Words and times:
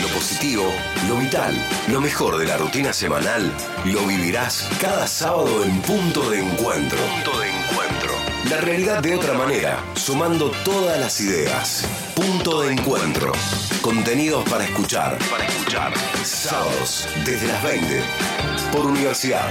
Lo 0.00 0.08
positivo, 0.14 0.72
lo 1.08 1.16
vital, 1.16 1.54
lo 1.88 2.00
mejor 2.00 2.38
de 2.38 2.46
la 2.46 2.56
rutina 2.56 2.90
semanal, 2.92 3.52
lo 3.84 4.06
vivirás 4.06 4.66
cada 4.80 5.06
sábado 5.06 5.62
en 5.62 5.78
Punto 5.82 6.30
de 6.30 6.40
Encuentro. 6.40 6.98
Punto 6.98 7.38
de 7.38 7.50
Encuentro. 7.50 8.12
La 8.48 8.62
realidad 8.62 9.02
de 9.02 9.14
otra 9.14 9.34
manera, 9.34 9.78
sumando 9.94 10.50
todas 10.64 10.98
las 10.98 11.20
ideas. 11.20 11.86
Punto 12.14 12.62
de 12.62 12.72
Encuentro. 12.72 13.32
Contenidos 13.82 14.48
para 14.48 14.64
escuchar. 14.64 15.18
Para 15.30 15.44
escuchar. 15.44 15.92
Sábados, 16.24 17.06
desde 17.26 17.46
las 17.48 17.62
20. 17.62 18.02
Por 18.72 18.86
Universidad. 18.86 19.50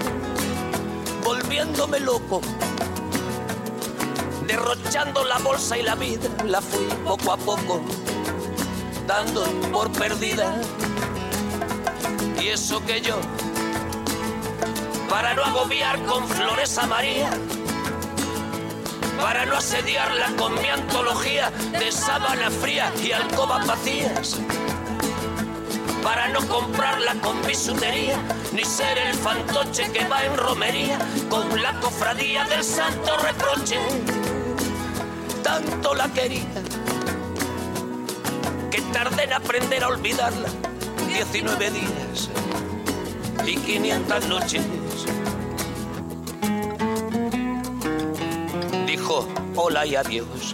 volviéndome 1.23 1.99
loco, 1.99 2.41
derrochando 4.47 5.23
la 5.25 5.37
bolsa 5.39 5.77
y 5.77 5.83
la 5.83 5.95
vida, 5.95 6.29
la 6.45 6.61
fui 6.61 6.85
poco 7.05 7.31
a 7.33 7.37
poco 7.37 7.81
dando 9.07 9.43
por 9.71 9.91
perdida. 9.91 10.55
Y 12.41 12.47
eso 12.47 12.83
que 12.85 13.01
yo, 13.01 13.19
para 15.09 15.33
no 15.33 15.43
agobiar 15.43 16.01
con 16.05 16.27
flores 16.27 16.77
a 16.77 16.87
María, 16.87 17.29
para 19.19 19.45
no 19.45 19.57
asediarla 19.57 20.27
con 20.37 20.53
mi 20.61 20.67
antología 20.69 21.51
de 21.77 21.91
sábana 21.91 22.49
fría 22.49 22.91
y 23.03 23.11
alcobas 23.11 23.67
vacías, 23.67 24.39
para 26.03 26.27
no 26.29 26.45
comprarla 26.47 27.15
con 27.15 27.41
bisutería, 27.45 28.17
ni 28.53 28.63
ser 28.63 28.97
el 28.97 29.13
fantoche 29.15 29.91
que 29.91 30.05
va 30.05 30.25
en 30.25 30.37
romería 30.37 30.99
con 31.29 31.61
la 31.61 31.79
cofradía 31.79 32.43
del 32.45 32.63
santo 32.63 33.17
reproche. 33.17 33.79
Tanto 35.43 35.95
la 35.95 36.07
quería 36.09 36.63
que 38.69 38.81
tardé 38.93 39.23
en 39.23 39.33
aprender 39.33 39.83
a 39.83 39.89
olvidarla 39.89 40.49
19 41.07 41.71
días 41.71 42.29
y 43.45 43.55
500 43.57 44.27
noches. 44.27 44.63
dijo 48.91 49.27
hola 49.55 49.85
y 49.85 49.95
adiós. 49.95 50.53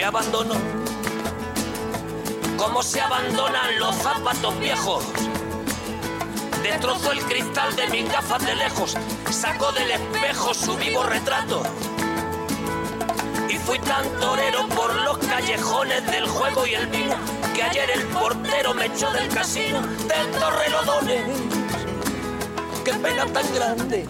Me 0.00 0.06
abandonó 0.06 0.54
como 2.56 2.82
se 2.82 3.02
abandonan 3.02 3.78
los 3.78 3.94
zapatos 3.96 4.58
viejos. 4.58 5.04
Destrozó 6.62 7.12
el 7.12 7.20
cristal 7.24 7.76
de 7.76 7.86
mis 7.88 8.10
gafas 8.10 8.42
de 8.46 8.54
lejos, 8.54 8.96
sacó 9.30 9.70
del 9.72 9.90
espejo 9.90 10.54
su 10.54 10.74
vivo 10.76 11.02
retrato. 11.02 11.62
Y 13.50 13.58
fui 13.58 13.78
tan 13.80 14.08
torero 14.20 14.66
por 14.68 14.94
los 15.02 15.18
callejones 15.18 16.06
del 16.06 16.26
juego 16.26 16.66
y 16.66 16.74
el 16.76 16.86
vino 16.86 17.16
que 17.54 17.62
ayer 17.62 17.90
el 17.90 18.04
portero 18.04 18.72
me 18.72 18.86
echó 18.86 19.10
del 19.10 19.28
casino 19.28 19.82
del 19.82 20.30
Torrelodones 20.30 21.24
qué 22.86 22.92
pena 22.94 23.26
tan 23.26 23.54
grande. 23.54 24.06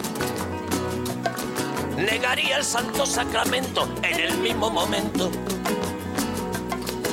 Negaría 1.97 2.59
el 2.59 2.63
santo 2.63 3.05
sacramento 3.05 3.89
en 4.03 4.19
el 4.21 4.37
mismo 4.37 4.69
momento 4.69 5.29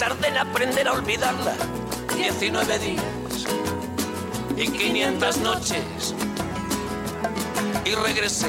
que 0.00 0.06
tardé 0.06 0.28
en 0.28 0.38
aprender 0.38 0.88
a 0.88 0.92
olvidarla 0.92 1.54
19 2.14 2.78
días 2.78 3.04
y 4.56 4.68
500 4.68 5.36
noches 5.38 6.14
y 7.84 7.94
regresé 7.94 8.48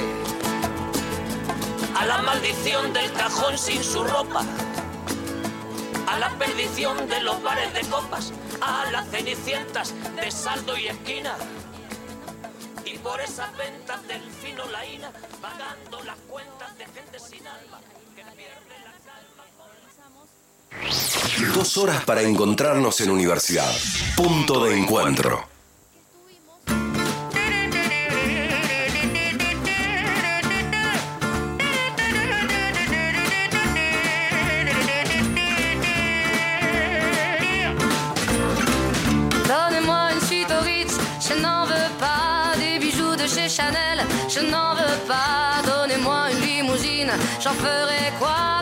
a 1.95 2.05
la 2.05 2.19
maldición 2.19 2.93
del 2.93 3.11
cajón 3.13 3.57
sin 3.57 3.83
su 3.83 4.03
ropa 4.03 4.45
a 6.07 6.19
la 6.19 6.29
perdición 6.37 7.07
de 7.09 7.19
los 7.21 7.41
bares 7.43 7.73
de 7.73 7.81
copas, 7.89 8.31
a 8.61 8.89
las 8.91 9.09
cenicientas 9.09 9.93
de 10.15 10.29
saldo 10.29 10.77
y 10.77 10.87
esquina. 10.87 11.35
Y 12.85 12.97
por 12.97 13.21
esas 13.21 13.55
ventas 13.55 14.05
del 14.07 14.21
fino 14.29 14.65
laína, 14.65 15.11
pagando 15.41 16.03
las 16.03 16.17
cuentas 16.27 16.77
de 16.77 16.85
gente 16.85 17.17
sin 17.17 17.47
alma. 17.47 17.79
Dos 21.53 21.77
horas 21.77 22.03
para 22.05 22.21
encontrarnos 22.21 23.01
en 23.01 23.11
universidad. 23.11 23.69
Punto 24.15 24.63
de 24.63 24.79
encuentro. 24.79 25.43
Donnez-moi 39.47 40.13
une 40.13 40.21
suite 40.21 40.51
au 40.51 40.63
je 41.19 41.41
n'en 41.41 41.65
veux 41.65 41.73
pas 41.99 42.53
des 42.57 42.79
bijoux 42.79 43.15
de 43.15 43.27
chez 43.27 43.49
Chanel, 43.49 44.05
je 44.29 44.39
n'en 44.39 44.73
veux 44.75 44.99
pas. 45.07 45.61
Donnez-moi 45.65 46.31
une 46.31 46.41
limousine, 46.41 47.11
j'en 47.39 47.53
ferai 47.53 48.13
quoi 48.17 48.61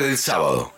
del 0.00 0.16
sábado. 0.16 0.72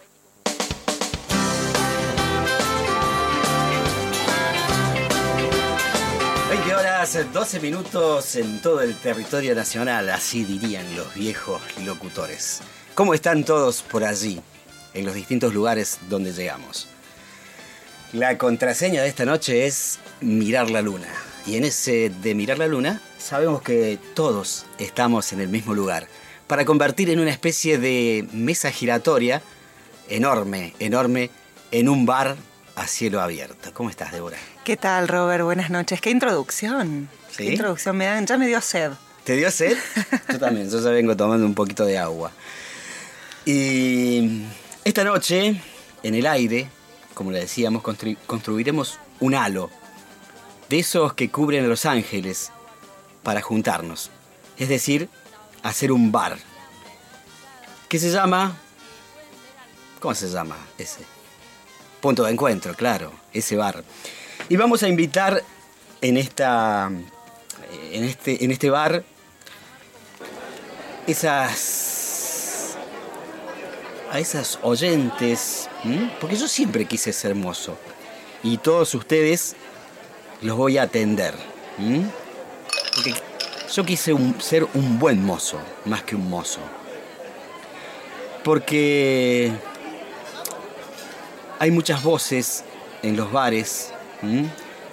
horas 6.75 7.33
12 7.33 7.61
minutos 7.61 8.35
en 8.35 8.61
todo 8.61 8.80
el 8.80 8.97
territorio 8.97 9.54
nacional, 9.54 10.11
así 10.11 10.44
dirían 10.44 10.97
los 10.97 11.14
viejos 11.14 11.62
locutores. 11.85 12.62
¿Cómo 12.94 13.14
están 13.14 13.44
todos 13.44 13.83
por 13.83 14.02
allí, 14.02 14.40
en 14.92 15.04
los 15.04 15.14
distintos 15.14 15.54
lugares 15.54 15.99
donde 16.09 16.33
llegamos? 16.33 16.88
La 18.12 18.37
contraseña 18.38 19.02
de 19.02 19.09
esta 19.09 19.25
noche 19.25 19.66
es 19.66 20.00
mirar 20.21 20.71
la 20.71 20.83
luna. 20.83 21.09
Y 21.47 21.56
en 21.56 21.64
ese 21.64 22.11
de 22.11 22.35
mirar 22.35 22.59
la 22.59 22.66
luna 22.66 23.00
sabemos 23.18 23.62
que 23.62 23.99
todos 24.14 24.66
estamos 24.78 25.33
en 25.33 25.40
el 25.40 25.49
mismo 25.49 25.75
lugar 25.75 26.09
para 26.46 26.64
convertir 26.64 27.10
en 27.10 27.20
una 27.20 27.30
especie 27.30 27.78
de 27.78 28.26
mesa 28.32 28.70
giratoria 28.70 29.42
enorme, 30.08 30.74
enorme, 30.78 31.30
en 31.70 31.88
un 31.88 32.04
bar 32.06 32.36
a 32.76 32.86
cielo 32.86 33.20
abierto. 33.20 33.72
¿Cómo 33.72 33.88
estás, 33.90 34.12
Débora? 34.12 34.36
¿Qué 34.64 34.76
tal, 34.76 35.08
Robert? 35.08 35.44
Buenas 35.44 35.70
noches. 35.70 36.00
¿Qué 36.00 36.10
introducción? 36.10 37.08
¿Sí? 37.30 37.44
¿Qué 37.44 37.52
introducción 37.52 37.96
me 37.96 38.04
dan? 38.06 38.26
Ya 38.26 38.36
me 38.36 38.46
dio 38.46 38.60
sed. 38.60 38.92
¿Te 39.24 39.36
dio 39.36 39.50
sed? 39.50 39.76
Yo 40.32 40.38
también, 40.38 40.68
yo 40.70 40.80
ya 40.80 40.90
vengo 40.90 41.16
tomando 41.16 41.46
un 41.46 41.54
poquito 41.54 41.84
de 41.86 41.96
agua. 41.96 42.30
Y 43.46 44.42
esta 44.84 45.04
noche, 45.04 45.60
en 46.02 46.14
el 46.14 46.26
aire, 46.26 46.68
como 47.14 47.30
le 47.30 47.40
decíamos, 47.40 47.82
constru- 47.82 48.18
construiremos 48.26 48.98
un 49.20 49.34
halo 49.34 49.70
de 50.68 50.78
esos 50.80 51.14
que 51.14 51.30
cubren 51.30 51.64
a 51.64 51.68
Los 51.68 51.86
Ángeles 51.86 52.50
para 53.22 53.40
juntarnos. 53.40 54.10
Es 54.58 54.68
decir, 54.68 55.08
hacer 55.64 55.90
un 55.90 56.12
bar. 56.12 56.38
Que 57.88 57.99
se 57.99 58.11
llama... 58.11 58.56
¿Cómo 59.99 60.14
se 60.14 60.28
llama 60.28 60.56
ese? 60.78 61.00
Punto 62.00 62.23
de 62.25 62.33
encuentro, 62.33 62.75
claro, 62.75 63.11
ese 63.33 63.56
bar. 63.56 63.83
Y 64.49 64.56
vamos 64.56 64.83
a 64.83 64.88
invitar 64.88 65.42
en 66.02 66.18
esta. 66.18 66.90
en 67.90 68.04
este, 68.04 68.44
en 68.44 68.50
este 68.50 68.68
bar. 68.68 69.02
esas. 71.06 72.76
a 74.12 74.18
esas 74.18 74.59
oyentes. 74.62 75.71
Porque 76.21 76.37
yo 76.37 76.49
siempre 76.49 76.85
quise 76.85 77.12
ser 77.12 77.35
mozo. 77.35 77.78
y 78.42 78.59
todos 78.59 78.94
ustedes 78.94 79.56
los 80.42 80.59
voy 80.59 80.76
a 80.76 80.83
atender. 80.83 81.35
Porque 82.94 83.14
yo 83.73 83.85
quise 83.85 84.14
ser 84.38 84.66
un 84.75 84.99
buen 84.99 85.25
mozo, 85.25 85.59
más 85.85 86.02
que 86.02 86.16
un 86.16 86.28
mozo. 86.28 86.61
Porque 88.42 89.52
hay 91.59 91.71
muchas 91.71 92.02
voces 92.02 92.64
en 93.02 93.16
los 93.16 93.33
bares 93.33 93.92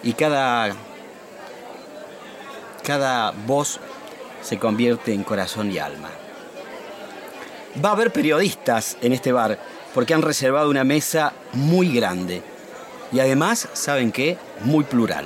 y 0.04 0.14
cada, 0.14 0.74
cada 2.84 3.32
voz 3.32 3.80
se 4.42 4.58
convierte 4.58 5.14
en 5.14 5.24
corazón 5.24 5.72
y 5.72 5.80
alma. 5.80 6.10
Va 7.84 7.90
a 7.90 7.94
haber 7.94 8.12
periodistas 8.12 8.98
en 9.02 9.14
este 9.14 9.32
bar 9.32 9.60
porque 9.94 10.14
han 10.14 10.22
reservado 10.22 10.70
una 10.70 10.84
mesa 10.84 11.34
muy 11.54 11.94
grande 11.94 12.42
y 13.12 13.20
además, 13.20 13.68
¿saben 13.74 14.12
qué? 14.12 14.38
Muy 14.64 14.86
plural. 14.86 15.26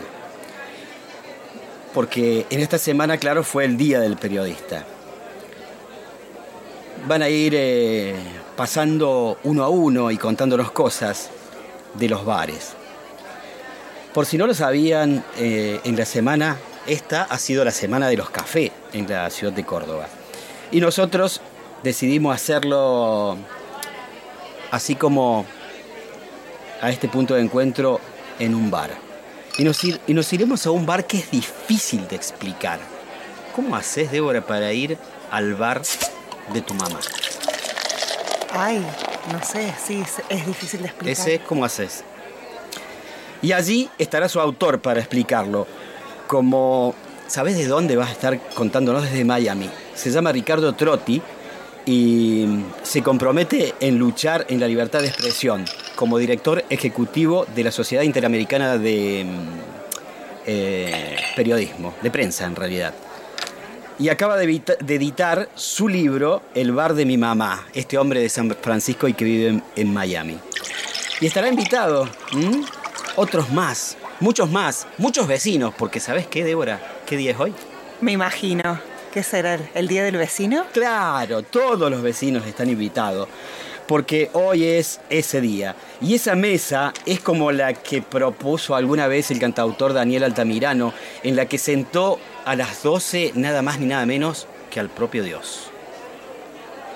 Porque 1.96 2.46
en 2.50 2.60
esta 2.60 2.78
semana, 2.78 3.18
claro, 3.18 3.42
fue 3.42 3.64
el 3.64 3.78
Día 3.78 4.02
del 4.02 4.18
Periodista. 4.18 4.86
Van 7.08 7.22
a 7.22 7.30
ir 7.30 7.54
eh, 7.56 8.14
pasando 8.58 9.38
uno 9.46 9.64
a 9.64 9.70
uno 9.70 10.12
y 10.12 10.18
contándonos 10.18 10.72
cosas 10.72 11.30
de 11.94 12.10
los 12.10 12.26
bares. 12.26 12.74
Por 14.14 14.26
si 14.26 14.38
no 14.38 14.46
lo 14.46 14.54
sabían, 14.54 15.24
eh, 15.38 15.80
en 15.86 15.96
la 15.96 16.04
semana, 16.04 16.58
esta 16.86 17.24
ha 17.24 17.38
sido 17.38 17.64
la 17.64 17.72
semana 17.72 18.10
de 18.10 18.18
los 18.18 18.30
cafés 18.30 18.74
en 18.92 19.10
la 19.10 19.30
ciudad 19.30 19.54
de 19.54 19.64
Córdoba. 19.64 20.08
Y 20.72 20.82
nosotros 20.82 21.40
decidimos 21.82 22.36
hacerlo 22.36 23.38
así 24.70 24.96
como 24.96 25.46
a 26.82 26.90
este 26.90 27.08
punto 27.08 27.36
de 27.36 27.42
encuentro 27.42 28.02
en 28.38 28.54
un 28.54 28.70
bar. 28.70 29.05
Y 29.58 29.64
nos, 29.64 29.84
ir- 29.84 30.00
y 30.08 30.14
nos 30.14 30.32
iremos 30.34 30.66
a 30.66 30.72
un 30.72 30.86
bar 30.86 31.06
que 31.08 31.18
es 31.18 31.32
difícil 31.32 32.08
de 32.08 32.16
explicar. 32.16 32.80
¿Cómo 33.56 33.76
haces, 33.76 34.12
Débora, 34.12 34.42
para 34.46 34.72
ir 34.74 34.98
al 35.32 35.54
bar 35.56 35.82
de 36.54 36.62
tu 36.62 36.74
mamá? 36.74 37.00
Ay, 38.52 38.86
no 39.32 39.44
sé, 39.44 39.74
sí, 39.86 40.02
es, 40.02 40.22
es 40.30 40.46
difícil 40.46 40.82
de 40.82 40.88
explicar. 40.88 41.12
Ese 41.12 41.36
es 41.36 41.42
cómo 41.42 41.64
haces. 41.64 42.04
Y 43.42 43.52
allí 43.54 43.90
estará 43.98 44.28
su 44.28 44.40
autor 44.40 44.82
para 44.82 45.00
explicarlo. 45.00 45.68
Como, 46.28 46.96
¿sabes 47.28 47.56
de 47.58 47.68
dónde 47.68 47.96
vas 47.96 48.10
a 48.10 48.14
estar 48.14 48.40
contándonos 48.56 49.04
desde 49.04 49.24
Miami? 49.24 49.70
Se 49.94 50.12
llama 50.12 50.32
Ricardo 50.32 50.74
Trotti 50.74 51.22
y 51.86 52.46
se 52.84 53.04
compromete 53.04 53.76
en 53.80 53.98
luchar 53.98 54.46
en 54.50 54.60
la 54.60 54.68
libertad 54.68 55.02
de 55.02 55.08
expresión 55.08 55.66
como 55.96 56.18
director 56.18 56.64
ejecutivo 56.70 57.46
de 57.56 57.64
la 57.64 57.72
Sociedad 57.72 58.04
Interamericana 58.04 58.78
de 58.78 59.26
mm, 59.26 60.46
eh, 60.46 61.18
Periodismo, 61.36 61.94
de 62.02 62.12
prensa 62.12 62.46
en 62.46 62.56
realidad. 62.56 62.94
Y 63.98 64.10
acaba 64.10 64.36
de, 64.38 64.62
editar 64.88 65.50
su 65.56 65.88
libro 65.88 66.42
El 66.54 66.74
bar 66.74 66.96
de 66.96 67.06
mi 67.06 67.18
mamá, 67.18 67.66
este 67.74 67.98
hombre 67.98 68.20
de 68.20 68.30
San 68.30 68.50
Francisco 68.62 69.08
y 69.08 69.14
que 69.14 69.24
vive 69.24 69.48
en, 69.48 69.64
en 69.76 69.94
Miami. 69.94 70.38
Y 71.22 71.28
estará 71.28 71.48
invitado, 71.48 72.10
¿m? 72.34 72.66
otros 73.16 73.52
más, 73.52 73.96
muchos 74.20 74.52
más, 74.52 74.86
muchos 74.98 75.28
vecinos, 75.28 75.74
porque 75.78 76.02
¿sabes 76.02 76.28
qué, 76.28 76.44
Débora? 76.44 76.82
¿Qué 77.06 77.16
día 77.16 77.32
es 77.32 77.40
hoy? 77.40 77.54
Me 78.02 78.12
imagino. 78.12 78.80
¿Qué 79.14 79.24
será? 79.24 79.58
¿El 79.74 79.88
día 79.88 80.04
del 80.04 80.18
vecino? 80.18 80.66
Claro, 80.74 81.42
todos 81.42 81.90
los 81.90 82.02
vecinos 82.02 82.46
están 82.46 82.70
invitados, 82.70 83.30
porque 83.88 84.30
hoy 84.34 84.66
es 84.66 85.00
ese 85.10 85.42
día. 85.42 85.76
Y 86.02 86.16
esa 86.16 86.36
mesa 86.36 86.94
es 87.06 87.20
como 87.20 87.52
la 87.52 87.74
que 87.74 88.02
propuso 88.02 88.76
alguna 88.76 89.08
vez 89.08 89.32
el 89.32 89.40
cantautor 89.40 89.94
Daniel 89.94 90.24
Altamirano, 90.24 90.94
en 91.24 91.36
la 91.36 91.46
que 91.46 91.58
sentó 91.58 92.20
a 92.46 92.56
las 92.56 92.84
12 92.84 93.34
nada 93.36 93.62
más 93.62 93.80
ni 93.80 93.86
nada 93.86 94.06
menos 94.06 94.48
que 94.70 94.80
al 94.80 94.90
propio 94.90 95.24
Dios. 95.24 95.70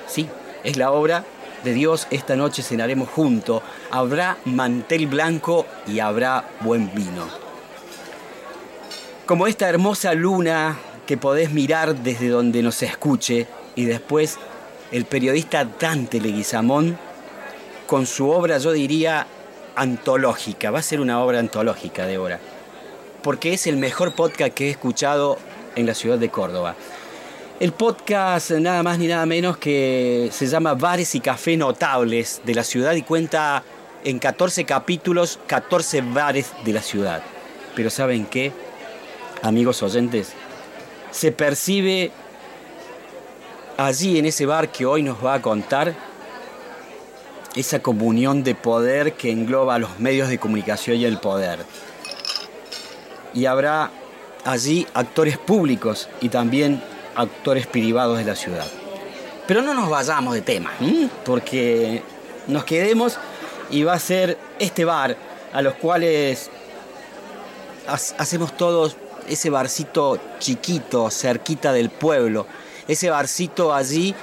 Sí, 0.08 0.28
es 0.64 0.78
la 0.78 0.92
obra 0.92 1.26
de 1.64 1.74
Dios, 1.74 2.08
esta 2.10 2.36
noche 2.36 2.64
cenaremos 2.64 3.10
juntos, 3.10 3.62
habrá 3.92 4.38
mantel 4.46 5.08
blanco 5.08 5.66
y 5.88 6.00
habrá 6.00 6.46
buen 6.62 6.94
vino. 6.94 7.28
Como 9.26 9.46
esta 9.46 9.70
hermosa 9.70 10.14
luna 10.14 10.78
que 11.06 11.18
podés 11.18 11.52
mirar 11.52 11.96
desde 11.96 12.30
donde 12.30 12.64
nos 12.64 12.82
escuche 12.82 13.48
y 13.76 13.86
después 13.86 14.38
el 14.92 15.06
periodista 15.06 15.66
Dante 15.66 16.20
Leguizamón 16.20 16.98
con 17.88 18.06
su 18.06 18.30
obra, 18.30 18.58
yo 18.58 18.72
diría, 18.72 19.28
antológica. 19.76 20.72
Va 20.72 20.80
a 20.80 20.84
ser 20.84 21.00
una 21.00 21.22
obra 21.24 21.40
antológica, 21.40 22.06
Débora. 22.06 22.40
Porque 23.24 23.54
es 23.54 23.68
el 23.68 23.78
mejor 23.78 24.14
podcast 24.14 24.54
que 24.54 24.68
he 24.68 24.70
escuchado 24.70 25.38
en 25.76 25.86
la 25.86 25.94
ciudad 25.94 26.18
de 26.18 26.30
Córdoba. 26.30 26.76
El 27.60 27.74
podcast 27.74 28.52
nada 28.52 28.84
más 28.84 29.00
ni 29.00 29.08
nada 29.08 29.26
menos 29.26 29.58
que 29.58 30.30
se 30.32 30.48
llama 30.48 30.76
Bares 30.76 31.14
y 31.16 31.20
Café 31.20 31.58
Notables 31.58 32.42
de 32.46 32.56
la 32.56 32.64
ciudad 32.64 32.94
y 32.94 33.02
cuenta 33.02 33.64
en 34.04 34.18
14 34.18 34.64
capítulos 34.64 35.40
14 35.46 36.02
bares 36.02 36.54
de 36.64 36.74
la 36.74 36.82
ciudad. 36.82 37.22
Pero 37.76 37.90
¿saben 37.90 38.26
qué? 38.26 38.54
Amigos 39.42 39.84
oyentes, 39.84 40.34
se 41.12 41.32
percibe 41.32 42.12
allí 43.86 44.18
en 44.20 44.26
ese 44.26 44.46
bar 44.46 44.70
que 44.72 44.86
hoy 44.86 45.04
nos 45.04 45.24
va 45.24 45.36
a 45.36 45.42
contar 45.42 45.94
esa 47.56 47.80
comunión 47.80 48.44
de 48.44 48.54
poder 48.56 49.14
que 49.14 49.32
engloba 49.32 49.76
a 49.76 49.80
los 49.80 50.00
medios 50.00 50.30
de 50.30 50.38
comunicación 50.38 50.98
y 50.98 51.06
el 51.06 51.18
poder. 51.20 51.60
Y 53.34 53.46
habrá 53.46 53.90
allí 54.46 54.86
actores 54.94 55.38
públicos 55.38 56.10
y 56.22 56.30
también 56.30 56.82
actores 57.16 57.68
privados 57.68 58.18
de 58.18 58.26
la 58.26 58.36
ciudad. 58.36 58.66
Pero 59.48 59.62
no 59.62 59.74
nos 59.74 59.90
vayamos 59.90 60.34
de 60.36 60.42
tema, 60.42 60.72
porque 61.26 62.04
nos 62.48 62.66
quedemos 62.66 63.18
y 63.72 63.84
va 63.84 63.94
a 63.94 64.00
ser 64.00 64.38
este 64.60 64.86
bar 64.86 65.16
a 65.54 65.62
los 65.62 65.74
cuales 65.76 66.50
ha- 67.88 67.94
hacemos 68.22 68.56
todos 68.56 68.96
ese 69.28 69.50
barcito 69.50 70.20
chiquito, 70.40 71.10
cerquita 71.10 71.74
del 71.74 71.90
pueblo, 71.90 72.46
ese 72.90 73.12
barcito 73.12 73.74
allí 73.74 74.16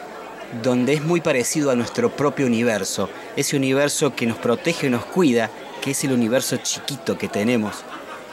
donde 0.63 0.95
es 0.95 1.03
muy 1.03 1.21
parecido 1.21 1.71
a 1.71 1.77
nuestro 1.77 2.11
propio 2.11 2.47
universo, 2.47 3.09
ese 3.37 3.57
universo 3.57 4.15
que 4.15 4.27
nos 4.27 4.39
protege 4.39 4.89
y 4.89 4.91
nos 4.91 5.05
cuida, 5.07 5.49
que 5.81 5.93
es 5.93 6.05
el 6.05 6.13
universo 6.13 6.57
chiquito 6.59 7.17
que 7.17 7.29
tenemos 7.29 7.77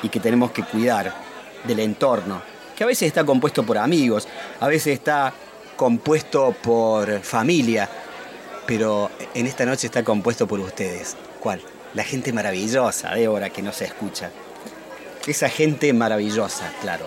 y 0.02 0.10
que 0.10 0.20
tenemos 0.20 0.52
que 0.52 0.64
cuidar 0.64 1.14
del 1.64 1.80
entorno, 1.80 2.42
que 2.76 2.84
a 2.84 2.88
veces 2.88 3.08
está 3.08 3.24
compuesto 3.24 3.64
por 3.64 3.78
amigos, 3.78 4.28
a 4.60 4.68
veces 4.68 4.96
está 4.96 5.34
compuesto 5.76 6.56
por 6.64 7.22
familia, 7.22 7.88
pero 8.66 9.12
en 9.36 9.46
esta 9.46 9.66
noche 9.66 9.86
está 9.86 10.04
compuesto 10.04 10.48
por 10.48 10.60
ustedes. 10.60 11.16
¿Cuál? 11.40 11.62
La 11.94 12.04
gente 12.04 12.34
maravillosa, 12.34 13.14
Débora, 13.14 13.52
que 13.52 13.62
no 13.62 13.72
se 13.72 13.86
escucha. 13.86 14.32
Esa 15.28 15.48
gente 15.48 15.94
maravillosa, 15.94 16.74
claro. 16.82 17.06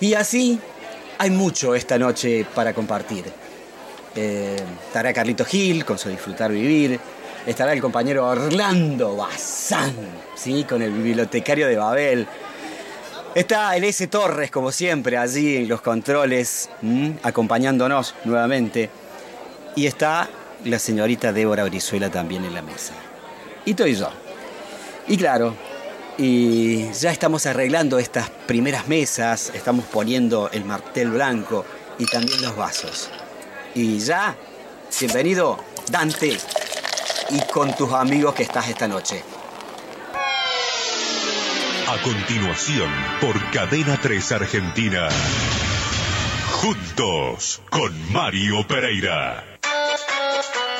Y 0.00 0.14
así 0.14 0.60
hay 1.18 1.30
mucho 1.30 1.74
esta 1.74 1.98
noche 1.98 2.46
para 2.54 2.72
compartir. 2.72 3.24
Eh, 4.14 4.56
estará 4.86 5.12
Carlito 5.12 5.44
Gil 5.44 5.84
con 5.84 5.98
su 5.98 6.08
Disfrutar 6.08 6.50
Vivir. 6.50 6.98
Estará 7.46 7.72
el 7.72 7.80
compañero 7.80 8.26
Orlando 8.26 9.16
Bazán, 9.16 9.94
¿sí? 10.34 10.64
con 10.64 10.82
el 10.82 10.92
bibliotecario 10.92 11.66
de 11.66 11.76
Babel. 11.76 12.26
Está 13.34 13.76
el 13.76 13.84
S. 13.84 14.06
Torres, 14.08 14.50
como 14.50 14.72
siempre, 14.72 15.16
allí 15.16 15.56
en 15.56 15.68
los 15.68 15.80
controles, 15.80 16.70
acompañándonos 17.22 18.14
nuevamente. 18.24 18.90
Y 19.76 19.86
está 19.86 20.28
la 20.64 20.78
señorita 20.78 21.32
Débora 21.32 21.64
Brizuela 21.64 22.10
también 22.10 22.44
en 22.44 22.54
la 22.54 22.62
mesa. 22.62 22.94
Y 23.64 23.70
estoy 23.70 23.94
yo. 23.94 24.10
Y 25.06 25.16
claro, 25.16 25.54
y 26.18 26.92
ya 26.92 27.12
estamos 27.12 27.46
arreglando 27.46 27.98
estas 28.00 28.28
primeras 28.28 28.88
mesas, 28.88 29.52
estamos 29.54 29.84
poniendo 29.86 30.50
el 30.52 30.64
martel 30.64 31.12
blanco 31.12 31.64
y 31.98 32.06
también 32.06 32.42
los 32.42 32.56
vasos. 32.56 33.08
Y 33.74 33.98
ya, 34.00 34.36
bienvenido, 34.98 35.58
Dante, 35.90 36.36
y 37.30 37.40
con 37.52 37.74
tus 37.76 37.92
amigos 37.92 38.34
que 38.34 38.42
estás 38.42 38.68
esta 38.68 38.88
noche. 38.88 39.22
A 41.86 42.02
continuación, 42.02 42.90
por 43.20 43.50
Cadena 43.50 43.98
3 44.02 44.32
Argentina. 44.32 45.08
Juntos 46.50 47.62
con 47.70 48.12
Mario 48.12 48.66
Pereira. 48.66 49.47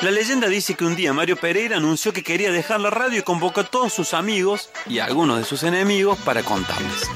La 0.01 0.11
leyenda 0.11 0.47
dice 0.47 0.75
que 0.75 0.85
un 0.85 0.95
día 0.95 1.11
Mario 1.11 1.35
Pereira 1.35 1.75
anunció 1.75 2.13
que 2.13 2.23
quería 2.23 2.53
dejar 2.53 2.79
la 2.79 2.89
radio 2.89 3.19
y 3.19 3.21
convocó 3.21 3.59
a 3.59 3.63
todos 3.65 3.91
sus 3.91 4.13
amigos 4.13 4.69
y 4.87 4.99
a 4.99 5.05
algunos 5.05 5.39
de 5.39 5.43
sus 5.43 5.63
enemigos 5.63 6.17
para 6.19 6.41
contarles. 6.41 7.09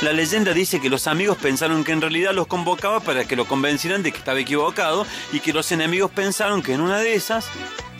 La 0.00 0.12
leyenda 0.12 0.52
dice 0.52 0.80
que 0.80 0.88
los 0.88 1.08
amigos 1.08 1.38
pensaron 1.38 1.82
que 1.82 1.90
en 1.90 2.00
realidad 2.00 2.32
los 2.32 2.46
convocaba 2.46 3.00
para 3.00 3.24
que 3.24 3.34
lo 3.34 3.46
convencieran 3.46 4.04
de 4.04 4.12
que 4.12 4.18
estaba 4.18 4.38
equivocado 4.38 5.06
y 5.32 5.40
que 5.40 5.52
los 5.52 5.72
enemigos 5.72 6.12
pensaron 6.12 6.62
que 6.62 6.72
en 6.72 6.82
una 6.82 6.98
de 6.98 7.14
esas 7.14 7.48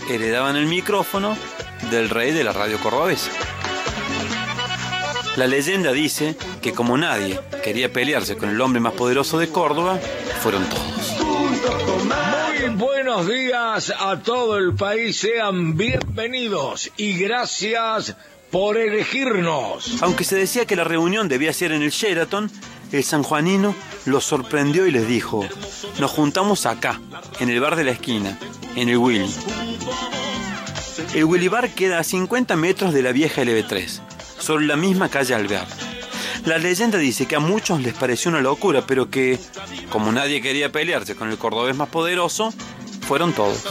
heredaban 0.09 0.55
el 0.55 0.67
micrófono 0.67 1.37
del 1.91 2.09
rey 2.09 2.31
de 2.31 2.45
la 2.45 2.53
radio 2.53 2.79
cordobesa. 2.79 3.33
La 5.35 5.49
leyenda 5.49 5.91
dice 5.91 6.37
que 6.63 6.73
como 6.73 6.97
nadie 6.97 7.41
quería 7.65 7.93
pelearse 7.93 8.37
con 8.37 8.49
el 8.49 8.61
hombre 8.61 8.81
más 8.81 8.93
poderoso 8.93 9.41
de 9.41 9.49
Córdoba, 9.49 9.99
fueron 10.41 10.65
todos. 10.69 12.26
Buenos 12.75 13.29
días 13.29 13.93
a 13.97 14.19
todo 14.21 14.59
el 14.59 14.75
país, 14.75 15.17
sean 15.19 15.77
bienvenidos 15.77 16.91
y 16.97 17.17
gracias 17.17 18.17
por 18.51 18.77
elegirnos. 18.77 20.03
Aunque 20.03 20.25
se 20.25 20.35
decía 20.37 20.67
que 20.67 20.75
la 20.75 20.83
reunión 20.83 21.29
debía 21.29 21.53
ser 21.53 21.71
en 21.71 21.83
el 21.83 21.91
Sheraton, 21.91 22.51
el 22.91 23.05
sanjuanino 23.05 23.75
los 24.05 24.25
sorprendió 24.25 24.87
y 24.87 24.91
les 24.91 25.07
dijo, 25.07 25.47
nos 26.01 26.11
juntamos 26.11 26.67
acá, 26.67 27.01
en 27.39 27.51
el 27.51 27.61
bar 27.61 27.77
de 27.77 27.85
la 27.85 27.93
esquina, 27.93 28.37
en 28.75 28.89
el 28.89 28.99
Willy. 28.99 29.33
El 31.15 31.25
Willy 31.25 31.49
Bar 31.49 31.71
queda 31.71 32.01
a 32.01 32.05
50 32.05 32.57
metros 32.57 32.93
de 32.93 33.03
la 33.03 33.13
vieja 33.13 33.43
LB3, 33.43 34.01
sobre 34.39 34.67
la 34.67 34.77
misma 34.77 35.09
calle 35.09 35.35
Alvear. 35.35 35.67
La 36.47 36.59
leyenda 36.59 36.97
dice 36.97 37.27
que 37.27 37.35
a 37.35 37.41
muchos 37.41 37.81
les 37.81 37.93
pareció 37.93 38.31
una 38.31 38.41
locura, 38.41 38.87
pero 38.87 39.11
que, 39.11 39.37
como 39.91 40.13
nadie 40.13 40.41
quería 40.41 40.71
pelearse 40.71 41.17
con 41.17 41.29
el 41.29 41.39
cordobés 41.39 41.75
más 41.75 41.89
poderoso, 41.89 42.55
fueron 43.09 43.33
todos. 43.33 43.65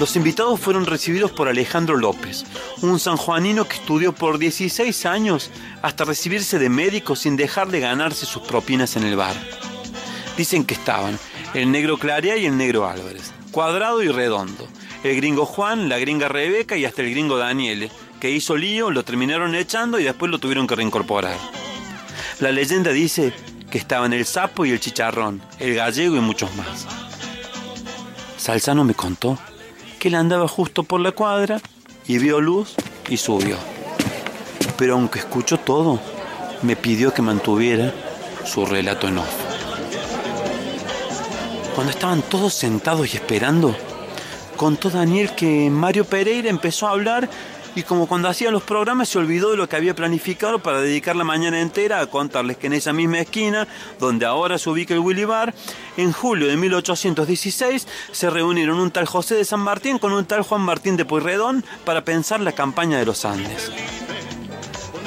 Los 0.00 0.16
invitados 0.16 0.58
fueron 0.58 0.84
recibidos 0.84 1.30
por 1.30 1.46
Alejandro 1.46 1.96
López, 1.96 2.44
un 2.80 2.98
sanjuanino 2.98 3.68
que 3.68 3.76
estudió 3.76 4.12
por 4.12 4.38
16 4.38 5.06
años 5.06 5.48
hasta 5.80 6.04
recibirse 6.04 6.58
de 6.58 6.68
médico 6.68 7.14
sin 7.14 7.36
dejar 7.36 7.68
de 7.68 7.78
ganarse 7.78 8.26
sus 8.26 8.42
propinas 8.42 8.96
en 8.96 9.04
el 9.04 9.14
bar. 9.14 9.36
Dicen 10.36 10.64
que 10.64 10.74
estaban 10.74 11.20
el 11.54 11.70
negro 11.70 11.98
Clarea 11.98 12.36
y 12.36 12.46
el 12.46 12.56
negro 12.56 12.88
Álvarez, 12.88 13.32
cuadrado 13.52 14.02
y 14.02 14.08
redondo, 14.08 14.66
el 15.04 15.14
gringo 15.14 15.46
Juan, 15.46 15.88
la 15.88 16.00
gringa 16.00 16.26
Rebeca 16.26 16.76
y 16.76 16.84
hasta 16.84 17.02
el 17.02 17.10
gringo 17.10 17.36
Daniele, 17.36 17.92
que 18.22 18.30
hizo 18.30 18.56
lío, 18.56 18.92
lo 18.92 19.04
terminaron 19.04 19.52
echando 19.56 19.98
y 19.98 20.04
después 20.04 20.30
lo 20.30 20.38
tuvieron 20.38 20.68
que 20.68 20.76
reincorporar. 20.76 21.36
La 22.38 22.52
leyenda 22.52 22.92
dice 22.92 23.32
que 23.68 23.78
estaban 23.78 24.12
el 24.12 24.24
sapo 24.26 24.64
y 24.64 24.70
el 24.70 24.78
chicharrón, 24.78 25.42
el 25.58 25.74
gallego 25.74 26.14
y 26.14 26.20
muchos 26.20 26.54
más. 26.54 26.86
Salzano 28.36 28.84
me 28.84 28.94
contó 28.94 29.36
que 29.98 30.06
él 30.06 30.14
andaba 30.14 30.46
justo 30.46 30.84
por 30.84 31.00
la 31.00 31.10
cuadra 31.10 31.60
y 32.06 32.18
vio 32.18 32.40
luz 32.40 32.76
y 33.08 33.16
subió. 33.16 33.56
Pero 34.78 34.94
aunque 34.94 35.18
escuchó 35.18 35.58
todo, 35.58 35.98
me 36.62 36.76
pidió 36.76 37.12
que 37.12 37.22
mantuviera 37.22 37.92
su 38.44 38.64
relato 38.64 39.08
en 39.08 39.18
off. 39.18 39.34
Cuando 41.74 41.90
estaban 41.90 42.22
todos 42.22 42.54
sentados 42.54 43.12
y 43.12 43.16
esperando, 43.16 43.76
contó 44.56 44.90
Daniel 44.90 45.34
que 45.34 45.68
Mario 45.70 46.04
Pereira 46.04 46.48
empezó 46.48 46.86
a 46.86 46.92
hablar 46.92 47.28
y 47.74 47.82
como 47.82 48.06
cuando 48.06 48.28
hacía 48.28 48.50
los 48.50 48.62
programas 48.62 49.08
se 49.08 49.18
olvidó 49.18 49.50
de 49.50 49.56
lo 49.56 49.68
que 49.68 49.76
había 49.76 49.94
planificado 49.94 50.58
para 50.58 50.80
dedicar 50.80 51.16
la 51.16 51.24
mañana 51.24 51.60
entera 51.60 52.00
a 52.00 52.06
contarles 52.06 52.56
que 52.56 52.66
en 52.66 52.74
esa 52.74 52.92
misma 52.92 53.20
esquina, 53.20 53.66
donde 53.98 54.26
ahora 54.26 54.58
se 54.58 54.68
ubica 54.68 54.94
el 54.94 55.00
Willy 55.00 55.24
Bar, 55.24 55.54
en 55.96 56.12
julio 56.12 56.48
de 56.48 56.56
1816 56.56 57.86
se 58.12 58.30
reunieron 58.30 58.78
un 58.78 58.90
tal 58.90 59.06
José 59.06 59.34
de 59.34 59.44
San 59.44 59.60
Martín 59.60 59.98
con 59.98 60.12
un 60.12 60.24
tal 60.24 60.42
Juan 60.42 60.62
Martín 60.62 60.96
de 60.96 61.04
Pueyrredón 61.04 61.64
para 61.84 62.04
pensar 62.04 62.40
la 62.40 62.52
campaña 62.52 62.98
de 62.98 63.06
los 63.06 63.24
Andes. 63.24 63.70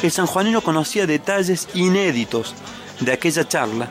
El 0.02 0.12
sanjuanino 0.12 0.62
conocía 0.62 1.08
detalles 1.08 1.68
inéditos 1.74 2.54
de 3.00 3.12
aquella 3.12 3.48
charla 3.48 3.90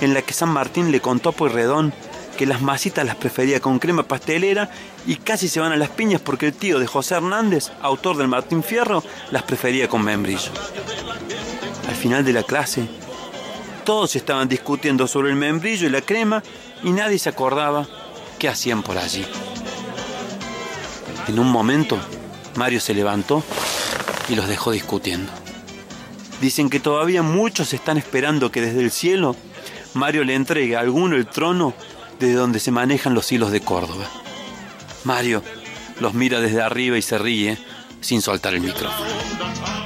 en 0.00 0.14
la 0.14 0.22
que 0.22 0.32
San 0.32 0.50
Martín 0.50 0.92
le 0.92 1.00
contó 1.00 1.30
a 1.30 1.32
Pueyrredón 1.32 1.92
que 2.36 2.46
las 2.46 2.60
masitas 2.60 3.04
las 3.04 3.16
prefería 3.16 3.60
con 3.60 3.78
crema 3.78 4.02
pastelera 4.02 4.70
y 5.06 5.16
casi 5.16 5.48
se 5.48 5.60
van 5.60 5.72
a 5.72 5.76
las 5.76 5.88
piñas 5.88 6.20
porque 6.20 6.46
el 6.46 6.52
tío 6.52 6.78
de 6.78 6.86
José 6.86 7.16
Hernández, 7.16 7.70
autor 7.82 8.16
del 8.16 8.28
Martín 8.28 8.62
Fierro, 8.62 9.02
las 9.30 9.42
prefería 9.42 9.88
con 9.88 10.02
membrillo. 10.02 10.50
Al 11.88 11.94
final 11.94 12.24
de 12.24 12.32
la 12.32 12.42
clase, 12.42 12.86
todos 13.84 14.16
estaban 14.16 14.48
discutiendo 14.48 15.06
sobre 15.06 15.30
el 15.30 15.36
membrillo 15.36 15.86
y 15.86 15.90
la 15.90 16.02
crema 16.02 16.42
y 16.82 16.92
nadie 16.92 17.18
se 17.18 17.28
acordaba 17.28 17.86
qué 18.38 18.48
hacían 18.48 18.82
por 18.82 18.98
allí. 18.98 19.24
En 21.28 21.38
un 21.38 21.50
momento, 21.50 21.98
Mario 22.56 22.80
se 22.80 22.94
levantó 22.94 23.42
y 24.28 24.34
los 24.34 24.46
dejó 24.46 24.70
discutiendo. 24.70 25.32
Dicen 26.40 26.68
que 26.68 26.80
todavía 26.80 27.22
muchos 27.22 27.72
están 27.72 27.96
esperando 27.96 28.50
que 28.50 28.60
desde 28.60 28.80
el 28.80 28.90
cielo 28.90 29.36
Mario 29.94 30.24
le 30.24 30.34
entregue 30.34 30.76
a 30.76 30.80
alguno 30.80 31.16
el 31.16 31.26
trono 31.26 31.72
desde 32.18 32.34
donde 32.34 32.60
se 32.60 32.70
manejan 32.70 33.14
los 33.14 33.30
hilos 33.32 33.50
de 33.50 33.60
Córdoba. 33.60 34.06
Mario 35.04 35.42
los 36.00 36.14
mira 36.14 36.40
desde 36.40 36.62
arriba 36.62 36.98
y 36.98 37.02
se 37.02 37.18
ríe 37.18 37.58
sin 38.00 38.22
soltar 38.22 38.54
el 38.54 38.60
micrófono. 38.60 39.85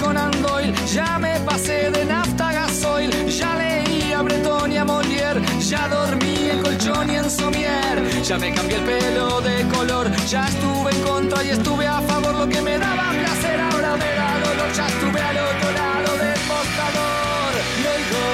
Conan 0.00 0.30
Doyle, 0.42 0.72
ya 0.86 1.18
me 1.18 1.38
pasé 1.40 1.90
de 1.90 2.04
nafta 2.04 2.52
gasoil, 2.52 3.10
ya 3.28 3.54
leí 3.56 4.12
a 4.12 4.22
Breton 4.22 4.72
y 4.72 4.76
a 4.78 4.84
Molière, 4.84 5.40
ya 5.60 5.88
dormí 5.88 6.50
en 6.50 6.62
colchón 6.62 7.10
y 7.10 7.16
en 7.16 7.30
somier, 7.30 7.96
ya 8.22 8.38
me 8.38 8.52
cambié 8.52 8.76
el 8.78 8.84
pelo 8.84 9.40
de 9.40 9.66
color, 9.68 10.10
ya 10.26 10.46
estuve 10.48 10.90
en 10.92 11.02
contra 11.02 11.44
y 11.44 11.50
estuve 11.50 11.86
a 11.86 12.00
favor, 12.00 12.34
lo 12.34 12.48
que 12.48 12.60
me 12.62 12.78
daba 12.78 13.10
placer 13.10 13.60
ahora 13.60 13.96
me 13.96 14.10
da 14.20 14.30
dolor, 14.46 14.72
ya 14.78 14.86
estuve 14.86 15.20
al 15.20 15.38
otro 15.50 15.68
lado 15.80 16.10
del 16.24 16.40
mostrador, 16.52 17.52
y 17.80 17.82
oigo 17.94 18.24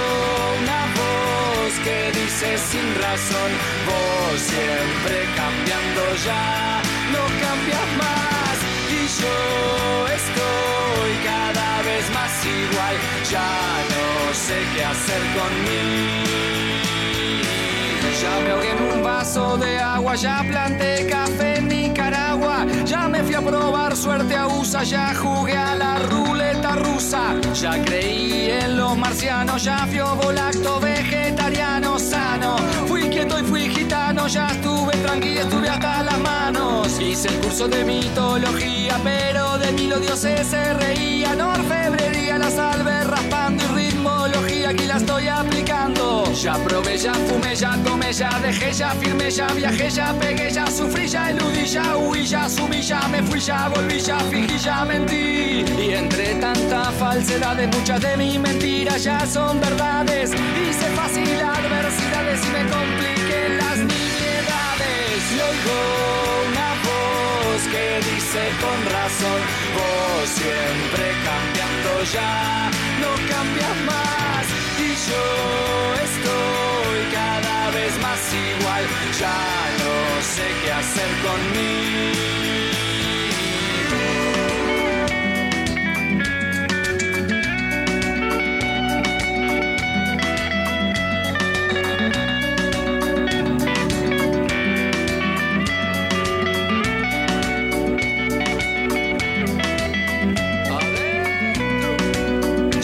una 0.62 0.80
voz 1.00 1.72
que 1.84 1.98
dice 2.18 2.48
sin 2.70 2.86
razón, 3.04 3.50
vos 3.88 4.40
siempre 4.52 5.16
cambiando 5.40 6.02
ya, 6.26 6.80
no 7.14 7.22
cambias 7.44 7.88
más, 8.02 8.56
y 8.88 9.00
yo 9.20 9.34
estoy 10.20 11.12
cada 11.24 11.55
ya 13.30 13.84
no 13.90 14.34
sé 14.34 14.56
qué 14.74 14.84
hacer 14.84 15.22
conmigo. 15.34 16.26
Ya 18.22 18.40
me 18.40 18.50
ahogué 18.50 18.70
en 18.70 18.98
un 18.98 19.02
vaso 19.02 19.58
de 19.58 19.78
agua, 19.78 20.14
ya 20.14 20.42
planté 20.48 21.06
café 21.06 21.58
en 21.58 21.68
Nicaragua, 21.68 22.64
ya 22.84 23.08
me 23.08 23.22
fui 23.22 23.34
a 23.34 23.42
probar 23.42 23.94
suerte 23.94 24.34
a 24.34 24.46
USA, 24.46 24.84
ya 24.84 25.14
jugué 25.14 25.56
a 25.56 25.74
la 25.74 25.98
ruleta 25.98 26.76
rusa, 26.76 27.34
ya 27.52 27.82
creí 27.84 28.50
en 28.50 28.78
los 28.78 28.96
marcianos, 28.96 29.62
ya 29.64 29.86
fui 29.86 29.98
volacto 29.98 30.80
vegetariano 30.80 31.98
sano, 31.98 32.56
fui 32.86 33.10
quieto 33.10 33.38
y 33.38 33.42
fui 33.42 33.68
gitano, 33.68 34.05
ya 34.28 34.48
estuve 34.48 34.92
tranquilo, 34.96 35.40
estuve 35.42 35.68
hasta 35.68 36.02
las 36.02 36.18
manos, 36.18 37.00
hice 37.00 37.28
el 37.28 37.34
curso 37.36 37.68
de 37.68 37.84
mitología, 37.84 38.98
pero 39.04 39.56
de 39.58 39.72
mí 39.72 39.86
los 39.86 40.00
dioses 40.00 40.46
se 40.46 40.74
reían, 40.74 41.40
orfebrería, 41.40 42.38
la 42.38 42.50
salve 42.50 43.04
raspando 43.04 43.62
y 43.64 43.66
ritmología, 43.76 44.70
aquí 44.70 44.84
la 44.84 44.96
estoy 44.96 45.28
aplicando, 45.28 46.32
ya 46.32 46.54
probé, 46.54 46.98
ya 46.98 47.14
fumé, 47.14 47.54
ya 47.54 47.76
tomé, 47.84 48.12
ya 48.12 48.30
dejé, 48.40 48.72
ya 48.72 48.90
firmé, 48.90 49.30
ya 49.30 49.46
viajé, 49.48 49.90
ya 49.90 50.12
pegué, 50.14 50.50
ya 50.50 50.66
sufrí, 50.66 51.06
ya 51.06 51.30
eludí, 51.30 51.64
ya 51.64 51.96
huí, 51.96 52.26
ya 52.26 52.44
asumí, 52.46 52.82
ya 52.82 53.06
me 53.08 53.22
fui, 53.22 53.38
ya 53.38 53.68
volví, 53.68 54.00
ya 54.00 54.18
fingí, 54.18 54.58
ya 54.58 54.84
mentí. 54.84 55.64
Y 55.78 55.92
entre 55.92 56.34
tanta 56.36 56.90
falsedad, 56.92 57.56
muchas 57.72 58.00
de 58.00 58.16
mis 58.16 58.40
mentiras 58.40 59.04
ya 59.04 59.24
son 59.26 59.60
verdades. 59.60 60.32
Hice 60.32 60.86
fácil 60.96 61.28
adversidades 61.40 62.40
y 62.44 62.50
me 62.50 62.70
compliqué 62.70 63.48
las 63.58 63.95
oigo 65.48 65.78
una 66.48 66.68
voz 66.88 67.60
que 67.72 67.86
dice 68.10 68.42
con 68.62 68.78
razón, 68.96 69.40
vos 69.76 70.28
siempre 70.28 71.04
cambiando 71.28 71.90
ya, 72.12 72.70
no 73.02 73.10
cambias 73.32 73.76
más. 73.90 74.44
Y 74.78 74.88
yo 75.08 75.24
estoy 76.08 76.98
cada 77.12 77.70
vez 77.70 77.92
más 78.00 78.20
igual, 78.50 78.84
ya 79.20 79.40
no 79.82 79.94
sé 80.34 80.46
qué 80.62 80.72
hacer 80.72 81.10
conmigo. 81.26 82.15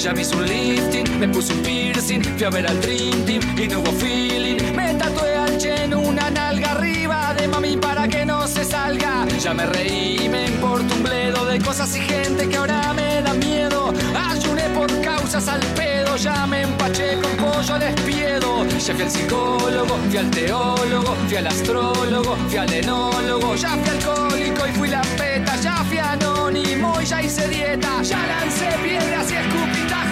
Ya 0.02 0.12
me 0.12 0.22
hizo 0.22 0.40
lifting, 0.40 1.20
me 1.20 1.28
puse 1.28 1.52
un 1.52 1.62
piercing, 1.62 2.24
fui 2.24 2.44
a 2.44 2.50
ver 2.50 2.66
al 2.66 2.80
Dream 2.80 3.24
Team 3.24 3.40
y 3.56 3.68
no 3.68 3.78
hubo 3.78 3.92
feeling. 3.92 4.74
Me 4.74 4.94
tatué 4.94 5.36
al 5.36 5.56
Chen 5.58 5.94
una 5.94 6.28
nalga 6.28 6.72
arriba 6.72 7.32
de 7.38 7.46
mami 7.46 7.76
para 7.76 8.08
que 8.08 8.26
no 8.26 8.48
se 8.48 8.64
salga. 8.64 9.24
Ya 9.40 9.54
me 9.54 9.64
reí, 9.64 10.28
me 10.28 10.46
importa 10.46 10.92
un 10.92 11.04
bledo 11.04 11.46
de 11.46 11.60
cosas 11.60 11.96
y 11.96 12.00
gente 12.00 12.48
que 12.48 12.56
ahora 12.56 12.92
me 12.94 13.22
da 13.22 13.32
miedo. 13.34 13.94
Ayuné 14.28 14.64
por 14.70 14.90
causas 15.02 15.46
al 15.46 15.60
pedo, 15.76 16.16
ya 16.16 16.48
me 16.48 16.62
empaché 16.62 17.20
con 17.22 17.36
pollo 17.36 17.74
al 17.74 17.82
espiedo. 17.84 18.66
Ya 18.84 18.94
fui 18.94 19.02
al 19.04 19.10
psicólogo, 19.10 19.96
fui 20.08 20.18
al 20.18 20.30
teólogo, 20.32 21.14
fui 21.28 21.36
al 21.36 21.46
astrólogo, 21.46 22.36
fui 22.48 22.58
al 22.58 22.72
enólogo, 22.72 23.54
ya 23.54 23.68
fui 23.76 23.90
alcohólico 23.90 24.66
y 24.66 24.72
fui 24.72 24.88
la 24.88 25.02
peta, 25.16 25.54
ya 25.60 25.76
fui 25.84 25.98
anónimo 25.98 27.00
y 27.00 27.04
ya 27.04 27.22
hice 27.22 27.46
dieta, 27.46 28.02
ya 28.02 28.18
lancé 28.26 28.66
piedras 28.82 29.30
y 29.30 29.36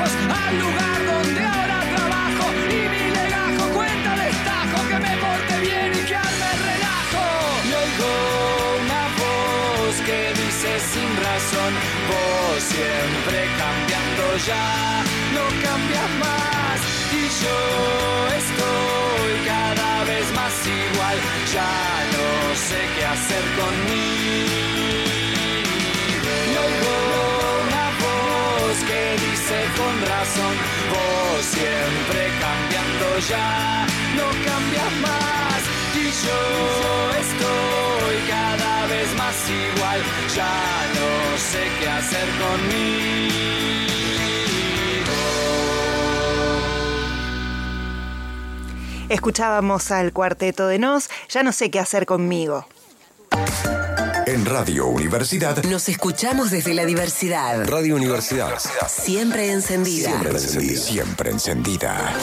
al 0.02 0.58
lugar 0.58 0.98
donde 1.04 1.44
ahora 1.44 1.80
trabajo 1.94 2.44
y 2.70 2.88
mi 2.88 3.10
legajo 3.10 3.64
cuenta 3.74 4.16
destajo 4.16 4.88
que 4.88 4.98
me 4.98 5.16
porte 5.18 5.60
bien 5.60 5.92
y 5.92 6.02
que 6.08 6.16
arme 6.16 6.46
el 6.54 6.60
relajo. 6.72 7.24
Y 7.68 7.70
oigo 7.84 8.12
una 8.80 9.02
voz 9.20 9.94
que 10.06 10.20
dice 10.40 10.70
sin 10.92 11.10
razón, 11.28 11.72
vos 12.08 12.62
siempre 12.62 13.38
cambiando 13.60 14.24
ya, 14.48 15.04
no 15.36 15.44
cambias 15.66 16.10
más 16.24 16.78
y 17.12 17.22
yo 17.42 17.58
estoy 18.40 19.32
cada 19.52 20.04
vez 20.04 20.26
más 20.34 20.54
igual, 20.66 21.16
ya 21.52 21.72
no 22.16 22.28
sé 22.56 22.80
qué 22.96 23.04
hacer 23.04 23.44
conmigo. 23.60 24.09
Siempre 31.60 32.22
cambiando 32.40 33.06
ya, 33.28 33.86
no 34.16 34.26
cambias 34.48 34.92
más. 35.06 35.60
Y 35.94 36.04
yo 36.24 36.40
estoy 37.24 38.16
cada 38.28 38.86
vez 38.86 39.08
más 39.16 39.36
igual, 39.48 40.00
ya 40.34 40.56
no 40.98 41.38
sé 41.38 41.62
qué 41.78 41.88
hacer 41.88 42.28
conmigo. 42.42 43.10
Escuchábamos 49.08 49.90
al 49.90 50.12
cuarteto 50.12 50.68
de 50.68 50.78
Nos, 50.78 51.10
ya 51.28 51.42
no 51.42 51.50
sé 51.52 51.70
qué 51.70 51.80
hacer 51.80 52.06
conmigo. 52.06 52.66
En 54.40 54.46
Radio 54.46 54.86
Universidad. 54.86 55.62
Nos 55.64 55.90
escuchamos 55.90 56.50
desde 56.50 56.72
la 56.72 56.86
diversidad. 56.86 57.62
Radio 57.68 57.94
Universidad. 57.94 58.58
Siempre 58.88 59.52
encendida. 59.52 60.08
Siempre 60.08 60.30
encendida. 60.30 60.80
Siempre 60.80 61.30
encendida. 61.30 62.14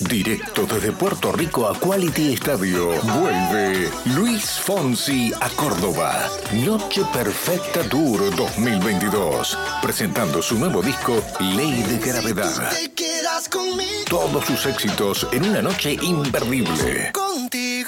Directo 0.00 0.66
desde 0.66 0.92
Puerto 0.92 1.32
Rico 1.32 1.68
a 1.68 1.78
Quality 1.78 2.34
Estadio. 2.34 3.00
Vuelve 3.02 3.90
Luis 4.14 4.44
Fonsi 4.60 5.32
a 5.40 5.48
Córdoba. 5.50 6.28
Noche 6.52 7.02
Perfecta 7.12 7.82
Tour 7.88 8.34
2022. 8.34 9.58
Presentando 9.82 10.42
su 10.42 10.58
nuevo 10.58 10.82
disco 10.82 11.22
Ley 11.40 11.82
de 11.82 11.98
Gravedad. 11.98 12.72
Todos 14.08 14.44
sus 14.46 14.66
éxitos 14.66 15.26
en 15.32 15.50
una 15.50 15.62
noche 15.62 15.96
imperdible. 16.02 17.12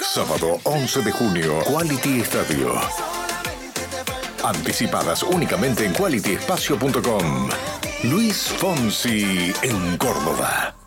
Sábado 0.01 0.59
11 0.63 1.01
de 1.01 1.11
junio, 1.11 1.59
Quality 1.65 2.21
Estadio. 2.21 2.73
Anticipadas 4.43 5.23
únicamente 5.23 5.85
en 5.85 5.93
qualityespacio.com. 5.93 7.49
Luis 8.03 8.53
Fonsi 8.57 9.51
en 9.61 9.97
Córdoba. 9.97 10.86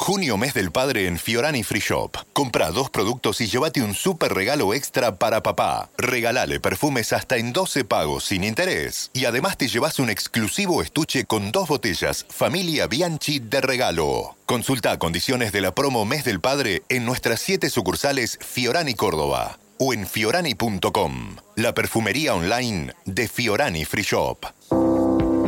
Junio 0.00 0.38
mes 0.38 0.54
del 0.54 0.70
padre 0.70 1.08
en 1.08 1.18
Fiorani 1.18 1.64
Free 1.64 1.80
Shop. 1.80 2.16
Compra 2.32 2.70
dos 2.70 2.88
productos 2.88 3.40
y 3.40 3.48
llévate 3.48 3.82
un 3.82 3.94
super 3.94 4.32
regalo 4.32 4.72
extra 4.72 5.18
para 5.18 5.42
papá. 5.42 5.90
Regalale 5.98 6.60
perfumes 6.60 7.12
hasta 7.12 7.36
en 7.36 7.52
12 7.52 7.84
pagos 7.84 8.24
sin 8.24 8.44
interés. 8.44 9.10
Y 9.12 9.24
además 9.24 9.58
te 9.58 9.66
llevas 9.66 9.98
un 9.98 10.08
exclusivo 10.08 10.82
estuche 10.82 11.24
con 11.24 11.50
dos 11.50 11.68
botellas 11.68 12.24
Familia 12.30 12.86
Bianchi 12.86 13.40
de 13.40 13.60
regalo. 13.60 14.36
Consulta 14.46 14.98
condiciones 14.98 15.50
de 15.50 15.60
la 15.60 15.74
promo 15.74 16.04
mes 16.04 16.24
del 16.24 16.40
padre 16.40 16.84
en 16.88 17.04
nuestras 17.04 17.40
siete 17.40 17.68
sucursales 17.68 18.38
Fiorani 18.40 18.94
Córdoba 18.94 19.58
o 19.78 19.92
en 19.92 20.06
fiorani.com. 20.06 21.36
La 21.56 21.74
perfumería 21.74 22.34
online 22.34 22.94
de 23.04 23.28
Fiorani 23.28 23.84
Free 23.84 24.04
Shop. 24.04 24.46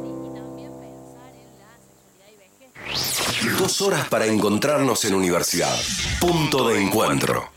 Dos 3.59 3.81
horas 3.81 4.07
para 4.07 4.25
encontrarnos 4.25 5.03
en 5.05 5.13
universidad. 5.15 5.75
Punto 6.21 6.67
de 6.69 6.81
encuentro. 6.81 7.49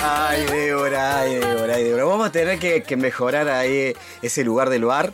Ay, 0.00 0.44
Débora, 0.46 1.20
ay, 1.20 1.34
Débora, 1.36 1.53
Vamos 1.94 2.28
a 2.28 2.32
tener 2.32 2.58
que, 2.58 2.82
que 2.82 2.96
mejorar 2.96 3.48
ahí 3.48 3.94
ese 4.22 4.44
lugar 4.44 4.70
del 4.70 4.84
bar. 4.84 5.12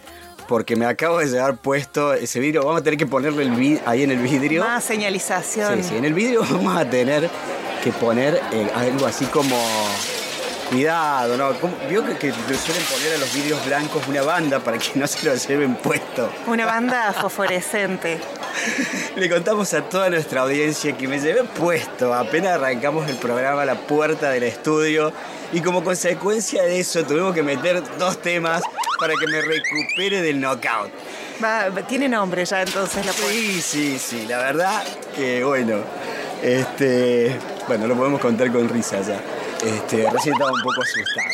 Porque 0.49 0.75
me 0.75 0.85
acabo 0.85 1.18
de 1.18 1.27
llevar 1.27 1.57
puesto 1.59 2.12
ese 2.12 2.40
vidrio. 2.40 2.64
Vamos 2.64 2.81
a 2.81 2.85
tener 2.85 2.99
que 2.99 3.07
ponerle 3.07 3.44
el 3.44 3.53
vi- 3.53 3.79
ahí 3.87 4.03
en 4.03 4.11
el 4.11 4.18
vidrio. 4.18 4.64
Más 4.64 4.83
señalización. 4.83 5.81
Sí, 5.85 5.90
sí, 5.90 5.96
en 5.96 6.05
el 6.05 6.12
vidrio 6.12 6.40
vamos 6.51 6.77
a 6.77 6.88
tener 6.90 7.31
que 7.85 7.92
poner 7.92 8.40
eh, 8.53 8.68
algo 8.75 9.07
así 9.07 9.27
como. 9.27 9.57
Cuidado, 10.70 11.37
¿no? 11.37 11.52
¿Cómo- 11.61 11.74
Vio 11.88 12.04
que, 12.06 12.16
que 12.16 12.28
le 12.28 12.56
suelen 12.56 12.85
poner 12.85 13.14
a 13.14 13.18
los 13.18 13.35
vidrios 13.35 13.64
blancos 13.66 14.06
una 14.06 14.22
banda 14.22 14.61
para 14.61 14.78
que 14.78 14.90
no 14.94 15.06
se 15.06 15.26
lo 15.26 15.35
lleven 15.35 15.74
puesto. 15.76 16.30
Una 16.46 16.64
banda 16.64 17.12
fosforescente. 17.12 18.20
Le 19.16 19.28
contamos 19.28 19.74
a 19.74 19.83
toda 19.83 20.09
nuestra 20.11 20.42
audiencia 20.42 20.96
que 20.96 21.09
me 21.09 21.18
llevé 21.18 21.42
puesto 21.44 22.14
apenas 22.14 22.52
arrancamos 22.52 23.09
el 23.09 23.16
programa 23.16 23.62
a 23.62 23.64
la 23.64 23.74
puerta 23.74 24.30
del 24.30 24.44
estudio 24.44 25.12
y 25.52 25.61
como 25.61 25.83
consecuencia 25.83 26.62
de 26.62 26.78
eso 26.80 27.02
tuvimos 27.04 27.35
que 27.35 27.42
meter 27.42 27.83
dos 27.98 28.20
temas 28.22 28.62
para 29.00 29.14
que 29.14 29.26
me 29.26 29.40
recupere 29.40 30.22
del 30.22 30.40
knockout. 30.40 30.90
Va, 31.42 31.68
tiene 31.87 32.09
nombre 32.09 32.44
ya 32.44 32.62
entonces 32.62 33.04
la 33.06 33.12
Sí, 33.12 33.61
sí, 33.61 33.98
sí, 33.98 34.26
la 34.28 34.38
verdad 34.38 34.83
que 35.16 35.42
bueno, 35.42 35.78
este, 36.42 37.37
bueno, 37.66 37.87
lo 37.87 37.96
podemos 37.96 38.20
contar 38.20 38.52
con 38.52 38.68
risa 38.68 39.00
ya. 39.00 39.20
Este, 39.62 40.09
recién 40.11 40.35
estaba 40.35 40.53
un 40.53 40.62
poco 40.62 40.83
asustado. 40.83 41.29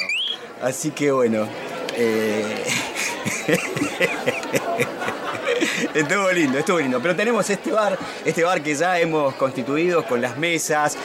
Así 0.63 0.91
que 0.91 1.13
bueno, 1.13 1.47
eh, 1.95 2.65
estuvo 5.95 6.33
lindo, 6.33 6.59
estuvo 6.59 6.81
lindo. 6.81 7.01
Pero 7.01 7.15
tenemos 7.15 7.49
este 7.49 7.71
bar, 7.71 7.97
este 8.25 8.43
bar 8.43 8.63
que 8.63 8.75
ya 8.75 8.99
hemos 8.99 9.35
constituido 9.35 10.05
con 10.05 10.21
las 10.21 10.37
mesas. 10.37 10.97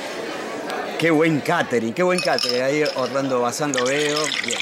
Qué 0.98 1.12
buen 1.12 1.42
catering, 1.42 1.94
qué 1.94 2.04
buen 2.04 2.20
catering. 2.20 2.62
Ahí 2.62 2.84
Orlando 2.96 3.42
Basando 3.42 3.86
veo. 3.86 4.18
Bien. 4.46 4.58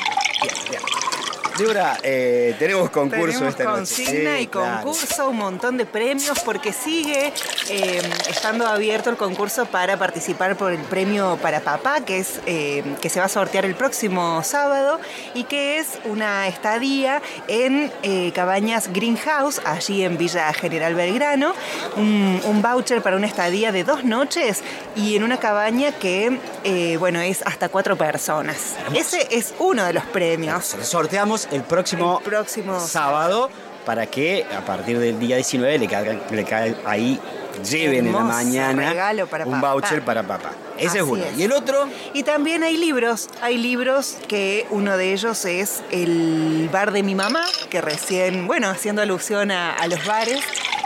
Débora, 1.60 1.98
eh, 2.04 2.56
tenemos 2.58 2.90
concurso 2.90 3.26
Tenemos 3.26 3.50
esta 3.50 3.64
noche. 3.66 3.80
consigna 3.80 4.38
Sí, 4.38 4.44
y 4.44 4.48
claro. 4.48 4.84
concurso, 4.84 5.30
un 5.30 5.38
montón 5.38 5.76
de 5.76 5.86
premios, 5.86 6.40
porque 6.40 6.72
sigue 6.72 7.34
eh, 7.70 8.02
estando 8.30 8.66
abierto 8.66 9.10
el 9.10 9.18
concurso 9.18 9.66
para 9.66 9.98
participar 10.00 10.56
por 10.56 10.72
el 10.72 10.80
premio 10.80 11.38
para 11.42 11.60
papá, 11.60 12.00
que 12.06 12.20
es 12.20 12.40
eh, 12.46 12.82
que 13.02 13.10
se 13.10 13.20
va 13.20 13.26
a 13.26 13.30
sortear 13.30 13.66
el 13.66 13.76
próximo 13.76 14.42
sábado 14.42 15.02
y 15.34 15.44
que 15.44 15.80
es 15.80 16.00
una 16.06 16.48
estadía 16.48 17.22
en 17.50 17.92
eh, 18.04 18.32
Cabañas 18.34 18.94
Greenhouse, 18.94 19.60
allí 19.66 20.04
en 20.06 20.18
Villa 20.18 20.54
General 20.54 20.96
Belgrano, 20.96 21.54
un, 21.98 22.40
un 22.46 22.62
voucher 22.62 23.02
para 23.02 23.18
una 23.18 23.28
estadía 23.28 23.74
de 23.74 23.84
dos 23.84 24.06
noches 24.06 24.64
y 24.96 25.18
en 25.18 25.24
una 25.24 25.38
cabaña 25.38 25.92
que, 25.92 26.40
bueno, 27.00 27.20
es 27.20 27.42
hasta 27.42 27.68
cuatro 27.68 27.98
personas. 27.98 28.76
Ese 28.96 29.28
es 29.32 29.54
uno 29.60 29.84
de 29.84 29.92
los 29.92 30.06
premios. 30.06 30.78
Sorteamos 30.84 31.49
el 31.52 31.64
próximo, 31.64 32.20
próximo 32.24 32.80
sábado 32.80 33.50
para 33.86 34.06
que 34.06 34.46
a 34.56 34.62
partir 34.62 35.00
del 35.00 35.20
día 35.20 35.38
19 35.38 35.80
le 35.80 35.88
caigan, 35.88 36.22
le 36.30 36.44
caigan 36.44 36.78
ahí, 36.86 37.20
lleven 37.68 38.08
en 38.08 38.14
la 38.14 38.20
mañana 38.20 38.90
regalo 38.90 39.28
para 39.28 39.46
un 39.46 39.54
papá. 39.54 39.74
voucher 39.74 40.02
para 40.04 40.24
papá. 40.24 40.52
Ese 40.78 40.88
Así 40.88 40.98
es 41.00 41.04
uno. 41.04 41.24
es. 41.24 41.38
Y 41.38 41.44
el 41.44 41.52
otro, 41.52 41.88
Y 42.14 42.24
también 42.24 42.64
hay 42.64 42.78
libros, 42.78 43.30
hay 43.42 43.58
libros 43.58 44.18
que 44.28 44.68
uno 44.70 44.96
de 44.96 45.14
ellos 45.14 45.44
es 45.46 45.82
El 45.92 46.70
bar 46.72 46.92
de 46.92 47.04
mi 47.04 47.16
mamá, 47.16 47.44
que 47.70 47.82
recién, 47.82 48.48
bueno, 48.48 48.70
haciendo 48.70 49.02
alusión 49.02 49.52
a, 49.52 49.74
a 49.74 49.88
los 49.88 50.06
bares, 50.06 50.42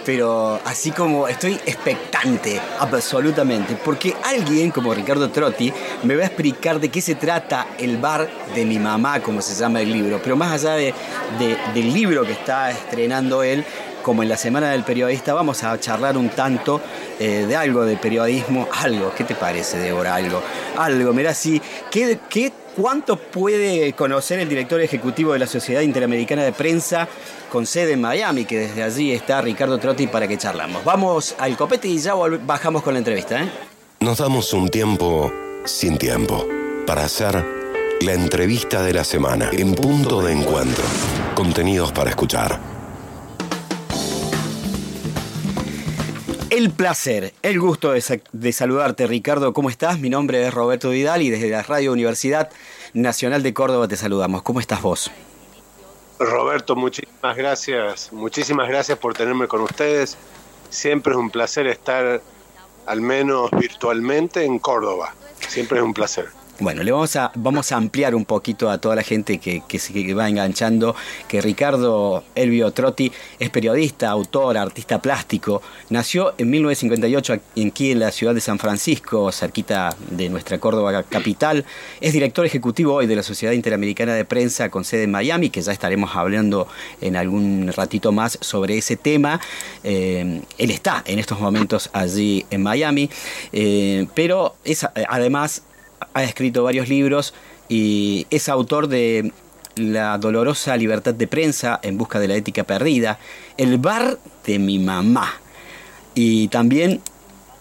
Pero 0.03 0.59
así 0.65 0.89
como 0.89 1.27
estoy 1.27 1.53
expectante, 1.67 2.59
absolutamente, 2.79 3.75
porque 3.85 4.15
alguien 4.25 4.71
como 4.71 4.91
Ricardo 4.95 5.29
Trotti 5.29 5.71
me 6.01 6.15
va 6.15 6.23
a 6.23 6.25
explicar 6.25 6.79
de 6.79 6.89
qué 6.89 6.99
se 6.99 7.13
trata 7.13 7.67
el 7.77 7.97
bar 7.97 8.27
de 8.55 8.65
mi 8.65 8.79
mamá, 8.79 9.19
como 9.19 9.39
se 9.39 9.53
llama 9.53 9.81
el 9.81 9.93
libro. 9.93 10.19
Pero 10.23 10.35
más 10.35 10.51
allá 10.53 10.73
de- 10.73 10.95
de- 11.37 11.57
del 11.75 11.93
libro 11.93 12.25
que 12.25 12.31
está 12.31 12.71
estrenando 12.71 13.43
él, 13.43 13.63
como 14.01 14.23
en 14.23 14.29
la 14.29 14.37
Semana 14.37 14.71
del 14.71 14.83
Periodista, 14.83 15.35
vamos 15.35 15.63
a 15.63 15.79
charlar 15.79 16.17
un 16.17 16.29
tanto 16.29 16.81
eh, 17.19 17.45
de 17.47 17.55
algo 17.55 17.85
de 17.85 17.97
periodismo. 17.97 18.67
Algo, 18.81 19.13
¿qué 19.15 19.23
te 19.23 19.35
parece, 19.35 19.77
Débora? 19.77 20.15
Algo, 20.15 20.41
algo, 20.75 21.13
mirá, 21.13 21.35
sí. 21.35 21.61
¿Qué, 21.91 22.17
qué, 22.27 22.51
¿Cuánto 22.75 23.17
puede 23.17 23.91
conocer 23.93 24.39
el 24.39 24.47
director 24.47 24.79
ejecutivo 24.79 25.33
de 25.33 25.39
la 25.39 25.47
Sociedad 25.47 25.81
Interamericana 25.81 26.43
de 26.43 26.53
Prensa 26.53 27.07
con 27.51 27.65
sede 27.65 27.93
en 27.93 28.01
Miami? 28.01 28.45
Que 28.45 28.59
desde 28.59 28.81
allí 28.81 29.11
está 29.11 29.41
Ricardo 29.41 29.77
Trotti 29.77 30.07
para 30.07 30.27
que 30.27 30.37
charlamos. 30.37 30.83
Vamos 30.85 31.35
al 31.37 31.57
copete 31.57 31.89
y 31.89 31.99
ya 31.99 32.13
bajamos 32.13 32.81
con 32.81 32.93
la 32.93 32.99
entrevista, 32.99 33.43
¿eh? 33.43 33.51
Nos 33.99 34.19
damos 34.19 34.53
un 34.53 34.69
tiempo 34.69 35.31
sin 35.65 35.97
tiempo 35.97 36.47
para 36.87 37.03
hacer 37.03 37.45
la 38.01 38.13
entrevista 38.13 38.81
de 38.81 38.93
la 38.93 39.03
semana 39.03 39.49
en 39.51 39.75
punto 39.75 40.21
de 40.21 40.31
encuentro. 40.31 40.83
Contenidos 41.35 41.91
para 41.91 42.09
escuchar. 42.09 42.70
El 46.51 46.69
placer, 46.69 47.33
el 47.43 47.61
gusto 47.61 47.93
de, 47.93 48.21
de 48.33 48.51
saludarte, 48.51 49.07
Ricardo. 49.07 49.53
¿Cómo 49.53 49.69
estás? 49.69 49.99
Mi 49.99 50.09
nombre 50.09 50.45
es 50.45 50.53
Roberto 50.53 50.89
Vidal 50.89 51.21
y 51.21 51.29
desde 51.29 51.49
la 51.49 51.63
Radio 51.63 51.93
Universidad 51.93 52.49
Nacional 52.93 53.41
de 53.41 53.53
Córdoba 53.53 53.87
te 53.87 53.95
saludamos. 53.95 54.41
¿Cómo 54.41 54.59
estás 54.59 54.81
vos? 54.81 55.09
Roberto, 56.19 56.75
muchísimas 56.75 57.37
gracias. 57.37 58.11
Muchísimas 58.11 58.67
gracias 58.67 58.97
por 58.97 59.13
tenerme 59.13 59.47
con 59.47 59.61
ustedes. 59.61 60.17
Siempre 60.69 61.13
es 61.13 61.17
un 61.17 61.29
placer 61.29 61.67
estar, 61.67 62.21
al 62.85 62.99
menos 62.99 63.49
virtualmente, 63.51 64.43
en 64.43 64.59
Córdoba. 64.59 65.15
Siempre 65.47 65.77
es 65.77 65.85
un 65.85 65.93
placer. 65.93 66.25
Bueno, 66.61 66.83
le 66.83 66.91
vamos 66.91 67.15
a, 67.15 67.31
vamos 67.33 67.71
a 67.71 67.77
ampliar 67.77 68.13
un 68.13 68.23
poquito 68.23 68.69
a 68.69 68.77
toda 68.77 68.95
la 68.95 69.01
gente 69.01 69.39
que, 69.39 69.63
que 69.67 69.79
se 69.79 70.13
va 70.13 70.29
enganchando 70.29 70.95
que 71.27 71.41
Ricardo 71.41 72.23
Elvio 72.35 72.69
Trotti 72.69 73.11
es 73.39 73.49
periodista, 73.49 74.11
autor, 74.11 74.59
artista 74.59 75.01
plástico. 75.01 75.63
Nació 75.89 76.35
en 76.37 76.51
1958 76.51 77.33
aquí 77.67 77.91
en 77.93 77.99
la 77.99 78.11
ciudad 78.11 78.35
de 78.35 78.41
San 78.41 78.59
Francisco, 78.59 79.31
cerquita 79.31 79.95
de 80.11 80.29
nuestra 80.29 80.59
Córdoba 80.59 81.01
capital. 81.01 81.65
Es 81.99 82.13
director 82.13 82.45
ejecutivo 82.45 82.93
hoy 82.93 83.07
de 83.07 83.15
la 83.15 83.23
Sociedad 83.23 83.53
Interamericana 83.53 84.13
de 84.13 84.23
Prensa 84.23 84.69
con 84.69 84.85
sede 84.85 85.05
en 85.05 85.11
Miami, 85.11 85.49
que 85.49 85.63
ya 85.63 85.71
estaremos 85.71 86.15
hablando 86.15 86.67
en 87.01 87.15
algún 87.15 87.73
ratito 87.75 88.11
más 88.11 88.37
sobre 88.39 88.77
ese 88.77 88.97
tema. 88.97 89.41
Eh, 89.83 90.43
él 90.59 90.69
está 90.69 91.01
en 91.07 91.17
estos 91.17 91.39
momentos 91.39 91.89
allí 91.91 92.45
en 92.51 92.61
Miami, 92.61 93.09
eh, 93.51 94.05
pero 94.13 94.53
es 94.63 94.83
eh, 94.83 95.05
además 95.09 95.63
ha 96.13 96.23
escrito 96.23 96.63
varios 96.63 96.89
libros 96.89 97.33
y 97.69 98.27
es 98.29 98.49
autor 98.49 98.87
de 98.87 99.31
La 99.75 100.17
dolorosa 100.17 100.75
libertad 100.75 101.13
de 101.13 101.27
prensa 101.27 101.79
en 101.83 101.97
busca 101.97 102.19
de 102.19 102.27
la 102.27 102.35
ética 102.35 102.63
perdida, 102.63 103.19
El 103.57 103.77
bar 103.77 104.19
de 104.45 104.59
mi 104.59 104.79
mamá. 104.79 105.33
Y 106.13 106.49
también 106.49 106.99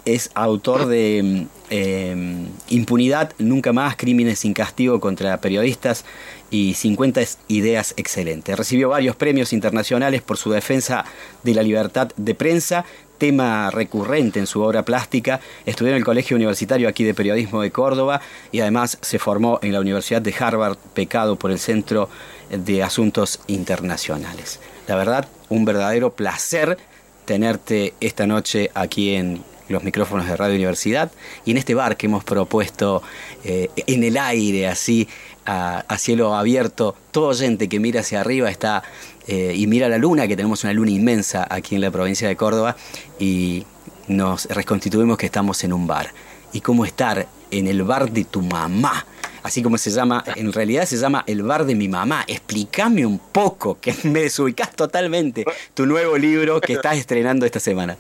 es 0.05 0.31
autor 0.35 0.87
de 0.87 1.47
eh, 1.71 2.47
Impunidad, 2.69 3.33
Nunca 3.39 3.73
más, 3.73 3.97
Crímenes 3.97 4.41
sin 4.41 4.55
castigo 4.55 4.99
contra 4.99 5.41
periodistas 5.41 6.05
y 6.51 6.75
50 6.75 7.21
ideas 7.49 7.95
excelentes. 7.97 8.57
Recibió 8.57 8.89
varios 8.89 9.15
premios 9.15 9.53
internacionales 9.53 10.23
por 10.23 10.37
su 10.37 10.51
defensa 10.51 11.05
de 11.45 11.55
la 11.55 11.63
libertad 11.63 12.11
de 12.17 12.35
prensa, 12.35 12.85
tema 13.21 13.71
recurrente 13.71 14.41
en 14.41 14.49
su 14.49 14.61
obra 14.63 14.85
plástica. 14.85 15.39
Estudió 15.65 15.93
en 15.93 15.99
el 15.99 16.05
Colegio 16.05 16.37
Universitario 16.37 16.89
aquí 16.89 17.05
de 17.05 17.15
Periodismo 17.15 17.63
de 17.63 17.71
Córdoba 17.71 18.21
y 18.51 18.59
además 18.59 18.99
se 19.01 19.21
formó 19.21 19.61
en 19.63 19.73
la 19.73 19.81
Universidad 19.81 20.23
de 20.23 20.35
Harvard, 20.37 20.77
pecado 20.95 21.37
por 21.37 21.53
el 21.53 21.61
Centro 21.61 22.09
de 22.51 22.83
Asuntos 22.83 23.39
Internacionales. 23.47 24.59
La 24.89 24.97
verdad, 24.97 25.29
un 25.51 25.65
verdadero 25.65 26.15
placer 26.15 26.79
tenerte 27.27 27.95
esta 28.01 28.27
noche 28.27 28.71
aquí 28.75 29.15
en 29.15 29.45
los 29.69 29.85
micrófonos 29.85 30.27
de 30.27 30.37
Radio 30.37 30.57
Universidad 30.57 31.13
y 31.45 31.53
en 31.53 31.59
este 31.59 31.75
bar 31.75 31.97
que 31.97 32.07
hemos 32.07 32.25
propuesto 32.25 33.03
eh, 33.45 33.69
en 33.87 34.03
el 34.03 34.17
aire, 34.17 34.67
así 34.67 35.09
a, 35.51 35.99
cielo 35.99 36.35
abierto. 36.35 36.95
Todo 37.11 37.29
oyente 37.29 37.69
que 37.69 37.81
mira 37.81 38.01
hacia 38.01 38.21
arriba 38.21 38.51
está 38.51 38.83
eh, 39.27 39.53
y 39.57 39.67
mira 39.67 39.89
la 39.89 39.99
luna, 39.99 40.29
que 40.29 40.37
tenemos 40.37 40.63
una 40.65 40.73
luna 40.73 40.91
inmensa 40.91 41.47
aquí 41.51 41.75
en 41.75 41.81
la 41.81 41.91
provincia 41.91 42.29
de 42.29 42.37
Córdoba 42.37 42.77
y 43.19 43.65
nos 44.09 44.47
reconstituimos 44.47 45.19
que 45.19 45.27
estamos 45.27 45.63
en 45.65 45.73
un 45.73 45.87
bar. 45.87 46.13
Y 46.53 46.61
cómo 46.61 46.85
estar 46.85 47.27
en 47.51 47.67
el 47.67 47.83
bar 47.83 48.11
de 48.11 48.25
tu 48.25 48.43
mamá. 48.43 49.07
Así 49.43 49.63
como 49.63 49.79
se 49.79 49.91
llama, 49.91 50.23
en 50.37 50.53
realidad 50.53 50.85
se 50.85 50.97
llama 50.97 51.25
El 51.27 51.43
bar 51.43 51.65
de 51.65 51.75
mi 51.75 51.89
mamá. 51.89 52.25
Explícame 52.27 53.07
un 53.07 53.19
poco, 53.19 53.79
que 53.81 53.95
me 54.05 54.23
desubicás 54.23 54.75
totalmente 54.75 55.45
tu 55.75 55.87
nuevo 55.87 56.17
libro 56.17 56.61
que 56.61 56.75
estás 56.75 56.97
estrenando 56.97 57.47
esta 57.47 57.61
semana. 57.61 57.97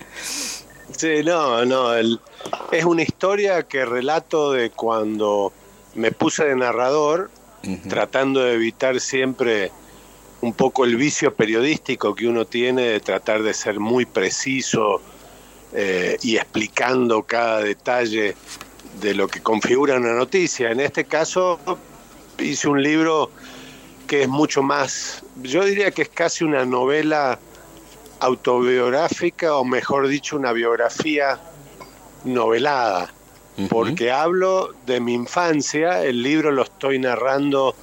Sí, 0.96 1.22
no, 1.24 1.64
no, 1.64 1.94
el, 1.94 2.20
es 2.72 2.84
una 2.84 3.02
historia 3.02 3.62
que 3.62 3.84
relato 3.84 4.52
de 4.52 4.70
cuando 4.70 5.52
me 5.94 6.12
puse 6.12 6.44
de 6.44 6.56
narrador, 6.56 7.30
tratando 7.88 8.40
de 8.40 8.54
evitar 8.54 9.00
siempre 9.00 9.70
un 10.40 10.54
poco 10.54 10.84
el 10.84 10.96
vicio 10.96 11.34
periodístico 11.34 12.14
que 12.14 12.26
uno 12.26 12.46
tiene 12.46 12.82
de 12.82 13.00
tratar 13.00 13.42
de 13.42 13.52
ser 13.52 13.78
muy 13.78 14.06
preciso 14.06 15.00
eh, 15.72 16.16
y 16.22 16.36
explicando 16.36 17.22
cada 17.22 17.60
detalle 17.60 18.34
de 19.00 19.14
lo 19.14 19.28
que 19.28 19.40
configura 19.40 19.96
una 19.96 20.14
noticia. 20.14 20.70
En 20.70 20.80
este 20.80 21.04
caso, 21.04 21.60
hice 22.38 22.68
un 22.68 22.82
libro 22.82 23.30
que 24.06 24.22
es 24.22 24.28
mucho 24.28 24.62
más, 24.62 25.22
yo 25.42 25.64
diría 25.64 25.90
que 25.92 26.02
es 26.02 26.08
casi 26.08 26.42
una 26.44 26.64
novela 26.64 27.38
autobiográfica 28.18 29.56
o 29.56 29.64
mejor 29.64 30.08
dicho 30.08 30.36
una 30.36 30.52
biografía 30.52 31.38
novelada, 32.24 33.12
porque 33.68 34.10
hablo 34.10 34.72
de 34.86 35.00
mi 35.00 35.14
infancia, 35.14 36.02
el 36.04 36.22
libro 36.22 36.50
lo 36.50 36.62
estoy 36.62 36.98
narrando 36.98 37.74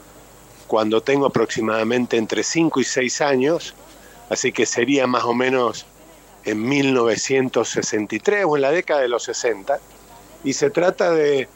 cuando 0.68 1.02
tengo 1.02 1.26
aproximadamente 1.26 2.18
entre 2.18 2.44
5 2.44 2.80
y 2.80 2.84
6 2.84 3.22
años, 3.22 3.74
así 4.30 4.52
que 4.52 4.66
sería 4.66 5.08
más 5.08 5.24
o 5.24 5.34
menos 5.34 5.86
en 6.46 6.68
1963 6.68 8.46
o 8.48 8.56
en 8.56 8.62
la 8.62 8.72
década 8.72 9.02
de 9.02 9.10
los 9.10 9.24
60, 9.24 9.80
y 10.44 10.54
se 10.54 10.70
trata 10.70 11.12
de, 11.12 11.48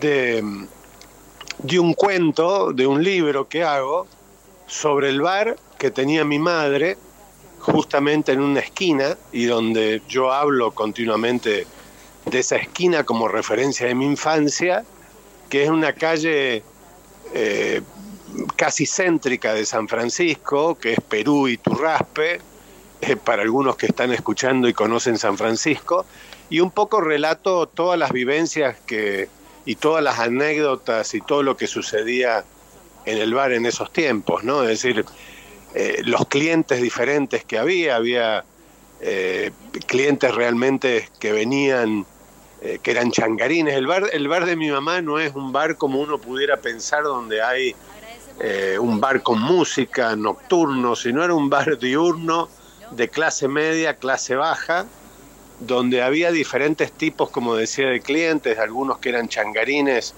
de, 0.00 0.42
un 1.78 1.94
cuento, 1.94 2.72
de 2.72 2.86
un 2.86 3.02
libro 3.02 3.48
que 3.48 3.64
hago 3.64 4.06
sobre 4.66 5.08
el 5.08 5.20
bar 5.20 5.56
que 5.78 5.90
tenía 5.90 6.24
mi 6.24 6.38
madre 6.38 6.96
justamente 7.58 8.32
en 8.32 8.40
una 8.40 8.60
esquina 8.60 9.16
y 9.32 9.44
donde 9.44 10.02
yo 10.08 10.32
hablo 10.32 10.72
continuamente 10.72 11.66
de 12.26 12.38
esa 12.38 12.56
esquina 12.56 13.04
como 13.04 13.28
referencia 13.28 13.86
de 13.86 13.94
mi 13.94 14.06
infancia, 14.06 14.84
que 15.50 15.64
es 15.64 15.70
una 15.70 15.92
calle 15.92 16.62
eh, 17.34 17.82
casi 18.56 18.86
céntrica 18.86 19.52
de 19.54 19.66
San 19.66 19.88
Francisco, 19.88 20.76
que 20.76 20.94
es 20.94 21.00
Perú 21.00 21.48
y 21.48 21.58
Turraspe, 21.58 22.40
eh, 23.00 23.16
para 23.16 23.42
algunos 23.42 23.76
que 23.76 23.86
están 23.86 24.12
escuchando 24.12 24.68
y 24.68 24.72
conocen 24.72 25.18
San 25.18 25.36
Francisco, 25.36 26.06
y 26.48 26.60
un 26.60 26.70
poco 26.70 27.00
relato 27.00 27.66
todas 27.66 27.98
las 27.98 28.12
vivencias 28.12 28.76
que, 28.86 29.28
y 29.64 29.74
todas 29.76 30.02
las 30.02 30.18
anécdotas 30.18 31.14
y 31.14 31.20
todo 31.20 31.42
lo 31.42 31.56
que 31.56 31.66
sucedía 31.66 32.44
en 33.04 33.18
el 33.18 33.34
bar 33.34 33.52
en 33.52 33.66
esos 33.66 33.92
tiempos, 33.92 34.44
¿no? 34.44 34.62
Es 34.62 34.82
decir, 34.82 35.04
eh, 35.74 36.00
los 36.04 36.26
clientes 36.28 36.80
diferentes 36.80 37.44
que 37.44 37.58
había, 37.58 37.96
había 37.96 38.44
clientes 39.88 40.32
realmente 40.32 41.08
que 41.18 41.32
venían 41.32 42.06
eh, 42.64 42.78
que 42.80 42.92
eran 42.92 43.10
changarines. 43.10 43.74
El 43.74 43.88
bar, 43.88 44.04
el 44.12 44.28
bar 44.28 44.46
de 44.46 44.54
mi 44.54 44.70
mamá 44.70 45.02
no 45.02 45.18
es 45.18 45.34
un 45.34 45.50
bar 45.50 45.76
como 45.76 46.00
uno 46.00 46.18
pudiera 46.18 46.58
pensar 46.58 47.02
donde 47.02 47.42
hay 47.42 47.74
eh, 48.38 48.78
un 48.78 49.00
bar 49.00 49.20
con 49.20 49.40
música 49.40 50.14
nocturno, 50.14 50.94
sino 50.94 51.24
era 51.24 51.34
un 51.34 51.50
bar 51.50 51.76
diurno 51.76 52.48
de 52.92 53.08
clase 53.08 53.48
media, 53.48 53.96
clase 53.96 54.36
baja, 54.36 54.86
donde 55.58 56.02
había 56.02 56.30
diferentes 56.30 56.92
tipos, 56.92 57.30
como 57.30 57.56
decía, 57.56 57.88
de 57.88 58.00
clientes, 58.00 58.56
algunos 58.60 58.98
que 58.98 59.08
eran 59.08 59.28
changarines 59.28 60.14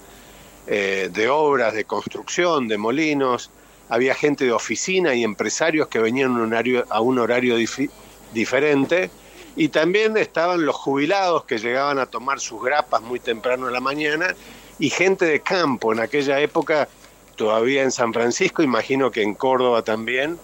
eh, 0.67 1.09
de 1.11 1.29
obras, 1.31 1.73
de 1.73 1.85
construcción, 1.85 2.69
de 2.69 2.77
molinos, 2.77 3.51
había 3.89 4.15
gente 4.15 4.45
de 4.45 4.53
oficina 4.53 5.15
y 5.15 5.25
empresarios 5.25 5.89
que 5.89 5.99
venían 5.99 6.53
a 6.91 7.01
un 7.01 7.19
horario 7.19 7.57
diferente 8.35 9.11
y 9.57 9.69
también 9.69 10.17
estaban 10.17 10.65
los 10.65 10.75
jubilados 10.75 11.45
que 11.45 11.59
llegaban 11.59 11.99
a 11.99 12.07
tomar 12.07 12.41
sus 12.41 12.63
grapas 12.63 13.03
muy 13.03 13.21
temprano 13.21 13.69
en 13.69 13.73
la 13.73 13.81
mañana 13.81 14.35
y 14.79 14.91
gente 14.91 15.25
de 15.27 15.41
campo 15.41 15.93
en 15.93 16.01
aquella 16.01 16.41
época, 16.41 16.89
todavía 17.37 17.83
en 17.83 17.93
San 17.93 18.13
Francisco, 18.13 18.63
imagino 18.63 19.11
que 19.11 19.23
en 19.23 19.35
Córdoba 19.35 19.83
también, 19.83 20.39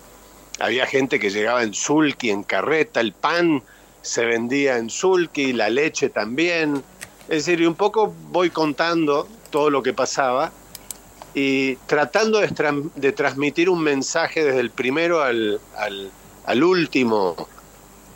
había 0.60 0.86
gente 0.86 1.18
que 1.18 1.30
llegaba 1.30 1.62
en 1.62 1.74
sulky, 1.74 2.30
en 2.30 2.42
carreta, 2.42 3.00
el 3.00 3.12
pan 3.12 3.62
se 4.02 4.24
vendía 4.24 4.78
en 4.78 4.90
sulky, 4.90 5.52
la 5.52 5.70
leche 5.70 6.10
también. 6.10 6.82
Es 7.28 7.46
decir, 7.46 7.60
y 7.60 7.66
un 7.66 7.74
poco 7.74 8.14
voy 8.30 8.50
contando 8.50 9.26
todo 9.50 9.70
lo 9.70 9.82
que 9.82 9.92
pasaba 9.92 10.52
y 11.34 11.76
tratando 11.86 12.40
de, 12.40 13.12
transmitir 13.12 13.70
un 13.70 13.82
mensaje 13.82 14.44
desde 14.44 14.60
el 14.60 14.70
primero 14.70 15.22
al, 15.22 15.60
al, 15.76 16.10
al 16.44 16.62
último 16.62 17.48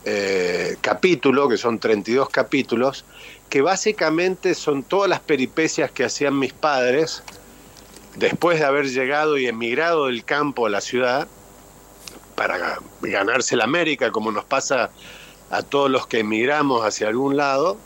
eh, 0.04 0.76
capítulo, 0.80 1.48
que 1.48 1.56
son 1.56 1.78
32 1.78 2.28
capítulos, 2.28 3.04
que 3.48 3.62
básicamente 3.62 4.54
son 4.54 4.82
todas 4.82 5.08
las 5.08 5.20
peripecias 5.20 5.90
que 5.90 6.04
hacían 6.04 6.38
mis 6.38 6.52
padres 6.52 7.22
después 8.16 8.58
de 8.58 8.66
haber 8.66 8.88
llegado 8.88 9.38
y 9.38 9.46
emigrado 9.46 10.06
del 10.06 10.24
campo 10.24 10.66
a 10.66 10.70
la 10.70 10.80
ciudad 10.80 11.26
para 12.34 12.78
ganarse 13.00 13.56
la 13.56 13.64
América, 13.64 14.10
como 14.10 14.30
nos 14.30 14.44
pasa 14.44 14.90
a 15.50 15.62
todos 15.62 15.90
los 15.90 16.06
que 16.06 16.20
emigramos 16.20 16.84
hacia 16.84 17.08
algún 17.08 17.36
lado, 17.36 17.78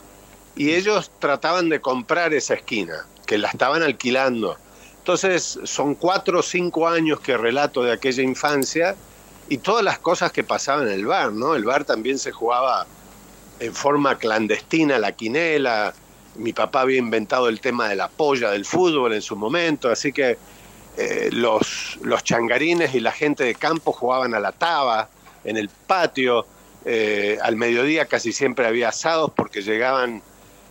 y 0.55 0.73
ellos 0.73 1.11
trataban 1.19 1.69
de 1.69 1.79
comprar 1.79 2.33
esa 2.33 2.55
esquina, 2.55 3.05
que 3.25 3.37
la 3.37 3.49
estaban 3.49 3.83
alquilando. 3.83 4.57
Entonces 4.97 5.59
son 5.63 5.95
cuatro 5.95 6.39
o 6.39 6.43
cinco 6.43 6.87
años 6.87 7.19
que 7.19 7.37
relato 7.37 7.83
de 7.83 7.93
aquella 7.93 8.23
infancia 8.23 8.95
y 9.49 9.57
todas 9.57 9.83
las 9.83 9.99
cosas 9.99 10.31
que 10.31 10.43
pasaban 10.43 10.87
en 10.87 10.93
el 10.93 11.05
bar, 11.05 11.33
¿no? 11.33 11.55
El 11.55 11.63
bar 11.63 11.83
también 11.83 12.19
se 12.19 12.31
jugaba 12.31 12.85
en 13.59 13.73
forma 13.73 14.17
clandestina 14.17 14.99
la 14.99 15.11
quinela. 15.11 15.93
Mi 16.35 16.53
papá 16.53 16.81
había 16.81 16.99
inventado 16.99 17.49
el 17.49 17.59
tema 17.59 17.89
de 17.89 17.95
la 17.95 18.07
polla 18.07 18.51
del 18.51 18.63
fútbol 18.63 19.13
en 19.13 19.21
su 19.21 19.35
momento, 19.35 19.89
así 19.89 20.13
que 20.13 20.37
eh, 20.97 21.29
los, 21.31 21.97
los 22.03 22.23
changarines 22.23 22.93
y 22.93 22.99
la 22.99 23.11
gente 23.11 23.43
de 23.43 23.55
campo 23.55 23.91
jugaban 23.91 24.35
a 24.35 24.39
la 24.39 24.51
taba 24.51 25.09
en 25.43 25.57
el 25.57 25.69
patio. 25.69 26.45
Eh, 26.85 27.37
al 27.41 27.55
mediodía 27.55 28.05
casi 28.05 28.31
siempre 28.31 28.65
había 28.65 28.89
asados 28.89 29.31
porque 29.35 29.61
llegaban 29.61 30.21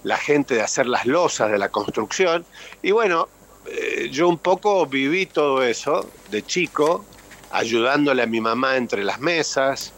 la 0.05 0.17
gente 0.17 0.55
de 0.55 0.63
hacer 0.63 0.87
las 0.87 1.05
losas 1.05 1.51
de 1.51 1.59
la 1.59 1.69
construcción. 1.69 2.47
Y 2.83 2.93
bueno, 2.93 3.29
eh, 3.67 4.09
yo 4.11 4.29
un 4.29 4.39
poco 4.39 4.87
viví 4.87 5.27
todo 5.27 5.63
eso 5.63 6.09
de 6.31 6.45
chico, 6.45 7.05
ayudándole 7.51 8.23
a 8.23 8.27
mi 8.27 8.41
mamá 8.41 8.77
entre 8.77 9.05
las 9.05 9.21
mesas. 9.21 9.93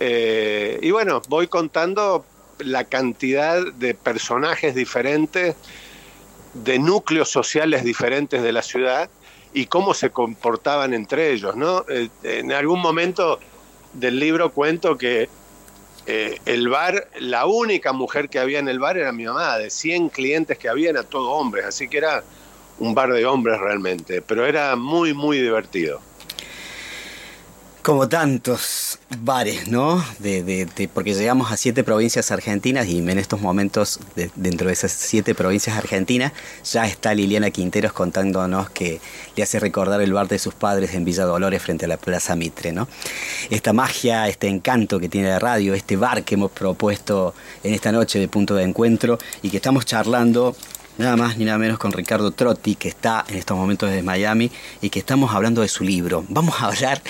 Eh, 0.00 0.78
y 0.82 0.90
bueno, 0.90 1.22
voy 1.28 1.46
contando 1.46 2.24
la 2.58 2.84
cantidad 2.84 3.64
de 3.74 3.94
personajes 3.94 4.74
diferentes, 4.74 5.56
de 6.54 6.78
núcleos 6.78 7.30
sociales 7.30 7.84
diferentes 7.84 8.42
de 8.42 8.52
la 8.52 8.62
ciudad 8.62 9.10
y 9.52 9.66
cómo 9.66 9.94
se 9.94 10.10
comportaban 10.10 10.94
entre 10.94 11.32
ellos, 11.32 11.56
¿no? 11.56 11.84
Eh, 11.88 12.08
en 12.22 12.52
algún 12.52 12.80
momento 12.80 13.38
del 13.92 14.18
libro 14.18 14.52
cuento 14.52 14.98
que 14.98 15.28
eh, 16.06 16.38
el 16.44 16.68
bar, 16.68 17.08
la 17.18 17.46
única 17.46 17.92
mujer 17.92 18.28
que 18.28 18.38
había 18.38 18.58
en 18.58 18.68
el 18.68 18.78
bar 18.78 18.98
era 18.98 19.12
mi 19.12 19.24
mamá, 19.24 19.56
de 19.58 19.70
100 19.70 20.10
clientes 20.10 20.58
que 20.58 20.68
habían 20.68 20.96
a 20.96 21.04
todos 21.04 21.28
hombres, 21.30 21.64
así 21.64 21.88
que 21.88 21.98
era 21.98 22.22
un 22.78 22.94
bar 22.94 23.12
de 23.12 23.24
hombres 23.24 23.58
realmente, 23.58 24.20
pero 24.20 24.44
era 24.44 24.76
muy, 24.76 25.14
muy 25.14 25.40
divertido. 25.40 26.00
Como 27.84 28.08
tantos 28.08 28.98
bares, 29.18 29.68
¿no? 29.68 30.02
De, 30.18 30.66
porque 30.94 31.12
llegamos 31.12 31.52
a 31.52 31.58
siete 31.58 31.84
provincias 31.84 32.30
argentinas 32.30 32.86
y 32.86 32.96
en 32.96 33.18
estos 33.18 33.42
momentos, 33.42 34.00
dentro 34.36 34.68
de 34.68 34.72
esas 34.72 34.90
siete 34.90 35.34
provincias 35.34 35.76
argentinas, 35.76 36.32
ya 36.64 36.86
está 36.86 37.12
Liliana 37.12 37.50
Quinteros 37.50 37.92
contándonos 37.92 38.70
que 38.70 39.02
le 39.36 39.42
hace 39.42 39.60
recordar 39.60 40.00
el 40.00 40.14
bar 40.14 40.28
de 40.28 40.38
sus 40.38 40.54
padres 40.54 40.94
en 40.94 41.04
Villa 41.04 41.24
Dolores 41.24 41.60
frente 41.60 41.84
a 41.84 41.88
la 41.88 41.98
Plaza 41.98 42.34
Mitre, 42.36 42.72
¿no? 42.72 42.88
Esta 43.50 43.74
magia, 43.74 44.28
este 44.28 44.48
encanto 44.48 44.98
que 44.98 45.10
tiene 45.10 45.28
la 45.28 45.38
radio, 45.38 45.74
este 45.74 45.98
bar 45.98 46.24
que 46.24 46.36
hemos 46.36 46.52
propuesto 46.52 47.34
en 47.62 47.74
esta 47.74 47.92
noche 47.92 48.18
de 48.18 48.28
punto 48.28 48.54
de 48.54 48.62
encuentro 48.62 49.18
y 49.42 49.50
que 49.50 49.58
estamos 49.58 49.84
charlando 49.84 50.56
nada 50.98 51.16
más 51.16 51.36
ni 51.36 51.44
nada 51.44 51.58
menos 51.58 51.78
con 51.78 51.92
Ricardo 51.92 52.30
Trotti, 52.30 52.76
que 52.76 52.88
está 52.88 53.24
en 53.28 53.36
estos 53.36 53.56
momentos 53.56 53.88
desde 53.90 54.02
Miami 54.02 54.50
y 54.80 54.90
que 54.90 54.98
estamos 54.98 55.34
hablando 55.34 55.62
de 55.62 55.68
su 55.68 55.84
libro. 55.84 56.24
Vamos 56.28 56.60
a 56.60 56.66
hablar, 56.66 57.02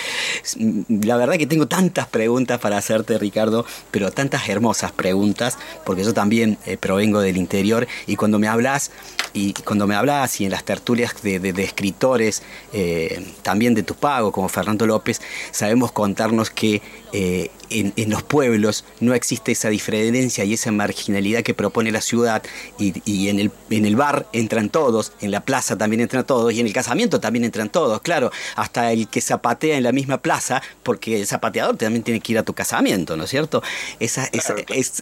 la 0.89 1.16
verdad 1.16 1.37
que 1.37 1.47
tengo 1.47 1.66
tantas 1.66 2.07
preguntas 2.07 2.59
para 2.61 2.78
hacerte, 2.78 3.18
Ricardo, 3.18 3.66
pero 3.91 4.11
tantas 4.11 4.49
hermosas 4.49 4.93
preguntas, 4.93 5.59
porque 5.85 6.05
yo 6.05 6.14
también 6.14 6.59
eh, 6.66 6.76
provengo 6.76 7.20
del 7.20 7.37
interior 7.37 7.87
y 8.07 8.16
cuando 8.16 8.39
me 8.39 8.49
hablas, 8.49 8.91
y 9.32 9.53
cuando 9.53 9.87
me 9.87 9.97
hablas 9.97 10.41
y 10.41 10.45
en 10.45 10.53
las 10.53 10.64
tertulias 10.64 11.14
de, 11.22 11.53
escritores, 11.59 12.43
eh, 12.72 13.26
también 13.43 13.74
de 13.74 13.82
tu 13.82 13.95
pago, 13.95 14.30
como 14.30 14.49
Fernando 14.49 14.87
López, 14.87 15.20
sabemos 15.51 15.91
contarnos 15.91 16.51
que 16.51 16.80
eh, 17.12 17.51
en, 17.70 17.92
los 18.10 18.22
pueblos 18.22 18.84
no 19.00 19.14
existe 19.14 19.52
esa 19.52 19.68
diferencia 19.68 20.44
y 20.44 20.54
esa 20.54 20.70
marginalidad 20.72 21.42
que 21.42 21.54
propone 21.54 21.90
la 21.90 22.00
ciudad 22.00 22.42
y, 22.78 23.28
en, 23.28 23.40
el, 23.40 23.50
en 23.70 23.86
el 23.86 23.96
bar 23.96 24.26
entran 24.32 24.68
todos, 24.68 25.12
en 25.20 25.30
la 25.30 25.40
plaza 25.40 25.76
también 25.76 26.00
entran 26.00 26.24
todos 26.24 26.52
y 26.52 26.60
en 26.60 26.66
el 26.66 26.72
casamiento 26.72 27.20
también 27.20 27.44
entran 27.44 27.70
todos, 27.70 28.00
claro, 28.02 28.30
hasta 28.56 28.92
el 28.92 29.08
que 29.08 29.20
zapatea 29.20 29.76
en 29.76 29.82
la 29.82 29.92
misma 29.92 30.18
plaza, 30.18 30.62
porque 30.82 31.20
el 31.20 31.26
zapateador 31.26 31.76
también 31.76 32.02
tiene 32.02 32.20
que 32.20 32.32
ir 32.32 32.38
a 32.38 32.42
tu 32.42 32.54
casamiento, 32.54 33.16
¿no 33.16 33.24
es 33.24 33.30
cierto? 33.30 33.62
Esa, 34.00 34.28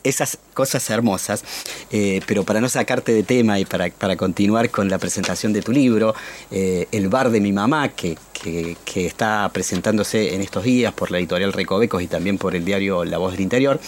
esas 0.05 0.39
cosas 0.55 0.89
hermosas, 0.91 1.45
eh, 1.91 2.21
pero 2.27 2.45
para 2.45 2.61
no 2.61 2.69
sacarte 2.69 3.13
de 3.13 3.23
tema 3.23 3.59
y 3.59 3.65
para, 3.65 3.91
para 3.91 4.17
continuar 4.17 4.71
con 4.71 4.89
la 4.89 4.99
presentación 4.99 5.53
de 5.53 5.63
tu 5.63 5.73
libro, 5.73 6.15
eh, 6.51 6.87
El 6.93 7.09
bar 7.09 7.31
de 7.31 7.41
mi 7.41 7.53
mamá, 7.53 7.89
que, 7.89 8.17
que, 8.43 9.07
está 9.07 9.49
presentándose 9.53 10.35
en 10.35 10.43
estos 10.43 10.65
días 10.65 10.93
por 10.93 11.11
la 11.11 11.19
editorial 11.19 11.53
Recovecos 11.53 12.03
y 12.03 12.07
también 12.07 12.39
por 12.39 12.55
el 12.55 12.65
diario 12.65 13.05
La 13.05 13.19
Voz 13.19 13.33
del 13.33 13.41
Interior, 13.41 13.81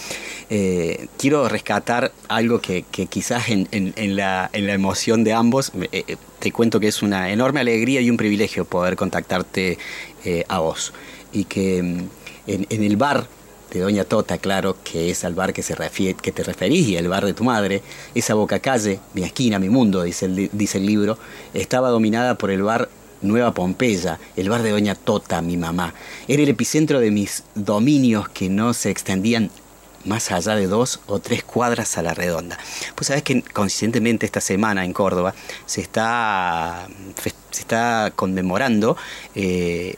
eh, 0.49 1.07
quiero 1.17 1.47
rescatar 1.49 2.11
algo 2.27 2.61
que, 2.61 2.83
quizás 2.83 3.49
en, 3.49 4.15
la, 4.15 4.49
emoción 4.53 5.23
de 5.23 5.33
ambos 5.33 5.71
eh, 5.91 6.03
eh, 6.07 6.17
te 6.39 6.51
cuento 6.51 6.79
que 6.79 6.87
es 6.87 7.01
una 7.01 7.31
enorme 7.31 7.59
alegría 7.59 8.01
y 8.01 8.09
un 8.09 8.17
privilegio 8.17 8.65
poder 8.65 8.95
contactarte 8.95 9.77
a 10.47 10.59
vos. 10.59 10.93
Y 11.31 11.45
que 11.45 11.83
mm, 11.83 12.09
en, 12.47 12.67
en 12.69 12.83
el 12.83 12.97
bar 12.97 13.27
de 13.71 13.81
Doña 13.81 14.05
Tota, 14.05 14.37
claro, 14.37 14.77
que 14.83 15.11
es 15.11 15.23
al 15.25 15.35
bar 15.35 15.53
que, 15.53 15.61
se 15.61 15.75
refiere, 15.75 16.15
que 16.15 16.31
te 16.31 16.43
referís 16.43 16.87
y 16.87 16.95
el 16.95 17.09
bar 17.09 17.25
de 17.25 17.33
tu 17.33 17.43
madre, 17.43 17.81
esa 18.13 18.33
boca 18.33 18.59
calle, 18.59 18.99
mi 19.13 19.23
esquina, 19.23 19.59
mi 19.59 19.69
mundo, 19.69 20.03
dice 20.03 20.25
el, 20.25 20.49
dice 20.53 20.77
el 20.77 20.85
libro, 20.85 21.17
estaba 21.53 21.89
dominada 21.89 22.35
por 22.35 22.51
el 22.51 22.63
bar 22.63 22.89
Nueva 23.25 23.53
Pompeya, 23.53 24.19
el 24.35 24.49
bar 24.49 24.63
de 24.63 24.71
Doña 24.71 24.95
Tota, 24.95 25.41
mi 25.41 25.57
mamá. 25.57 25.93
Era 26.27 26.43
el 26.43 26.49
epicentro 26.49 26.99
de 26.99 27.11
mis 27.11 27.43
dominios 27.55 28.29
que 28.29 28.49
no 28.49 28.73
se 28.73 28.89
extendían 28.89 29.51
más 30.05 30.31
allá 30.31 30.55
de 30.55 30.67
dos 30.67 31.01
o 31.07 31.19
tres 31.19 31.43
cuadras 31.43 31.97
a 31.97 32.03
la 32.03 32.13
redonda. 32.13 32.57
Pues 32.95 33.07
sabes 33.07 33.23
que 33.23 33.41
conscientemente 33.41 34.25
esta 34.25 34.41
semana 34.41 34.85
en 34.85 34.93
Córdoba 34.93 35.33
se 35.65 35.81
está, 35.81 36.87
se 37.51 37.61
está 37.61 38.13
conmemorando 38.15 38.97
eh, 39.33 39.95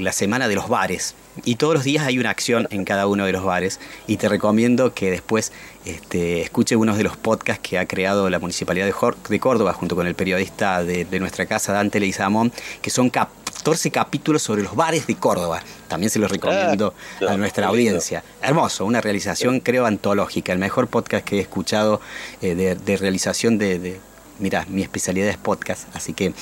la 0.00 0.12
semana 0.12 0.48
de 0.48 0.54
los 0.54 0.68
bares. 0.68 1.14
Y 1.44 1.54
todos 1.54 1.74
los 1.74 1.84
días 1.84 2.04
hay 2.04 2.18
una 2.18 2.30
acción 2.30 2.66
en 2.70 2.84
cada 2.84 3.06
uno 3.06 3.24
de 3.24 3.32
los 3.32 3.44
bares. 3.44 3.78
Y 4.06 4.16
te 4.16 4.28
recomiendo 4.28 4.92
que 4.92 5.10
después 5.10 5.52
este, 5.88 6.42
escuche 6.42 6.76
uno 6.76 6.94
de 6.94 7.02
los 7.02 7.16
podcasts 7.16 7.66
que 7.66 7.78
ha 7.78 7.86
creado 7.86 8.28
la 8.28 8.38
Municipalidad 8.38 8.84
de, 8.84 9.40
Córdoba 9.40 9.72
junto 9.72 9.96
con 9.96 10.06
el 10.06 10.14
periodista 10.14 10.84
de, 10.84 11.06
nuestra 11.18 11.46
casa, 11.46 11.72
Dante 11.72 11.98
Leizamón, 11.98 12.52
que 12.82 12.90
son 12.90 13.08
14 13.08 13.90
capítulos 13.90 14.42
sobre 14.42 14.62
los 14.62 14.76
bares 14.76 15.06
de 15.06 15.14
Córdoba. 15.14 15.62
También 15.88 16.10
se 16.10 16.18
los 16.18 16.30
recomiendo 16.30 16.92
ah, 17.22 17.32
a 17.32 17.36
nuestra 17.38 17.68
audiencia. 17.68 18.22
Hermoso, 18.42 18.84
una 18.84 19.00
realización 19.00 19.60
creo 19.60 19.86
antológica, 19.86 20.52
el 20.52 20.58
mejor 20.58 20.88
podcast 20.88 21.24
que 21.24 21.38
he 21.38 21.40
escuchado 21.40 22.02
eh, 22.42 22.54
de, 22.54 22.96
realización 22.98 23.56
de, 23.56 23.98
mira, 24.38 24.66
mi 24.68 24.82
especialidad 24.82 25.28
es 25.28 25.38
podcast, 25.38 25.88
así 25.96 26.12
que 26.12 26.26
eh, 26.26 26.32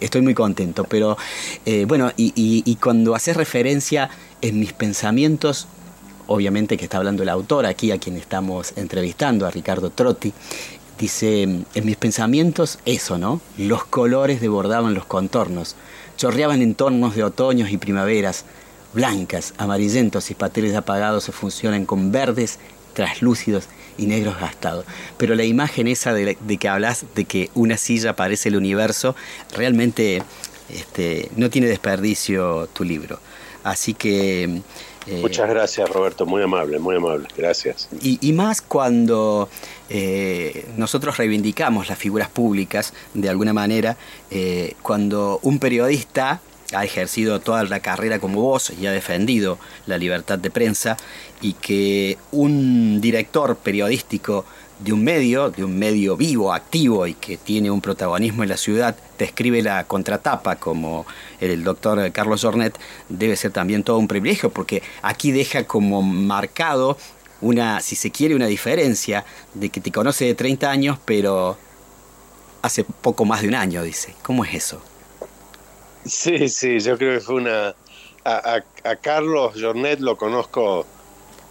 estoy 0.00 0.22
muy 0.22 0.32
contento. 0.32 0.84
Pero 0.84 1.18
eh, 1.66 1.84
bueno, 1.86 2.10
y, 2.16 2.74
cuando 2.76 3.14
haces 3.14 3.36
referencia 3.36 4.08
en 4.40 4.58
mis 4.58 4.72
pensamientos, 4.72 5.68
obviamente 6.28 6.76
que 6.76 6.84
está 6.84 6.98
hablando 6.98 7.22
el 7.22 7.28
autor 7.28 7.66
aquí, 7.66 7.90
a 7.90 7.98
quien 7.98 8.16
estamos 8.16 8.72
entrevistando, 8.76 9.46
a 9.46 9.50
Ricardo 9.50 9.90
Trotti, 9.90 10.32
dice, 10.98 11.42
en 11.42 11.84
mis 11.84 11.96
pensamientos 11.96 12.78
eso, 12.84 13.18
¿no? 13.18 13.40
Los 13.56 13.84
colores 13.84 14.40
debordaban 14.40 14.94
los 14.94 15.06
contornos, 15.06 15.74
chorreaban 16.16 16.62
en 16.62 16.74
tornos 16.74 17.16
de 17.16 17.24
otoños 17.24 17.70
y 17.70 17.78
primaveras, 17.78 18.44
blancas, 18.92 19.54
amarillentos 19.58 20.30
y 20.30 20.34
papeles 20.34 20.74
apagados 20.74 21.24
se 21.24 21.32
funcionan 21.32 21.86
con 21.86 22.12
verdes, 22.12 22.58
traslúcidos 22.92 23.64
y 23.96 24.06
negros 24.06 24.38
gastados. 24.38 24.84
Pero 25.16 25.34
la 25.34 25.44
imagen 25.44 25.88
esa 25.88 26.12
de, 26.12 26.36
que 26.36 26.68
hablas, 26.68 27.04
de 27.14 27.24
que 27.24 27.50
una 27.54 27.76
silla 27.76 28.16
parece 28.16 28.48
el 28.48 28.56
universo, 28.56 29.14
realmente 29.54 30.22
este, 30.68 31.30
no 31.36 31.48
tiene 31.48 31.68
desperdicio 31.68 32.68
tu 32.68 32.84
libro. 32.84 33.18
Así 33.64 33.94
que... 33.94 34.62
Eh, 35.08 35.20
Muchas 35.22 35.48
gracias 35.48 35.88
Roberto, 35.88 36.26
muy 36.26 36.42
amable, 36.42 36.78
muy 36.78 36.96
amable, 36.96 37.28
gracias. 37.36 37.88
Y, 38.02 38.32
más 38.32 38.60
cuando 38.60 39.48
eh, 39.88 40.66
nosotros 40.76 41.16
reivindicamos 41.16 41.88
las 41.88 41.98
figuras 41.98 42.28
públicas, 42.28 42.92
de 43.14 43.30
alguna 43.30 43.54
manera, 43.54 43.96
eh, 44.30 44.74
cuando 44.82 45.40
un 45.42 45.58
periodista 45.58 46.42
ha 46.74 46.84
ejercido 46.84 47.40
toda 47.40 47.64
la 47.64 47.80
carrera 47.80 48.18
como 48.18 48.42
vos 48.42 48.70
y 48.78 48.86
ha 48.86 48.92
defendido 48.92 49.58
la 49.86 49.96
libertad 49.96 50.38
de 50.38 50.50
prensa 50.50 50.98
y 51.40 51.54
que 51.54 52.18
un 52.30 53.00
director 53.00 53.56
periodístico 53.56 54.44
de 54.78 54.92
un 54.92 55.02
medio, 55.02 55.50
de 55.50 55.64
un 55.64 55.78
medio 55.78 56.16
vivo, 56.16 56.52
activo 56.52 57.06
y 57.06 57.14
que 57.14 57.36
tiene 57.36 57.70
un 57.70 57.80
protagonismo 57.80 58.42
en 58.42 58.48
la 58.48 58.56
ciudad, 58.56 58.96
te 59.16 59.24
escribe 59.24 59.62
la 59.62 59.84
contratapa 59.84 60.56
como 60.56 61.06
el 61.40 61.64
doctor 61.64 62.10
Carlos 62.12 62.42
Jornet, 62.42 62.78
debe 63.08 63.36
ser 63.36 63.50
también 63.50 63.82
todo 63.82 63.98
un 63.98 64.08
privilegio 64.08 64.50
porque 64.50 64.82
aquí 65.02 65.32
deja 65.32 65.64
como 65.64 66.02
marcado 66.02 66.96
una, 67.40 67.80
si 67.80 67.96
se 67.96 68.10
quiere, 68.10 68.34
una 68.34 68.46
diferencia 68.46 69.24
de 69.54 69.70
que 69.70 69.80
te 69.80 69.92
conoce 69.92 70.24
de 70.24 70.34
30 70.34 70.70
años, 70.70 70.98
pero 71.04 71.56
hace 72.62 72.84
poco 72.84 73.24
más 73.24 73.42
de 73.42 73.48
un 73.48 73.54
año, 73.54 73.82
dice. 73.82 74.14
¿Cómo 74.22 74.44
es 74.44 74.54
eso? 74.54 74.82
Sí, 76.04 76.48
sí, 76.48 76.80
yo 76.80 76.96
creo 76.98 77.18
que 77.18 77.24
fue 77.24 77.36
una... 77.36 77.74
A, 78.24 78.60
Carlos 79.00 79.54
Jornet 79.58 80.00
lo 80.00 80.16
conozco 80.16 80.84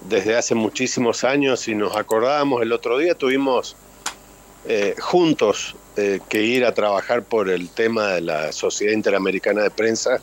desde 0.02 0.36
hace 0.36 0.56
muchísimos 0.56 1.24
años 1.24 1.68
y 1.68 1.76
nos 1.76 1.96
acordábamos 1.96 2.62
el 2.62 2.72
otro 2.72 2.98
día, 2.98 3.16
tuvimos 3.16 3.76
eh, 4.66 4.96
juntos 5.00 5.76
eh, 5.96 6.20
que 6.30 6.44
ir 6.44 6.66
a 6.66 6.74
trabajar 6.74 7.24
por 7.24 7.50
el 7.50 7.70
tema 7.70 8.14
de 8.14 8.22
la 8.22 8.52
Sociedad 8.52 8.94
Interamericana 8.94 9.64
de 9.64 9.72
Prensa 9.72 10.22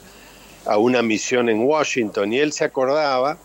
a 0.67 0.79
una 0.79 1.03
misión 1.03 1.49
en 1.49 1.61
Washington. 1.61 2.33
Y 2.33 2.39
él 2.39 2.53
se 2.53 2.65
acordaba 2.65 3.39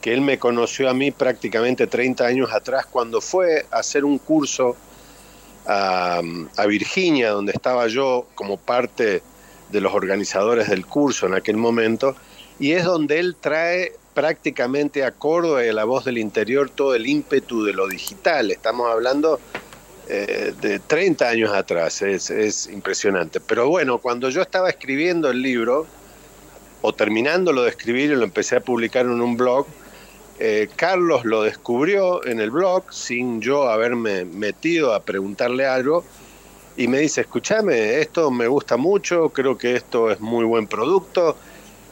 que 0.00 0.12
él 0.12 0.20
me 0.20 0.38
conoció 0.38 0.90
a 0.90 0.94
mí 0.94 1.10
prácticamente 1.10 1.86
30 1.86 2.26
años 2.26 2.52
atrás 2.52 2.86
cuando 2.86 3.20
fue 3.20 3.64
a 3.70 3.78
hacer 3.78 4.04
un 4.04 4.18
curso 4.18 4.76
a, 5.66 6.20
a 6.56 6.66
Virginia, 6.66 7.30
donde 7.30 7.52
estaba 7.52 7.86
yo 7.86 8.26
como 8.34 8.58
parte 8.58 9.22
de 9.70 9.80
los 9.80 9.94
organizadores 9.94 10.68
del 10.68 10.84
curso 10.84 11.26
en 11.26 11.34
aquel 11.34 11.56
momento, 11.56 12.14
y 12.58 12.72
es 12.72 12.84
donde 12.84 13.18
él 13.18 13.36
trae 13.40 13.92
prácticamente 14.14 15.04
a 15.04 15.10
Córdoba 15.10 15.64
y 15.64 15.68
a 15.68 15.72
la 15.72 15.84
voz 15.84 16.04
del 16.04 16.18
interior 16.18 16.70
todo 16.70 16.94
el 16.94 17.06
ímpetu 17.06 17.64
de 17.64 17.72
lo 17.72 17.88
digital. 17.88 18.50
Estamos 18.50 18.90
hablando 18.90 19.40
eh, 20.08 20.54
de 20.60 20.78
30 20.78 21.28
años 21.28 21.52
atrás, 21.52 22.00
es, 22.02 22.68
impresionante. 22.68 23.40
Pero 23.40 23.68
bueno, 23.68 23.98
cuando 23.98 24.30
yo 24.30 24.42
estaba 24.42 24.70
escribiendo 24.70 25.30
el 25.30 25.42
libro, 25.42 25.86
o 26.82 26.92
terminándolo 26.92 27.62
de 27.62 27.70
escribir 27.70 28.10
y 28.10 28.14
lo 28.14 28.24
empecé 28.24 28.56
a 28.56 28.60
publicar 28.60 29.06
en 29.06 29.20
un 29.20 29.36
blog, 29.36 29.66
eh, 30.38 30.68
Carlos 30.76 31.24
lo 31.24 31.42
descubrió 31.42 32.24
en 32.26 32.40
el 32.40 32.50
blog 32.50 32.92
sin 32.92 33.40
yo 33.40 33.68
haberme 33.70 34.24
metido 34.24 34.92
a 34.92 35.02
preguntarle 35.02 35.66
algo 35.66 36.04
y 36.76 36.88
me 36.88 36.98
dice, 36.98 37.22
escúchame, 37.22 38.00
esto 38.00 38.30
me 38.30 38.48
gusta 38.48 38.76
mucho, 38.76 39.30
creo 39.30 39.56
que 39.56 39.76
esto 39.76 40.10
es 40.10 40.20
muy 40.20 40.44
buen 40.44 40.66
producto, 40.66 41.36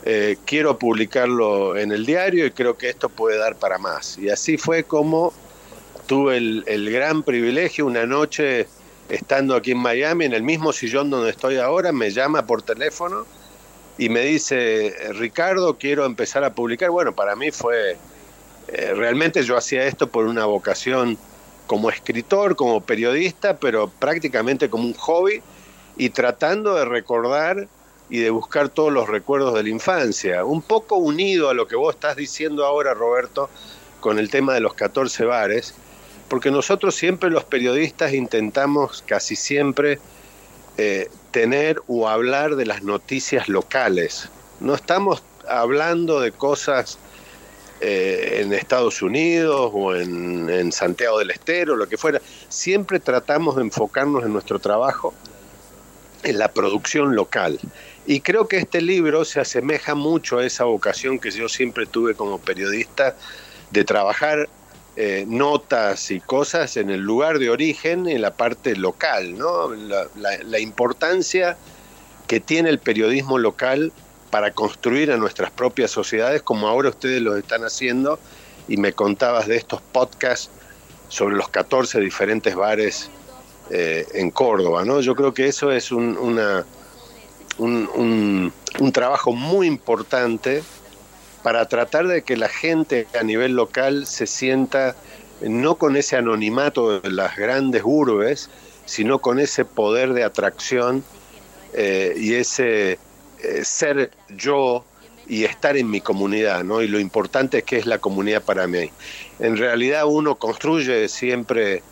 eh, 0.05 0.37
quiero 0.45 0.79
publicarlo 0.79 1.77
en 1.77 1.93
el 1.93 2.05
diario 2.05 2.47
y 2.47 2.51
creo 2.51 2.77
que 2.77 2.89
esto 2.89 3.09
puede 3.09 3.39
dar 3.39 3.57
para 3.57 3.79
más. 3.79 4.19
Y 4.19 4.31
así 4.31 4.57
fue 4.57 4.83
como 4.85 5.33
tuve 6.07 6.37
el, 6.37 6.91
gran 6.91 7.23
privilegio 7.23 7.87
una 7.87 8.05
noche 8.05 8.67
estando 9.09 9.55
aquí 9.55 9.73
en 9.73 9.79
Miami, 9.79 10.25
en 10.25 10.33
el 10.33 10.43
mismo 10.43 10.73
sillón 10.73 11.11
donde 11.11 11.31
estoy 11.31 11.59
ahora, 11.59 11.93
me 11.93 12.11
llama 12.11 12.47
por 12.47 12.63
teléfono 12.63 13.27
y 13.99 14.09
me 14.09 14.21
dice, 14.21 14.95
Ricardo, 15.13 15.79
quiero 15.79 16.05
empezar 16.05 16.43
a 16.45 16.53
publicar. 16.53 16.91
Bueno, 16.91 17.15
para 17.15 17.37
mí 17.37 17.51
fue, 17.51 17.97
eh, 18.69 18.95
realmente 18.95 19.43
yo 19.45 19.57
hacía 19.57 19.85
esto 19.85 20.09
por 20.09 20.27
una 20.27 20.47
vocación 20.47 21.17
como 21.67 21.91
escritor, 21.91 22.57
como 22.57 22.81
periodista, 22.81 23.57
pero 23.57 23.89
prácticamente 23.89 24.69
como 24.69 24.85
un 24.85 24.95
hobby 24.95 25.43
y 25.97 26.11
tratando 26.11 26.75
de 26.75 26.85
recordar 26.85 27.69
y 28.13 28.19
de 28.19 28.29
buscar 28.29 28.69
todos 28.69 28.93
los 28.93 29.09
recuerdos 29.09 29.55
de 29.55 29.63
la 29.63 29.71
infancia. 29.71 30.45
Un 30.45 30.61
poco 30.61 30.97
unido 30.97 31.49
a 31.49 31.55
lo 31.55 31.67
que 31.67 31.77
vos 31.77 31.95
estás 31.95 32.15
diciendo 32.15 32.67
ahora, 32.67 32.93
Roberto, 32.93 33.49
con 34.01 34.19
el 34.19 34.29
tema 34.29 34.53
de 34.53 34.61
los 34.61 34.75
14 34.75 35.25
bares, 35.25 35.75
porque 36.29 36.51
nosotros 36.51 36.95
siempre 36.95 37.31
los 37.31 37.45
periodistas 37.45 38.13
intentamos 38.13 39.03
casi 39.07 39.35
siempre 39.35 39.99
eh, 40.77 41.09
tener 41.31 41.81
o 41.87 42.07
hablar 42.07 42.57
de 42.57 42.67
las 42.67 42.83
noticias 42.83 43.49
locales. 43.49 44.29
No 44.61 44.75
estamos 44.75 45.23
hablando 45.49 46.21
de 46.21 46.33
cosas 46.33 46.99
eh, 47.81 48.43
en 48.43 48.53
Estados 48.53 49.01
Unidos 49.01 49.71
o 49.73 49.97
en, 49.97 50.71
Santiago 50.71 51.19
del 51.19 51.31
Estero, 51.31 51.77
lo 51.77 51.89
que 51.89 51.97
fuera. 51.97 52.21
Siempre 52.51 53.01
tratamos 53.01 53.57
de 53.57 53.63
enfocarnos 53.63 54.23
en 54.23 54.35
nuestro 54.35 54.59
trabajo 54.59 55.15
en 56.23 56.39
la 56.39 56.49
producción 56.49 57.17
local. 57.17 57.59
Y 58.07 58.21
creo 58.21 58.49
que 58.49 58.59
este 58.59 58.81
libro 58.81 59.25
se 59.25 59.41
asemeja 59.41 59.95
mucho 59.95 60.39
a 60.39 60.47
esa 60.47 60.65
vocación 60.65 61.19
que 61.19 61.31
yo 61.31 61.49
siempre 61.49 61.87
tuve 61.87 62.15
como 62.15 62.39
periodista 62.39 63.17
de 63.71 63.85
trabajar 63.85 64.49
eh, 64.97 65.25
notas 65.27 66.11
y 66.11 66.21
cosas 66.21 66.77
en 66.77 66.91
el 66.91 67.01
lugar 67.01 67.39
de 67.39 67.49
origen, 67.49 68.09
en 68.09 68.21
la 68.21 68.35
parte 68.35 68.77
local, 68.77 69.39
¿no? 69.39 69.71
la, 69.73 70.59
importancia 70.61 71.57
que 72.27 72.41
tiene 72.41 72.69
el 72.69 72.79
periodismo 72.79 73.39
local 73.39 73.93
para 74.31 74.51
construir 74.51 75.11
a 75.11 75.17
nuestras 75.17 75.51
propias 75.51 75.91
sociedades, 75.91 76.43
como 76.43 76.69
ahora 76.69 76.91
ustedes 76.91 77.23
lo 77.23 77.37
están 77.37 77.65
haciendo, 77.65 78.19
y 78.69 78.77
me 78.77 78.93
contabas 78.93 79.47
de 79.47 79.57
estos 79.57 79.81
podcasts 79.81 80.51
sobre 81.09 81.37
los 81.37 81.49
14 81.49 82.01
diferentes 82.01 82.55
bares 82.55 83.09
eh, 83.71 84.07
en 84.15 84.31
Córdoba, 84.31 84.85
¿no? 84.85 85.01
Yo 85.01 85.15
creo 85.15 85.33
que 85.33 85.47
eso 85.47 85.73
es 85.73 85.91
un, 85.91 86.19
una, 86.19 86.67
un, 87.63 88.53
un, 88.81 88.93
trabajo 88.93 89.33
muy 89.33 89.67
importante 89.67 90.63
para 91.43 91.67
tratar 91.69 92.07
de 92.07 92.23
que 92.23 92.37
la 92.37 92.49
gente 92.49 93.07
a 93.19 93.23
nivel 93.23 93.53
local 93.53 94.07
se 94.07 94.27
sienta 94.27 94.97
no 95.41 95.77
con 95.77 95.97
ese 95.97 96.17
anonimato 96.17 97.01
de 97.01 97.11
las 97.11 97.37
grandes 97.37 97.83
urbes, 97.85 98.49
sino 98.85 99.21
con 99.21 99.39
ese 99.39 99.65
poder 99.65 100.13
de 100.13 100.25
atracción 100.25 101.03
eh, 101.73 102.15
y 102.17 102.35
ese 102.35 102.93
eh, 102.93 103.65
ser 103.65 104.11
yo 104.37 104.85
y 105.27 105.45
estar 105.45 105.77
en 105.77 105.89
mi 105.89 106.01
comunidad, 106.01 106.65
¿no? 106.65 106.83
Y 106.83 106.89
lo 106.89 106.99
importante 106.99 107.59
es 107.59 107.65
que 107.65 107.79
es 107.79 107.87
la 107.87 107.99
comunidad 107.99 108.43
para 108.43 108.67
mí. 108.67 108.91
En 109.39 109.57
realidad 109.57 110.05
uno 110.07 110.35
construye 110.35 111.09
siempre, 111.09 111.83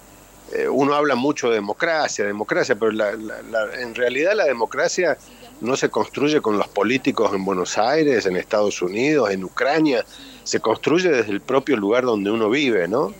eh, 0.53 0.69
uno 0.69 0.95
habla 0.95 1.15
mucho 1.15 1.49
de 1.49 1.55
democracia, 1.55 2.25
democracia, 2.25 2.77
pero 2.77 2.93
en 2.93 3.95
realidad 3.95 4.35
la 4.35 4.45
democracia 4.45 5.17
no 5.61 5.77
se 5.77 5.91
construye 5.91 6.41
con 6.41 6.59
los 6.59 6.69
políticos 6.69 7.33
en 7.35 7.45
Buenos 7.45 7.79
Aires, 7.79 8.27
en 8.27 8.37
Estados 8.37 8.81
Unidos, 8.83 9.31
en 9.31 9.45
Ucrania, 9.45 10.05
se 10.45 10.61
construye 10.61 11.11
desde 11.11 11.33
el 11.33 11.41
propio 11.41 11.77
lugar 11.77 12.05
donde 12.05 12.31
uno 12.31 12.49
vive, 12.49 12.89
¿no? 12.89 13.13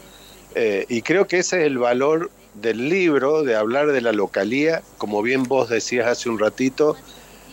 Eh, 0.55 0.87
y 0.89 1.03
creo 1.03 1.27
que 1.27 1.39
ese 1.39 1.61
es 1.61 1.67
el 1.67 1.79
valor 1.79 2.31
del 2.55 2.89
libro, 2.89 3.43
de 3.43 3.55
hablar 3.55 3.93
de 3.93 4.01
la 4.01 4.13
localía, 4.13 4.83
como 4.99 5.23
bien 5.23 5.45
vos 5.45 5.69
decías 5.69 6.07
hace 6.07 6.29
un 6.29 6.39
ratito, 6.39 6.97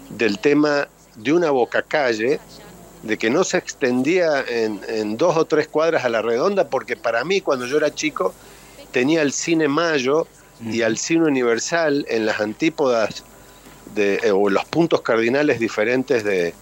del 0.10 0.40
tema 0.40 0.88
de 1.16 1.34
una 1.34 1.52
boca 1.52 1.82
calle, 1.82 2.40
de 3.04 3.18
que 3.18 3.30
no 3.30 3.44
se 3.44 3.58
extendía 3.58 4.44
en, 4.48 5.18
dos 5.18 5.38
o 5.38 5.46
tres 5.46 5.68
cuadras 5.68 6.04
a 6.06 6.10
la 6.10 6.22
redonda, 6.22 6.70
porque 6.70 6.96
para 6.96 7.24
mí 7.24 7.42
cuando 7.42 7.66
yo 7.66 7.78
era 7.78 7.94
chico 7.94 8.34
tenía 8.92 9.22
el 9.22 9.32
cine 9.32 9.68
Mayo 9.68 10.28
y 10.62 10.82
al 10.82 10.98
cine 10.98 11.26
Universal 11.26 12.06
en 12.10 12.26
las 12.26 12.40
antípodas 12.42 13.24
de, 13.98 14.22
eh, 14.24 14.32
o 14.32 14.50
los 14.50 14.64
puntos 14.64 15.02
cardinales 15.02 15.60
diferentes 15.60 16.24
de, 16.24 16.54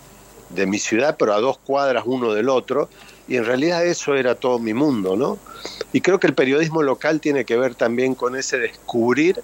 de 0.50 0.66
mi 0.66 0.80
ciudad, 0.80 1.16
pero 1.18 1.34
a 1.34 1.40
dos 1.40 1.58
cuadras 1.60 2.04
uno 2.08 2.34
del 2.34 2.50
otro, 2.50 2.90
y 3.28 3.38
en 3.38 3.46
realidad 3.46 3.86
eso 3.86 4.16
era 4.16 4.36
todo 4.36 4.60
mi 4.60 4.74
mundo, 4.74 5.16
¿no? 5.16 5.38
Y 5.94 6.02
creo 6.02 6.20
que 6.20 6.28
el 6.28 6.34
periodismo 6.34 6.84
local 6.84 7.20
tiene 7.20 7.46
que 7.46 7.58
ver 7.58 7.76
también 7.76 8.16
con 8.16 8.36
ese 8.36 8.58
descubrir 8.60 9.42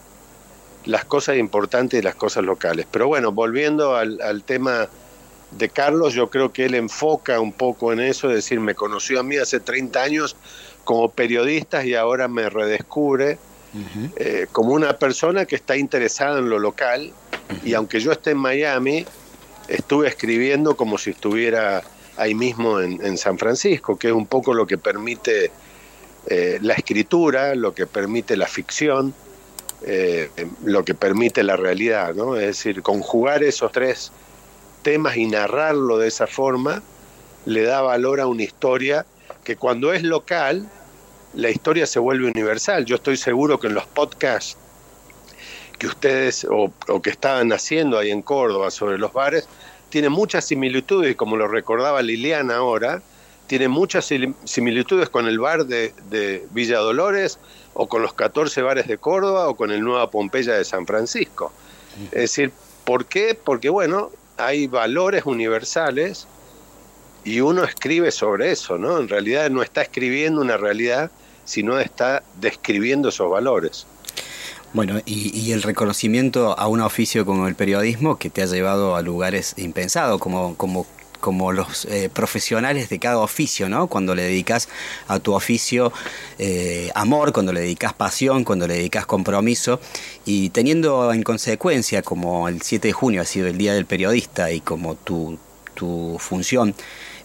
las 0.86 1.06
cosas 1.06 1.38
importantes 1.38 2.00
y 2.00 2.04
las 2.04 2.16
cosas 2.16 2.44
locales. 2.44 2.86
Pero 2.92 3.08
bueno, 3.08 3.32
volviendo 3.32 3.96
al, 3.96 4.44
tema 4.44 4.88
de 5.52 5.70
Carlos, 5.70 6.14
yo 6.14 6.30
creo 6.30 6.52
que 6.52 6.66
él 6.66 6.76
enfoca 6.76 7.40
un 7.40 7.54
poco 7.54 7.92
en 7.94 8.00
eso, 8.00 8.30
es 8.30 8.36
decir, 8.36 8.60
me 8.60 8.76
conoció 8.76 9.20
a 9.20 9.24
mí 9.24 9.38
hace 9.38 9.60
30 9.60 10.02
años 10.02 10.36
como 10.84 11.10
periodista 11.12 11.86
y 11.86 11.94
ahora 11.96 12.28
me 12.28 12.50
redescubre 12.50 13.38
eh, 14.18 14.48
como 14.52 14.74
una 14.74 14.98
persona 14.98 15.46
que 15.46 15.56
está 15.56 15.78
interesada 15.78 16.40
en 16.40 16.50
lo 16.50 16.60
local 16.60 17.14
y 17.64 17.74
aunque 17.74 18.00
yo 18.00 18.12
esté 18.12 18.32
en 18.32 18.38
Miami, 18.38 19.06
estuve 19.68 20.08
escribiendo 20.08 20.76
como 20.76 20.98
si 20.98 21.12
estuviera 21.12 21.84
ahí 22.18 22.36
mismo 22.36 22.80
en, 22.80 23.18
San 23.18 23.38
Francisco, 23.38 23.98
que 23.98 24.08
es 24.08 24.14
un 24.14 24.28
poco 24.28 24.54
lo 24.54 24.68
que 24.68 24.78
permite 24.78 25.52
eh, 26.28 26.60
la 26.62 26.74
escritura, 26.74 27.56
lo 27.56 27.74
que 27.74 27.88
permite 27.88 28.36
la 28.36 28.48
ficción, 28.48 29.14
eh, 29.84 30.30
lo 30.64 30.84
que 30.86 30.94
permite 30.94 31.44
la 31.44 31.56
realidad, 31.56 32.14
¿no? 32.14 32.36
Es 32.36 32.48
decir, 32.48 32.84
conjugar 32.84 33.44
esos 33.44 33.72
tres 33.72 34.12
temas 34.84 35.18
y 35.18 35.26
narrarlo 35.26 35.98
de 35.98 36.08
esa 36.08 36.28
forma 36.28 36.84
le 37.46 37.64
da 37.64 37.82
valor 37.82 38.20
a 38.20 38.28
una 38.28 38.44
historia 38.44 39.06
que 39.44 39.56
cuando 39.56 39.94
es 39.94 40.04
local, 40.04 40.70
la 41.34 41.50
historia 41.50 41.88
se 41.88 42.00
vuelve 42.00 42.30
universal. 42.30 42.86
Yo 42.86 42.96
estoy 42.96 43.18
seguro 43.18 43.60
que 43.60 43.68
en 43.68 43.74
los 43.74 43.88
podcasts 43.88 44.58
que 45.82 45.88
ustedes 45.88 46.46
o, 46.48 46.72
que 47.02 47.10
estaban 47.10 47.52
haciendo 47.52 47.98
ahí 47.98 48.12
en 48.12 48.22
Córdoba 48.22 48.70
sobre 48.70 49.00
los 49.00 49.14
bares, 49.14 49.48
tiene 49.90 50.10
muchas 50.10 50.46
similitudes, 50.46 51.16
como 51.16 51.38
lo 51.38 51.48
recordaba 51.48 52.04
Liliana 52.04 52.58
ahora, 52.58 53.02
tiene 53.48 53.68
muchas 53.68 54.08
similitudes 54.44 55.10
con 55.10 55.26
el 55.26 55.40
bar 55.40 55.66
de, 55.66 55.92
de, 56.12 56.46
Villa 56.52 56.78
Dolores 56.78 57.40
o 57.74 57.88
con 57.88 58.04
los 58.04 58.14
14 58.14 58.62
bares 58.62 58.88
de 58.88 59.00
Córdoba 59.00 59.50
o 59.50 59.56
con 59.56 59.72
el 59.72 59.82
Nueva 59.82 60.12
Pompeya 60.12 60.54
de 60.54 60.66
San 60.66 60.86
Francisco. 60.86 61.52
Es 62.12 62.22
decir, 62.22 62.52
¿por 62.86 63.06
qué? 63.06 63.34
Porque 63.34 63.70
bueno, 63.70 64.12
hay 64.38 64.68
valores 64.68 65.26
universales 65.26 66.28
y 67.24 67.40
uno 67.40 67.64
escribe 67.64 68.12
sobre 68.12 68.52
eso, 68.52 68.78
¿no? 68.78 69.00
En 69.00 69.10
realidad 69.10 69.50
no 69.50 69.64
está 69.64 69.82
escribiendo 69.82 70.42
una 70.42 70.58
realidad, 70.58 71.10
sino 71.44 71.80
está 71.80 72.22
describiendo 72.40 73.10
esos 73.10 73.32
valores. 73.32 73.88
Bueno, 74.74 75.02
y, 75.06 75.52
el 75.52 75.64
reconocimiento 75.64 76.58
a 76.58 76.68
un 76.68 76.80
oficio 76.80 77.26
como 77.26 77.48
el 77.50 77.56
periodismo 77.56 78.18
que 78.18 78.30
te 78.30 78.42
ha 78.42 78.46
llevado 78.46 78.96
a 78.96 79.02
lugares 79.02 79.54
impensados, 79.58 80.22
como, 80.22 80.56
como, 80.56 80.88
como 81.20 81.52
los 81.52 81.84
eh, 81.86 82.10
profesionales 82.12 82.88
de 82.88 82.98
cada 82.98 83.18
oficio, 83.18 83.68
¿no? 83.68 83.88
Cuando 83.88 84.16
le 84.16 84.24
dedicas 84.24 84.70
a 85.10 85.20
tu 85.20 85.34
oficio 85.34 85.92
eh, 86.40 86.90
amor, 86.96 87.34
cuando 87.34 87.52
le 87.52 87.60
dedicas 87.60 87.94
pasión, 87.94 88.46
cuando 88.46 88.66
le 88.66 88.76
dedicas 88.76 89.06
compromiso, 89.06 89.82
y 90.26 90.52
teniendo 90.52 91.12
en 91.12 91.24
consecuencia, 91.24 92.02
como 92.02 92.48
el 92.48 92.62
7 92.62 92.88
de 92.88 92.94
junio 92.94 93.22
ha 93.22 93.26
sido 93.26 93.48
el 93.48 93.58
Día 93.58 93.74
del 93.74 93.86
Periodista 93.86 94.52
y 94.52 94.62
como 94.62 94.96
tu, 94.96 95.38
tu 95.76 96.16
función 96.18 96.76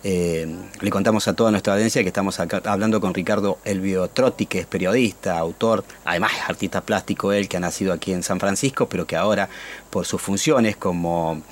eh, 0.08 0.46
le 0.82 0.90
contamos 0.90 1.26
a 1.26 1.34
toda 1.34 1.50
nuestra 1.50 1.72
audiencia 1.72 2.00
que 2.02 2.08
estamos 2.10 2.38
hablando 2.38 3.00
con 3.00 3.12
Ricardo 3.12 3.58
Elvio 3.64 4.06
Trotti, 4.06 4.46
que 4.46 4.60
es 4.60 4.66
periodista, 4.66 5.36
autor, 5.36 5.84
además 6.04 6.30
artista 6.46 6.80
plástico 6.80 7.32
él, 7.32 7.48
que 7.48 7.56
ha 7.56 7.60
nacido 7.60 7.92
aquí 7.92 8.12
en 8.12 8.22
San 8.22 8.38
Francisco, 8.38 8.88
pero 8.88 9.04
que 9.04 9.16
ahora, 9.16 9.48
por 9.90 10.06
sus 10.06 10.22
funciones 10.22 10.76
como 10.76 11.42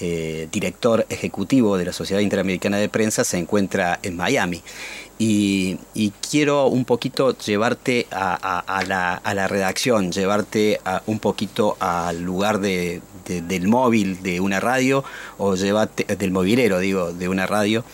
eh, 0.00 0.48
director 0.50 1.06
ejecutivo 1.08 1.78
de 1.78 1.84
la 1.84 1.92
Sociedad 1.92 2.20
Interamericana 2.20 2.78
de 2.78 2.88
Prensa, 2.88 3.22
se 3.22 3.38
encuentra 3.38 4.00
en 4.02 4.16
Miami. 4.16 4.60
Y, 5.16 5.78
quiero 6.28 6.66
un 6.66 6.84
poquito 6.86 7.38
llevarte 7.38 8.08
a, 8.10 8.82
la, 8.88 9.46
redacción, 9.46 10.10
llevarte 10.10 10.80
un 11.06 11.20
poquito 11.20 11.76
al 11.78 12.22
lugar 12.22 12.58
de, 12.58 13.02
del 13.40 13.68
móvil 13.68 14.22
de 14.22 14.40
una 14.40 14.58
radio 14.58 15.04
o 15.38 15.54
llevarte 15.54 16.04
del 16.16 16.30
movilero, 16.30 16.78
digo, 16.80 17.12
de 17.12 17.28
una 17.28 17.46
radio. 17.46 17.84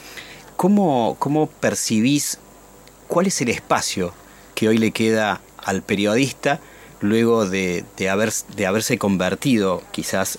¿Cómo, 0.57 1.17
¿Cómo 1.19 1.49
percibís 1.49 2.39
cuál 3.09 3.27
es 3.27 3.41
el 3.43 3.51
espacio 3.51 4.15
que 4.55 4.69
hoy 4.69 4.79
le 4.79 4.91
queda 4.91 5.43
al 5.59 5.83
periodista 5.83 6.61
luego 7.01 7.47
de, 7.47 7.85
de, 7.99 8.09
haber, 8.09 8.33
de 8.57 8.67
haberse 8.67 8.97
convertido 8.97 9.83
quizás 9.93 10.39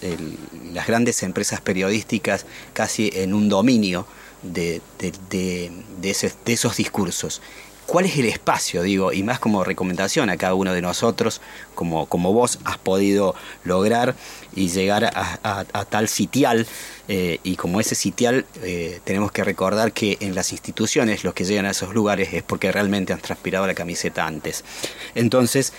las 0.74 0.88
grandes 0.88 1.22
empresas 1.22 1.62
periodísticas 1.62 2.46
casi 2.74 3.12
en 3.14 3.36
un 3.36 3.48
dominio 3.48 4.08
de, 4.42 4.82
de, 5.00 5.72
de 6.02 6.52
esos 6.52 6.78
discursos? 6.78 7.42
¿Cuál 7.88 8.04
es 8.04 8.18
el 8.18 8.26
espacio, 8.26 8.84
digo, 8.84 9.14
y 9.14 9.24
más 9.24 9.40
como 9.40 9.64
recomendación 9.64 10.30
a 10.30 10.36
cada 10.36 10.54
uno 10.56 10.74
de 10.74 10.82
nosotros, 10.82 11.40
como, 11.74 12.06
como 12.08 12.34
vos 12.34 12.60
has 12.66 12.78
podido 12.78 13.34
lograr 13.64 14.14
y 14.54 14.68
llegar 14.68 15.06
a, 15.06 15.86
tal 15.86 16.10
sitial? 16.10 16.68
Eh, 17.08 17.40
y 17.44 17.56
como 17.56 17.80
ese 17.80 17.96
sitial, 17.96 18.46
eh, 18.62 19.00
tenemos 19.06 19.32
que 19.32 19.46
recordar 19.46 19.94
que 19.94 20.18
en 20.20 20.36
las 20.36 20.52
instituciones 20.52 21.24
los 21.24 21.34
que 21.34 21.46
llegan 21.46 21.66
a 21.66 21.70
esos 21.70 21.94
lugares 21.94 22.34
es 22.34 22.44
porque 22.44 22.74
realmente 22.74 23.14
han 23.14 23.22
transpirado 23.22 23.66
la 23.66 23.74
camiseta 23.74 24.28
antes. 24.28 24.66
Entonces, 25.16 25.72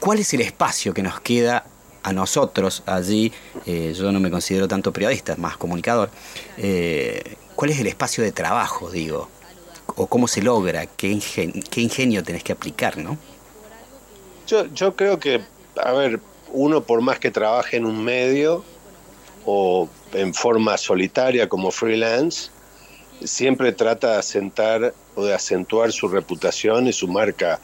¿cuál 0.00 0.18
es 0.18 0.34
el 0.34 0.40
espacio 0.40 0.92
que 0.92 1.04
nos 1.04 1.20
queda 1.20 1.64
a 2.02 2.12
nosotros 2.12 2.82
allí? 2.86 3.32
Eh, 3.66 3.94
yo 3.96 4.10
no 4.10 4.18
me 4.18 4.32
considero 4.32 4.66
tanto 4.66 4.92
periodista, 4.92 5.36
más 5.36 5.56
comunicador. 5.56 6.10
¿Cuál 6.56 7.70
es 7.70 7.78
el 7.78 7.86
espacio 7.86 8.24
de 8.24 8.32
trabajo, 8.32 8.90
digo? 8.90 9.30
O 9.96 10.06
cómo 10.06 10.28
se 10.28 10.42
logra, 10.42 10.86
qué, 10.86 11.08
ingenio 11.08 12.22
tenés 12.22 12.44
que 12.44 12.52
aplicar, 12.52 12.98
¿no? 12.98 13.18
Yo, 14.46 14.66
yo 14.66 14.94
creo 14.94 15.18
que, 15.18 15.40
a 15.82 15.92
ver, 15.92 16.20
uno 16.52 16.82
por 16.82 17.00
más 17.00 17.18
que 17.18 17.30
trabaje 17.30 17.76
en 17.76 17.86
un 17.86 18.04
medio 18.04 18.64
o 19.44 19.88
en 20.12 20.34
forma 20.34 20.76
solitaria 20.76 21.48
como 21.48 21.70
freelance, 21.70 22.50
siempre 23.24 23.72
trata 23.72 24.12
de 24.12 24.18
asentar 24.18 24.94
o 25.14 25.24
de 25.24 25.34
acentuar 25.34 25.92
su 25.92 26.08
reputación 26.08 26.86
y 26.86 26.92
su 26.92 27.08
marca 27.08 27.60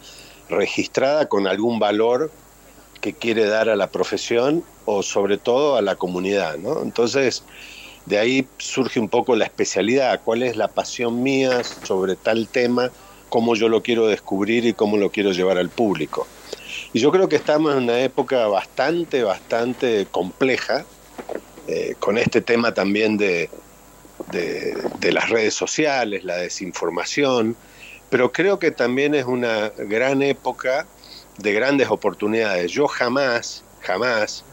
registrada 0.48 1.28
con 1.28 1.46
algún 1.46 1.78
valor 1.78 2.30
que 3.00 3.12
quiere 3.12 3.46
dar 3.46 3.68
a 3.68 3.76
la 3.76 3.90
profesión 3.90 4.64
o 4.84 5.02
sobre 5.02 5.36
todo 5.36 5.76
a 5.76 5.82
la 5.82 5.96
comunidad, 5.96 6.56
¿no? 6.56 6.82
Entonces, 6.82 7.44
de 8.06 8.18
ahí 8.18 8.48
surge 8.58 8.98
un 8.98 9.08
poco 9.08 9.36
la 9.36 9.44
especialidad, 9.44 10.20
cuál 10.24 10.42
es 10.42 10.56
la 10.56 10.68
pasión 10.68 11.22
mía 11.22 11.62
sobre 11.64 12.16
tal 12.16 12.48
tema, 12.48 12.90
cómo 13.28 13.54
yo 13.54 13.68
lo 13.68 13.82
quiero 13.82 14.06
descubrir 14.06 14.66
y 14.66 14.74
cómo 14.74 14.96
lo 14.96 15.10
quiero 15.10 15.32
llevar 15.32 15.58
al 15.58 15.70
público. 15.70 16.26
Y 16.92 17.00
yo 17.00 17.10
creo 17.10 17.28
que 17.28 17.36
estamos 17.36 17.72
en 17.72 17.84
una 17.84 18.00
época 18.00 18.46
bastante, 18.48 19.22
bastante 19.22 20.06
compleja, 20.10 20.84
eh, 21.66 21.94
con 21.98 22.18
este 22.18 22.40
tema 22.40 22.74
también 22.74 23.16
de, 23.16 23.48
de, 24.30 25.12
las 25.12 25.30
redes 25.30 25.54
sociales, 25.54 26.24
la 26.24 26.36
desinformación, 26.36 27.56
pero 28.10 28.32
creo 28.32 28.58
que 28.58 28.70
también 28.70 29.14
es 29.14 29.24
una 29.24 29.70
gran 29.70 30.22
época 30.22 30.86
de 31.38 31.52
grandes 31.52 31.88
oportunidades. 31.88 32.72
Yo 32.72 32.88
jamás, 32.88 33.64
jamás, 33.80 34.44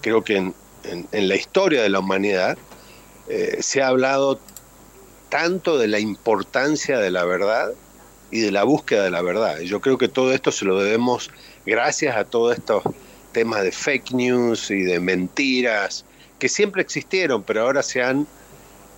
creo 0.00 0.24
que 0.24 0.36
en, 0.36 0.54
en 0.82 1.28
la 1.28 1.36
historia 1.36 1.82
de 1.82 1.90
la 1.90 2.00
humanidad, 2.00 2.58
eh, 3.28 3.58
se 3.60 3.82
ha 3.82 3.88
hablado 3.88 4.38
tanto 5.28 5.78
de 5.78 5.88
la 5.88 5.98
importancia 5.98 6.98
de 6.98 7.10
la 7.10 7.24
verdad 7.24 7.72
y 8.30 8.40
de 8.40 8.50
la 8.50 8.64
búsqueda 8.64 9.04
de 9.04 9.10
la 9.10 9.22
verdad. 9.22 9.60
Y 9.60 9.66
yo 9.66 9.80
creo 9.80 9.98
que 9.98 10.08
todo 10.08 10.32
esto 10.32 10.52
se 10.52 10.64
lo 10.64 10.78
debemos 10.80 11.30
gracias 11.66 12.16
a 12.16 12.24
todos 12.24 12.56
estos 12.56 12.82
temas 13.32 13.62
de 13.62 13.72
fake 13.72 14.12
news 14.12 14.70
y 14.70 14.82
de 14.82 15.00
mentiras, 15.00 16.04
que 16.38 16.48
siempre 16.48 16.82
existieron, 16.82 17.42
pero 17.42 17.62
ahora 17.62 17.82
se 17.82 18.02
han 18.02 18.26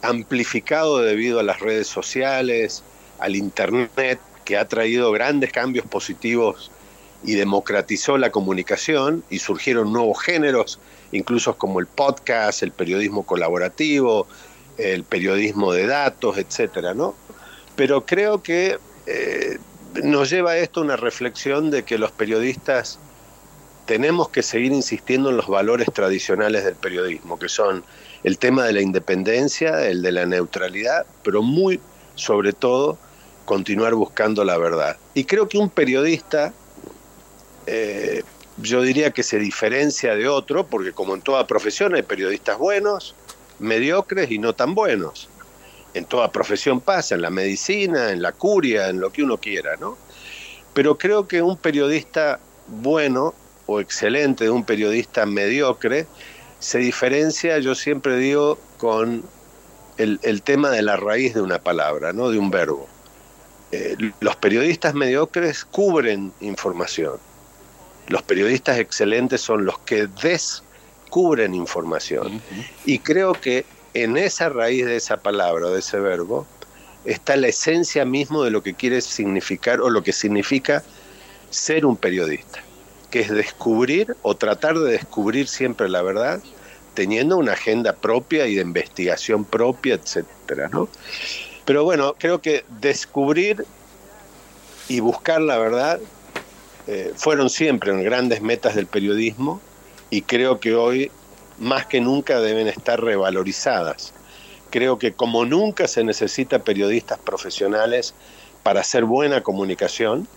amplificado 0.03 0.99
debido 0.99 1.41
a 1.41 1.43
las 1.43 1.61
redes 1.61 1.87
sociales, 1.87 2.83
al 3.19 3.35
Internet, 3.35 4.21
que 4.45 4.57
ha 4.57 4.69
traído 4.69 5.11
grandes 5.11 5.53
cambios 5.53 5.87
positivos 5.87 6.71
y 7.25 7.35
democratizó 7.35 8.19
la 8.19 8.31
comunicación 8.31 9.25
y 9.31 9.39
surgieron 9.39 9.93
nuevos 9.93 10.23
géneros, 10.23 10.79
incluso 11.17 11.57
como 11.57 11.81
el 11.81 11.87
podcast, 11.87 12.63
el 12.63 12.73
periodismo 12.73 13.25
colaborativo, 13.25 14.27
el 14.79 15.05
periodismo 15.05 15.73
de 15.73 15.87
datos, 15.87 16.39
etcétera, 16.39 16.95
¿no? 16.95 17.15
Pero 17.77 18.05
creo 18.07 18.43
que 18.43 18.79
eh, 19.07 19.59
nos 20.03 20.31
lleva 20.31 20.53
a 20.53 20.57
esto 20.59 20.81
una 20.81 20.97
reflexión 20.97 21.71
de 21.71 21.85
que 21.85 21.99
los 21.99 22.13
periodistas 22.13 22.99
tenemos 23.87 24.29
que 24.29 24.43
seguir 24.43 24.73
insistiendo 24.73 25.31
en 25.31 25.37
los 25.37 25.47
valores 25.47 25.89
tradicionales 25.93 26.65
del 26.65 26.75
periodismo, 26.75 27.39
que 27.39 27.49
son 27.49 27.85
el 28.25 28.39
tema 28.39 28.65
de 28.65 28.73
la 28.73 28.81
independencia, 28.81 29.87
el 29.87 30.03
de 30.03 30.13
la 30.13 30.27
neutralidad, 30.27 31.07
pero 31.23 31.43
muy 31.43 31.81
sobre 32.17 32.53
todo 32.53 32.99
continuar 33.45 33.95
buscando 33.95 34.45
la 34.45 34.59
verdad. 34.59 34.97
Y 35.15 35.25
creo 35.25 35.49
que 35.49 35.59
un 35.59 35.71
periodista, 35.71 36.53
eh, 37.67 38.25
yo 38.59 38.83
diría 38.83 39.11
que 39.11 39.23
se 39.23 39.39
diferencia 39.39 40.15
de 40.15 40.29
otro, 40.29 40.67
porque 40.67 40.93
como 40.93 41.15
en 41.15 41.23
toda 41.23 41.47
profesión 41.47 41.95
hay 41.95 42.03
periodistas 42.03 42.59
buenos, 42.59 43.15
mediocres 43.59 44.31
y 44.31 44.39
no 44.39 44.55
tan 44.55 44.75
buenos. 44.75 45.29
En 45.95 46.05
toda 46.05 46.31
profesión 46.31 46.81
pasa, 46.81 47.15
en 47.15 47.23
la 47.23 47.31
medicina, 47.31 48.11
en 48.11 48.23
la 48.23 48.33
curia, 48.33 48.89
en 48.89 49.01
lo 49.01 49.11
que 49.11 49.23
uno 49.23 49.39
quiera, 49.39 49.77
¿no? 49.77 49.97
Pero 50.75 50.99
creo 50.99 51.27
que 51.27 51.41
un 51.43 51.57
periodista 51.57 52.39
bueno 52.69 53.35
o 53.67 53.81
excelente 53.81 54.45
de 54.45 54.51
un 54.51 54.65
periodista 54.65 55.27
mediocre 55.27 56.07
se 56.59 56.79
diferencia, 56.79 57.59
yo 57.59 57.75
siempre 57.75 58.17
digo, 58.17 58.59
con 58.79 59.23
el, 59.99 60.43
tema 60.43 60.71
de 60.71 60.83
la 60.83 60.97
raíz 60.97 61.35
de 61.35 61.41
una 61.41 61.59
palabra, 61.59 62.13
¿no? 62.13 62.31
de 62.31 62.39
un 62.39 62.51
verbo. 62.51 62.87
Eh, 63.73 63.97
los 64.21 64.37
periodistas 64.37 64.95
mediocres 64.95 65.65
cubren 65.65 66.33
información. 66.41 67.19
Los 68.09 68.23
periodistas 68.23 68.79
excelentes 68.79 69.41
son 69.41 69.65
los 69.65 69.79
que 69.81 70.07
descubren 70.23 71.55
información. 71.55 72.41
Y 72.85 73.01
creo 73.01 73.33
que 73.33 73.65
en 73.95 74.17
esa 74.17 74.49
raíz 74.49 74.85
de 74.87 74.97
esa 74.97 75.17
palabra, 75.17 75.71
de 75.71 75.81
ese 75.81 75.99
verbo, 75.99 76.47
está 77.05 77.37
la 77.37 77.49
esencia 77.49 78.05
mismo 78.05 78.43
de 78.43 78.51
lo 78.51 78.63
que 78.63 78.75
quiere 78.75 79.01
significar 79.01 79.81
o 79.81 79.91
lo 79.91 80.03
que 80.03 80.13
significa 80.13 80.83
ser 81.51 81.87
un 81.87 81.97
periodista, 81.97 82.63
que 83.11 83.21
es 83.21 83.31
descubrir 83.31 84.17
o 84.23 84.37
tratar 84.37 84.79
de 84.79 84.93
descubrir 84.93 85.49
siempre 85.49 85.89
la 85.89 86.03
verdad, 86.03 86.41
teniendo 86.95 87.37
una 87.37 87.53
agenda 87.53 87.93
propia 87.93 88.47
y 88.47 88.57
de 88.57 88.63
investigación 88.63 89.45
propia, 89.45 89.95
etcétera, 89.95 90.69
¿no? 90.69 90.89
Pero 91.65 91.85
bueno, 91.85 92.15
creo 92.19 92.41
que 92.41 92.65
descubrir 92.81 93.65
y 94.89 95.01
buscar 95.01 95.41
la 95.41 95.59
verdad 95.59 96.01
eh, 96.87 97.13
fueron 97.17 97.51
siempre 97.51 97.93
grandes 98.03 98.43
metas 98.43 98.75
del 98.75 98.87
periodismo 98.87 99.61
y 100.11 100.23
creo 100.23 100.61
que 100.61 100.75
hoy 100.75 101.11
más 101.59 101.87
que 101.87 102.01
nunca 102.01 102.41
deben 102.41 102.69
estar 102.69 103.03
revalorizadas. 103.03 104.13
Creo 104.71 104.99
que 104.99 105.13
como 105.13 105.45
nunca 105.45 105.89
se 105.89 106.05
necesita 106.05 106.61
periodistas 106.61 107.19
profesionales 107.19 108.15
para 108.63 108.81
hacer 108.81 109.05
buena 109.05 109.43
comunicación, 109.43 110.29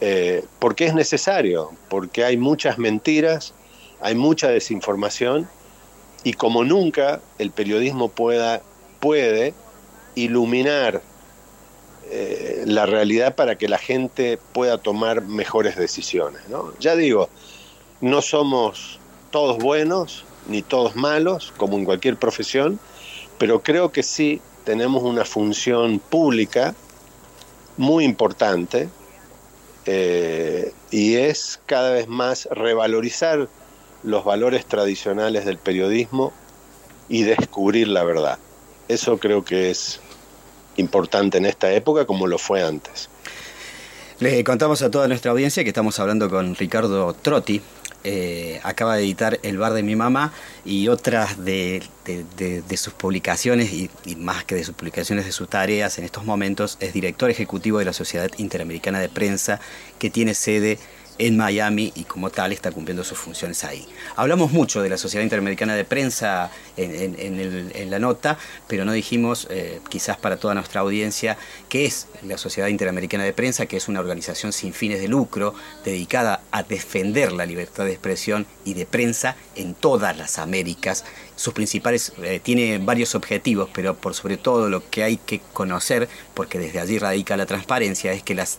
eh, 0.00 0.44
porque 0.58 0.86
es 0.86 0.94
necesario, 0.94 1.72
porque 1.88 2.24
hay 2.24 2.36
muchas 2.36 2.78
mentiras, 2.78 3.52
hay 4.00 4.14
mucha 4.14 4.48
desinformación 4.48 5.48
y 6.22 6.34
como 6.34 6.64
nunca 6.64 7.20
el 7.38 7.50
periodismo 7.50 8.08
pueda, 8.08 8.62
puede 9.00 9.54
iluminar 10.14 11.02
eh, 12.10 12.62
la 12.66 12.86
realidad 12.86 13.34
para 13.34 13.58
que 13.58 13.68
la 13.68 13.78
gente 13.78 14.38
pueda 14.52 14.78
tomar 14.78 15.22
mejores 15.22 15.76
decisiones. 15.76 16.42
Ya 16.80 16.96
digo, 16.96 17.28
no 18.00 18.22
somos 18.22 18.98
todos 19.30 19.58
buenos 19.58 20.24
ni 20.46 20.62
todos 20.62 20.96
malos, 20.96 21.52
como 21.56 21.76
en 21.76 21.84
cualquier 21.84 22.16
profesión, 22.16 22.80
pero 23.38 23.62
creo 23.62 23.92
que 23.92 24.02
sí 24.02 24.40
tenemos 24.64 25.02
una 25.02 25.24
función 25.24 25.98
pública 25.98 26.74
muy 27.76 28.04
importante 28.04 28.88
eh, 29.86 30.72
y 30.90 31.16
es 31.16 31.60
cada 31.66 31.90
vez 31.90 32.08
más 32.08 32.48
revalorizar 32.50 33.48
los 34.02 34.24
valores 34.24 34.66
tradicionales 34.66 35.44
del 35.44 35.58
periodismo 35.58 36.32
y 37.08 37.22
descubrir 37.22 37.88
la 37.88 38.04
verdad. 38.04 38.38
Eso 38.88 39.18
creo 39.18 39.44
que 39.44 39.70
es 39.70 40.00
importante 40.78 41.38
en 41.38 41.46
esta 41.46 41.72
época 41.72 42.06
como 42.06 42.26
lo 42.26 42.38
fue 42.38 42.62
antes. 42.62 43.08
Le 44.20 44.42
contamos 44.42 44.82
a 44.82 44.90
toda 44.90 45.06
nuestra 45.06 45.30
audiencia 45.30 45.62
que 45.62 45.70
estamos 45.70 46.00
hablando 46.00 46.28
con 46.28 46.56
Ricardo 46.56 47.12
Trotti, 47.14 47.62
eh, 48.04 48.60
acaba 48.62 48.96
de 48.96 49.02
editar 49.02 49.40
El 49.42 49.58
bar 49.58 49.72
de 49.72 49.82
mi 49.82 49.96
mamá 49.96 50.32
y 50.64 50.86
otras 50.88 51.44
de, 51.44 51.82
sus 52.76 52.92
publicaciones, 52.94 53.72
y, 53.72 53.90
más 54.16 54.44
que 54.44 54.54
de 54.54 54.64
sus 54.64 54.74
publicaciones, 54.74 55.24
de 55.24 55.32
sus 55.32 55.48
tareas 55.48 55.98
en 55.98 56.04
estos 56.04 56.24
momentos, 56.24 56.78
es 56.80 56.92
director 56.92 57.28
ejecutivo 57.28 57.78
de 57.80 57.84
la 57.84 57.92
Sociedad 57.92 58.30
Interamericana 58.38 59.00
de 59.00 59.08
Prensa, 59.08 59.60
que 59.98 60.10
tiene 60.10 60.34
sede 60.34 60.78
en 61.18 61.36
Miami 61.36 61.92
y 61.94 62.04
como 62.04 62.30
tal 62.30 62.52
está 62.52 62.70
cumpliendo 62.70 63.04
sus 63.04 63.18
funciones 63.18 63.64
ahí. 63.64 63.86
Hablamos 64.16 64.52
mucho 64.52 64.82
de 64.82 64.88
la 64.88 64.96
Sociedad 64.96 65.22
Interamericana 65.22 65.74
de 65.74 65.84
Prensa 65.84 66.50
en, 66.76 67.90
la 67.90 67.98
nota, 67.98 68.38
pero 68.66 68.84
no 68.84 68.92
dijimos, 68.92 69.46
eh, 69.50 69.80
quizás 69.88 70.16
para 70.16 70.36
toda 70.36 70.54
nuestra 70.54 70.80
audiencia, 70.80 71.36
qué 71.68 71.86
es 71.86 72.06
la 72.22 72.38
Sociedad 72.38 72.68
Interamericana 72.68 73.24
de 73.24 73.32
Prensa, 73.32 73.66
que 73.66 73.76
es 73.76 73.88
una 73.88 74.00
organización 74.00 74.52
sin 74.52 74.72
fines 74.72 75.00
de 75.00 75.08
lucro 75.08 75.54
dedicada 75.84 76.42
a 76.50 76.62
defender 76.62 77.32
la 77.32 77.46
libertad 77.46 77.84
de 77.84 77.92
expresión 77.92 78.46
y 78.64 78.74
de 78.74 78.86
prensa 78.86 79.36
en 79.56 79.74
todas 79.74 80.16
las 80.16 80.38
Américas 80.38 81.04
sus 81.38 81.54
principales, 81.54 82.12
eh, 82.22 82.40
tiene 82.42 82.78
varios 82.78 83.14
objetivos, 83.14 83.70
pero 83.72 83.94
por 83.94 84.14
sobre 84.14 84.36
todo 84.36 84.68
lo 84.68 84.90
que 84.90 85.04
hay 85.04 85.18
que 85.18 85.40
conocer, 85.52 86.08
porque 86.34 86.58
desde 86.58 86.80
allí 86.80 86.98
radica 86.98 87.36
la 87.36 87.46
transparencia, 87.46 88.12
es 88.12 88.24
que, 88.24 88.34
las, 88.34 88.58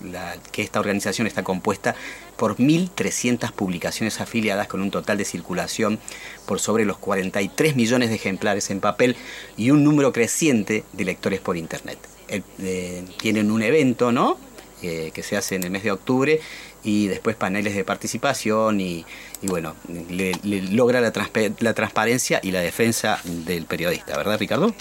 que 0.54 0.62
esta 0.62 0.80
organización 0.80 1.28
está 1.28 1.44
compuesta 1.44 1.96
por 2.40 2.56
1.300 2.56 3.52
publicaciones 3.52 4.22
afiliadas 4.22 4.70
con 4.70 4.82
un 4.82 4.92
total 4.92 5.18
de 5.18 5.26
circulación 5.26 6.00
por 6.46 6.62
sobre 6.62 6.86
los 6.86 6.98
43 6.98 7.76
millones 7.76 8.10
de 8.10 8.16
ejemplares 8.16 8.70
en 8.70 8.80
papel 8.80 9.18
y 9.58 9.72
un 9.72 9.84
número 9.84 10.14
creciente 10.14 10.86
de 10.94 11.04
lectores 11.04 11.42
por 11.42 11.58
Internet. 11.58 12.00
Eh, 12.30 13.04
tienen 13.20 13.52
un 13.52 13.62
evento, 13.62 14.14
¿no? 14.14 14.38
Eh, 14.82 15.12
que 15.14 15.22
se 15.22 15.36
hace 15.36 15.56
en 15.56 15.64
el 15.64 15.72
mes 15.72 15.84
de 15.84 15.92
octubre 15.92 16.40
y 16.82 17.08
después 17.08 17.36
paneles 17.36 17.76
de 17.76 17.84
participación 17.84 18.80
y, 18.80 19.06
bueno, 19.42 19.76
le, 20.10 20.32
logra 20.72 21.02
la 21.02 21.74
transparencia 21.74 22.40
y 22.42 22.52
la 22.52 22.62
defensa 22.62 23.20
del 23.26 23.66
periodista, 23.66 24.16
¿verdad 24.16 24.40
Ricardo? 24.40 24.74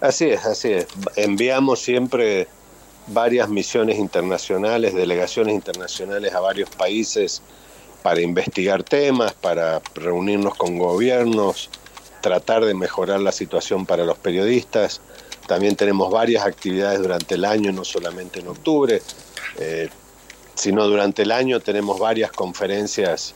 Así 0.00 0.30
es, 0.30 0.46
así 0.46 0.72
es. 0.72 0.86
Enviamos 1.16 1.80
siempre 1.80 2.48
varias 3.08 3.48
misiones 3.48 3.98
internacionales, 3.98 4.94
delegaciones 4.94 5.54
internacionales 5.54 6.34
a 6.34 6.40
varios 6.40 6.70
países 6.70 7.42
para 8.02 8.20
investigar 8.20 8.82
temas, 8.82 9.34
para 9.34 9.80
reunirnos 9.94 10.54
con 10.54 10.78
gobiernos, 10.78 11.70
tratar 12.20 12.64
de 12.64 12.74
mejorar 12.74 13.20
la 13.20 13.32
situación 13.32 13.86
para 13.86 14.04
los 14.04 14.18
periodistas. 14.18 15.00
También 15.46 15.76
tenemos 15.76 16.10
varias 16.10 16.44
actividades 16.44 17.00
durante 17.00 17.36
el 17.36 17.44
año, 17.44 17.72
no 17.72 17.84
solamente 17.84 18.40
en 18.40 18.48
octubre. 18.48 19.00
Eh, 19.58 19.88
sino 20.56 20.86
durante 20.88 21.22
el 21.22 21.32
año 21.32 21.60
tenemos 21.60 21.98
varias 21.98 22.32
conferencias 22.32 23.34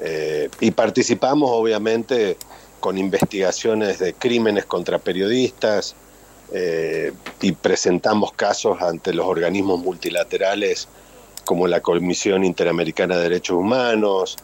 eh, 0.00 0.48
y 0.60 0.70
participamos 0.70 1.50
obviamente 1.52 2.36
con 2.80 2.98
investigaciones 2.98 3.98
de 3.98 4.14
crímenes 4.14 4.64
contra 4.64 4.98
periodistas 4.98 5.94
eh, 6.52 7.12
y 7.40 7.52
presentamos 7.52 8.32
casos 8.32 8.80
ante 8.80 9.12
los 9.12 9.26
organismos 9.26 9.80
multilaterales 9.80 10.88
como 11.44 11.66
la 11.66 11.80
Comisión 11.80 12.44
Interamericana 12.44 13.16
de 13.16 13.22
Derechos 13.22 13.56
Humanos, 13.56 14.36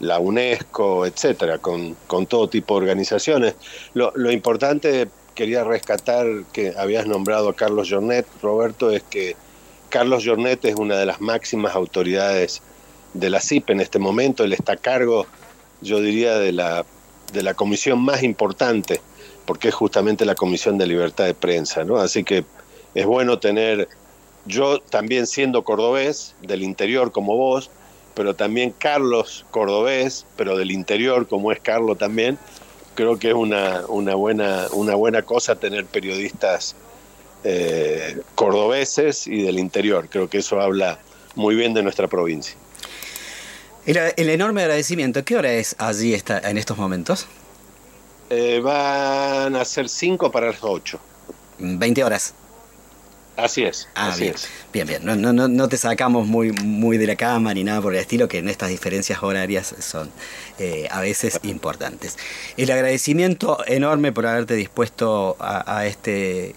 la 0.00 0.18
UNESCO, 0.18 1.06
etcétera, 1.06 1.58
con, 1.58 1.96
todo 2.28 2.48
tipo 2.48 2.74
de 2.74 2.80
organizaciones. 2.80 3.54
Lo, 3.94 4.12
lo, 4.14 4.30
importante, 4.30 5.08
quería 5.34 5.64
rescatar 5.64 6.26
que 6.52 6.74
habías 6.76 7.06
nombrado 7.06 7.50
a 7.50 7.54
Carlos 7.54 7.88
Jornet, 7.90 8.26
Roberto, 8.42 8.90
es 8.90 9.02
que 9.02 9.36
Carlos 9.90 10.24
Jornet 10.24 10.64
es 10.64 10.76
una 10.76 10.96
de 10.96 11.06
las 11.06 11.20
máximas 11.20 11.74
autoridades 11.74 12.62
de 13.14 13.30
la 13.30 13.40
CIP 13.40 13.70
en 13.70 13.80
este 13.80 13.98
momento. 13.98 14.44
Él 14.44 14.52
está 14.52 14.72
a 14.72 14.76
cargo, 14.76 15.26
yo 15.80 16.00
diría, 16.00 16.38
de 16.38 16.52
la, 16.52 16.84
de 17.32 17.42
la 17.42 17.54
comisión 17.54 18.00
más 18.00 18.22
importante, 18.22 19.00
porque 19.46 19.68
es 19.68 19.74
justamente 19.74 20.24
la 20.24 20.34
Comisión 20.34 20.78
de 20.78 20.86
Libertad 20.86 21.24
de 21.24 21.34
Prensa. 21.34 21.84
¿no? 21.84 21.96
Así 21.96 22.24
que 22.24 22.44
es 22.94 23.06
bueno 23.06 23.38
tener, 23.38 23.88
yo 24.46 24.80
también 24.80 25.26
siendo 25.26 25.64
cordobés, 25.64 26.34
del 26.42 26.62
interior 26.62 27.12
como 27.12 27.36
vos, 27.36 27.70
pero 28.14 28.34
también 28.34 28.74
Carlos 28.76 29.46
Cordobés, 29.50 30.26
pero 30.36 30.56
del 30.56 30.70
interior, 30.70 31.26
como 31.26 31.52
es 31.52 31.60
Carlos 31.60 31.96
también, 31.98 32.38
creo 32.94 33.18
que 33.18 33.28
es 33.28 33.34
una, 33.34 33.82
una, 33.88 34.14
buena, 34.14 34.66
una 34.72 34.94
buena 34.94 35.22
cosa 35.22 35.56
tener 35.56 35.86
periodistas 35.86 36.74
eh, 37.44 38.20
cordobeses 38.34 39.26
y 39.26 39.42
del 39.42 39.58
interior. 39.58 40.08
Creo 40.10 40.28
que 40.28 40.38
eso 40.38 40.60
habla 40.60 40.98
muy 41.34 41.54
bien 41.54 41.72
de 41.72 41.82
nuestra 41.82 42.08
provincia. 42.08 42.54
El, 43.86 44.28
enorme 44.28 44.62
agradecimiento. 44.62 45.24
¿Qué 45.24 45.36
hora 45.36 45.52
es 45.52 45.74
allí 45.78 46.12
está, 46.12 46.38
en 46.38 46.58
estos 46.58 46.76
momentos? 46.76 47.26
Eh, 48.30 48.60
van 48.60 49.56
a 49.56 49.64
ser 49.64 49.88
5 49.88 50.30
para 50.30 50.46
las 50.46 50.62
8. 50.62 51.00
20 51.58 52.04
horas. 52.04 52.34
Así 53.36 53.64
es. 53.64 53.88
Ah, 53.94 54.08
así 54.08 54.22
bien, 54.22 54.34
es. 54.34 54.48
bien, 54.72 54.86
bien. 54.86 55.04
No, 55.04 55.16
no, 55.16 55.48
no, 55.48 55.68
te 55.68 55.76
sacamos 55.76 56.26
muy, 56.26 56.52
muy 56.52 56.96
de 56.96 57.06
la 57.06 57.16
cama 57.16 57.52
ni 57.54 57.64
nada 57.64 57.80
por 57.80 57.92
el 57.94 58.00
estilo, 58.00 58.28
que 58.28 58.38
en 58.38 58.48
estas 58.48 58.68
diferencias 58.68 59.22
horarias 59.22 59.74
son 59.80 60.10
eh, 60.58 60.86
a 60.90 61.00
veces 61.00 61.40
importantes. 61.42 62.18
El 62.56 62.70
agradecimiento 62.70 63.64
enorme 63.66 64.12
por 64.12 64.26
haberte 64.26 64.54
dispuesto 64.54 65.36
a, 65.40 65.86
este, 65.86 66.54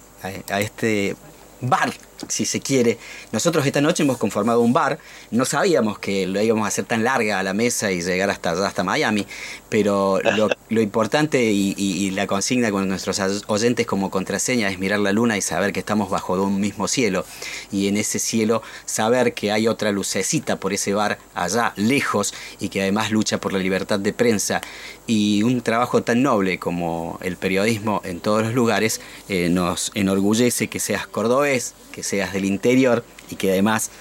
a 0.49 0.61
este 0.61 1.15
bar 1.61 1.93
si 2.29 2.45
se 2.45 2.59
quiere. 2.59 2.97
Nosotros 3.31 3.65
esta 3.65 3.81
noche 3.81 4.03
hemos 4.03 4.17
conformado 4.17 4.61
un 4.61 4.73
bar, 4.73 4.99
no 5.31 5.45
sabíamos 5.45 5.99
que 5.99 6.27
lo 6.27 6.41
íbamos 6.41 6.65
a 6.65 6.67
hacer 6.67 6.85
tan 6.85 7.03
larga 7.03 7.39
a 7.39 7.43
la 7.43 7.53
mesa 7.53 7.91
y 7.91 8.01
llegar 8.01 8.29
hasta 8.29 8.51
hasta 8.65 8.83
Miami, 8.83 9.25
pero 9.69 10.19
lo, 10.21 10.49
importante 10.81 11.43
y, 11.43 12.11
la 12.11 12.27
consigna 12.27 12.69
con 12.69 12.87
nuestros 12.87 13.19
oyentes 13.47 13.85
como 13.87 14.11
contraseña 14.11 14.69
es 14.69 14.77
mirar 14.77 14.99
la 14.99 15.11
luna 15.11 15.37
y 15.37 15.41
saber 15.41 15.73
que 15.73 15.79
estamos 15.79 16.09
bajo 16.09 16.33
un 16.33 16.59
mismo 16.59 16.87
cielo. 16.87 17.25
Y 17.71 17.87
en 17.87 17.97
ese 17.97 18.19
cielo 18.19 18.61
saber 18.85 19.33
que 19.33 19.51
hay 19.51 19.67
otra 19.67 19.91
lucecita 19.91 20.57
por 20.57 20.73
ese 20.73 20.93
bar 20.93 21.17
allá 21.33 21.73
lejos 21.75 22.33
y 22.59 22.69
que 22.69 22.81
además 22.81 23.11
lucha 23.11 23.39
por 23.39 23.53
la 23.53 23.59
libertad 23.59 23.99
de 23.99 24.13
prensa. 24.13 24.61
Y 25.07 25.43
un 25.43 25.61
trabajo 25.61 26.03
tan 26.03 26.21
noble 26.21 26.59
como 26.59 27.19
el 27.21 27.37
periodismo 27.37 28.01
en 28.03 28.19
todos 28.19 28.43
los 28.43 28.53
lugares 28.53 29.01
eh, 29.29 29.49
nos 29.49 29.91
enorgullece 29.95 30.67
que 30.67 30.79
seas 30.79 31.07
cordobés, 31.07 31.73
que 31.91 32.03
seas 32.03 32.12
del 32.13 32.45
interior 32.45 33.03
y 33.29 33.35
que 33.35 33.51
además 33.51 33.91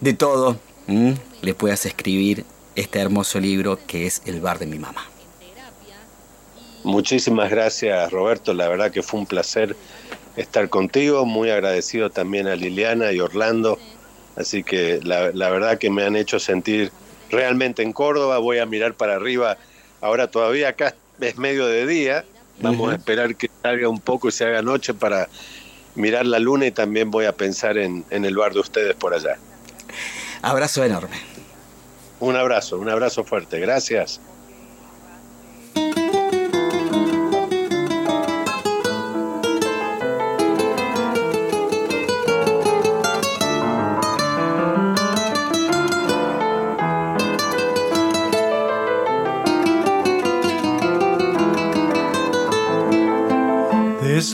de 0.00 0.14
todo 0.14 0.58
le 1.42 1.54
puedas 1.54 1.86
escribir 1.86 2.44
este 2.76 3.00
hermoso 3.00 3.40
libro 3.40 3.78
que 3.86 4.06
es 4.06 4.22
El 4.24 4.40
bar 4.40 4.58
de 4.58 4.66
mi 4.66 4.78
mamá. 4.78 5.06
Muchísimas 6.84 7.50
gracias 7.50 8.10
Roberto, 8.12 8.54
la 8.54 8.68
verdad 8.68 8.90
que 8.92 9.02
fue 9.02 9.20
un 9.20 9.26
placer 9.26 9.76
estar 10.36 10.68
contigo, 10.68 11.24
muy 11.24 11.50
agradecido 11.50 12.10
también 12.10 12.46
a 12.46 12.54
Liliana 12.54 13.10
y 13.12 13.20
Orlando, 13.20 13.78
así 14.36 14.62
que 14.62 15.00
la, 15.02 15.30
verdad 15.30 15.78
que 15.78 15.90
me 15.90 16.04
han 16.04 16.14
hecho 16.14 16.38
sentir 16.38 16.92
realmente 17.30 17.82
en 17.82 17.92
Córdoba, 17.92 18.38
voy 18.38 18.58
a 18.58 18.66
mirar 18.66 18.94
para 18.94 19.16
arriba, 19.16 19.56
ahora 20.00 20.30
todavía 20.30 20.68
acá 20.68 20.94
es 21.20 21.38
medio 21.38 21.66
de 21.66 21.86
día, 21.86 22.24
vamos 22.60 22.92
a 22.92 22.96
esperar 22.96 23.34
que 23.34 23.50
salga 23.62 23.88
un 23.88 24.00
poco 24.00 24.28
y 24.28 24.32
se 24.32 24.44
haga 24.44 24.62
noche 24.62 24.94
para 24.94 25.28
mirar 25.96 26.26
la 26.26 26.38
luna 26.38 26.66
y 26.66 26.70
también 26.70 27.10
voy 27.10 27.24
a 27.24 27.32
pensar 27.32 27.78
en, 27.78 28.04
en 28.10 28.24
el 28.24 28.36
bar 28.36 28.52
de 28.52 28.60
ustedes 28.60 28.94
por 28.94 29.14
allá. 29.14 29.36
Abrazo 30.42 30.84
enorme. 30.84 31.16
Un 32.20 32.36
abrazo, 32.36 32.78
un 32.78 32.88
abrazo 32.88 33.24
fuerte. 33.24 33.58
Gracias. 33.58 34.20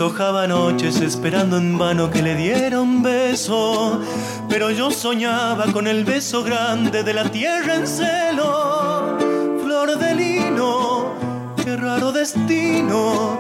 Deshojaba 0.03 0.48
noches 0.48 1.00
esperando 1.00 1.57
en 1.57 1.78
vano 1.78 2.11
que 2.11 2.22
le 2.22 2.34
diera 2.34 2.80
un 2.80 3.05
beso, 3.05 4.00
pero 4.48 4.72
yo 4.72 4.90
soñaba 4.90 5.66
con 5.72 5.86
el 5.86 6.05
beso 6.05 6.42
grande 6.42 7.05
de 7.05 7.14
la 7.14 7.30
tierra 7.30 7.76
en 7.76 7.86
celo. 7.86 9.16
Flor 9.62 9.96
de 9.96 10.14
lino, 10.16 11.14
qué 11.55 11.76
raro 11.76 12.11
destino, 12.11 13.38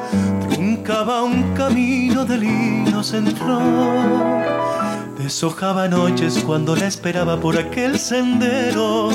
truncaba 0.48 1.24
un 1.24 1.52
camino 1.52 2.24
de 2.24 2.38
linos 2.38 3.12
en 3.12 3.26
flor. 3.36 5.18
Deshojaba 5.18 5.88
noches 5.88 6.44
cuando 6.46 6.76
la 6.76 6.86
esperaba 6.86 7.40
por 7.40 7.58
aquel 7.58 7.98
sendero, 7.98 9.10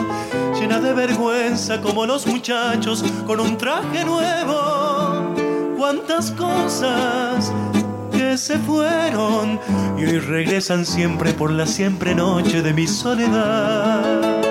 llena 0.59 0.81
de 0.81 0.93
vergüenza 0.93 1.79
como 1.79 2.05
los 2.05 2.27
muchachos 2.27 3.05
con 3.25 3.39
un 3.39 3.57
traje 3.57 4.03
nuevo 4.03 4.86
cuántas 5.77 6.31
cosas 6.31 7.53
que 8.11 8.35
se 8.37 8.57
fueron 8.57 9.59
y 9.97 10.05
hoy 10.05 10.19
regresan 10.19 10.85
siempre 10.85 11.33
por 11.33 11.51
la 11.51 11.67
siempre 11.67 12.15
noche 12.15 12.61
de 12.63 12.73
mi 12.73 12.87
soledad. 12.87 14.41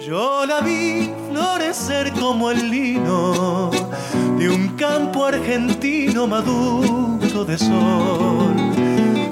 Yo 0.00 0.46
la 0.46 0.60
vi 0.60 1.10
florecer 1.30 2.12
como 2.14 2.50
el 2.50 2.70
lino 2.70 3.70
de 4.38 4.48
un 4.48 4.68
campo 4.76 5.26
argentino 5.26 6.26
maduro 6.26 7.44
de 7.44 7.58
sol. 7.58 8.54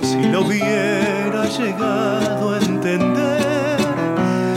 Si 0.03 0.23
lo 0.25 0.43
hubiera 0.43 1.47
llegado 1.47 2.55
a 2.55 2.59
entender, 2.59 3.79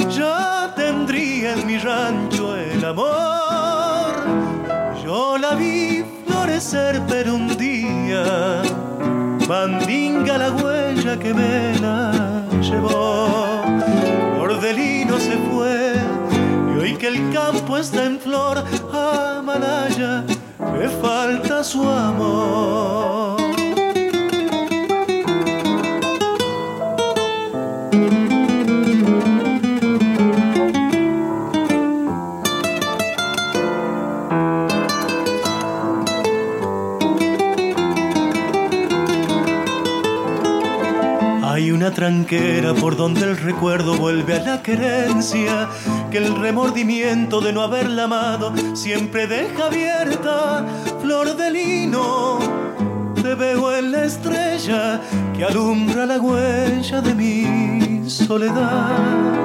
ya 0.09 0.73
tendría 0.75 1.53
en 1.53 1.65
mi 1.65 1.77
rancho 1.77 2.55
el 2.55 2.83
amor. 2.83 4.13
Yo 5.03 5.37
la 5.37 5.55
vi 5.55 6.12
ser 6.63 7.01
pero 7.09 7.35
un 7.35 7.57
día 7.57 8.61
mandinga 9.49 10.37
la 10.37 10.51
huella 10.51 11.19
que 11.19 11.33
me 11.33 11.77
la 11.79 12.45
llevó. 12.61 13.61
Ordelino 14.39 15.19
se 15.19 15.37
fue 15.49 15.93
y 16.73 16.79
hoy 16.79 16.95
que 16.95 17.07
el 17.09 17.33
campo 17.33 17.77
está 17.77 18.05
en 18.05 18.17
flor, 18.17 18.63
a 18.93 19.41
Malaya 19.43 20.23
me 20.73 20.87
falta 20.87 21.63
su 21.65 21.83
amor. 21.83 23.42
Tranquera 41.91 42.73
por 42.73 42.95
donde 42.95 43.21
el 43.21 43.37
recuerdo 43.37 43.95
vuelve 43.95 44.35
a 44.35 44.43
la 44.43 44.61
querencia, 44.61 45.69
que 46.11 46.17
el 46.17 46.35
remordimiento 46.35 47.41
de 47.41 47.53
no 47.53 47.61
haberla 47.61 48.03
amado 48.03 48.53
siempre 48.75 49.27
deja 49.27 49.65
abierta, 49.65 50.65
flor 51.01 51.35
de 51.35 51.51
lino. 51.51 52.39
Te 53.21 53.35
veo 53.35 53.75
en 53.75 53.91
la 53.91 54.05
estrella 54.05 55.01
que 55.35 55.45
alumbra 55.45 56.05
la 56.05 56.19
huella 56.19 57.01
de 57.01 57.15
mi 57.15 58.09
soledad. 58.09 59.43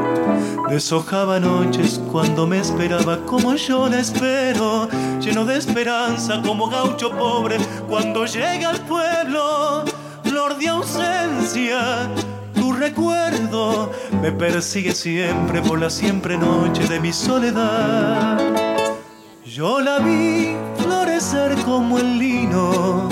Deshojaba 0.68 1.40
noches 1.40 1.98
cuando 2.12 2.46
me 2.46 2.58
esperaba 2.58 3.24
como 3.24 3.54
yo 3.54 3.88
la 3.88 4.00
espero, 4.00 4.88
lleno 5.18 5.46
de 5.46 5.56
esperanza 5.56 6.42
como 6.42 6.68
gaucho 6.68 7.10
pobre 7.10 7.56
cuando 7.88 8.26
llega 8.26 8.68
al 8.68 8.80
pueblo, 8.80 9.84
flor 10.28 10.58
de 10.58 10.68
ausencia 10.68 12.08
recuerdo 12.78 13.90
me 14.22 14.32
persigue 14.32 14.94
siempre 14.94 15.60
por 15.60 15.78
la 15.78 15.90
siempre 15.90 16.38
noche 16.38 16.86
de 16.86 17.00
mi 17.00 17.12
soledad. 17.12 18.38
Yo 19.44 19.80
la 19.80 19.98
vi 19.98 20.56
florecer 20.76 21.56
como 21.64 21.98
el 21.98 22.18
lino 22.18 23.08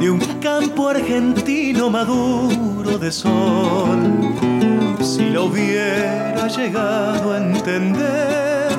de 0.00 0.10
un 0.10 0.20
campo 0.40 0.88
argentino 0.88 1.90
maduro 1.90 2.98
de 2.98 3.12
sol. 3.12 4.00
Si 5.02 5.30
lo 5.30 5.44
hubiera 5.44 6.48
llegado 6.48 7.32
a 7.32 7.38
entender, 7.38 8.70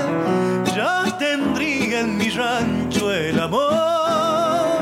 ya 0.76 1.16
tendría 1.18 2.00
en 2.00 2.18
mi 2.18 2.30
rancho 2.30 3.12
el 3.14 3.40
amor. 3.40 4.82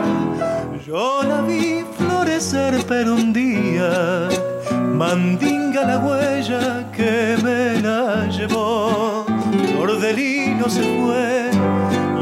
Yo 0.85 1.23
la 1.23 1.41
vi 1.41 1.80
florecer 2.41 2.83
pero 2.87 3.13
un 3.13 3.31
día 3.33 4.27
mandinga 4.95 5.85
la 5.85 5.99
huella 5.99 6.89
que 6.91 7.37
me 7.43 7.79
la 7.81 8.25
llevó. 8.27 9.25
Ordelino 9.79 10.67
se 10.69 10.81
fue 10.81 11.51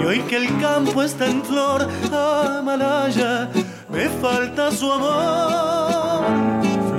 y 0.01 0.05
hoy 0.05 0.19
que 0.27 0.35
el 0.37 0.59
campo 0.59 1.03
está 1.03 1.25
en 1.25 1.43
flor, 1.43 1.87
Amalaya, 2.11 3.49
me 3.89 4.09
falta 4.21 4.71
su 4.71 4.91
amor. 4.91 6.25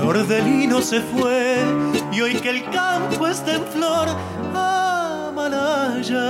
Flor 0.00 0.26
de 0.26 0.42
lino 0.42 0.80
se 0.80 1.00
fue 1.00 1.58
y 2.12 2.20
hoy 2.22 2.34
que 2.36 2.50
el 2.50 2.64
campo 2.70 3.26
está 3.26 3.54
en 3.54 3.64
flor, 3.66 4.08
Amalaya, 4.54 6.20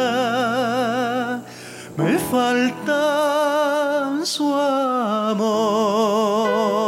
me 1.97 2.18
falta 2.18 4.11
su 4.24 4.55
amor. 4.55 6.80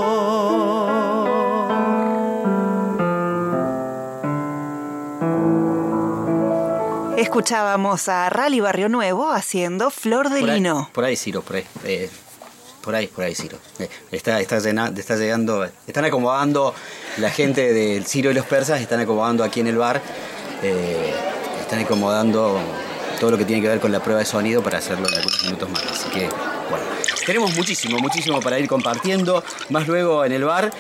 Escuchábamos 7.36 8.10
a 8.10 8.28
Rally 8.28 8.60
Barrio 8.60 8.90
Nuevo 8.90 9.32
haciendo 9.32 9.88
Flor 9.88 10.28
de 10.28 10.40
Por 10.40 10.50
ahí- 10.50 10.56
Lino. 10.56 10.90
Por 10.92 11.02
ahí, 11.06 11.16
Ciro, 11.16 11.40
por 11.40 11.56
ahí. 11.56 11.64
eh, 11.82 12.10
por 12.82 12.94
ahí, 12.94 13.06
por 13.06 13.24
ahí, 13.24 13.34
Ciro. 13.34 13.56
Eh, 13.78 13.88
está, 14.10 14.38
está, 14.38 14.58
llena- 14.58 14.92
está 14.94 15.16
llegando, 15.16 15.64
están 15.86 16.04
acomodando 16.04 16.74
la 17.16 17.30
gente 17.30 17.72
del 17.72 18.04
Ciro 18.04 18.30
y 18.30 18.34
los 18.34 18.44
persas, 18.44 18.82
están 18.82 19.00
acomodando 19.00 19.44
aquí 19.44 19.60
en 19.60 19.68
el 19.68 19.78
bar, 19.78 20.02
eh, 20.62 21.14
están 21.58 21.78
acomodando 21.78 22.60
todo 23.18 23.30
lo 23.30 23.38
que 23.38 23.46
tiene 23.46 23.62
que 23.62 23.68
ver 23.68 23.80
con 23.80 23.92
la 23.92 24.00
prueba 24.00 24.18
de 24.20 24.26
sonido 24.26 24.62
para 24.62 24.76
hacerlo 24.76 25.08
en 25.08 25.14
algunos 25.14 25.42
minutos 25.44 25.70
más. 25.70 25.84
Así 25.90 26.10
que, 26.10 26.28
bueno, 26.68 26.84
tenemos 27.24 27.54
muchísimo, 27.56 27.98
muchísimo 27.98 28.40
para 28.42 28.58
ir 28.58 28.68
compartiendo. 28.68 29.42
Más 29.70 29.88
luego 29.88 30.22
en 30.26 30.32
el 30.32 30.44
bar 30.44 30.70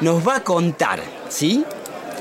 nos 0.00 0.26
va 0.26 0.34
a 0.38 0.42
contar, 0.42 1.00
¿sí? 1.28 1.64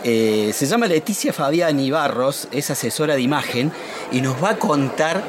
Eh, 0.03 0.51
se 0.53 0.65
llama 0.65 0.87
Leticia 0.87 1.33
Fabián 1.33 1.79
Ibarros, 1.79 2.47
es 2.51 2.69
asesora 2.69 3.15
de 3.15 3.21
imagen 3.21 3.71
y 4.11 4.21
nos 4.21 4.41
va 4.43 4.51
a 4.51 4.57
contar 4.57 5.23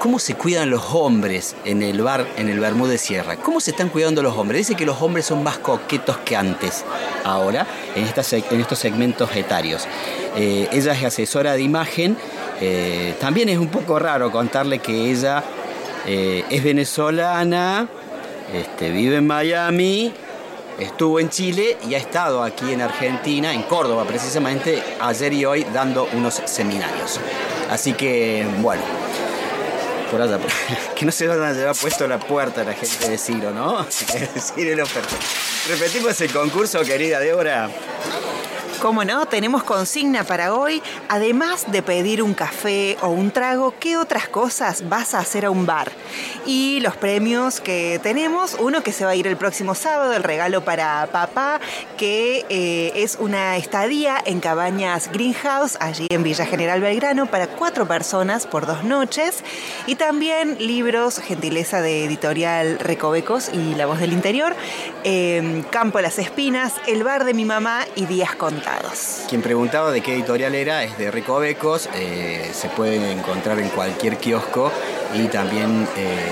cómo 0.00 0.18
se 0.18 0.34
cuidan 0.34 0.70
los 0.70 0.94
hombres 0.94 1.56
en 1.64 1.82
el 1.82 2.02
bar, 2.02 2.26
en 2.36 2.48
el 2.48 2.98
Sierra. 2.98 3.36
¿Cómo 3.36 3.60
se 3.60 3.72
están 3.72 3.88
cuidando 3.88 4.22
los 4.22 4.36
hombres? 4.36 4.66
Dice 4.66 4.76
que 4.76 4.86
los 4.86 5.00
hombres 5.02 5.26
son 5.26 5.42
más 5.42 5.58
coquetos 5.58 6.18
que 6.18 6.36
antes, 6.36 6.84
ahora, 7.24 7.66
en, 7.94 8.04
estos 8.04 8.78
segmentos 8.78 9.34
etarios. 9.34 9.86
Eh, 10.36 10.68
ella 10.72 10.92
es 10.92 11.04
asesora 11.04 11.54
de 11.54 11.62
imagen. 11.62 12.16
eh, 12.60 13.14
también 13.20 13.48
es 13.48 13.58
un 13.58 13.68
poco 13.68 13.98
raro 13.98 14.30
contarle 14.30 14.78
que 14.80 15.10
ella 15.10 15.44
es 16.06 16.64
venezolana, 16.64 17.86
este, 18.54 18.90
vive 18.90 19.16
en 19.16 19.26
Miami, 19.26 20.14
estuvo 20.78 21.20
en 21.20 21.28
Chile 21.28 21.76
y 21.88 21.94
ha 21.94 21.98
estado 21.98 22.42
aquí 22.42 22.72
en 22.72 22.80
Argentina, 22.80 23.52
en 23.52 23.62
Córdoba 23.62 24.04
precisamente, 24.04 24.82
ayer 25.00 25.32
y 25.32 25.44
hoy 25.44 25.66
dando 25.72 26.08
unos 26.12 26.34
seminarios. 26.44 27.20
Así 27.70 27.92
que, 27.92 28.46
bueno, 28.58 28.82
por 30.10 30.22
allá, 30.22 30.38
que 30.96 31.04
no 31.04 31.12
se 31.12 31.26
van 31.26 31.42
a 31.42 31.52
llevar 31.52 31.76
puesto 31.76 32.06
la 32.06 32.18
puerta 32.18 32.64
la 32.64 32.74
gente 32.74 33.08
de 33.08 33.18
Ciro, 33.18 33.50
¿no? 33.50 33.84
Ciro. 33.90 34.84
Repetimos 35.68 36.20
el 36.20 36.32
concurso, 36.32 36.80
querida 36.82 37.20
Débora. 37.20 37.68
Como 38.80 39.04
no, 39.04 39.26
tenemos 39.26 39.64
consigna 39.64 40.22
para 40.22 40.54
hoy. 40.54 40.80
Además 41.08 41.66
de 41.72 41.82
pedir 41.82 42.22
un 42.22 42.32
café 42.32 42.96
o 43.02 43.08
un 43.08 43.32
trago, 43.32 43.74
¿qué 43.80 43.96
otras 43.96 44.28
cosas 44.28 44.88
vas 44.88 45.14
a 45.14 45.18
hacer 45.18 45.46
a 45.46 45.50
un 45.50 45.66
bar? 45.66 45.90
Y 46.46 46.78
los 46.78 46.96
premios 46.96 47.60
que 47.60 47.98
tenemos, 48.04 48.56
uno 48.60 48.84
que 48.84 48.92
se 48.92 49.04
va 49.04 49.10
a 49.10 49.14
ir 49.16 49.26
el 49.26 49.36
próximo 49.36 49.74
sábado, 49.74 50.12
el 50.14 50.22
regalo 50.22 50.64
para 50.64 51.08
papá, 51.10 51.60
que 51.96 52.46
eh, 52.50 52.92
es 52.94 53.16
una 53.18 53.56
estadía 53.56 54.22
en 54.24 54.38
Cabañas 54.38 55.10
Greenhouse, 55.10 55.76
allí 55.80 56.06
en 56.10 56.22
Villa 56.22 56.46
General 56.46 56.80
Belgrano, 56.80 57.26
para 57.26 57.48
cuatro 57.48 57.88
personas 57.88 58.46
por 58.46 58.64
dos 58.64 58.84
noches. 58.84 59.42
Y 59.88 59.96
también 59.96 60.56
libros, 60.60 61.18
gentileza 61.18 61.82
de 61.82 62.04
editorial 62.04 62.78
Recovecos 62.78 63.50
y 63.52 63.74
La 63.74 63.86
Voz 63.86 63.98
del 63.98 64.12
Interior, 64.12 64.54
eh, 65.02 65.64
Campo 65.70 66.00
Las 66.00 66.20
Espinas, 66.20 66.74
El 66.86 67.02
Bar 67.02 67.24
de 67.24 67.34
mi 67.34 67.44
mamá 67.44 67.84
y 67.96 68.06
Días 68.06 68.36
Contados. 68.36 68.67
Quien 69.28 69.42
preguntaba 69.42 69.90
de 69.90 70.00
qué 70.00 70.14
editorial 70.14 70.54
era 70.54 70.84
es 70.84 70.96
de 70.98 71.10
Recovecos, 71.10 71.88
eh, 71.94 72.50
se 72.52 72.68
puede 72.68 73.12
encontrar 73.12 73.58
en 73.58 73.68
cualquier 73.70 74.16
kiosco 74.18 74.70
y 75.14 75.26
también 75.28 75.88
eh, 75.96 76.28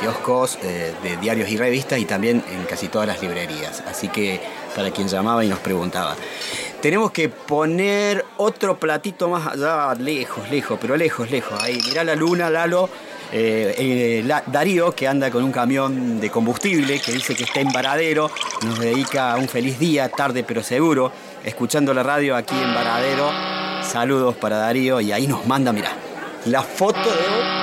kioscos 0.00 0.58
eh, 0.62 0.92
de 1.02 1.16
diarios 1.18 1.48
y 1.50 1.56
revistas 1.56 1.98
y 1.98 2.04
también 2.04 2.42
en 2.50 2.64
casi 2.64 2.88
todas 2.88 3.06
las 3.06 3.20
librerías. 3.22 3.82
Así 3.88 4.08
que 4.08 4.40
para 4.74 4.90
quien 4.90 5.08
llamaba 5.08 5.44
y 5.44 5.48
nos 5.48 5.58
preguntaba. 5.58 6.16
Tenemos 6.80 7.12
que 7.12 7.28
poner 7.28 8.24
otro 8.38 8.78
platito 8.78 9.28
más 9.28 9.46
allá, 9.46 9.94
lejos, 9.94 10.50
lejos, 10.50 10.78
pero 10.80 10.96
lejos, 10.96 11.30
lejos. 11.30 11.62
Ahí, 11.62 11.78
mirá 11.86 12.02
la 12.02 12.16
luna, 12.16 12.50
Lalo. 12.50 12.88
La- 13.32 14.42
Darío, 14.46 14.92
que 14.94 15.08
anda 15.08 15.30
con 15.30 15.42
un 15.44 15.52
camión 15.52 16.20
de 16.20 16.28
combustible, 16.30 17.00
que 17.00 17.12
dice 17.12 17.34
que 17.34 17.44
está 17.44 17.60
en 17.60 17.72
Varadero, 17.72 18.30
nos 18.62 18.78
dedica 18.78 19.34
un 19.36 19.48
feliz 19.48 19.78
día, 19.78 20.08
tarde 20.10 20.44
pero 20.44 20.62
seguro, 20.62 21.10
escuchando 21.44 21.92
la 21.94 22.02
radio 22.02 22.36
aquí 22.36 22.54
en 22.54 22.74
Varadero. 22.74 23.30
Saludos 23.82 24.36
para 24.36 24.56
Darío 24.56 25.00
y 25.00 25.12
ahí 25.12 25.26
nos 25.26 25.46
manda, 25.46 25.72
mira, 25.72 25.92
la 26.46 26.62
foto 26.62 27.00
de 27.00 27.08
hoy. 27.08 27.62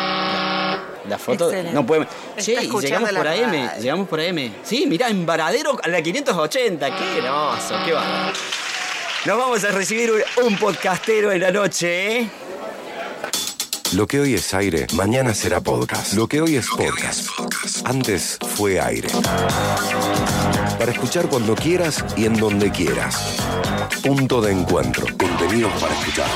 La 1.07 1.17
foto, 1.17 1.45
Excelente. 1.51 1.73
no. 1.73 2.03
Está 2.37 2.61
Che, 2.61 2.67
llegamos 2.81 3.11
por 3.11 3.27
AM, 3.27 3.79
llegamos 3.79 4.07
por 4.07 4.19
AM. 4.19 4.53
Sí, 4.63 4.85
mirá, 4.85 5.09
en 5.09 5.25
Varadero 5.25 5.75
a 5.81 5.87
la 5.87 6.01
580, 6.01 6.95
qué 6.95 7.17
hermoso, 7.17 7.75
qué 7.83 7.93
bárbaro. 7.93 8.33
Nos 9.25 9.37
vamos 9.37 9.63
a 9.63 9.71
recibir 9.71 10.11
un, 10.11 10.45
un 10.45 10.57
podcastero 10.57 11.31
en 11.31 11.41
la 11.41 11.51
noche, 11.51 12.19
¿eh? 12.19 12.29
Lo 13.95 14.05
que 14.05 14.19
hoy 14.19 14.35
es 14.35 14.53
aire, 14.53 14.85
mañana 14.93 15.33
será 15.33 15.61
podcast. 15.61 16.13
Lo 16.13 16.27
que 16.27 16.41
hoy 16.41 16.57
es 16.57 16.67
podcast. 16.69 17.29
Antes 17.85 18.37
fue 18.55 18.79
aire. 18.79 19.09
Para 20.77 20.91
escuchar 20.91 21.27
cuando 21.27 21.55
quieras 21.55 22.05
y 22.15 22.25
en 22.25 22.35
donde 22.35 22.69
quieras. 22.69 23.37
Punto 24.03 24.41
de 24.41 24.51
encuentro. 24.51 25.07
Contenidos 25.17 25.73
para 25.81 25.93
escuchar. 25.95 26.27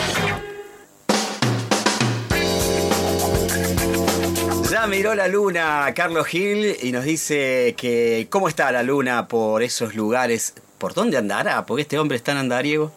Ya 4.72 4.88
miró 4.88 5.14
la 5.14 5.28
luna 5.28 5.94
Carlos 5.96 6.26
Gil 6.26 6.76
y 6.82 6.92
nos 6.92 7.04
dice 7.04 7.76
que 7.78 8.26
cómo 8.32 8.48
está 8.48 8.72
la 8.72 8.82
luna 8.82 9.28
por 9.28 9.62
esos 9.62 9.94
lugares. 9.94 10.56
¿Por 10.80 10.96
dónde 10.96 11.18
andará? 11.18 11.68
Porque 11.68 11.84
este 11.84 12.00
hombre 12.00 12.18
es 12.18 12.24
tan 12.24 12.38
andariego. 12.38 12.92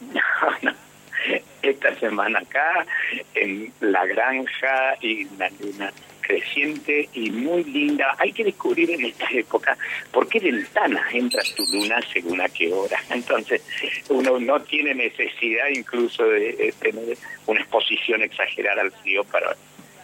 esta 1.62 1.94
semana 1.96 2.40
acá 2.40 2.86
en 3.34 3.72
la 3.80 4.06
granja 4.06 4.96
y 5.00 5.24
la 5.36 5.50
luna 5.60 5.92
creciente 6.30 7.08
y 7.12 7.30
muy 7.30 7.64
linda. 7.64 8.14
Hay 8.18 8.32
que 8.32 8.44
descubrir 8.44 8.90
en 8.90 9.04
esta 9.04 9.26
época 9.32 9.76
por 10.12 10.28
qué 10.28 10.38
ventanas 10.38 11.12
entra 11.12 11.42
tu 11.56 11.64
luna 11.72 12.00
según 12.12 12.40
a 12.40 12.48
qué 12.48 12.72
hora. 12.72 12.98
Entonces, 13.10 13.62
uno 14.08 14.38
no 14.38 14.60
tiene 14.62 14.94
necesidad 14.94 15.66
incluso 15.74 16.24
de, 16.24 16.72
tener 16.80 17.16
una 17.46 17.60
exposición 17.60 18.22
exagerada 18.22 18.82
al 18.82 18.92
frío 18.92 19.24
para, 19.24 19.56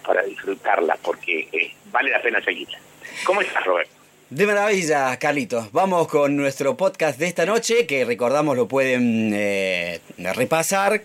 para 0.05 0.23
disfrutarla, 0.23 0.97
porque 1.03 1.49
eh, 1.53 1.73
vale 1.93 2.11
la 2.11 2.21
pena 2.21 2.43
seguirla. 2.43 2.79
¿Cómo 3.25 3.41
estás, 3.41 3.65
Robert? 3.65 3.89
De 4.29 4.45
maravilla, 4.45 5.17
Carlitos. 5.21 5.71
Vamos 5.71 6.09
con 6.09 6.37
nuestro 6.37 6.77
podcast 6.77 7.17
de 7.21 7.29
esta 7.29 7.47
noche, 7.47 7.87
que 7.87 8.05
recordamos 8.05 8.57
lo 8.57 8.67
pueden 8.67 9.31
eh, 9.33 10.01
repasar 10.19 11.03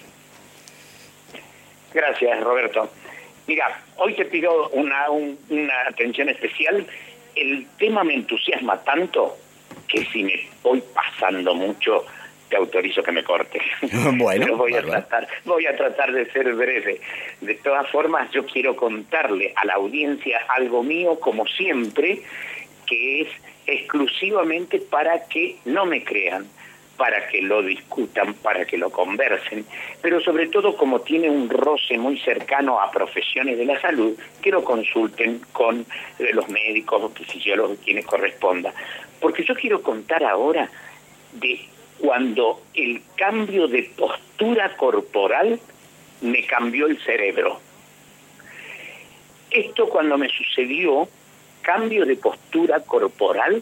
Gracias, 1.93 2.39
Roberto. 2.41 2.89
Mira, 3.47 3.83
hoy 4.03 4.13
te 4.15 4.25
pido 4.25 4.69
una, 4.69 5.09
un- 5.09 5.37
una 5.49 5.73
atención 5.87 6.29
especial. 6.29 6.85
El 7.35 7.65
tema 7.77 8.03
me 8.03 8.13
entusiasma 8.15 8.83
tanto 8.83 9.37
que 9.87 10.03
si 10.05 10.23
me 10.23 10.33
voy 10.63 10.83
pasando 10.93 11.53
mucho, 11.53 12.05
te 12.49 12.57
autorizo 12.57 13.01
que 13.03 13.11
me 13.11 13.23
corte. 13.23 13.61
Bueno, 14.17 14.45
Pero 14.45 14.57
voy 14.57 14.75
a 14.75 14.81
tratar, 14.81 15.27
voy 15.45 15.65
a 15.65 15.75
tratar 15.75 16.11
de 16.11 16.25
ser 16.31 16.53
breve. 16.53 16.99
De 17.39 17.55
todas 17.55 17.89
formas, 17.89 18.29
yo 18.31 18.45
quiero 18.45 18.75
contarle 18.75 19.53
a 19.55 19.65
la 19.65 19.75
audiencia 19.75 20.39
algo 20.49 20.83
mío, 20.83 21.19
como 21.19 21.45
siempre, 21.47 22.21
que 22.87 23.21
es 23.21 23.27
exclusivamente 23.67 24.79
para 24.79 25.25
que 25.27 25.55
no 25.65 25.85
me 25.85 26.03
crean, 26.03 26.47
para 26.97 27.27
que 27.27 27.41
lo 27.41 27.63
discutan, 27.63 28.33
para 28.35 28.65
que 28.65 28.77
lo 28.77 28.91
conversen, 28.91 29.65
pero 30.01 30.21
sobre 30.21 30.47
todo 30.47 30.75
como 30.75 31.01
tiene 31.01 31.29
un 31.29 31.49
roce 31.49 31.97
muy 31.97 32.19
cercano 32.19 32.79
a 32.79 32.91
profesiones 32.91 33.57
de 33.57 33.65
la 33.65 33.79
salud, 33.81 34.15
que 34.41 34.51
lo 34.51 34.63
consulten 34.63 35.41
con 35.51 35.85
eh, 36.19 36.29
los 36.33 36.47
médicos, 36.49 37.11
fisiólogos, 37.13 37.79
quienes 37.83 38.05
corresponda. 38.05 38.73
Porque 39.19 39.43
yo 39.43 39.55
quiero 39.55 39.81
contar 39.81 40.23
ahora 40.23 40.69
de 41.33 41.59
cuando 41.99 42.61
el 42.73 43.01
cambio 43.15 43.67
de 43.67 43.83
postura 43.95 44.75
corporal 44.75 45.59
me 46.21 46.45
cambió 46.45 46.87
el 46.87 46.99
cerebro. 46.99 47.59
Esto 49.49 49.87
cuando 49.87 50.17
me 50.17 50.29
sucedió, 50.29 51.07
cambio 51.61 52.05
de 52.05 52.15
postura 52.15 52.79
corporal 52.81 53.61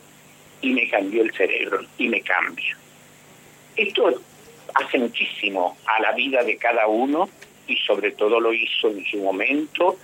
y 0.61 0.73
me 0.73 0.89
cambió 0.89 1.23
el 1.23 1.33
cerebro 1.33 1.81
y 1.97 2.07
me 2.07 2.21
cambia. 2.21 2.78
Esto 3.75 4.21
hace 4.75 4.97
muchísimo 4.97 5.77
a 5.85 6.01
la 6.01 6.11
vida 6.13 6.43
de 6.43 6.57
cada 6.57 6.87
uno 6.87 7.29
y 7.67 7.75
sobre 7.77 8.11
todo 8.11 8.39
lo 8.39 8.53
hizo 8.53 8.89
en 8.89 9.03
su 9.05 9.17
momento 9.17 9.97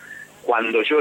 cuando 0.46 0.84
yo 0.84 1.00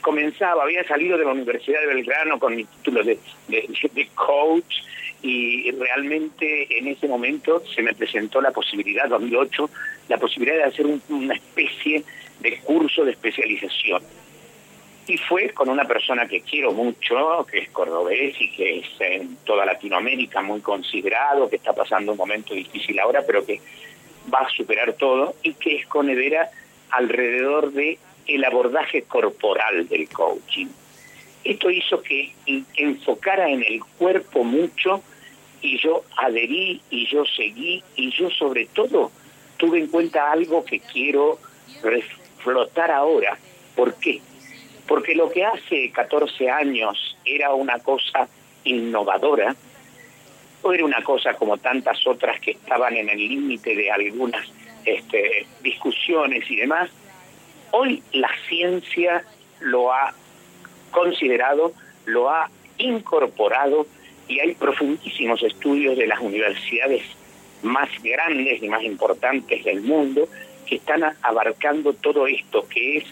comenzaba, 0.00 0.62
había 0.62 0.82
salido 0.84 1.18
de 1.18 1.24
la 1.24 1.32
Universidad 1.32 1.80
de 1.80 1.86
Belgrano 1.86 2.38
con 2.38 2.56
mi 2.56 2.64
título 2.64 3.04
de, 3.04 3.18
de, 3.48 4.08
coach 4.14 4.74
y 5.22 5.70
realmente 5.72 6.78
en 6.78 6.88
ese 6.88 7.06
momento 7.06 7.62
se 7.74 7.82
me 7.82 7.92
presentó 7.92 8.40
la 8.40 8.50
posibilidad, 8.50 9.06
2008, 9.06 9.70
la 10.08 10.16
posibilidad 10.16 10.56
de 10.56 10.64
hacer 10.64 10.86
una 11.10 11.34
especie 11.34 12.02
de 12.40 12.58
curso 12.60 13.04
de 13.04 13.12
especialización. 13.12 14.02
Y 15.10 15.18
fue 15.18 15.48
con 15.48 15.68
una 15.68 15.88
persona 15.88 16.28
que 16.28 16.40
quiero 16.40 16.70
mucho, 16.70 17.44
que 17.50 17.58
es 17.58 17.70
cordobés 17.70 18.40
y 18.40 18.48
que 18.52 18.78
es 18.78 18.86
en 19.00 19.38
toda 19.38 19.66
Latinoamérica 19.66 20.40
muy 20.40 20.60
considerado, 20.60 21.50
que 21.50 21.56
está 21.56 21.72
pasando 21.72 22.12
un 22.12 22.18
momento 22.18 22.54
difícil 22.54 22.96
ahora, 23.00 23.24
pero 23.26 23.44
que 23.44 23.60
va 24.32 24.38
a 24.42 24.50
superar 24.50 24.92
todo, 24.92 25.34
y 25.42 25.54
que 25.54 25.78
es 25.78 25.86
con 25.88 26.08
Evera 26.08 26.48
alrededor 26.92 27.72
de 27.72 27.98
el 28.28 28.44
abordaje 28.44 29.02
corporal 29.02 29.88
del 29.88 30.08
coaching. 30.10 30.68
Esto 31.42 31.70
hizo 31.70 32.00
que 32.02 32.32
enfocara 32.76 33.50
en 33.50 33.64
el 33.64 33.80
cuerpo 33.98 34.44
mucho 34.44 35.02
y 35.60 35.76
yo 35.78 36.04
adherí 36.18 36.82
y 36.88 37.06
yo 37.08 37.24
seguí 37.24 37.82
y 37.96 38.12
yo 38.12 38.30
sobre 38.30 38.66
todo 38.66 39.10
tuve 39.56 39.80
en 39.80 39.88
cuenta 39.88 40.30
algo 40.30 40.64
que 40.64 40.78
quiero 40.78 41.40
reflotar 41.82 42.92
ahora. 42.92 43.36
¿Por 43.74 43.94
qué? 43.96 44.20
Porque 44.90 45.14
lo 45.14 45.30
que 45.30 45.44
hace 45.44 45.92
14 45.92 46.50
años 46.50 47.16
era 47.24 47.54
una 47.54 47.78
cosa 47.78 48.28
innovadora, 48.64 49.54
o 50.62 50.72
era 50.72 50.84
una 50.84 51.00
cosa 51.04 51.34
como 51.34 51.58
tantas 51.58 52.04
otras 52.08 52.40
que 52.40 52.50
estaban 52.50 52.96
en 52.96 53.08
el 53.08 53.16
límite 53.16 53.76
de 53.76 53.88
algunas 53.88 54.44
este, 54.84 55.46
discusiones 55.62 56.50
y 56.50 56.56
demás, 56.56 56.90
Hoy 57.72 58.02
la 58.12 58.30
ciencia 58.48 59.22
lo 59.60 59.92
ha 59.92 60.12
considerado, 60.90 61.72
lo 62.04 62.28
ha 62.28 62.50
incorporado 62.78 63.86
y 64.26 64.40
hay 64.40 64.54
profundísimos 64.54 65.40
estudios 65.44 65.96
de 65.96 66.08
las 66.08 66.18
universidades 66.18 67.02
más 67.62 67.88
grandes 68.02 68.60
y 68.60 68.68
más 68.68 68.82
importantes 68.82 69.64
del 69.64 69.82
mundo 69.82 70.28
que 70.66 70.76
están 70.76 71.04
abarcando 71.22 71.92
todo 71.92 72.26
esto, 72.26 72.66
que 72.68 72.98
es 72.98 73.04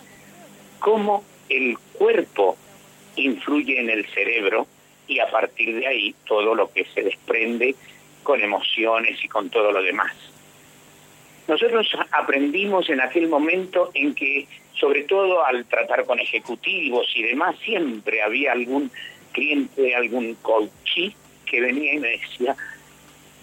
cómo 0.80 1.22
el 1.48 1.76
cuerpo 1.94 2.56
influye 3.16 3.80
en 3.80 3.90
el 3.90 4.06
cerebro 4.06 4.66
y 5.06 5.20
a 5.20 5.30
partir 5.30 5.74
de 5.74 5.86
ahí 5.86 6.14
todo 6.26 6.54
lo 6.54 6.70
que 6.70 6.84
se 6.94 7.02
desprende 7.02 7.74
con 8.22 8.40
emociones 8.40 9.22
y 9.24 9.28
con 9.28 9.48
todo 9.50 9.72
lo 9.72 9.82
demás. 9.82 10.12
Nosotros 11.48 11.88
aprendimos 12.12 12.90
en 12.90 13.00
aquel 13.00 13.26
momento 13.28 13.90
en 13.94 14.14
que, 14.14 14.46
sobre 14.74 15.04
todo 15.04 15.44
al 15.44 15.64
tratar 15.64 16.04
con 16.04 16.20
ejecutivos 16.20 17.10
y 17.16 17.22
demás, 17.22 17.56
siempre 17.64 18.22
había 18.22 18.52
algún 18.52 18.90
cliente, 19.32 19.94
algún 19.94 20.34
coachí 20.34 21.14
que 21.46 21.60
venía 21.62 21.94
y 21.94 21.98
me 22.00 22.08
decía, 22.08 22.54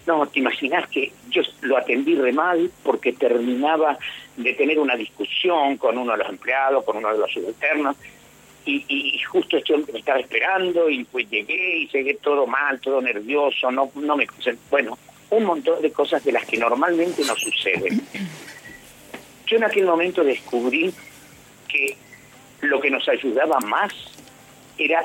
no, 0.06 0.26
te 0.26 0.40
imaginas 0.40 0.88
que 0.88 1.12
yo 1.30 1.42
lo 1.62 1.76
atendí 1.76 2.14
re 2.14 2.32
mal 2.32 2.70
porque 2.82 3.12
terminaba 3.12 3.98
de 4.36 4.54
tener 4.54 4.78
una 4.78 4.96
discusión 4.96 5.76
con 5.76 5.98
uno 5.98 6.12
de 6.12 6.18
los 6.18 6.28
empleados, 6.28 6.84
con 6.84 6.98
uno 6.98 7.12
de 7.12 7.18
los 7.18 7.32
subalternos, 7.32 7.96
y, 8.66 9.18
justo 9.20 9.56
este 9.56 9.74
hombre 9.74 9.92
me 9.92 10.00
estaba 10.00 10.18
esperando 10.18 10.90
y 10.90 11.04
pues 11.04 11.30
llegué 11.30 11.78
y 11.78 11.88
llegué 11.88 12.14
todo 12.14 12.46
mal, 12.46 12.80
todo 12.80 13.00
nervioso, 13.00 13.70
no, 13.70 13.90
no 13.94 14.16
me... 14.16 14.26
Bueno, 14.70 14.98
un 15.30 15.44
montón 15.44 15.80
de 15.82 15.92
cosas 15.92 16.24
de 16.24 16.32
las 16.32 16.44
que 16.46 16.56
normalmente 16.56 17.22
no 17.24 17.36
suceden. 17.36 18.02
Yo 19.46 19.56
en 19.56 19.64
aquel 19.64 19.86
momento 19.86 20.24
descubrí 20.24 20.92
que 21.68 21.96
lo 22.62 22.80
que 22.80 22.90
nos 22.90 23.08
ayudaba 23.08 23.60
más 23.60 23.92
era 24.78 25.02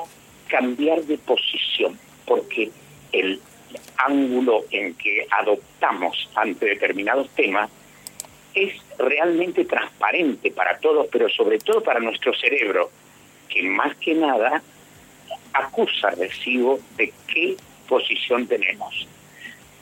cambiar 0.48 1.02
de 1.02 1.18
posición, 1.18 1.98
porque 2.26 2.70
el 3.12 3.40
ángulo 3.96 4.64
en 4.70 4.94
que 4.94 5.26
adoptamos 5.30 6.28
ante 6.34 6.66
determinados 6.66 7.28
temas 7.30 7.70
es 8.54 8.74
realmente 8.98 9.64
transparente 9.64 10.50
para 10.50 10.78
todos, 10.78 11.06
pero 11.10 11.28
sobre 11.28 11.58
todo 11.58 11.82
para 11.82 12.00
nuestro 12.00 12.34
cerebro, 12.34 12.90
que 13.48 13.62
más 13.62 13.96
que 13.96 14.14
nada 14.14 14.62
acusa 15.54 16.10
recibo 16.10 16.78
de 16.96 17.12
qué 17.26 17.56
posición 17.88 18.46
tenemos. 18.46 19.06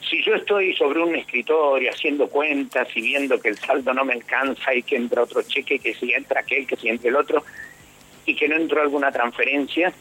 Si 0.09 0.23
yo 0.25 0.35
estoy 0.35 0.75
sobre 0.75 1.03
un 1.03 1.15
escritorio 1.15 1.91
haciendo 1.91 2.29
cuentas 2.29 2.89
y 2.95 3.01
viendo 3.01 3.41
que 3.41 3.51
el 3.51 3.59
saldo 3.59 3.95
no 3.95 4.05
me 4.05 4.15
alcanza 4.15 4.75
y 4.75 4.83
que 4.83 4.97
entra 4.97 5.23
otro 5.23 5.43
cheque, 5.43 5.79
que 5.79 5.95
si 5.95 6.13
entra 6.13 6.41
aquel, 6.41 6.67
que 6.67 6.77
si 6.77 6.89
entra 6.89 7.11
el 7.11 7.17
otro, 7.17 7.45
y 8.27 8.35
que 8.35 8.49
no 8.49 8.57
entró 8.57 8.83
alguna 8.83 9.13
transferencia, 9.13 9.93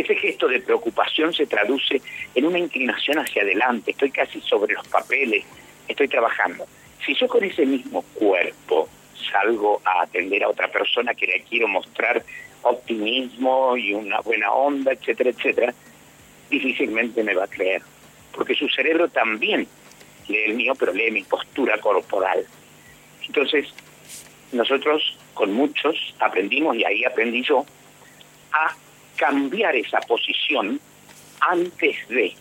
ese 0.00 0.14
gesto 0.16 0.48
de 0.48 0.60
preocupación 0.60 1.32
se 1.32 1.46
traduce 1.46 2.00
en 2.34 2.44
una 2.44 2.58
inclinación 2.58 3.18
hacia 3.18 3.42
adelante, 3.42 3.92
estoy 3.92 4.10
casi 4.10 4.40
sobre 4.40 4.74
los 4.74 4.86
papeles, 4.88 5.44
estoy 5.88 6.08
trabajando. 6.08 6.66
Si 7.04 7.14
yo 7.14 7.28
con 7.28 7.42
ese 7.44 7.64
mismo 7.66 8.02
cuerpo 8.14 8.88
salgo 9.32 9.80
a 9.84 10.02
atender 10.02 10.44
a 10.44 10.48
otra 10.48 10.68
persona 10.68 11.14
que 11.14 11.26
le 11.26 11.40
quiero 11.42 11.68
mostrar 11.68 12.22
optimismo 12.62 13.76
y 13.76 13.94
una 13.94 14.20
buena 14.20 14.52
onda, 14.52 14.92
etcétera, 14.92 15.30
etcétera, 15.30 15.74
difícilmente 16.50 17.22
me 17.22 17.34
va 17.34 17.44
a 17.44 17.48
creer 17.48 17.82
porque 18.36 18.54
su 18.54 18.68
cerebro 18.68 19.08
también 19.08 19.66
lee 20.28 20.44
el 20.46 20.54
mío, 20.54 20.74
pero 20.78 20.92
lee 20.92 21.10
mi 21.10 21.24
postura 21.24 21.78
corporal. 21.78 22.46
Entonces, 23.26 23.66
nosotros 24.52 25.18
con 25.34 25.52
muchos 25.52 26.14
aprendimos, 26.20 26.76
y 26.76 26.84
ahí 26.84 27.04
aprendí 27.04 27.42
yo, 27.42 27.64
a 28.52 28.74
cambiar 29.16 29.74
esa 29.76 30.00
posición 30.00 30.80
antes 31.40 31.96
de. 32.08 32.34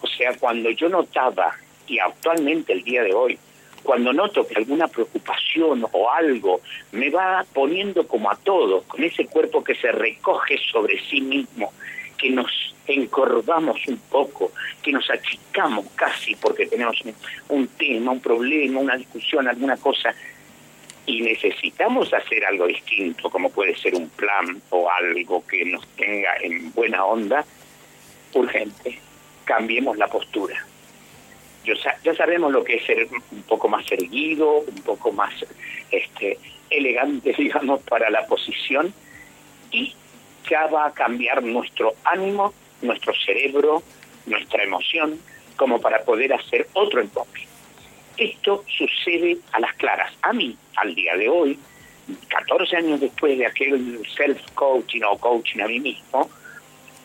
O 0.00 0.06
sea, 0.06 0.34
cuando 0.38 0.70
yo 0.70 0.88
notaba, 0.88 1.54
y 1.86 1.98
actualmente 1.98 2.72
el 2.72 2.82
día 2.84 3.02
de 3.02 3.12
hoy, 3.12 3.38
cuando 3.82 4.12
noto 4.12 4.46
que 4.46 4.54
alguna 4.54 4.88
preocupación 4.88 5.86
o 5.92 6.10
algo 6.10 6.60
me 6.92 7.10
va 7.10 7.44
poniendo 7.52 8.06
como 8.06 8.30
a 8.30 8.36
todos, 8.36 8.84
con 8.84 9.02
ese 9.02 9.26
cuerpo 9.26 9.64
que 9.64 9.74
se 9.74 9.90
recoge 9.90 10.58
sobre 10.70 11.02
sí 11.08 11.20
mismo, 11.20 11.72
que 12.18 12.30
nos 12.30 12.50
encorvamos 12.86 13.86
un 13.86 13.98
poco, 14.10 14.52
que 14.82 14.92
nos 14.92 15.08
achicamos 15.10 15.86
casi 15.94 16.34
porque 16.34 16.66
tenemos 16.66 16.96
un, 17.48 17.68
tema, 17.68 18.12
un 18.12 18.20
problema, 18.20 18.80
una 18.80 18.96
discusión, 18.96 19.48
alguna 19.48 19.76
cosa, 19.76 20.14
y 21.06 21.22
necesitamos 21.22 22.12
hacer 22.12 22.44
algo 22.44 22.66
distinto, 22.66 23.30
como 23.30 23.50
puede 23.50 23.76
ser 23.76 23.94
un 23.94 24.08
plan 24.10 24.60
o 24.70 24.90
algo 24.90 25.44
que 25.46 25.64
nos 25.64 25.86
tenga 25.96 26.36
en 26.40 26.72
buena 26.72 27.04
onda, 27.04 27.44
urgente, 28.34 28.98
cambiemos 29.44 29.96
la 29.96 30.08
postura. 30.08 30.64
ya 31.64 32.14
sabemos 32.14 32.52
lo 32.52 32.64
que 32.64 32.76
es 32.76 32.86
ser 32.86 33.08
un 33.30 33.42
poco 33.42 33.68
más 33.68 33.90
erguido, 33.90 34.58
un 34.60 34.82
poco 34.82 35.12
más 35.12 35.34
este, 35.90 36.38
elegante, 36.70 37.34
digamos, 37.38 37.80
para 37.82 38.10
la 38.10 38.26
posición, 38.26 38.92
y 39.70 39.94
ya 40.48 40.66
va 40.66 40.86
a 40.86 40.94
cambiar 40.94 41.42
nuestro 41.42 41.94
ánimo 42.04 42.52
nuestro 42.82 43.12
cerebro, 43.14 43.82
nuestra 44.26 44.64
emoción, 44.64 45.18
como 45.56 45.80
para 45.80 46.02
poder 46.04 46.32
hacer 46.32 46.68
otro 46.72 47.00
enfoque. 47.00 47.46
Esto 48.20 48.62
sucede 48.68 49.38
a 49.52 49.60
las 49.60 49.74
claras. 49.76 50.12
A 50.20 50.34
mí, 50.34 50.54
al 50.76 50.94
día 50.94 51.16
de 51.16 51.30
hoy, 51.30 51.58
14 52.28 52.76
años 52.76 53.00
después 53.00 53.38
de 53.38 53.46
aquel 53.46 53.98
self-coaching 54.14 55.00
o 55.04 55.16
coaching 55.16 55.60
a 55.60 55.66
mí 55.66 55.80
mismo, 55.80 56.28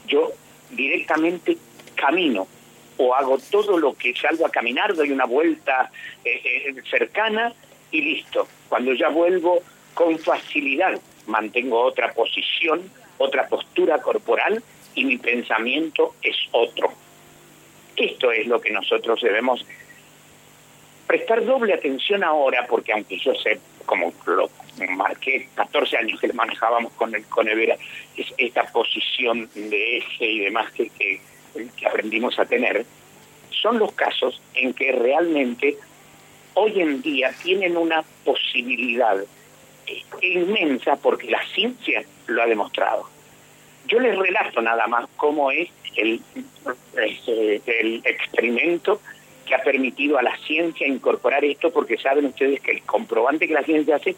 yo 0.07 0.34
directamente 0.72 1.55
camino 1.95 2.49
o 2.97 3.16
hago 3.16 3.38
todo 3.49 3.78
lo 3.78 3.93
que 3.93 4.13
salgo 4.13 4.45
a 4.45 4.51
caminar, 4.51 4.93
doy 4.93 5.11
una 5.11 5.24
vuelta 5.24 5.89
eh, 6.26 6.41
eh, 6.43 6.76
cercana 6.89 7.53
y 7.91 8.01
listo. 8.01 8.49
Cuando 8.68 8.91
ya 8.91 9.07
vuelvo 9.07 9.61
con 9.93 10.20
facilidad, 10.20 10.99
mantengo 11.28 11.80
otra 11.80 12.11
posición, 12.11 12.91
otra 13.20 13.47
postura 13.47 14.01
corporal 14.01 14.61
y 14.95 15.05
mi 15.05 15.18
pensamiento 15.18 16.16
es 16.22 16.36
otro. 16.51 16.91
Esto 17.95 18.34
es 18.34 18.47
lo 18.47 18.59
que 18.59 18.72
nosotros 18.72 19.22
debemos 19.22 19.66
prestar 21.08 21.45
doble 21.45 21.74
atención 21.74 22.24
ahora, 22.24 22.66
porque 22.68 22.93
aunque 22.93 23.18
yo 23.18 23.34
sé, 23.36 23.60
como 23.86 24.14
lo 24.26 24.49
marqué 24.95 25.49
14 25.56 25.97
años 25.97 26.20
que 26.20 26.32
manejábamos 26.34 26.93
con 26.93 27.14
el 27.16 27.26
con 27.26 27.47
Evera, 27.47 27.78
es 28.18 28.28
esta 28.38 28.64
posición 28.72 29.49
de 29.53 29.97
eje 29.97 30.26
y 30.26 30.39
demás 30.39 30.72
que, 30.72 30.89
que, 30.89 31.22
que 31.78 31.88
aprendimos 31.88 32.38
a 32.39 32.45
tener, 32.45 32.86
son 33.49 33.80
los 33.80 33.93
casos 33.93 34.41
en 34.53 34.74
que 34.74 34.91
realmente 34.91 35.78
hoy 36.56 36.82
en 36.82 37.01
día 37.01 37.34
tienen 37.43 37.78
una 37.78 38.03
posibilidad 38.24 39.18
inmensa 40.22 40.95
porque 40.95 41.30
la 41.30 41.45
ciencia 41.53 42.03
lo 42.28 42.41
ha 42.41 42.47
demostrado. 42.47 43.08
Yo 43.88 43.99
les 43.99 44.18
relato 44.18 44.62
nada 44.62 44.88
más 44.88 45.08
cómo 45.16 45.51
es 45.51 45.70
el, 45.95 46.20
este, 46.97 47.62
el 47.80 48.01
experimento 48.03 48.99
que 49.46 49.56
ha 49.56 49.64
permitido 49.64 50.18
a 50.18 50.24
la 50.24 50.36
ciencia 50.38 50.88
incorporar 50.88 51.46
esto, 51.46 51.72
porque 51.72 51.98
saben 51.98 52.26
ustedes 52.26 52.62
que 52.62 52.72
el 52.72 52.82
comprobante 52.82 53.48
que 53.48 53.54
la 53.54 53.64
ciencia 53.64 53.96
hace 53.98 54.16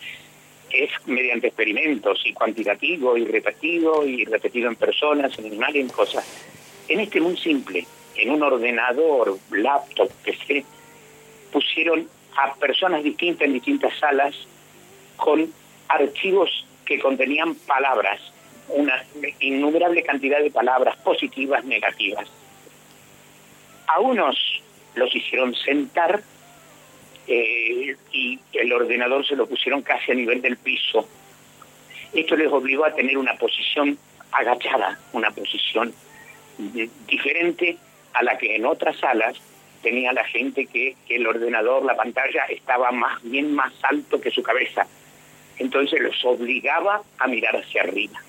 es 0.69 0.89
mediante 1.05 1.47
experimentos 1.47 2.21
y 2.25 2.34
cuantitativo 2.34 3.17
y 3.17 3.25
repetido 3.25 4.05
y 4.05 4.25
repetido 4.25 4.69
en 4.69 4.75
personas, 4.75 5.38
en 5.38 5.45
animales, 5.45 5.82
en 5.82 5.89
cosas. 5.89 6.25
En 6.88 6.99
este 6.99 7.19
muy 7.21 7.38
simple, 7.38 7.86
en 8.15 8.32
un 8.32 8.43
ordenador, 8.43 9.38
laptop, 9.51 10.09
se 10.47 10.63
pusieron 11.51 12.07
a 12.38 12.53
personas 12.55 13.03
distintas 13.03 13.47
en 13.47 13.53
distintas 13.53 13.97
salas 13.97 14.36
con 15.15 15.51
archivos 15.88 16.65
que 16.86 16.99
contenían 16.99 17.55
palabras, 17.55 18.21
una 18.69 19.03
innumerable 19.39 20.03
cantidad 20.03 20.39
de 20.39 20.51
palabras 20.51 20.95
positivas, 20.97 21.63
negativas. 21.65 22.28
A 23.88 23.99
unos 23.99 24.61
los 24.97 25.13
hicieron 25.15 25.53
sentar 25.55 26.21
eh, 27.27 27.95
y 28.11 28.39
el 28.53 28.73
ordenador 28.73 29.25
se 29.25 29.35
lo 29.35 29.47
pusieron 29.47 29.81
casi 29.81 30.11
a 30.11 30.15
nivel 30.15 30.41
del 30.41 30.57
piso. 30.57 31.07
Esto 32.13 32.35
les 32.35 32.51
obligó 32.51 32.85
a 32.85 32.93
tener 32.93 33.17
una 33.17 33.35
posición 33.35 33.97
agachada, 34.31 34.99
una 35.13 35.31
posición 35.31 35.93
diferente 37.07 37.77
a 38.13 38.23
la 38.23 38.37
que 38.37 38.55
en 38.55 38.65
otras 38.65 38.97
salas 38.97 39.37
tenía 39.83 40.11
la 40.11 40.23
gente 40.23 40.65
que, 40.65 40.95
que 41.07 41.17
el 41.17 41.27
ordenador, 41.27 41.85
la 41.85 41.95
pantalla, 41.95 42.45
estaba 42.49 42.91
más 42.91 43.21
bien 43.23 43.53
más 43.53 43.73
alto 43.83 44.19
que 44.19 44.31
su 44.31 44.41
cabeza. 44.41 44.87
Entonces 45.59 45.99
los 46.01 46.23
obligaba 46.25 47.01
a 47.19 47.27
mirar 47.27 47.55
hacia 47.55 47.83
arriba. 47.83 48.19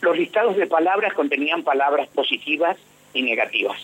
Los 0.00 0.16
listados 0.18 0.56
de 0.56 0.66
palabras 0.66 1.14
contenían 1.14 1.62
palabras 1.62 2.08
positivas 2.08 2.76
y 3.14 3.22
negativas. 3.22 3.80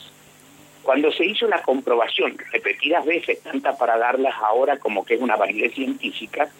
Cuando 0.82 1.12
se 1.12 1.26
hizo 1.26 1.46
la 1.46 1.62
comprobación 1.62 2.36
repetidas 2.52 3.04
veces, 3.04 3.42
tanta 3.42 3.76
para 3.76 3.98
darlas 3.98 4.34
ahora 4.42 4.78
como 4.78 5.04
que 5.04 5.14
es 5.14 5.20
una 5.20 5.36
validez 5.36 5.74
científica, 5.74 6.50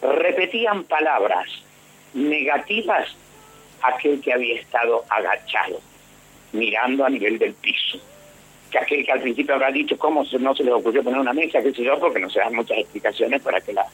repetían 0.00 0.84
palabras 0.84 1.48
negativas 2.14 3.14
aquel 3.82 4.20
que 4.20 4.32
había 4.32 4.60
estado 4.60 5.04
agachado, 5.08 5.80
mirando 6.52 7.04
a 7.04 7.10
nivel 7.10 7.38
del 7.38 7.54
piso. 7.54 7.98
Que 8.70 8.78
aquel 8.78 9.04
que 9.04 9.12
al 9.12 9.20
principio 9.20 9.54
habrá 9.54 9.70
dicho 9.70 9.96
cómo 9.98 10.24
no 10.38 10.54
se 10.54 10.64
les 10.64 10.74
ocurrió 10.74 11.02
poner 11.02 11.20
una 11.20 11.32
mesa, 11.32 11.62
qué 11.62 11.72
sé 11.72 11.84
yo, 11.84 11.98
porque 11.98 12.20
no 12.20 12.28
se 12.30 12.40
dan 12.40 12.54
muchas 12.54 12.78
explicaciones 12.78 13.42
para 13.42 13.60
que 13.60 13.72
las 13.72 13.86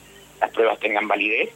pruebas 0.53 0.79
tengan 0.81 1.07
validez. 1.09 1.51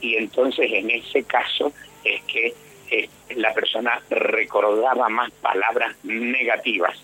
Y 0.00 0.16
entonces 0.16 0.70
en 0.72 0.90
ese 0.90 1.22
caso 1.24 1.72
es 2.04 2.22
que 2.22 2.54
eh, 2.90 3.08
la 3.34 3.52
persona 3.52 4.00
recordaba 4.10 5.08
más 5.08 5.30
palabras 5.32 5.96
negativas. 6.04 6.98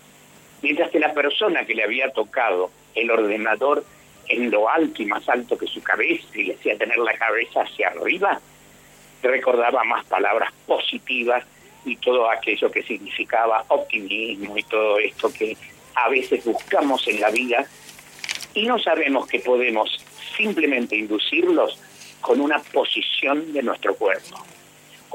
Mientras 0.61 0.89
que 0.91 0.99
la 0.99 1.13
persona 1.13 1.65
que 1.65 1.75
le 1.75 1.83
había 1.83 2.11
tocado 2.11 2.71
el 2.95 3.11
ordenador 3.11 3.83
en 4.27 4.49
lo 4.49 4.69
alto 4.69 5.01
y 5.01 5.05
más 5.05 5.27
alto 5.27 5.57
que 5.57 5.67
su 5.67 5.83
cabeza 5.83 6.25
y 6.35 6.45
le 6.45 6.55
hacía 6.55 6.77
tener 6.77 6.97
la 6.97 7.13
cabeza 7.17 7.61
hacia 7.61 7.89
arriba, 7.89 8.39
recordaba 9.21 9.83
más 9.83 10.05
palabras 10.05 10.51
positivas 10.65 11.43
y 11.85 11.97
todo 11.97 12.29
aquello 12.29 12.71
que 12.71 12.83
significaba 12.83 13.65
optimismo 13.67 14.57
y 14.57 14.63
todo 14.63 14.99
esto 14.99 15.31
que 15.33 15.57
a 15.95 16.09
veces 16.09 16.45
buscamos 16.45 17.07
en 17.07 17.19
la 17.19 17.29
vida 17.29 17.65
y 18.53 18.65
no 18.65 18.79
sabemos 18.79 19.27
que 19.27 19.39
podemos 19.39 19.89
simplemente 20.37 20.95
inducirlos 20.95 21.79
con 22.21 22.39
una 22.39 22.59
posición 22.59 23.51
de 23.51 23.63
nuestro 23.63 23.95
cuerpo. 23.95 24.43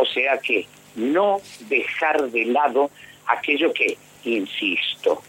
O 0.01 0.07
sea 0.07 0.39
que 0.39 0.65
no 0.95 1.41
dejar 1.69 2.31
de 2.31 2.45
lado 2.47 2.91
aquello 3.27 3.73
que, 3.73 3.99
insisto, 4.25 5.23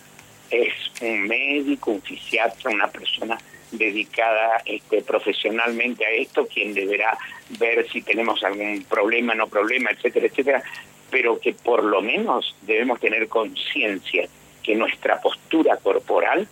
es 0.51 0.74
un 1.01 1.28
médico, 1.28 1.91
un 1.91 2.01
fisiatra, 2.03 2.72
una 2.72 2.88
persona 2.88 3.36
dedicada 3.72 4.61
este, 4.65 5.01
profesionalmente 5.01 6.05
a 6.05 6.11
esto, 6.11 6.47
quien 6.47 6.76
deberá 6.76 7.17
ver 7.57 7.89
si 7.89 8.03
tenemos 8.03 8.43
algún 8.43 8.84
problema, 8.84 9.34
no 9.34 9.47
problema, 9.47 9.89
etcétera, 9.89 10.28
etcétera, 10.28 10.63
pero 11.09 11.39
que 11.39 11.53
por 11.53 11.84
lo 11.84 12.03
menos 12.03 12.55
debemos 12.61 12.99
tener 12.99 13.28
conciencia 13.28 14.30
que 14.61 14.76
nuestra 14.76 15.20
postura 15.20 15.78
corporal 15.78 16.47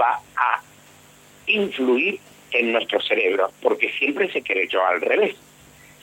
va 0.00 0.20
a 0.36 0.62
influir 1.46 2.20
en 2.52 2.72
nuestro 2.72 3.00
cerebro, 3.00 3.50
porque 3.60 3.90
siempre 3.98 4.30
se 4.32 4.40
creyó 4.42 4.86
al 4.86 5.00
revés. 5.00 5.34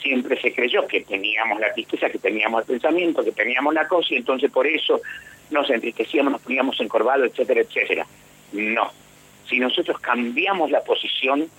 Siempre 0.02 0.40
se 0.40 0.54
creyó 0.54 0.88
que 0.88 1.02
teníamos 1.02 1.60
la 1.60 1.74
tristeza, 1.74 2.10
que 2.10 2.20
teníamos 2.20 2.62
el 2.62 2.68
pensamiento, 2.68 3.24
que 3.24 3.32
teníamos 3.32 3.74
la 3.74 3.88
cosa, 3.88 4.14
y 4.14 4.18
entonces 4.18 4.52
por 4.52 4.68
eso 4.68 5.02
nos 5.50 5.70
entristecíamos, 5.70 6.32
nos 6.32 6.42
poníamos 6.42 6.80
encorvados, 6.80 7.30
etcétera, 7.32 7.62
etcétera. 7.62 8.06
No. 8.54 8.92
Si 9.50 9.60
nosotros 9.60 10.00
cambiamos 10.00 10.70
la 10.72 10.82
posición, 10.82 11.50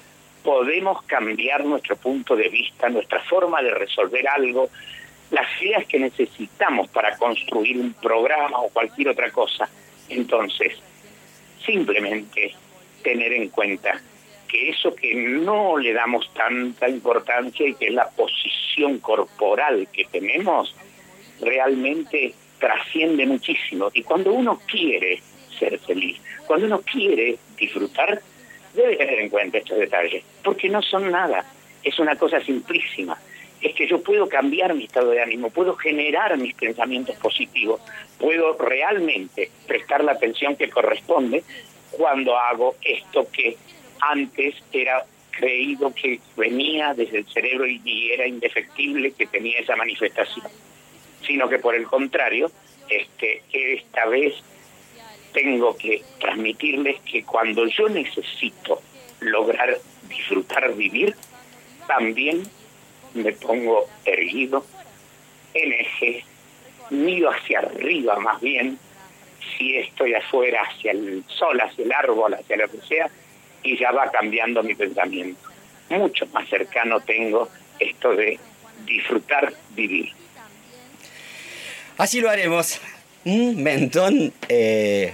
podemos 0.43 1.03
cambiar 1.03 1.65
nuestro 1.65 1.97
punto 1.97 2.37
de 2.37 2.49
vista, 2.49 2.89
nuestra 2.89 3.21
forma 3.25 3.63
de 3.63 3.75
resolver 3.75 4.29
algo, 4.29 4.71
las 5.31 5.47
ideas 5.61 5.87
que 5.87 5.99
necesitamos 5.99 6.89
para 6.89 7.17
construir 7.17 7.79
un 7.79 7.93
programa 7.95 8.61
o 8.61 8.69
cualquier 8.71 9.09
otra 9.09 9.31
cosa. 9.31 9.69
Entonces, 10.09 10.75
simplemente 11.65 12.55
tener 13.03 13.33
en 13.33 13.49
cuenta 13.49 14.01
que 14.49 14.71
eso 14.71 14.95
que 14.95 15.15
no 15.15 15.77
le 15.77 15.93
damos 15.93 16.33
tanta 16.35 16.89
importancia 16.89 17.67
y 17.67 17.75
que 17.75 17.89
es 17.89 17.95
la 17.95 18.09
posición 18.11 18.99
corporal 18.99 19.87
que 19.93 20.07
tenemos, 20.07 20.75
realmente 21.41 22.35
trasciende 22.59 23.27
muchísimo. 23.27 23.91
Y 23.93 24.03
cuando 24.03 24.33
uno 24.33 24.61
quiere 24.67 25.23
ser 25.59 25.79
feliz, 25.79 26.21
cuando 26.47 26.67
uno 26.67 26.81
quiere 26.81 27.39
disfrutar, 27.57 28.21
debe 28.75 28.97
tener 28.97 29.21
en 29.21 29.29
cuenta 29.29 29.59
estos 29.59 29.79
detalles, 29.79 30.25
porque 30.43 30.69
no 30.69 30.83
son 30.83 31.11
nada, 31.11 31.45
es 31.83 31.99
una 31.99 32.17
cosa 32.17 32.41
simplísima. 32.41 33.19
Es 33.61 33.75
que 33.75 33.89
yo 33.89 34.01
puedo 34.03 34.29
cambiar 34.29 34.73
mi 34.75 34.85
estado 34.85 35.11
de 35.11 35.21
ánimo, 35.21 35.51
puedo 35.51 35.75
generar 35.75 36.37
mis 36.39 36.55
pensamientos 36.55 37.17
positivos, 37.17 37.81
puedo 38.19 38.57
realmente 38.57 39.51
prestar 39.67 40.05
la 40.05 40.13
atención 40.13 40.55
que 40.57 40.71
corresponde 40.71 41.43
cuando 41.91 42.39
hago 42.39 42.77
esto 42.83 43.27
que 43.33 43.57
antes 44.01 44.55
era 44.73 45.05
creído 45.31 45.95
que 45.95 46.21
venía 46.37 46.95
desde 46.95 47.19
el 47.19 47.27
cerebro 47.27 47.67
y 47.67 48.11
era 48.13 48.27
indefectible 48.27 49.13
que 49.13 49.27
tenía 49.27 49.61
esa 49.61 49.77
manifestación, 49.77 50.47
sino 51.25 51.49
que 51.49 51.59
por 51.59 51.75
el 51.75 51.87
contrario, 51.87 52.51
este, 52.89 53.43
esta 53.53 54.07
vez 54.07 54.35
tengo 55.33 55.77
que 55.77 56.03
transmitirles 56.19 57.01
que 57.03 57.23
cuando 57.23 57.67
yo 57.67 57.89
necesito 57.89 58.81
lograr 59.21 59.79
disfrutar 60.09 60.75
vivir, 60.75 61.15
también 61.87 62.43
me 63.15 63.33
pongo 63.33 63.89
erguido, 64.05 64.65
en 65.55 65.73
eje, 65.73 66.25
miro 66.91 67.31
hacia 67.31 67.61
arriba 67.61 68.19
más 68.19 68.41
bien, 68.41 68.79
si 69.57 69.77
estoy 69.77 70.15
afuera 70.15 70.63
hacia 70.63 70.93
el 70.93 71.25
sol, 71.29 71.61
hacia 71.61 71.85
el 71.85 71.93
árbol, 71.93 72.35
hacia 72.35 72.57
lo 72.57 72.69
que 72.69 72.79
sea, 72.79 73.11
y 73.63 73.79
ya 73.79 73.93
va 73.93 74.11
cambiando 74.11 74.63
mi 74.63 74.75
pensamiento. 74.75 75.41
Mucho 75.91 76.27
más 76.27 76.49
cercano 76.49 77.01
tengo 77.01 77.49
esto 77.79 78.15
de 78.15 78.39
disfrutar 78.85 79.53
vivir. 79.75 80.13
Así 81.97 82.21
lo 82.21 82.31
haremos. 82.31 82.81
Un 83.25 83.63
mentón, 83.63 84.33
eh, 84.49 85.13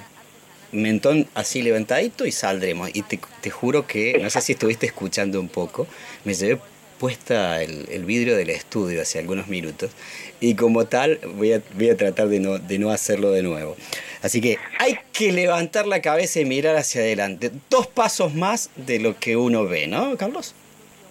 mentón 0.72 1.26
así 1.34 1.62
levantadito 1.62 2.26
y 2.26 2.32
saldremos. 2.32 2.90
Y 2.92 3.02
te, 3.02 3.50
juro 3.50 3.86
que, 3.86 4.18
no 4.18 4.28
sé 4.30 4.40
si 4.40 4.52
estuviste 4.52 4.86
escuchando 4.86 5.40
un 5.40 5.48
poco, 5.48 5.86
me 6.24 6.34
llevé 6.34 6.60
puesta 7.04 7.60
el, 7.60 8.06
vidrio 8.06 8.34
del 8.34 8.48
estudio 8.48 9.02
hace 9.02 9.18
algunos 9.18 9.46
minutos 9.46 9.94
y 10.40 10.54
como 10.54 10.86
tal 10.86 11.20
voy 11.34 11.52
a, 11.52 11.60
voy 11.74 11.90
a 11.90 11.98
tratar 11.98 12.28
de 12.28 12.40
no, 12.40 12.58
de 12.58 12.78
no 12.78 12.88
hacerlo 12.88 13.30
de 13.30 13.42
nuevo. 13.42 13.76
Así 14.22 14.40
que 14.40 14.56
hay 14.78 14.96
que 15.12 15.30
levantar 15.30 15.86
la 15.86 16.00
cabeza 16.00 16.40
y 16.40 16.46
mirar 16.46 16.76
hacia 16.76 17.02
adelante. 17.02 17.50
Dos 17.68 17.88
pasos 17.88 18.32
más 18.32 18.70
de 18.74 19.00
lo 19.00 19.18
que 19.18 19.36
uno 19.36 19.66
ve, 19.66 19.86
¿no, 19.86 20.16
Carlos? 20.16 20.54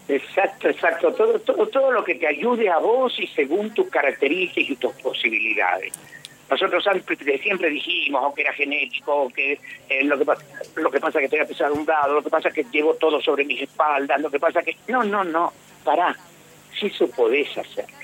Exacto, 0.07 0.67
exacto. 0.67 1.13
Todo, 1.13 1.37
todo, 1.37 1.67
todo 1.67 1.91
lo 1.91 2.03
que 2.03 2.15
te 2.15 2.25
ayude 2.25 2.71
a 2.71 2.79
vos 2.79 3.13
y 3.19 3.27
según 3.27 3.71
tus 3.75 3.87
características 3.89 4.71
y 4.71 4.75
tus 4.77 4.93
posibilidades. 4.93 5.93
Nosotros 6.49 6.83
siempre 7.39 7.69
dijimos 7.69 8.23
o 8.25 8.33
que 8.33 8.41
era 8.41 8.53
genético, 8.53 9.25
o 9.25 9.29
que 9.29 9.59
eh, 9.89 10.03
lo, 10.05 10.17
que 10.17 10.25
pasa, 10.25 10.43
lo 10.75 10.89
que 10.89 10.99
pasa 10.99 11.19
es 11.19 11.21
que 11.21 11.25
estoy 11.25 11.39
apesadumbrado, 11.39 12.15
lo 12.15 12.23
que 12.23 12.31
pasa 12.31 12.49
es 12.49 12.55
que 12.55 12.65
llevo 12.71 12.95
todo 12.95 13.21
sobre 13.21 13.45
mis 13.45 13.61
espaldas, 13.61 14.19
lo 14.19 14.31
que 14.31 14.39
pasa 14.39 14.61
es 14.61 14.65
que... 14.65 14.77
No, 14.87 15.03
no, 15.03 15.23
no, 15.23 15.53
pará. 15.83 16.17
Si 16.79 16.87
eso 16.87 17.07
podés 17.09 17.49
hacerlo 17.57 18.03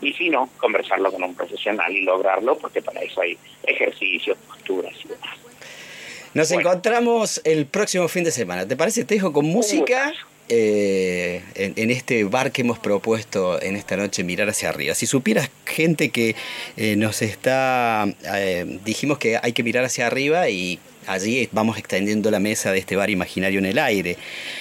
y 0.00 0.12
si 0.12 0.30
no, 0.30 0.48
conversarlo 0.58 1.12
con 1.12 1.22
un 1.22 1.34
profesional 1.34 1.94
y 1.94 2.02
lograrlo, 2.02 2.56
porque 2.58 2.82
para 2.82 3.00
eso 3.00 3.20
hay 3.20 3.36
ejercicios, 3.64 4.38
posturas 4.46 4.94
y 5.04 5.08
demás. 5.08 5.36
Nos 6.34 6.50
encontramos 6.50 7.40
el 7.44 7.66
próximo 7.66 8.06
fin 8.06 8.22
de 8.22 8.30
semana. 8.30 8.66
¿Te 8.66 8.76
parece? 8.76 9.04
Te 9.04 9.14
dejo 9.14 9.32
con 9.32 9.46
música 9.46 10.12
eh, 10.48 11.42
en, 11.54 11.72
en 11.76 11.90
este 11.90 12.24
bar 12.24 12.52
que 12.52 12.62
hemos 12.62 12.78
propuesto 12.78 13.60
en 13.60 13.76
esta 13.76 13.96
noche, 13.96 14.24
mirar 14.24 14.48
hacia 14.48 14.68
arriba. 14.68 14.94
Si 14.94 15.06
supieras 15.06 15.50
gente 15.66 16.10
que 16.10 16.36
eh, 16.76 16.96
nos 16.96 17.22
está, 17.22 18.06
eh, 18.34 18.78
dijimos 18.84 19.18
que 19.18 19.38
hay 19.42 19.52
que 19.52 19.62
mirar 19.62 19.84
hacia 19.84 20.06
arriba 20.06 20.48
y 20.48 20.78
allí 21.08 21.48
vamos 21.52 21.78
extendiendo 21.78 22.30
la 22.30 22.38
mesa 22.38 22.70
de 22.70 22.78
este 22.78 22.94
bar 22.94 23.10
imaginario 23.10 23.58
en 23.58 23.66
el 23.66 23.78
aire. 23.78 24.16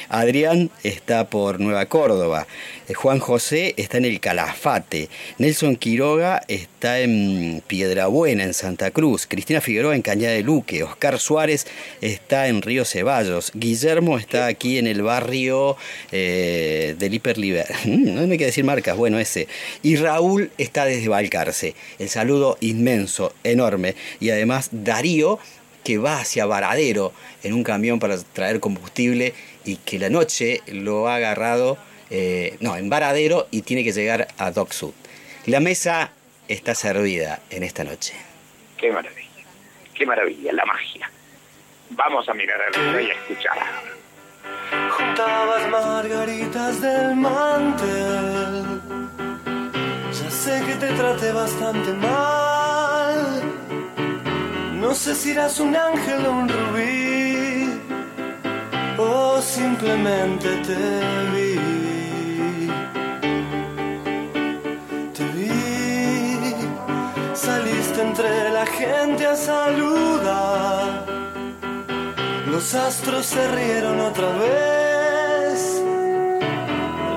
Adrián 0.10 0.72
está 0.84 1.30
por 1.30 1.60
Nueva 1.60 1.86
Córdoba, 1.88 2.48
eh, 2.88 2.94
Juan 2.94 3.19
José 3.19 3.74
está 3.78 3.98
en 3.98 4.06
el 4.06 4.19
Calafate, 4.19 5.10
Nelson 5.38 5.76
Quiroga 5.76 6.41
está 6.48 6.99
en 6.99 7.61
Piedrabuena, 7.68 8.44
en 8.44 8.53
Santa 8.53 8.91
Cruz, 8.91 9.28
Cristina 9.28 9.61
Figueroa 9.61 9.95
en 9.95 10.02
Cañada 10.02 10.34
de 10.34 10.44
Luque, 10.44 10.84
Oscar 10.84 11.19
Suárez 11.19 11.68
está 12.02 12.48
en 12.48 12.61
Río 12.61 12.86
Ceballos, 12.86 13.52
Guillermo 13.53 14.18
está 14.18 14.45
aquí 14.48 14.78
en 14.78 14.88
el 14.88 15.02
barrio 15.02 15.76
eh, 16.11 16.95
del 16.98 17.14
Hiperliber, 17.14 17.68
no 17.86 18.26
me 18.26 18.38
queda 18.38 18.48
decir 18.48 18.64
marcas, 18.64 18.95
bueno 18.95 19.19
ese, 19.19 19.48
y 19.84 19.98
Raúl 19.98 20.52
está 20.57 20.86
desde 20.86 21.10
Balcarce. 21.10 21.76
El 21.99 22.10
saludo 22.10 22.57
inmenso, 22.61 23.34
enorme, 23.44 23.95
y 24.19 24.30
además 24.30 24.69
Darío 24.72 25.40
que 25.88 25.97
va 25.97 26.19
hacia 26.19 26.45
Varadero 26.45 27.14
en 27.43 27.53
un 27.53 27.64
camión 27.64 27.97
para 27.97 28.18
traer 28.22 28.59
combustible 28.59 29.34
y 29.64 29.77
que 29.77 29.99
la 29.99 30.09
noche 30.09 30.61
lo 30.68 31.07
ha 31.07 31.15
agarrado, 31.15 31.77
eh, 32.09 32.57
no, 32.59 32.76
en 32.76 32.89
Varadero 32.89 33.47
y 33.51 33.61
tiene 33.61 33.85
que 33.85 33.93
llegar 33.93 34.27
a 34.38 34.51
Dock 34.51 34.73
Sud. 34.73 34.91
La 35.45 35.61
mesa 35.61 36.11
está 36.49 36.76
servida 36.76 37.39
en 37.49 37.64
esta 37.64 37.85
noche. 37.85 38.15
Qué 38.77 38.91
maravilla, 38.91 39.45
qué 39.93 40.05
maravilla, 40.05 40.51
la 40.51 40.65
magia. 40.65 41.09
Vamos 41.91 42.27
a 42.27 42.34
mirar 42.34 42.59
arriba 42.64 43.01
y 43.01 43.09
a 43.09 43.14
escuchar. 43.14 43.57
Juntabas 44.91 45.69
margaritas 45.69 46.81
del 46.81 47.15
mantel. 47.15 48.81
Ya 50.11 50.31
sé 50.31 50.61
que 50.65 50.76
te 50.76 50.93
traté 50.95 51.31
bastante 51.31 51.93
mal. 51.93 53.56
No 54.88 54.95
sé 54.95 55.14
si 55.15 55.31
eras 55.31 55.59
un 55.59 55.76
ángel 55.76 56.26
o 56.26 56.31
un 56.31 56.47
rubí. 56.47 57.81
O 58.97 59.41
simplemente 59.41 60.47
te 60.68 60.81
vi. 61.34 62.69
Te 65.14 65.26
vi. 65.35 65.51
Saliste 67.34 68.01
entre 68.01 68.49
la 68.49 68.65
gente 68.65 69.27
a 69.27 69.35
saludar. 69.35 71.05
Los 72.45 72.73
astros 72.73 73.26
se 73.26 73.45
rieron 73.57 73.99
otra 73.99 74.30
vez. 74.43 75.84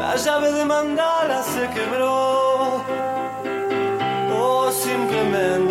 La 0.01 0.16
llave 0.16 0.51
de 0.51 0.64
mandala 0.64 1.40
se 1.44 1.70
quebró. 1.70 2.84
O 4.42 4.72
simplemente 4.72 5.69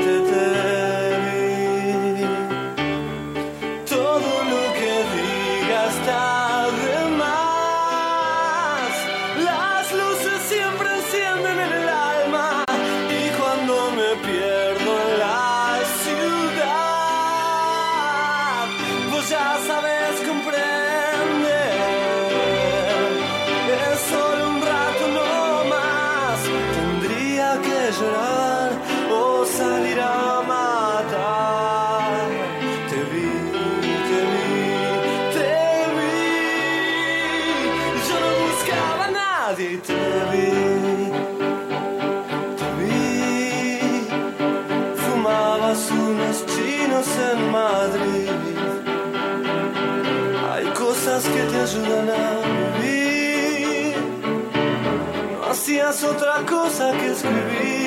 otra 55.90 56.45
cosa 56.45 56.91
que 56.91 57.07
escribir. 57.07 57.78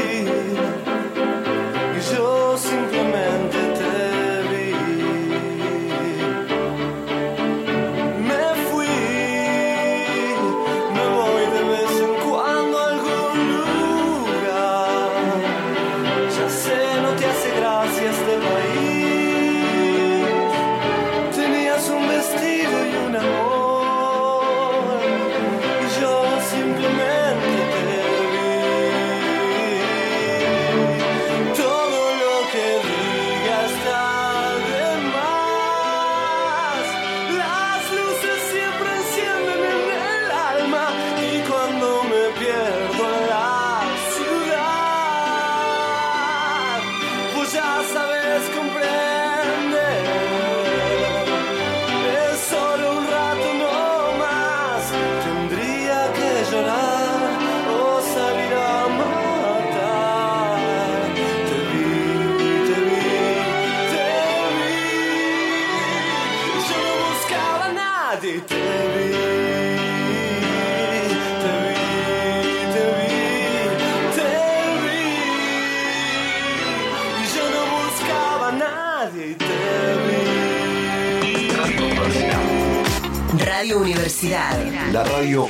Radio 83.62 83.79
Universidad. 83.79 84.59
La 84.93 85.05
radio 85.05 85.47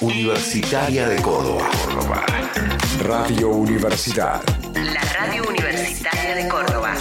universitaria 0.00 1.06
de 1.06 1.20
Córdoba. 1.20 1.70
Radio 3.02 3.50
Universidad. 3.50 4.42
La 4.74 5.02
Radio 5.02 5.44
Universitaria 5.46 6.34
de 6.34 6.48
Córdoba. 6.48 6.94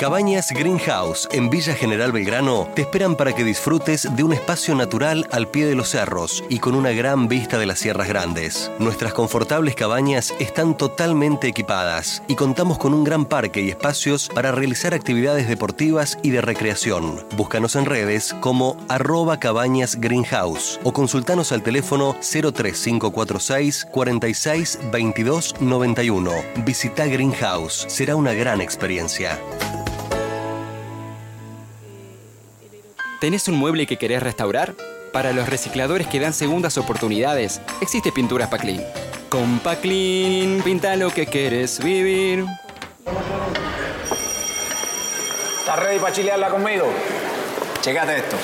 Cabañas 0.00 0.50
Greenhouse 0.50 1.28
en 1.30 1.50
Villa 1.50 1.74
General 1.74 2.10
Belgrano 2.10 2.66
te 2.74 2.80
esperan 2.80 3.16
para 3.16 3.34
que 3.34 3.44
disfrutes 3.44 4.08
de 4.16 4.24
un 4.24 4.32
espacio 4.32 4.74
natural 4.74 5.28
al 5.30 5.46
pie 5.48 5.66
de 5.66 5.74
los 5.74 5.90
cerros 5.90 6.42
y 6.48 6.58
con 6.58 6.74
una 6.74 6.92
gran 6.92 7.28
vista 7.28 7.58
de 7.58 7.66
las 7.66 7.80
sierras 7.80 8.08
grandes. 8.08 8.72
Nuestras 8.78 9.12
confortables 9.12 9.74
cabañas 9.74 10.32
están 10.38 10.74
totalmente 10.74 11.48
equipadas 11.48 12.22
y 12.28 12.34
contamos 12.34 12.78
con 12.78 12.94
un 12.94 13.04
gran 13.04 13.26
parque 13.26 13.60
y 13.60 13.68
espacios 13.68 14.30
para 14.34 14.52
realizar 14.52 14.94
actividades 14.94 15.46
deportivas 15.46 16.16
y 16.22 16.30
de 16.30 16.40
recreación. 16.40 17.22
Búscanos 17.36 17.76
en 17.76 17.84
redes 17.84 18.34
como 18.40 18.78
arroba 18.88 19.38
cabañas 19.38 20.00
greenhouse 20.00 20.80
o 20.82 20.94
consultanos 20.94 21.52
al 21.52 21.62
teléfono 21.62 22.16
03546 22.22 23.86
46 23.92 24.78
22 24.90 25.56
91. 25.60 26.32
Visita 26.64 27.04
Greenhouse, 27.04 27.84
será 27.90 28.16
una 28.16 28.32
gran 28.32 28.62
experiencia. 28.62 29.38
¿Tenés 33.20 33.48
un 33.48 33.56
mueble 33.56 33.86
que 33.86 33.98
querés 33.98 34.22
restaurar? 34.22 34.74
Para 35.12 35.34
los 35.34 35.46
recicladores 35.46 36.06
que 36.06 36.18
dan 36.18 36.32
segundas 36.32 36.78
oportunidades, 36.78 37.60
existe 37.82 38.12
Pinturas 38.12 38.48
Paclin. 38.48 38.80
Con 39.28 39.58
Paclin, 39.58 40.62
pinta 40.62 40.96
lo 40.96 41.10
que 41.10 41.26
quieres 41.26 41.84
vivir. 41.84 42.46
¿Estás 45.58 45.78
ready 45.80 45.98
para 45.98 46.14
chilearla 46.14 46.48
conmigo? 46.48 46.90
Checate 47.82 48.16
esto. 48.16 48.36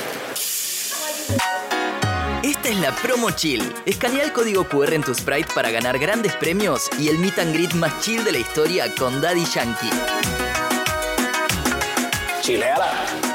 Esta 2.42 2.68
es 2.68 2.76
la 2.78 2.94
Promo 2.96 3.30
Chill. 3.30 3.62
Escanea 3.86 4.24
el 4.24 4.34
código 4.34 4.68
QR 4.68 4.92
en 4.92 5.02
tu 5.02 5.14
Sprite 5.14 5.48
para 5.54 5.70
ganar 5.70 5.98
grandes 5.98 6.34
premios 6.34 6.90
y 6.98 7.08
el 7.08 7.18
meet 7.18 7.38
and 7.38 7.54
greet 7.54 7.72
más 7.72 7.98
chill 8.00 8.22
de 8.24 8.32
la 8.32 8.38
historia 8.38 8.94
con 8.94 9.22
Daddy 9.22 9.46
Yankee. 9.46 9.90
Chileala. 12.42 13.25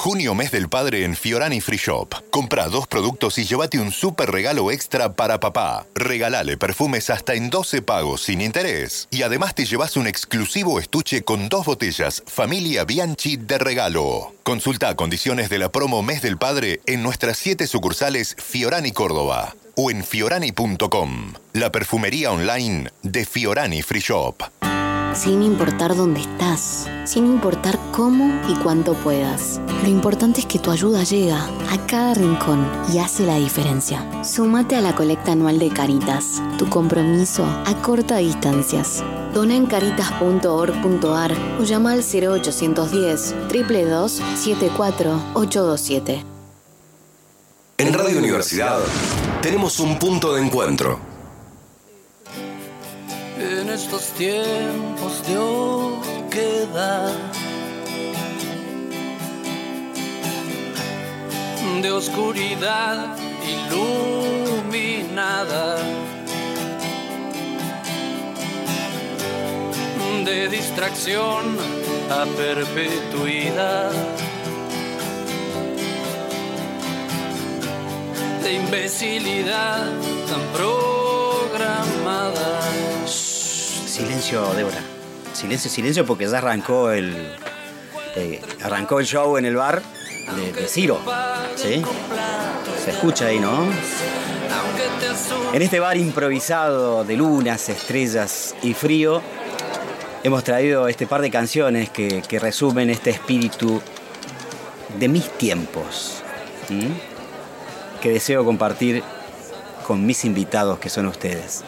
Junio 0.00 0.34
mes 0.34 0.50
del 0.50 0.70
padre 0.70 1.04
en 1.04 1.14
Fiorani 1.14 1.60
Free 1.60 1.76
Shop. 1.76 2.14
Compra 2.30 2.68
dos 2.68 2.86
productos 2.86 3.36
y 3.36 3.44
llévate 3.44 3.78
un 3.78 3.92
super 3.92 4.30
regalo 4.30 4.70
extra 4.70 5.12
para 5.12 5.40
papá. 5.40 5.86
Regalale 5.94 6.56
perfumes 6.56 7.10
hasta 7.10 7.34
en 7.34 7.50
12 7.50 7.82
pagos 7.82 8.22
sin 8.22 8.40
interés. 8.40 9.08
Y 9.10 9.24
además 9.24 9.54
te 9.54 9.66
llevas 9.66 9.98
un 9.98 10.06
exclusivo 10.06 10.80
estuche 10.80 11.22
con 11.22 11.50
dos 11.50 11.66
botellas 11.66 12.22
Familia 12.26 12.86
Bianchi 12.86 13.36
de 13.36 13.58
regalo. 13.58 14.32
Consulta 14.42 14.96
condiciones 14.96 15.50
de 15.50 15.58
la 15.58 15.70
promo 15.70 16.02
mes 16.02 16.22
del 16.22 16.38
padre 16.38 16.80
en 16.86 17.02
nuestras 17.02 17.36
siete 17.36 17.66
sucursales 17.66 18.36
Fiorani 18.38 18.92
Córdoba 18.92 19.54
o 19.76 19.90
en 19.90 20.02
fiorani.com. 20.02 21.34
La 21.52 21.70
perfumería 21.70 22.32
online 22.32 22.90
de 23.02 23.26
Fiorani 23.26 23.82
Free 23.82 24.00
Shop. 24.00 24.44
Sin 25.14 25.42
importar 25.42 25.96
dónde 25.96 26.20
estás, 26.20 26.88
sin 27.04 27.26
importar 27.26 27.80
cómo 27.90 28.32
y 28.48 28.54
cuánto 28.54 28.94
puedas. 28.94 29.60
Lo 29.82 29.88
importante 29.88 30.38
es 30.40 30.46
que 30.46 30.60
tu 30.60 30.70
ayuda 30.70 31.02
llega 31.02 31.46
a 31.68 31.86
cada 31.86 32.14
rincón 32.14 32.64
y 32.92 32.98
hace 32.98 33.26
la 33.26 33.34
diferencia. 33.34 34.06
Súmate 34.22 34.76
a 34.76 34.80
la 34.80 34.94
colecta 34.94 35.32
anual 35.32 35.58
de 35.58 35.70
Caritas, 35.70 36.40
tu 36.58 36.68
compromiso 36.68 37.44
a 37.44 37.74
corta 37.82 38.18
distancias. 38.18 39.02
Dona 39.34 39.56
en 39.56 39.66
caritas.org.ar 39.66 41.32
o 41.60 41.64
llama 41.64 41.92
al 41.92 42.04
0810 42.04 43.34
322 43.48 44.22
74827. 44.36 46.24
En 47.78 47.92
Radio 47.94 48.18
Universidad 48.18 48.78
tenemos 49.42 49.80
un 49.80 49.98
punto 49.98 50.34
de 50.34 50.42
encuentro. 50.42 51.09
En 53.42 53.70
estos 53.70 54.12
tiempos 54.12 55.26
de 55.26 55.38
de 61.80 61.90
oscuridad 61.90 63.16
iluminada, 64.52 65.78
de 70.24 70.48
distracción 70.48 71.56
a 72.10 72.26
perpetuidad. 72.36 73.92
De 78.42 78.52
imbecilidad 78.52 79.86
tan 80.28 80.42
programada. 80.52 82.20
Silencio, 84.00 84.54
Débora. 84.54 84.78
Silencio, 85.34 85.70
silencio, 85.70 86.06
porque 86.06 86.26
ya 86.26 86.38
arrancó 86.38 86.90
el. 86.90 87.14
eh, 88.16 88.40
arrancó 88.62 88.98
el 88.98 89.04
show 89.04 89.36
en 89.36 89.44
el 89.44 89.56
bar 89.56 89.82
de, 90.54 90.66
Ciro. 90.66 90.98
¿Sí? 91.54 91.82
Se 92.82 92.92
escucha 92.92 93.26
ahí, 93.26 93.38
¿no? 93.38 93.66
En 95.52 95.60
este 95.60 95.80
bar 95.80 95.98
improvisado 95.98 97.04
de 97.04 97.14
lunas, 97.14 97.68
estrellas 97.68 98.54
y 98.62 98.72
frío, 98.72 99.20
hemos 100.22 100.44
traído 100.44 100.88
este 100.88 101.06
par 101.06 101.20
de 101.20 101.30
canciones 101.30 101.90
que, 101.90 102.22
resumen 102.40 102.88
este 102.88 103.10
espíritu 103.10 103.82
de 104.98 105.08
mis 105.08 105.28
tiempos. 105.36 106.22
Que 108.00 108.08
deseo 108.08 108.46
compartir 108.46 109.02
con 109.86 110.06
mis 110.06 110.24
invitados 110.24 110.78
que 110.78 110.88
son 110.88 111.04
ustedes. 111.04 111.64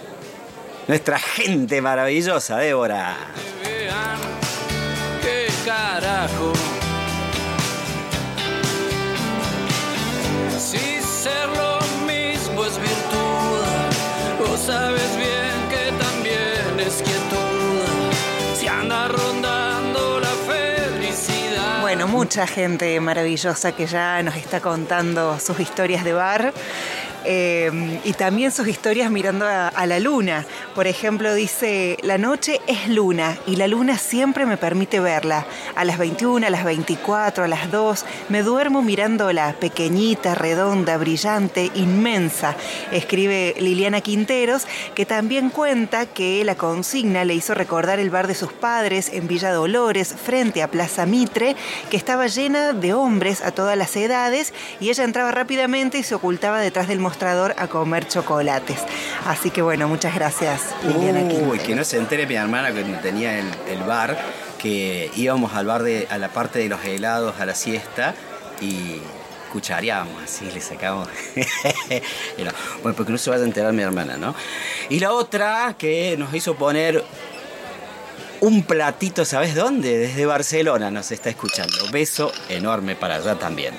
Nuestra 0.89 1.19
gente 1.19 1.81
maravillosa, 1.81 2.59
Débora. 2.59 3.17
Vean 3.63 4.19
qué 5.23 5.47
carajo. 5.65 6.53
Si 10.59 11.01
ser 11.01 11.49
lo 11.57 11.79
mismo 12.05 12.65
es 12.65 12.79
virtud, 12.81 13.63
o 14.53 14.57
sabes 14.57 15.17
bien 15.17 15.69
que 15.71 15.93
también 16.03 16.81
es 16.81 16.95
quietud. 16.97 18.59
Si 18.59 18.67
anda 18.67 19.07
rondando 19.07 20.19
la 20.19 20.53
felicidad. 20.53 21.81
Bueno, 21.81 22.09
mucha 22.09 22.49
gente 22.49 22.99
maravillosa 22.99 23.71
que 23.71 23.87
ya 23.87 24.21
nos 24.25 24.35
está 24.35 24.61
contando 24.61 25.39
sus 25.39 25.61
historias 25.61 26.03
de 26.03 26.13
bar. 26.13 26.53
Eh, 27.25 28.01
y 28.05 28.13
también 28.15 28.51
sus 28.51 28.69
historias 28.69 29.11
mirando 29.11 29.47
a, 29.47 29.69
a 29.69 29.87
la 29.87 30.01
luna. 30.01 30.45
Por 30.75 30.87
ejemplo, 30.87 31.35
dice, 31.35 31.99
la 32.03 32.19
noche 32.19 32.61
es 32.67 32.89
luna 32.89 33.39
y 33.47 33.57
la 33.57 33.69
luna 33.69 33.99
siempre 33.99 34.47
me 34.47 34.57
permite 34.57 35.01
verla. 35.01 35.47
A 35.75 35.85
las 35.85 35.99
21, 35.99 36.47
a 36.47 36.51
las 36.51 36.65
24, 36.65 37.45
a 37.45 37.49
las 37.49 37.71
2, 37.71 38.05
me 38.29 38.43
duermo 38.43 38.83
mirándola, 38.83 39.55
pequeñita, 39.59 40.35
redonda, 40.35 40.97
brillante, 40.97 41.71
inmensa. 41.75 42.57
Escribe 42.91 43.55
Liliana 43.59 44.01
Quinteros, 44.01 44.67
que 44.95 45.07
también 45.07 45.51
cuenta 45.51 46.07
que 46.07 46.45
la 46.45 46.55
consigna 46.55 47.25
le 47.25 47.35
hizo 47.35 47.55
recordar 47.55 48.01
el 48.01 48.11
bar 48.11 48.27
de 48.27 48.35
sus 48.35 48.53
padres 48.53 49.11
en 49.13 49.29
Villa 49.29 49.53
Dolores, 49.53 50.15
frente 50.15 50.63
a 50.63 50.71
Plaza 50.71 51.07
Mitre, 51.07 51.57
que 51.91 51.97
estaba 51.97 52.27
llena 52.27 52.73
de 52.73 52.95
hombres 52.95 53.43
a 53.43 53.53
todas 53.53 53.77
las 53.77 53.95
edades 53.97 54.53
y 54.81 54.91
ella 54.91 55.05
entraba 55.05 55.31
rápidamente 55.31 55.99
y 55.99 56.03
se 56.03 56.15
ocultaba 56.15 56.61
detrás 56.61 56.89
del 56.89 56.99
mostrador 56.99 57.12
a 57.57 57.69
comer 57.69 58.09
chocolates. 58.09 58.79
Así 59.27 59.51
que 59.51 59.63
bueno, 59.63 59.89
muchas 59.89 60.15
gracias, 60.15 60.63
Liliana. 60.83 61.21
Uy, 61.47 61.59
que 61.59 61.75
no 61.75 61.85
se 61.85 61.99
entere 61.99 62.27
mi 62.27 62.35
hermana 62.35 62.73
que 62.73 62.83
tenía 63.03 63.39
el, 63.39 63.47
el 63.69 63.83
bar, 63.85 64.19
que 64.59 65.11
íbamos 65.17 65.55
al 65.55 65.67
bar 65.67 65.83
de, 65.83 66.07
a 66.11 66.19
la 66.19 66.29
parte 66.29 66.59
de 66.59 66.69
los 66.69 66.85
helados 66.85 67.41
a 67.41 67.47
la 67.47 67.55
siesta 67.55 68.15
y 68.61 69.01
cuchareábamos 69.53 70.23
así, 70.23 70.47
le 70.47 70.61
no, 70.87 71.07
bueno, 72.83 72.97
porque 72.97 73.13
no 73.13 73.19
se 73.19 73.29
vaya 73.29 73.43
a 73.43 73.47
enterar 73.47 73.73
mi 73.75 73.83
hermana, 73.83 74.17
¿no? 74.17 74.35
Y 74.89 74.99
la 74.99 75.13
otra 75.13 75.75
que 75.79 76.17
nos 76.17 76.33
hizo 76.35 76.55
poner 76.55 77.05
un 78.41 78.63
platito, 78.63 79.25
¿sabes 79.25 79.55
dónde? 79.55 79.99
Desde 79.99 80.27
Barcelona 80.27 80.91
nos 80.91 81.13
está 81.13 81.29
escuchando. 81.29 81.77
Beso 81.93 82.33
enorme 82.49 82.97
para 82.97 83.17
allá 83.17 83.39
también. 83.39 83.75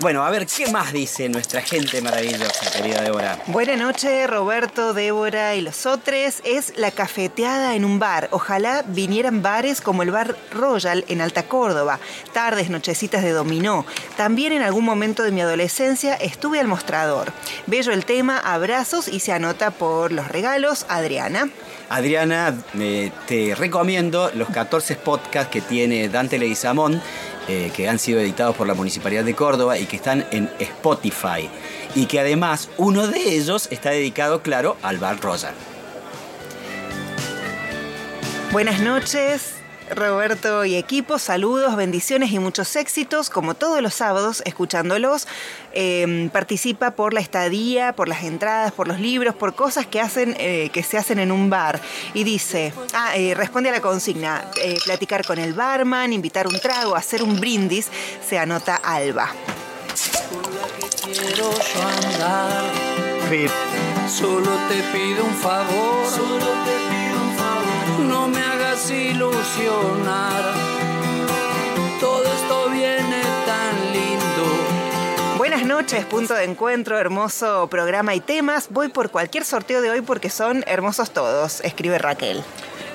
Bueno, 0.00 0.24
a 0.24 0.30
ver, 0.30 0.46
¿qué 0.46 0.66
más 0.70 0.94
dice 0.94 1.28
nuestra 1.28 1.60
gente 1.60 2.00
maravillosa, 2.00 2.70
querida 2.70 3.02
Débora? 3.02 3.38
Buenas 3.48 3.76
noches, 3.76 4.30
Roberto, 4.30 4.94
Débora 4.94 5.54
y 5.56 5.60
los 5.60 5.84
otros. 5.84 6.40
Es 6.42 6.72
la 6.78 6.90
cafeteada 6.90 7.74
en 7.74 7.84
un 7.84 7.98
bar. 7.98 8.28
Ojalá 8.30 8.82
vinieran 8.86 9.42
bares 9.42 9.82
como 9.82 10.02
el 10.02 10.10
Bar 10.10 10.36
Royal 10.52 11.04
en 11.08 11.20
Alta 11.20 11.42
Córdoba. 11.42 12.00
Tardes, 12.32 12.70
nochecitas 12.70 13.22
de 13.22 13.32
dominó. 13.32 13.84
También 14.16 14.54
en 14.54 14.62
algún 14.62 14.86
momento 14.86 15.22
de 15.22 15.32
mi 15.32 15.42
adolescencia 15.42 16.14
estuve 16.14 16.60
al 16.60 16.66
mostrador. 16.66 17.30
Bello 17.66 17.92
el 17.92 18.06
tema, 18.06 18.38
abrazos 18.38 19.06
y 19.06 19.20
se 19.20 19.32
anota 19.32 19.70
por 19.70 20.12
los 20.12 20.28
regalos, 20.28 20.86
Adriana. 20.88 21.50
Adriana, 21.90 22.56
eh, 22.78 23.10
te 23.26 23.54
recomiendo 23.54 24.30
los 24.34 24.48
14 24.48 24.94
podcasts 24.96 25.50
que 25.50 25.60
tiene 25.60 26.08
Dante 26.08 26.38
Leguizamón, 26.38 27.02
eh, 27.50 27.72
que 27.74 27.88
han 27.88 27.98
sido 27.98 28.20
editados 28.20 28.54
por 28.54 28.68
la 28.68 28.74
Municipalidad 28.74 29.24
de 29.24 29.34
Córdoba 29.34 29.76
y 29.76 29.86
que 29.86 29.96
están 29.96 30.24
en 30.30 30.48
Spotify. 30.60 31.50
Y 31.96 32.06
que 32.06 32.20
además 32.20 32.68
uno 32.76 33.08
de 33.08 33.34
ellos 33.34 33.66
está 33.72 33.90
dedicado, 33.90 34.40
claro, 34.40 34.76
al 34.82 34.98
Bar 34.98 35.20
Royal. 35.20 35.52
Buenas 38.52 38.78
noches. 38.78 39.59
Roberto 39.94 40.64
y 40.64 40.76
equipo, 40.76 41.18
saludos, 41.18 41.74
bendiciones 41.76 42.30
y 42.30 42.38
muchos 42.38 42.76
éxitos, 42.76 43.28
como 43.28 43.54
todos 43.54 43.82
los 43.82 43.94
sábados, 43.94 44.42
escuchándolos. 44.46 45.26
Eh, 45.72 46.30
participa 46.32 46.92
por 46.92 47.12
la 47.12 47.20
estadía, 47.20 47.92
por 47.92 48.08
las 48.08 48.22
entradas, 48.22 48.72
por 48.72 48.86
los 48.86 49.00
libros, 49.00 49.34
por 49.34 49.54
cosas 49.54 49.86
que 49.86 50.00
hacen, 50.00 50.36
eh, 50.38 50.70
que 50.72 50.82
se 50.82 50.96
hacen 50.96 51.18
en 51.18 51.32
un 51.32 51.50
bar. 51.50 51.80
Y 52.14 52.24
dice, 52.24 52.72
ah, 52.94 53.16
eh, 53.16 53.34
responde 53.34 53.70
a 53.70 53.72
la 53.72 53.80
consigna, 53.80 54.44
eh, 54.62 54.78
platicar 54.84 55.26
con 55.26 55.38
el 55.38 55.54
barman, 55.54 56.12
invitar 56.12 56.46
un 56.46 56.58
trago, 56.60 56.94
hacer 56.94 57.22
un 57.22 57.40
brindis, 57.40 57.88
se 58.26 58.38
anota 58.38 58.76
Alba. 58.76 59.32
Quiero 61.02 61.34
yo 61.34 61.82
andar. 61.82 62.64
Solo 64.08 64.50
te 64.68 64.82
pido 64.92 65.24
un 65.24 65.34
favor. 65.34 66.06
Solo 66.08 66.38
te 66.38 66.70
pido 66.72 66.80
un 66.80 66.80
favor. 66.80 66.89
No 68.08 68.28
me 68.28 68.40
hagas 68.40 68.90
ilusionar. 68.90 70.42
Todo 72.00 72.24
esto 72.24 72.70
viene 72.70 73.22
tan 73.46 73.92
lindo. 73.92 75.36
Buenas 75.36 75.64
noches, 75.64 76.04
punto 76.06 76.34
de 76.34 76.44
encuentro, 76.44 76.98
hermoso 76.98 77.68
programa 77.68 78.14
y 78.14 78.20
temas. 78.20 78.68
Voy 78.70 78.88
por 78.88 79.10
cualquier 79.10 79.44
sorteo 79.44 79.82
de 79.82 79.90
hoy 79.90 80.00
porque 80.00 80.30
son 80.30 80.64
hermosos 80.66 81.10
todos, 81.10 81.60
escribe 81.62 81.98
Raquel. 81.98 82.42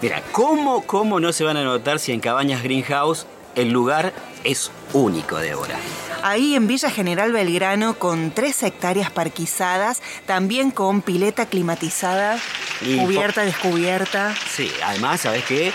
Mira, 0.01 0.21
¿cómo, 0.31 0.85
¿cómo 0.85 1.19
no 1.19 1.31
se 1.31 1.43
van 1.43 1.57
a 1.57 1.63
notar 1.63 1.99
si 1.99 2.11
en 2.11 2.19
Cabañas 2.19 2.63
Greenhouse 2.63 3.25
el 3.55 3.71
lugar 3.71 4.13
es 4.43 4.71
único, 4.93 5.37
Débora. 5.37 5.75
Ahí 6.23 6.55
en 6.55 6.67
Villa 6.67 6.89
General 6.89 7.31
Belgrano, 7.31 7.99
con 7.99 8.31
tres 8.31 8.63
hectáreas 8.63 9.11
parquizadas, 9.11 10.01
también 10.25 10.71
con 10.71 11.01
pileta 11.01 11.45
climatizada, 11.45 12.39
Y 12.81 12.97
cubierta, 12.97 13.43
descubierta. 13.43 14.35
Sí, 14.49 14.71
además, 14.83 15.21
¿sabes 15.21 15.45
qué? 15.45 15.71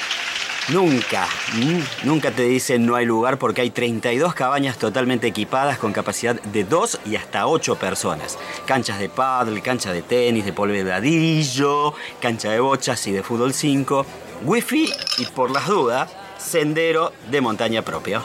Nunca, 0.69 1.27
mm, 1.55 2.07
nunca 2.07 2.31
te 2.31 2.43
dicen 2.43 2.87
no 2.87 2.95
hay 2.95 3.05
lugar 3.05 3.39
porque 3.39 3.63
hay 3.63 3.71
32 3.71 4.35
cabañas 4.35 4.79
totalmente 4.79 5.27
equipadas 5.27 5.79
con 5.79 5.93
capacidad 5.93 6.41
de 6.41 6.65
2 6.65 7.01
y 7.07 7.17
hasta 7.17 7.47
8 7.49 7.77
personas. 7.77 8.39
Canchas 8.67 9.01
de 9.01 9.09
paddle, 9.09 9.63
cancha 9.63 9.93
de 9.93 10.03
tenis, 10.03 10.45
de 10.45 10.53
polvedadillo, 10.53 11.95
cancha 12.21 12.51
de 12.51 12.61
bochas 12.61 13.05
y 13.09 13.13
de 13.13 13.23
fútbol 13.23 13.53
5, 13.53 14.07
wifi 14.45 14.93
y 15.19 15.27
por 15.27 15.51
las 15.51 15.67
dudas, 15.67 16.09
sendero 16.41 17.13
de 17.31 17.41
montaña 17.41 17.83
propia. 17.83 18.23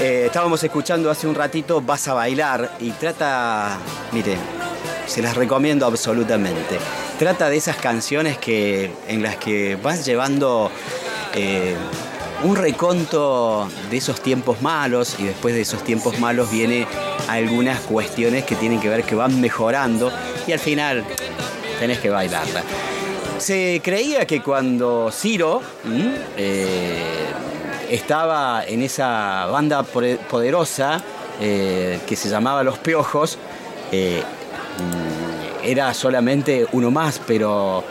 eh, 0.00 0.24
estábamos 0.26 0.64
escuchando 0.64 1.10
hace 1.10 1.26
un 1.26 1.34
ratito 1.34 1.80
Vas 1.80 2.08
a 2.08 2.14
bailar 2.14 2.76
y 2.80 2.90
trata, 2.92 3.78
miren, 4.12 4.38
se 5.06 5.22
las 5.22 5.36
recomiendo 5.36 5.86
absolutamente. 5.86 6.78
Trata 7.18 7.48
de 7.48 7.56
esas 7.56 7.76
canciones 7.76 8.38
que, 8.38 8.90
en 9.06 9.22
las 9.22 9.36
que 9.36 9.76
vas 9.76 10.04
llevando 10.04 10.70
eh, 11.34 11.76
un 12.44 12.56
reconto 12.56 13.68
de 13.90 13.96
esos 13.96 14.20
tiempos 14.20 14.62
malos 14.62 15.16
y 15.18 15.24
después 15.24 15.54
de 15.54 15.60
esos 15.60 15.84
tiempos 15.84 16.18
malos 16.18 16.50
viene 16.50 16.86
algunas 17.28 17.80
cuestiones 17.80 18.44
que 18.44 18.56
tienen 18.56 18.80
que 18.80 18.88
ver 18.88 19.04
que 19.04 19.14
van 19.14 19.40
mejorando 19.40 20.10
y 20.46 20.52
al 20.52 20.58
final 20.58 21.04
tenés 21.78 21.98
que 21.98 22.10
bailarla. 22.10 22.62
Se 23.38 23.80
creía 23.82 24.26
que 24.26 24.42
cuando 24.42 25.10
Ciro 25.12 25.62
eh, 26.36 27.02
estaba 27.90 28.64
en 28.64 28.82
esa 28.82 29.46
banda 29.46 29.82
poderosa 29.82 31.02
eh, 31.40 32.00
que 32.06 32.16
se 32.16 32.28
llamaba 32.28 32.62
Los 32.62 32.78
Piojos, 32.78 33.38
eh, 33.90 34.22
era 35.64 35.94
solamente 35.94 36.66
uno 36.72 36.90
más, 36.90 37.20
pero 37.26 37.84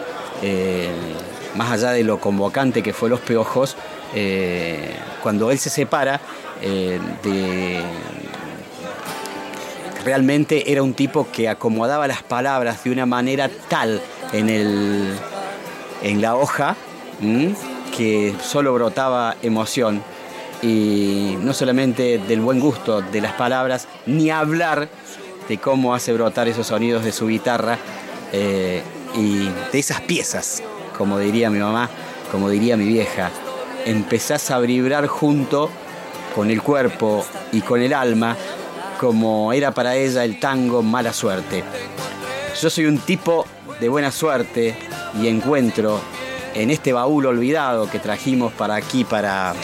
más 1.56 1.72
allá 1.72 1.92
de 1.92 2.04
lo 2.04 2.20
convocante 2.20 2.82
que 2.82 2.94
fue 2.94 3.10
Los 3.10 3.20
Piojos, 3.20 3.76
eh, 4.14 4.96
cuando 5.22 5.52
él 5.52 5.60
se 5.60 5.70
separa 5.70 6.20
eh, 6.62 7.00
de, 7.24 7.82
realmente 10.04 10.72
era 10.72 10.84
un 10.84 10.94
tipo 10.94 11.28
que 11.32 11.50
acomodaba 11.50 12.08
las 12.08 12.24
palabras 12.24 12.84
de 12.84 12.92
una 12.92 13.06
manera 13.06 13.50
tal 13.70 14.02
en, 14.34 14.50
el, 14.50 15.14
en 16.02 16.22
la 16.22 16.36
hoja 16.36 16.76
que 17.96 18.34
solo 18.42 18.74
brotaba 18.74 19.36
emoción. 19.42 20.02
Y 20.64 21.38
no 21.42 21.54
solamente 21.54 22.20
del 22.20 22.40
buen 22.42 22.60
gusto 22.60 23.02
de 23.02 23.22
las 23.22 23.34
palabras, 23.34 23.88
ni 24.06 24.30
hablar 24.30 24.90
de 25.48 25.58
cómo 25.58 25.96
hace 25.96 26.14
brotar 26.14 26.48
esos 26.48 26.68
sonidos 26.68 27.04
de 27.04 27.12
su 27.12 27.28
guitarra 27.28 27.80
eh, 28.32 28.84
y 29.16 29.50
de 29.72 29.80
esas 29.80 30.02
piezas, 30.02 30.62
como 30.98 31.18
diría 31.18 31.50
mi 31.50 31.60
mamá, 31.60 31.90
como 32.32 32.50
diría 32.50 32.78
mi 32.78 32.86
vieja. 32.86 33.32
Empezás 33.86 34.52
a 34.52 34.60
vibrar 34.60 35.08
junto 35.08 35.70
con 36.36 36.52
el 36.52 36.62
cuerpo 36.62 37.26
y 37.52 37.62
con 37.62 37.82
el 37.82 37.94
alma 37.94 38.38
como 39.00 39.52
era 39.54 39.72
para 39.72 39.96
ella 39.96 40.24
el 40.24 40.40
tango 40.40 40.84
Mala 40.84 41.12
Suerte. 41.12 41.64
Yo 42.62 42.70
soy 42.70 42.86
un 42.86 43.00
tipo 43.00 43.46
de 43.80 43.90
buena 43.90 44.12
suerte 44.12 44.76
y 45.20 45.28
encuentro 45.28 46.00
en 46.54 46.70
este 46.70 46.94
baúl 46.94 47.26
olvidado 47.26 47.90
que 47.90 47.98
trajimos 47.98 48.54
para 48.54 48.76
aquí, 48.76 49.04
para 49.04 49.56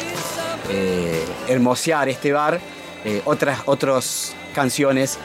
eh, 0.69 1.23
hermosear 1.48 2.10
este 2.10 2.31
bar, 2.31 2.60
eh, 3.06 3.22
otras 3.26 3.60
otras 3.65 4.34
canciones 4.56 5.19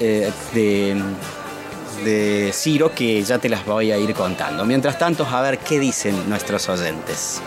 eh, 0.00 0.32
de, 0.52 1.00
de 2.04 2.50
Ciro 2.52 2.92
que 2.92 3.22
ya 3.22 3.38
te 3.38 3.48
las 3.48 3.64
voy 3.64 3.92
a 3.92 3.98
ir 3.98 4.12
contando. 4.14 4.64
Mientras 4.64 4.98
tanto, 4.98 5.24
a 5.24 5.40
ver 5.40 5.58
qué 5.58 5.78
dicen 5.78 6.28
nuestros 6.28 6.68
oyentes. 6.68 7.40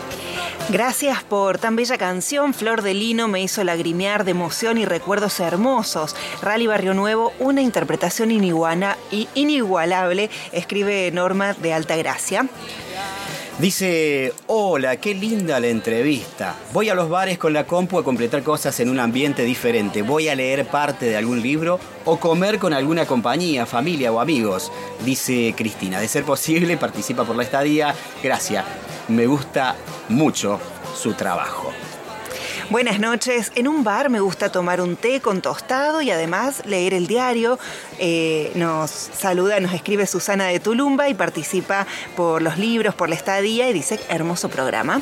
Gracias 0.68 1.22
por 1.22 1.58
tan 1.58 1.76
bella 1.76 1.96
canción. 1.96 2.52
Flor 2.52 2.82
de 2.82 2.92
Lino 2.92 3.28
me 3.28 3.40
hizo 3.40 3.62
lagrimear 3.62 4.24
de 4.24 4.32
emoción 4.32 4.78
y 4.78 4.84
recuerdos 4.84 5.38
hermosos. 5.38 6.16
Rally 6.42 6.66
Barrio 6.66 6.92
Nuevo, 6.92 7.32
una 7.38 7.62
interpretación 7.62 8.32
iniguana- 8.32 8.96
inigualable, 9.34 10.28
escribe 10.52 11.10
Norma 11.12 11.54
de 11.54 11.72
Alta 11.72 11.94
Gracia. 11.96 12.48
Dice, 13.58 14.34
hola, 14.48 14.96
qué 14.98 15.14
linda 15.14 15.58
la 15.60 15.68
entrevista. 15.68 16.56
Voy 16.74 16.90
a 16.90 16.94
los 16.94 17.08
bares 17.08 17.38
con 17.38 17.54
la 17.54 17.66
compu 17.66 17.98
a 17.98 18.04
completar 18.04 18.42
cosas 18.42 18.78
en 18.80 18.90
un 18.90 19.00
ambiente 19.00 19.44
diferente. 19.44 20.02
Voy 20.02 20.28
a 20.28 20.34
leer 20.34 20.66
parte 20.66 21.06
de 21.06 21.16
algún 21.16 21.40
libro 21.40 21.80
o 22.04 22.20
comer 22.20 22.58
con 22.58 22.74
alguna 22.74 23.06
compañía, 23.06 23.64
familia 23.64 24.12
o 24.12 24.20
amigos. 24.20 24.70
Dice 25.06 25.54
Cristina, 25.56 26.00
de 26.00 26.08
ser 26.08 26.24
posible, 26.24 26.76
participa 26.76 27.24
por 27.24 27.34
la 27.34 27.44
estadía. 27.44 27.94
Gracias. 28.22 28.62
Me 29.08 29.26
gusta 29.26 29.74
mucho 30.10 30.60
su 30.94 31.14
trabajo. 31.14 31.72
Buenas 32.68 32.98
noches. 32.98 33.52
En 33.54 33.68
un 33.68 33.84
bar 33.84 34.10
me 34.10 34.18
gusta 34.18 34.50
tomar 34.50 34.80
un 34.80 34.96
té 34.96 35.20
con 35.20 35.40
tostado 35.40 36.02
y 36.02 36.10
además 36.10 36.62
leer 36.66 36.94
el 36.94 37.06
diario. 37.06 37.60
Eh, 38.00 38.50
nos 38.56 38.90
saluda, 38.90 39.60
nos 39.60 39.72
escribe 39.72 40.04
Susana 40.04 40.46
de 40.46 40.58
Tulumba 40.58 41.08
y 41.08 41.14
participa 41.14 41.86
por 42.16 42.42
los 42.42 42.58
libros, 42.58 42.92
por 42.96 43.08
la 43.08 43.14
estadía 43.14 43.70
y 43.70 43.72
dice 43.72 44.00
hermoso 44.08 44.48
programa. 44.48 45.00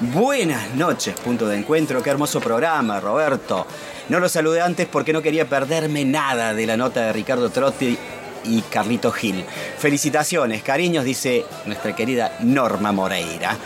Buenas 0.00 0.74
noches, 0.74 1.14
punto 1.20 1.46
de 1.46 1.58
encuentro. 1.58 2.02
Qué 2.02 2.10
hermoso 2.10 2.40
programa, 2.40 2.98
Roberto. 2.98 3.64
No 4.08 4.18
lo 4.18 4.28
saludé 4.28 4.60
antes 4.60 4.88
porque 4.88 5.12
no 5.12 5.22
quería 5.22 5.48
perderme 5.48 6.04
nada 6.04 6.52
de 6.52 6.66
la 6.66 6.76
nota 6.76 7.06
de 7.06 7.12
Ricardo 7.12 7.50
Trotti 7.50 7.96
y 8.42 8.60
Carlito 8.62 9.12
Gil. 9.12 9.44
Felicitaciones, 9.78 10.64
cariños, 10.64 11.04
dice 11.04 11.46
nuestra 11.64 11.94
querida 11.94 12.38
Norma 12.40 12.90
Moreira. 12.90 13.56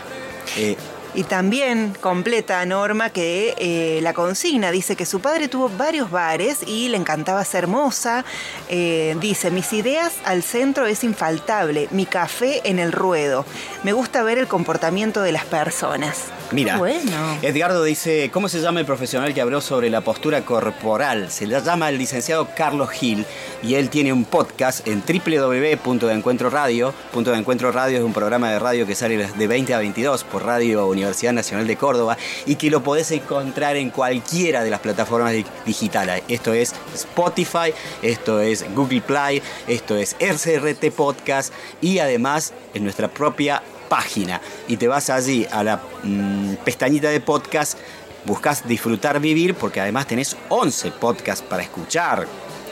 Eh, 0.55 0.75
Y 1.15 1.23
también 1.23 1.93
completa 2.01 2.65
Norma 2.65 3.11
que 3.11 3.53
eh, 3.57 3.99
la 4.01 4.13
consigna 4.13 4.71
dice 4.71 4.95
que 4.95 5.05
su 5.05 5.19
padre 5.19 5.47
tuvo 5.47 5.69
varios 5.69 6.09
bares 6.09 6.63
y 6.65 6.89
le 6.89 6.97
encantaba 6.97 7.45
ser 7.45 7.67
moza. 7.67 8.25
Eh, 8.67 9.15
dice, 9.21 9.51
mis 9.51 9.71
ideas 9.73 10.13
al 10.25 10.41
centro 10.41 10.87
es 10.87 11.03
infaltable, 11.03 11.87
mi 11.91 12.07
café 12.07 12.61
en 12.67 12.79
el 12.79 12.91
ruedo. 12.91 13.45
Me 13.83 13.93
gusta 13.93 14.23
ver 14.23 14.39
el 14.39 14.47
comportamiento 14.47 15.21
de 15.21 15.31
las 15.31 15.45
personas. 15.45 16.25
Mira, 16.51 16.77
Bueno. 16.77 17.37
Edgardo 17.41 17.83
dice, 17.83 18.29
¿cómo 18.31 18.49
se 18.49 18.59
llama 18.61 18.79
el 18.79 18.85
profesional 18.85 19.33
que 19.33 19.41
habló 19.41 19.61
sobre 19.61 19.89
la 19.89 20.01
postura 20.01 20.45
corporal? 20.45 21.31
Se 21.31 21.45
le 21.45 21.59
llama 21.61 21.89
el 21.89 21.97
licenciado 21.97 22.49
Carlos 22.55 22.89
Gil 22.89 23.25
y 23.61 23.75
él 23.75 23.89
tiene 23.89 24.13
un 24.13 24.25
podcast 24.25 24.87
en 24.87 25.01
www.encuentro 25.01 26.49
radio. 26.49 26.93
Punto 27.11 27.31
de 27.31 27.37
Encuentro 27.37 27.71
Radio 27.71 27.97
es 27.99 28.03
un 28.03 28.13
programa 28.13 28.51
de 28.51 28.59
radio 28.59 28.85
que 28.85 28.95
sale 28.95 29.27
de 29.27 29.47
20 29.47 29.73
a 29.73 29.79
22 29.79 30.23
por 30.23 30.45
Radio 30.45 30.87
Universidad 30.87 31.02
Nacional 31.35 31.67
de 31.67 31.75
Córdoba 31.77 32.17
y 32.45 32.55
que 32.55 32.69
lo 32.69 32.83
podés 32.83 33.11
encontrar 33.11 33.75
en 33.75 33.89
cualquiera 33.89 34.63
de 34.63 34.69
las 34.69 34.79
plataformas 34.79 35.33
di- 35.33 35.45
digitales. 35.65 36.23
Esto 36.27 36.53
es 36.53 36.73
Spotify, 36.93 37.73
esto 38.01 38.39
es 38.39 38.65
Google 38.75 39.01
Play, 39.01 39.41
esto 39.67 39.95
es 39.95 40.15
RCRT 40.19 40.91
Podcast 40.95 41.53
y 41.81 41.99
además 41.99 42.53
en 42.73 42.83
nuestra 42.83 43.07
propia 43.07 43.61
página 43.89 44.41
y 44.67 44.77
te 44.77 44.87
vas 44.87 45.09
allí 45.09 45.45
a 45.51 45.63
la 45.63 45.79
mm, 46.03 46.55
pestañita 46.63 47.09
de 47.09 47.19
podcast, 47.19 47.77
buscas 48.25 48.67
disfrutar 48.67 49.19
vivir 49.19 49.53
porque 49.55 49.81
además 49.81 50.07
tenés 50.07 50.35
11 50.49 50.91
podcasts 50.91 51.45
para 51.47 51.61
escuchar 51.63 52.25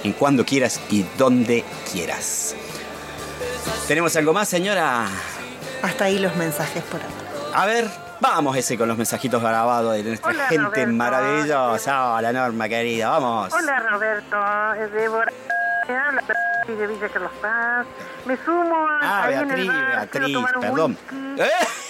en 0.04 0.14
cuando 0.14 0.44
quieras 0.46 0.80
y 0.90 1.06
donde 1.18 1.64
quieras. 1.92 2.56
¿Tenemos 3.88 4.16
algo 4.16 4.34
más, 4.34 4.48
señora? 4.50 5.08
Hasta 5.84 6.06
ahí 6.06 6.18
los 6.20 6.36
mensajes 6.36 6.82
por 6.84 7.02
ahora. 7.02 7.62
A 7.62 7.66
ver, 7.66 7.90
Vamos 8.22 8.56
ese 8.56 8.78
con 8.78 8.88
los 8.88 8.98
mensajitos 8.98 9.42
grabados 9.42 9.96
de 9.96 10.04
nuestra 10.04 10.30
Hola, 10.30 10.48
gente 10.48 10.64
Roberto. 10.64 10.94
maravillosa. 10.94 12.14
Hola 12.14 12.32
Norma 12.32 12.70
querida, 12.70 13.10
vamos. 13.10 13.52
Hola 13.52 13.80
Roberto, 13.80 14.38
es 14.76 14.92
Débora. 14.94 15.34
Me 15.92 15.98
habla 15.98 16.22
Beatriz 16.26 16.78
de 16.80 16.88
Villa 16.88 17.10
Carlos 17.10 17.32
Paz. 17.42 17.86
Me 18.26 18.38
sumo 18.46 18.88
Ah, 19.02 19.24
ahí 19.26 19.34
en 19.34 19.48
Beatriz, 19.50 19.66
el 19.70 19.76
bar. 19.76 19.90
Beatriz, 20.10 20.34
tomar 20.34 20.56
un 20.58 20.62
perdón. 20.62 20.98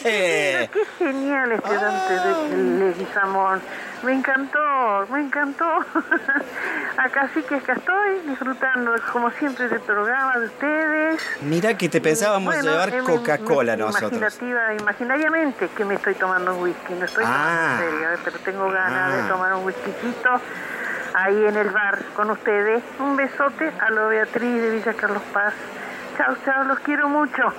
¡Eh! 0.03 0.69
Qué 0.73 0.85
genial 0.97 1.51
este 1.51 1.75
Dante 1.75 2.13
de 2.15 2.57
Leguizamón. 2.79 3.61
Me 4.01 4.13
encantó, 4.13 5.05
me 5.11 5.19
encantó. 5.21 5.65
acá 6.97 7.29
sí 7.31 7.43
que 7.43 7.55
acá 7.57 7.73
estoy 7.73 8.19
disfrutando, 8.25 8.95
como 9.13 9.29
siempre, 9.33 9.69
del 9.69 9.81
programa 9.81 10.39
de 10.39 10.45
ustedes. 10.47 11.21
Mirá 11.41 11.77
que 11.77 11.87
te 11.87 12.01
pensábamos 12.01 12.55
Bueno, 12.55 12.71
llevar 12.71 12.97
Coca-Cola 13.03 13.77
nosotros. 13.77 14.13
Imaginativa, 14.13 14.73
imaginariamente 14.79 15.67
que 15.77 15.85
me 15.85 15.93
estoy 15.93 16.15
tomando 16.15 16.55
un 16.55 16.63
whisky, 16.63 16.93
no 16.95 17.05
estoy 17.05 17.23
Ah. 17.27 17.77
tomando 17.77 17.83
en 17.83 17.91
serio, 18.09 18.19
pero 18.23 18.37
tengo 18.39 18.71
ganas 18.71 19.13
Ah. 19.13 19.15
de 19.17 19.29
tomar 19.29 19.53
un 19.53 19.65
whiskycito 19.65 20.41
ahí 21.13 21.45
en 21.45 21.55
el 21.55 21.69
bar 21.69 21.99
con 22.15 22.29
ustedes. 22.29 22.83
Un 22.99 23.15
besote 23.15 23.71
a 23.79 23.89
lo 23.91 24.09
Beatriz 24.09 24.61
de 24.61 24.69
Villa 24.71 24.93
Carlos 24.93 25.23
Paz. 25.33 25.53
Chao, 26.17 26.35
chao, 26.45 26.63
los 26.65 26.79
quiero 26.79 27.09
mucho. 27.09 27.53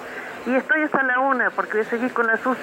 Y 0.46 0.54
estoy 0.54 0.82
hasta 0.82 1.02
la 1.02 1.20
una 1.20 1.50
porque 1.50 1.78
voy 1.78 1.86
a 1.86 1.90
seguir 1.90 2.12
con 2.12 2.26
la 2.26 2.36
sus. 2.36 2.56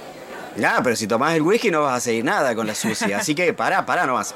Ah, 0.66 0.82
pero 0.84 0.96
si 0.96 1.08
tomás 1.08 1.36
el 1.36 1.42
whisky 1.42 1.72
no 1.72 1.84
vas 1.84 1.98
a 1.98 2.00
seguir 2.00 2.26
nada 2.26 2.56
con 2.56 2.68
la 2.68 2.76
sucia. 2.76 3.18
Así 3.18 3.36
que 3.36 3.54
pará, 3.54 3.86
pará 3.86 4.06
nomás. 4.06 4.36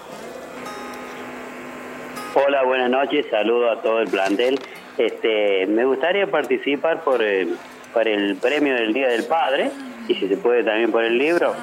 Hola, 2.35 2.63
buenas 2.63 2.89
noches, 2.89 3.27
saludo 3.29 3.71
a 3.71 3.81
todo 3.81 3.99
el 3.99 4.07
plantel. 4.07 4.59
Este, 4.97 5.67
me 5.67 5.85
gustaría 5.85 6.27
participar 6.27 7.03
por 7.03 7.21
el, 7.21 7.57
por 7.91 8.07
el 8.07 8.37
premio 8.37 8.73
del 8.75 8.93
Día 8.93 9.09
del 9.09 9.25
Padre 9.25 9.71
y 10.07 10.15
si 10.15 10.27
se 10.27 10.37
puede 10.37 10.63
también 10.63 10.91
por 10.91 11.03
el 11.03 11.17
libro, 11.17 11.53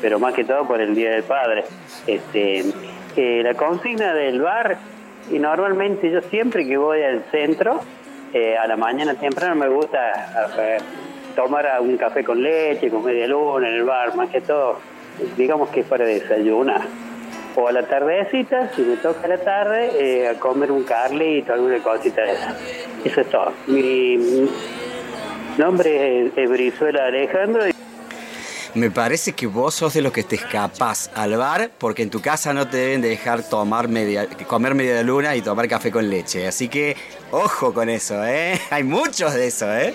pero 0.00 0.18
más 0.18 0.34
que 0.34 0.44
todo 0.44 0.66
por 0.66 0.80
el 0.80 0.94
Día 0.94 1.10
del 1.10 1.22
Padre. 1.22 1.64
Este, 2.06 2.64
eh, 3.16 3.42
la 3.42 3.54
consigna 3.54 4.14
del 4.14 4.40
bar 4.40 4.78
y 5.30 5.38
normalmente 5.38 6.10
yo 6.10 6.20
siempre 6.22 6.66
que 6.66 6.76
voy 6.76 7.02
al 7.02 7.24
centro 7.30 7.80
eh, 8.32 8.56
a 8.56 8.66
la 8.68 8.76
mañana 8.76 9.14
temprano 9.14 9.56
me 9.56 9.68
gusta 9.68 10.46
eh, 10.56 10.78
tomar 11.34 11.66
un 11.80 11.96
café 11.96 12.22
con 12.22 12.40
leche, 12.40 12.88
con 12.88 13.04
media 13.04 13.26
luna 13.26 13.68
en 13.68 13.74
el 13.74 13.82
bar, 13.82 14.14
más 14.14 14.30
que 14.30 14.40
todo, 14.40 14.78
digamos 15.36 15.70
que 15.70 15.80
es 15.80 15.86
para 15.86 16.04
desayunar. 16.04 16.82
O 17.56 17.66
a 17.66 17.72
la 17.72 17.82
tardecita, 17.82 18.68
si 18.74 18.82
me 18.82 18.96
toca 18.98 19.26
la 19.26 19.38
tarde, 19.38 19.90
eh, 19.98 20.28
a 20.28 20.34
comer 20.38 20.70
un 20.70 20.84
carlito, 20.84 21.52
alguna 21.52 21.78
cosita 21.78 22.22
de 22.22 22.32
esa. 22.32 22.56
Eso 23.04 23.20
es 23.20 23.28
todo. 23.28 23.52
Mi 23.66 24.48
nombre 25.58 26.30
es 26.36 26.48
Brizuela 26.48 27.06
Alejandro. 27.06 27.64
Me 28.74 28.88
parece 28.88 29.32
que 29.32 29.48
vos 29.48 29.74
sos 29.74 29.94
de 29.94 30.00
los 30.00 30.12
que 30.12 30.22
te 30.22 30.36
escapás 30.36 31.10
al 31.16 31.36
bar 31.36 31.72
porque 31.76 32.02
en 32.02 32.10
tu 32.10 32.22
casa 32.22 32.52
no 32.54 32.68
te 32.68 32.76
deben 32.76 33.02
dejar 33.02 33.42
tomar 33.42 33.88
media, 33.88 34.28
comer 34.46 34.76
media 34.76 35.02
luna 35.02 35.34
y 35.34 35.42
tomar 35.42 35.66
café 35.66 35.90
con 35.90 36.08
leche. 36.08 36.46
Así 36.46 36.68
que 36.68 36.96
ojo 37.32 37.74
con 37.74 37.88
eso, 37.88 38.24
¿eh? 38.24 38.60
Hay 38.70 38.84
muchos 38.84 39.34
de 39.34 39.48
eso, 39.48 39.66
¿eh? 39.74 39.92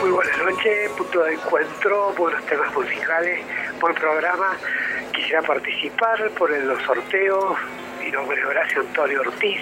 Muy 0.00 0.10
buenas 0.12 0.38
noches, 0.38 0.90
punto 0.92 1.24
de 1.24 1.34
encuentro, 1.34 2.14
buenos 2.16 2.46
temas 2.46 2.72
musicales, 2.72 3.40
buen 3.80 3.94
programa. 3.96 4.56
Quisiera 5.12 5.42
participar 5.42 6.30
por 6.38 6.50
los 6.50 6.80
sorteos. 6.84 7.56
Mi 7.98 8.12
nombre 8.12 8.38
es 8.38 8.46
Horacio 8.46 8.80
Antonio 8.82 9.20
Ortiz, 9.22 9.60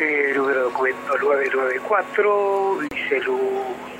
eh, 0.00 0.32
número 0.34 0.58
de 0.58 0.64
documento 0.64 1.18
994, 1.18 2.78
Vicelu 2.90 3.93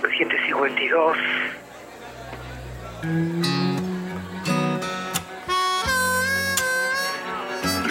752. 0.00 1.16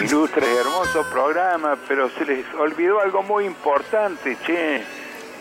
Ilustres, 0.02 0.48
hermoso 0.48 1.04
programa, 1.10 1.76
pero 1.88 2.08
se 2.10 2.24
les 2.24 2.44
olvidó 2.54 3.00
algo 3.00 3.22
muy 3.22 3.44
importante, 3.44 4.36
che. 4.46 4.82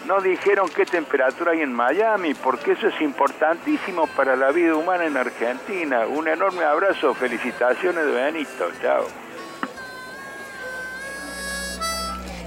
No 0.07 0.21
dijeron 0.21 0.69
qué 0.69 0.85
temperatura 0.85 1.53
hay 1.53 1.61
en 1.61 1.73
Miami, 1.73 2.35
porque 2.35 2.73
eso 2.73 2.87
es 2.87 3.01
importantísimo 3.01 4.05
para 4.05 4.35
la 4.35 4.51
vida 4.51 4.75
humana 4.75 5.05
en 5.05 5.17
Argentina. 5.17 6.05
Un 6.05 6.27
enorme 6.27 6.63
abrazo, 6.63 7.15
felicitaciones 7.15 8.05
Benito, 8.13 8.69
chao. 8.83 9.24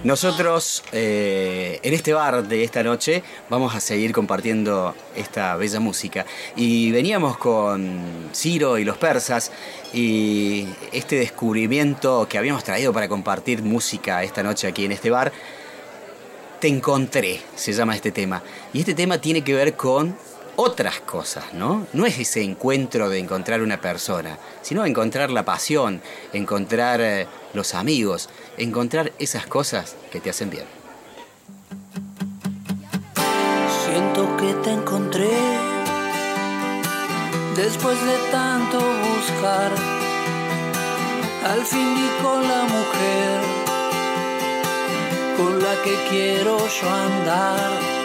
Nosotros 0.05 0.85
eh, 0.93 1.81
en 1.83 1.93
este 1.93 2.13
bar 2.13 2.47
de 2.47 2.63
esta 2.63 2.85
noche 2.85 3.25
vamos 3.51 3.75
a 3.75 3.81
seguir 3.81 4.13
compartiendo 4.13 4.95
esta 5.17 5.57
bella 5.57 5.81
música. 5.81 6.25
Y 6.55 6.93
veníamos 6.93 7.37
con 7.37 8.31
Ciro 8.33 8.79
y 8.79 8.85
los 8.85 8.97
persas 8.97 9.51
y 9.93 10.69
este 10.93 11.17
descubrimiento 11.17 12.29
que 12.29 12.39
habíamos 12.39 12.63
traído 12.63 12.93
para 12.93 13.09
compartir 13.09 13.63
música 13.63 14.23
esta 14.23 14.45
noche 14.45 14.69
aquí 14.69 14.85
en 14.85 14.93
este 14.93 15.11
bar. 15.11 15.33
Te 16.61 16.69
encontré, 16.69 17.41
se 17.57 17.73
llama 17.73 17.97
este 17.97 18.13
tema. 18.13 18.43
Y 18.73 18.81
este 18.81 18.95
tema 18.95 19.21
tiene 19.21 19.43
que 19.43 19.55
ver 19.55 19.75
con 19.75 20.17
otras 20.61 20.99
cosas, 20.99 21.55
¿no? 21.55 21.87
No 21.93 22.05
es 22.05 22.19
ese 22.19 22.43
encuentro 22.43 23.09
de 23.09 23.21
encontrar 23.21 23.63
una 23.63 23.81
persona, 23.81 24.41
sino 24.61 24.85
encontrar 24.85 25.31
la 25.31 25.45
pasión, 25.45 26.03
encontrar 26.33 27.01
eh, 27.01 27.29
los 27.55 27.75
amigos, 27.75 28.29
encontrar 28.57 29.13
esas 29.21 29.47
cosas 29.47 29.95
que 30.11 30.19
te 30.19 30.31
hacen 30.31 30.51
bien. 30.51 30.65
Siento 33.85 34.37
que 34.37 34.53
te 34.55 34.71
encontré 34.73 35.31
después 37.55 37.97
de 38.05 38.19
tanto 38.33 38.79
buscar. 38.79 39.71
Al 41.45 41.65
fin 41.65 41.95
di 41.95 42.09
con 42.21 42.43
la 42.43 42.63
mujer 42.65 43.41
con 45.37 45.63
la 45.63 45.83
que 45.85 45.95
quiero 46.11 46.59
yo 46.59 46.91
andar. 46.91 47.98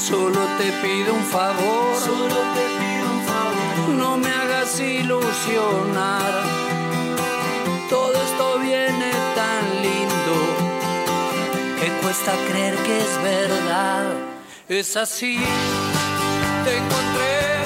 Solo 0.00 0.40
te 0.56 0.72
pido 0.80 1.12
un 1.12 1.24
favor, 1.24 1.94
solo 1.94 2.34
te 2.54 2.64
pido 2.80 3.06
un 3.12 3.22
favor. 3.26 3.88
No 3.98 4.16
me 4.16 4.30
hagas 4.30 4.80
ilusionar. 4.80 6.32
Todo 7.90 8.14
esto 8.14 8.58
viene 8.60 9.10
tan 9.36 9.82
lindo 9.82 10.34
que 11.78 11.88
cuesta 12.02 12.32
creer 12.48 12.76
que 12.76 12.98
es 12.98 13.22
verdad. 13.22 14.14
Es 14.70 14.96
así, 14.96 15.38
te 16.64 16.76
encontré. 16.78 17.59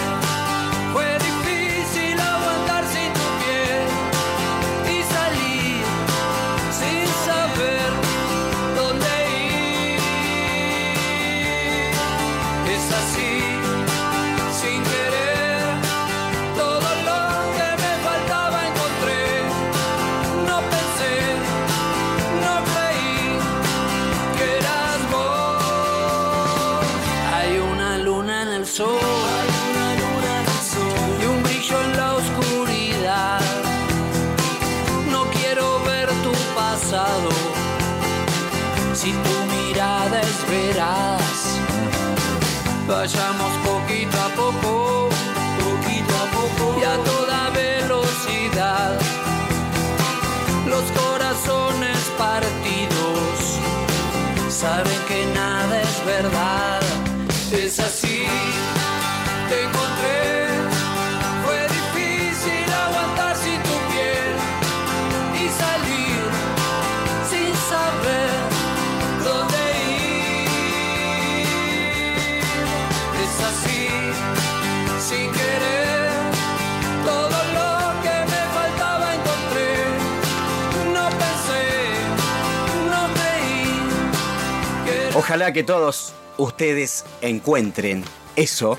Que 85.54 85.62
todos 85.62 86.12
ustedes 86.36 87.04
encuentren 87.22 88.04
eso 88.36 88.76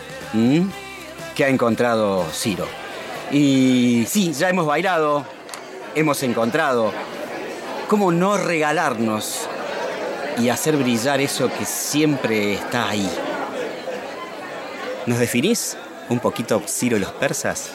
que 1.36 1.46
ha 1.46 1.48
encontrado 1.48 2.26
Ciro. 2.32 2.68
Y 3.32 4.06
sí, 4.08 4.34
ya 4.34 4.50
hemos 4.50 4.68
bailado, 4.68 5.26
hemos 5.96 6.22
encontrado. 6.22 6.92
¿Cómo 7.88 8.12
no 8.12 8.38
regalarnos 8.38 9.48
y 10.38 10.50
hacer 10.50 10.76
brillar 10.76 11.22
eso 11.22 11.50
que 11.58 11.66
siempre 11.66 12.56
está 12.56 12.90
ahí? 12.90 13.10
¿Nos 15.06 15.18
definís 15.18 15.78
un 16.10 16.20
poquito 16.20 16.62
Ciro 16.68 16.98
y 16.98 17.00
los 17.00 17.12
persas? 17.14 17.70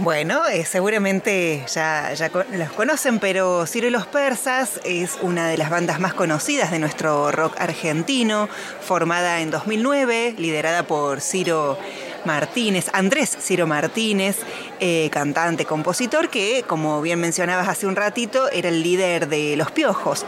Bueno, 0.00 0.46
eh, 0.46 0.64
seguramente 0.64 1.64
ya, 1.66 2.12
ya 2.14 2.30
los 2.52 2.72
conocen, 2.72 3.18
pero 3.18 3.66
Ciro 3.66 3.88
y 3.88 3.90
los 3.90 4.06
Persas 4.06 4.80
es 4.84 5.18
una 5.22 5.48
de 5.48 5.58
las 5.58 5.70
bandas 5.70 5.98
más 5.98 6.14
conocidas 6.14 6.70
de 6.70 6.78
nuestro 6.78 7.32
rock 7.32 7.56
argentino, 7.58 8.48
formada 8.80 9.40
en 9.40 9.50
2009, 9.50 10.36
liderada 10.38 10.84
por 10.84 11.20
Ciro 11.20 11.76
Martínez, 12.24 12.90
Andrés 12.92 13.36
Ciro 13.40 13.66
Martínez, 13.66 14.36
eh, 14.78 15.08
cantante, 15.10 15.64
compositor, 15.64 16.28
que, 16.28 16.62
como 16.64 17.02
bien 17.02 17.18
mencionabas 17.18 17.66
hace 17.66 17.88
un 17.88 17.96
ratito, 17.96 18.48
era 18.50 18.68
el 18.68 18.84
líder 18.84 19.28
de 19.28 19.56
Los 19.56 19.72
Piojos. 19.72 20.24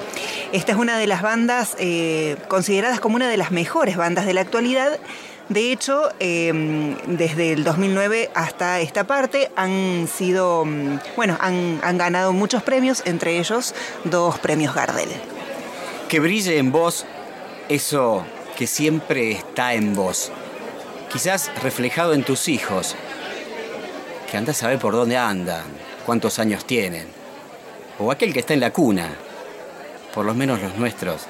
Esta 0.53 0.73
es 0.73 0.79
una 0.79 0.99
de 0.99 1.07
las 1.07 1.23
bandas 1.23 1.77
eh, 1.79 2.37
consideradas 2.49 2.99
como 2.99 3.15
una 3.17 3.29
de 3.29 3.37
las 3.37 3.53
mejores 3.53 3.97
bandas 3.97 4.27
de 4.27 4.35
la 4.35 4.41
actualidad. 4.41 4.99
De 5.51 5.73
hecho, 5.73 6.13
eh, 6.21 6.97
desde 7.09 7.53
el 7.53 7.65
2009 7.65 8.31
hasta 8.35 8.79
esta 8.79 9.03
parte 9.09 9.51
han 9.57 10.07
sido, 10.07 10.65
mm, 10.65 11.01
bueno, 11.17 11.37
han, 11.41 11.81
ganado 11.99 12.33
muchos 12.33 12.63
premios, 12.63 13.03
entre 13.05 13.37
ellos 13.37 13.75
dos 14.05 14.39
premios 14.39 14.77
Gardel. 14.77 15.09
Que 16.09 16.21
brille 16.21 16.57
en 16.57 16.71
vos 16.71 17.05
eso 17.69 18.25
que 18.57 18.69
siempre 18.69 19.33
está 19.33 19.75
en 19.75 19.97
vos. 19.97 20.31
Quizás 21.13 21.51
reflejado 21.61 22.15
en 22.15 22.23
tus 22.23 22.47
hijos. 22.47 22.95
Que 24.31 24.37
andás 24.37 24.59
a 24.59 24.61
saber 24.61 24.79
por 24.79 24.93
dónde 24.93 25.17
andan, 25.17 25.65
cuántos 26.07 26.39
años 26.39 26.65
tienen. 26.65 27.09
O 27.99 28.13
aquel 28.13 28.33
que 28.33 28.39
está 28.39 28.55
en 28.55 28.61
la 28.61 28.73
cuna. 28.73 29.17
Por 30.15 30.25
lo 30.27 30.33
menos 30.33 30.63
los 30.63 30.77
nuestros. 30.77 31.23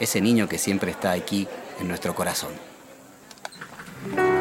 Ese 0.00 0.22
niño 0.22 0.48
que 0.48 0.56
siempre 0.56 0.90
está 0.90 1.10
aquí 1.10 1.46
en 1.78 1.88
nuestro 1.88 2.14
corazón. 2.14 2.71
Quiero 4.10 4.31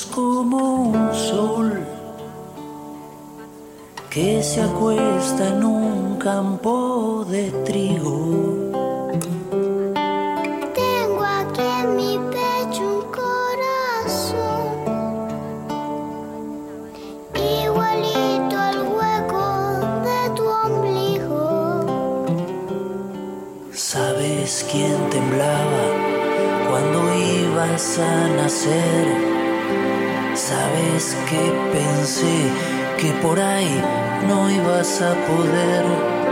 como 0.00 0.84
un 0.84 1.14
sol 1.14 1.84
que 4.08 4.42
se 4.42 4.62
acuesta 4.62 5.48
en 5.48 5.64
un 5.64 6.16
campo 6.16 7.26
de 7.28 7.50
trigo. 7.66 8.70
Tengo 10.72 11.22
aquí 11.22 11.60
en 11.82 11.96
mi 11.96 12.18
pecho 12.32 12.82
un 12.88 13.02
corazón 13.20 14.64
igualito 17.34 18.56
al 18.56 18.78
hueco 18.94 19.44
de 20.08 20.20
tu 20.36 20.44
ombligo. 20.68 21.44
¿Sabes 23.74 24.64
quién 24.72 24.96
temblaba 25.10 25.84
cuando 26.70 26.98
ibas 27.14 27.98
a 27.98 28.28
nacer? 28.28 29.41
¿Sabes 30.34 31.14
que 31.28 31.52
pensé 31.72 32.50
que 32.98 33.12
por 33.20 33.38
ahí 33.38 33.82
no 34.26 34.50
ibas 34.50 35.02
a 35.02 35.14
poder? 35.26 36.31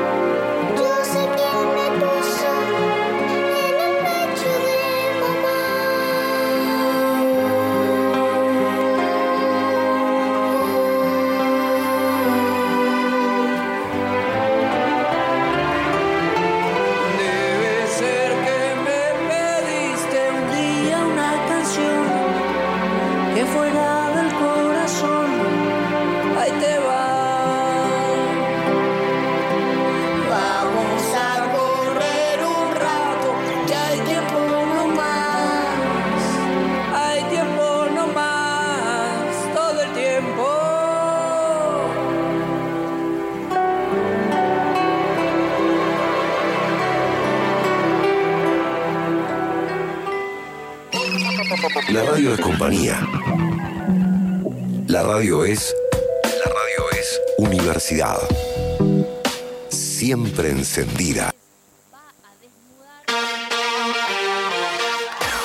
Encendida. 60.60 61.34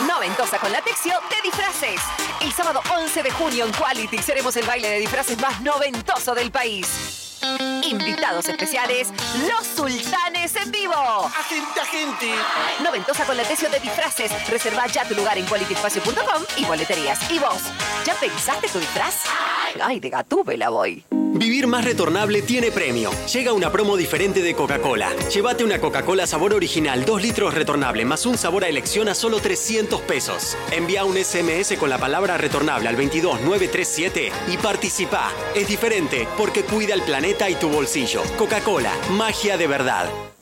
Noventosa 0.06 0.60
con 0.60 0.72
la 0.74 0.82
Texio 0.82 1.14
de 1.30 1.42
disfraces. 1.42 2.02
El 2.42 2.52
sábado 2.52 2.82
11 2.94 3.24
de 3.24 3.32
junio 3.32 3.66
en 3.66 3.72
Quality 3.72 4.18
seremos 4.18 4.58
el 4.58 4.66
baile 4.66 4.90
de 4.90 5.00
disfraces 5.00 5.40
más 5.40 5.62
noventoso 5.62 6.36
del 6.36 6.52
país. 6.52 7.40
Invitados 7.84 8.50
especiales, 8.50 9.08
los 9.48 9.66
sultanes 9.66 10.54
en 10.58 10.72
vivo. 10.72 10.94
Agente, 10.94 11.80
agente. 11.80 12.34
Noventosa 12.84 13.24
con 13.26 13.38
la 13.38 13.44
Texio 13.44 13.70
de 13.70 13.80
disfraces. 13.80 14.32
Reserva 14.50 14.86
ya 14.88 15.08
tu 15.08 15.16
lugar 15.16 15.38
en 15.38 15.46
qualityespacio.com 15.46 16.44
y 16.58 16.66
boleterías. 16.66 17.32
¿Y 17.32 17.40
vos? 17.40 17.62
¿Ya 18.06 18.16
pensaste 18.16 18.68
tu 18.68 18.80
disfraz? 18.80 19.22
Ay, 19.82 20.02
de 20.02 20.10
gatúbela 20.10 20.70
voy. 20.70 21.06
Vivir 21.38 21.68
más 21.68 21.84
retornable 21.84 22.42
tiene 22.42 22.72
premio. 22.72 23.12
Llega 23.34 23.52
una 23.52 23.70
promo 23.70 23.98
diferente 23.98 24.42
de 24.42 24.56
Coca-Cola. 24.56 25.14
Llévate 25.34 25.66
una 25.66 25.82
Coca-Cola 25.82 26.26
sabor 26.26 26.54
original, 26.54 27.04
2 27.04 27.22
litros 27.22 27.54
retornable, 27.54 28.06
más 28.06 28.26
un 28.26 28.38
sabor 28.38 28.64
a 28.64 28.70
elección 28.70 29.10
a 29.10 29.16
solo 29.16 29.40
300 29.40 30.00
pesos. 30.02 30.56
Envía 30.72 31.04
un 31.04 31.18
SMS 31.18 31.78
con 31.78 31.90
la 31.90 31.98
palabra 31.98 32.38
retornable 32.38 32.88
al 32.88 32.96
22937 32.96 34.32
y 34.48 34.58
participa. 34.58 35.30
Es 35.54 35.68
diferente 35.68 36.26
porque 36.38 36.64
cuida 36.64 36.94
el 36.94 37.02
planeta 37.02 37.50
y 37.50 37.56
tu 37.56 37.68
bolsillo. 37.68 38.22
Coca-Cola, 38.38 38.94
magia 39.12 39.58
de 39.58 39.68
verdad. 39.68 40.35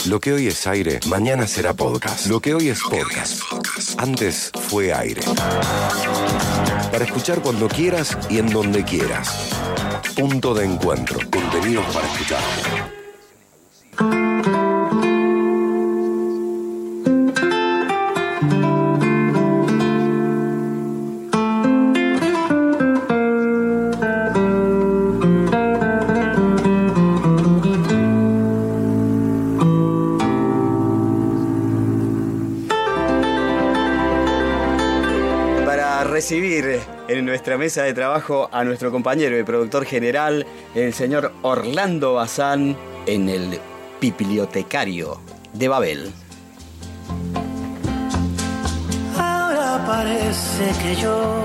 Lo 0.08 0.20
que 0.22 0.32
hoy 0.34 0.48
es 0.48 0.66
aire, 0.66 1.00
mañana 1.08 1.46
será 1.46 1.74
podcast. 1.74 2.28
Lo 2.28 2.40
que 2.40 2.54
hoy 2.54 2.70
es 2.70 2.80
podcast, 2.82 3.44
antes 3.98 4.52
fue 4.70 4.94
aire. 4.94 5.22
Para 6.92 7.04
escuchar 7.04 7.42
cuando 7.42 7.68
quieras 7.68 8.18
y 8.30 8.40
en 8.40 8.50
donde 8.50 8.84
quieras. 8.84 9.50
Punto 10.16 10.54
de 10.54 10.66
encuentro. 10.66 11.20
Contenidos 11.30 11.86
para 11.94 12.08
escuchar. 12.08 12.40
Recibir 36.62 36.82
en 37.08 37.26
nuestra 37.26 37.58
mesa 37.58 37.84
de 37.84 37.94
trabajo 37.94 38.50
a 38.52 38.64
nuestro 38.64 38.92
compañero 38.92 39.38
y 39.38 39.44
productor 39.44 39.86
general, 39.86 40.46
el 40.76 40.94
señor 40.94 41.34
Orlando 41.42 42.14
Bazán, 42.14 42.78
en 43.06 43.30
el 43.30 43.60
bibliotecario 44.00 45.20
de 45.54 45.68
Babel. 45.68 46.12
Ahora 49.18 49.84
parece 49.86 50.72
que 50.82 50.96
yo. 50.96 51.42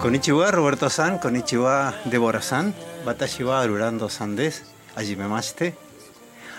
Konnichiwa, 0.00 0.50
Roberto 0.50 0.88
San, 0.88 1.18
Konnichiwa, 1.18 1.94
Débora 2.04 2.40
San, 2.40 2.74
Watashi 3.04 3.42
wa 3.42 3.60
Arurando 3.60 4.08
San 4.08 4.36
des, 4.36 4.64
Hajimemashite. 4.94 5.74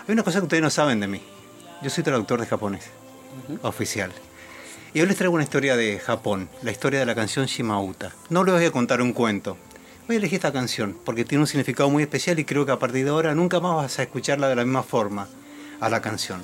Hay 0.08 0.14
una 0.14 0.24
cosa 0.24 0.40
que 0.40 0.46
ustedes 0.46 0.64
no 0.64 0.70
saben 0.70 1.00
de 1.00 1.08
mí. 1.08 1.22
Yo 1.82 1.90
soy 1.90 2.04
traductor 2.04 2.40
de 2.42 2.48
japonés, 2.48 2.90
oficial. 3.62 4.12
Y 4.92 5.02
hoy 5.02 5.08
les 5.08 5.18
traigo 5.18 5.36
una 5.36 5.44
historia 5.44 5.78
de 5.78 6.00
Japón, 6.00 6.50
la 6.64 6.72
historia 6.72 7.00
de 7.00 7.06
la 7.06 7.14
canción 7.14 7.46
Shimauta. 7.46 8.12
No 8.30 8.44
les 8.44 8.56
voy 8.56 8.66
a 8.66 8.72
contar 8.72 9.04
un 9.04 9.14
cuento. 9.14 9.56
Voy 10.08 10.16
a 10.16 10.18
elegir 10.18 10.38
esta 10.38 10.52
canción 10.52 10.98
porque 11.06 11.26
tiene 11.26 11.44
un 11.44 11.48
significado 11.48 11.92
muy 11.92 12.02
especial 12.02 12.40
y 12.40 12.44
creo 12.44 12.66
que 12.66 12.72
a 12.72 12.80
partir 12.80 13.06
de 13.06 13.12
ahora 13.12 13.36
nunca 13.36 13.60
más 13.60 13.76
vas 13.76 14.00
a 14.00 14.04
escucharla 14.04 14.50
de 14.50 14.56
la 14.56 14.64
misma 14.64 14.82
forma 14.82 15.28
a 15.80 15.90
la 15.90 16.02
canción. 16.02 16.44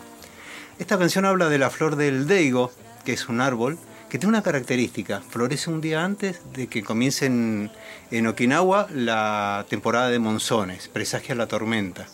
Esta 0.78 1.00
canción 1.00 1.26
habla 1.26 1.50
de 1.50 1.58
la 1.58 1.72
flor 1.72 1.96
del 1.96 2.28
deigo, 2.28 2.72
que 3.04 3.14
es 3.14 3.30
un 3.30 3.42
árbol 3.42 3.80
que 4.10 4.20
tiene 4.20 4.30
una 4.30 4.44
característica, 4.44 5.22
florece 5.22 5.72
un 5.72 5.82
día 5.82 6.06
antes 6.06 6.42
de 6.54 6.68
que 6.68 6.84
comience 6.84 7.26
en, 7.26 7.72
en 8.12 8.28
Okinawa 8.28 8.90
la 8.94 9.66
temporada 9.70 10.10
de 10.10 10.20
monzones, 10.20 10.88
presagia 10.88 11.34
la 11.34 11.48
tormenta. 11.48 12.06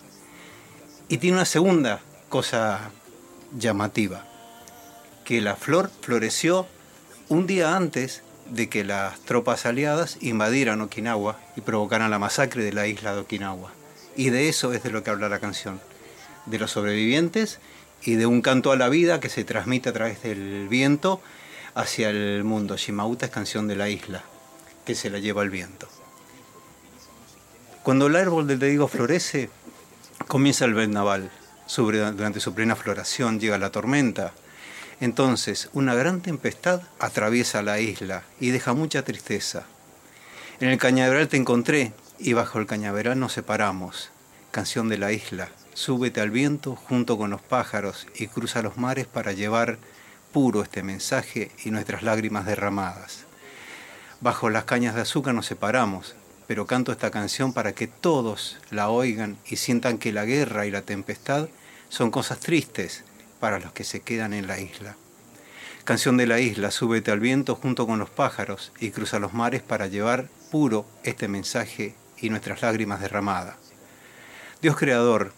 Y 1.10 1.18
tiene 1.18 1.36
una 1.36 1.46
segunda 1.46 2.00
cosa 2.30 2.92
llamativa, 3.54 4.31
que 5.32 5.40
la 5.40 5.56
flor 5.56 5.90
floreció 6.02 6.68
un 7.30 7.48
día 7.48 7.78
antes 7.78 8.22
de 8.50 8.68
que 8.68 8.84
las 8.84 9.18
tropas 9.22 9.66
aliadas 9.66 10.18
invadieran 10.20 10.82
Okinawa 10.82 11.40
y 11.56 11.62
provocaran 11.62 12.12
la 12.12 12.20
masacre 12.20 12.66
de 12.66 12.74
la 12.74 12.86
isla 12.86 13.14
de 13.14 13.22
Okinawa. 13.22 13.72
Y 14.18 14.30
de 14.30 14.50
eso 14.50 14.74
es 14.74 14.84
de 14.84 14.90
lo 14.90 15.04
que 15.04 15.10
habla 15.10 15.30
la 15.30 15.40
canción, 15.40 15.80
de 16.48 16.60
los 16.60 16.72
sobrevivientes 16.72 17.60
y 18.02 18.16
de 18.16 18.26
un 18.26 18.42
canto 18.42 18.74
a 18.74 18.76
la 18.76 18.90
vida 18.90 19.22
que 19.22 19.30
se 19.30 19.46
transmite 19.46 19.88
a 19.88 19.94
través 19.94 20.22
del 20.22 20.68
viento 20.68 21.22
hacia 21.76 22.10
el 22.10 22.44
mundo. 22.44 22.76
Shimauta 22.76 23.28
es 23.28 23.32
canción 23.32 23.70
de 23.70 23.78
la 23.78 23.88
isla, 23.88 24.24
que 24.86 24.96
se 24.96 25.10
la 25.10 25.20
lleva 25.20 25.44
el 25.44 25.50
viento. 25.50 25.88
Cuando 27.84 28.08
el 28.08 28.18
árbol 28.18 28.48
del 28.48 28.60
digo 28.60 28.90
florece, 28.90 29.50
comienza 30.28 30.66
el 30.66 30.74
vendaval. 30.74 31.32
Durante 31.74 32.42
su 32.42 32.54
plena 32.54 32.76
floración 32.76 33.40
llega 33.40 33.58
la 33.58 33.72
tormenta. 33.72 34.34
Entonces, 35.02 35.68
una 35.74 35.96
gran 35.96 36.22
tempestad 36.22 36.84
atraviesa 37.00 37.64
la 37.64 37.80
isla 37.80 38.22
y 38.40 38.52
deja 38.52 38.74
mucha 38.74 39.04
tristeza. 39.04 39.64
En 40.60 40.70
el 40.70 40.78
cañaveral 40.78 41.28
te 41.28 41.38
encontré 41.38 41.92
y 42.20 42.34
bajo 42.34 42.60
el 42.60 42.68
cañaveral 42.68 43.20
nos 43.20 43.34
separamos. 43.34 44.12
Canción 44.52 44.90
de 44.90 45.00
la 45.00 45.12
isla, 45.12 45.50
súbete 45.74 46.22
al 46.22 46.30
viento 46.30 46.76
junto 46.76 47.18
con 47.18 47.32
los 47.32 47.42
pájaros 47.42 48.06
y 48.14 48.28
cruza 48.28 48.62
los 48.62 48.78
mares 48.78 49.08
para 49.08 49.32
llevar 49.32 49.80
puro 50.32 50.62
este 50.62 50.84
mensaje 50.84 51.50
y 51.66 51.72
nuestras 51.72 52.04
lágrimas 52.04 52.46
derramadas. 52.46 53.26
Bajo 54.20 54.52
las 54.52 54.66
cañas 54.66 54.94
de 54.94 55.02
azúcar 55.02 55.34
nos 55.34 55.48
separamos, 55.48 56.14
pero 56.46 56.68
canto 56.68 56.92
esta 56.92 57.10
canción 57.10 57.54
para 57.54 57.74
que 57.74 57.88
todos 57.88 58.60
la 58.70 58.90
oigan 58.90 59.40
y 59.48 59.56
sientan 59.56 59.98
que 59.98 60.14
la 60.14 60.26
guerra 60.26 60.68
y 60.68 60.72
la 60.72 60.84
tempestad 60.84 61.48
son 61.90 62.12
cosas 62.12 62.40
tristes 62.40 63.04
para 63.42 63.60
los 63.60 63.74
que 63.74 63.84
se 63.84 64.00
quedan 64.00 64.34
en 64.34 64.48
la 64.48 64.62
isla. 64.62 64.96
Canción 65.84 66.16
de 66.16 66.28
la 66.28 66.40
isla, 66.40 66.70
súbete 66.72 67.12
al 67.12 67.20
viento 67.20 67.56
junto 67.56 67.88
con 67.88 68.00
los 68.00 68.10
pájaros 68.10 68.72
y 68.80 68.92
cruza 68.92 69.20
los 69.20 69.34
mares 69.34 69.64
para 69.64 69.88
llevar 69.88 70.30
puro 70.52 70.86
este 71.04 71.28
mensaje 71.28 71.96
y 72.22 72.30
nuestras 72.30 72.62
lágrimas 72.62 73.02
derramadas. 73.02 73.56
Dios 74.62 74.78
Creador, 74.78 75.34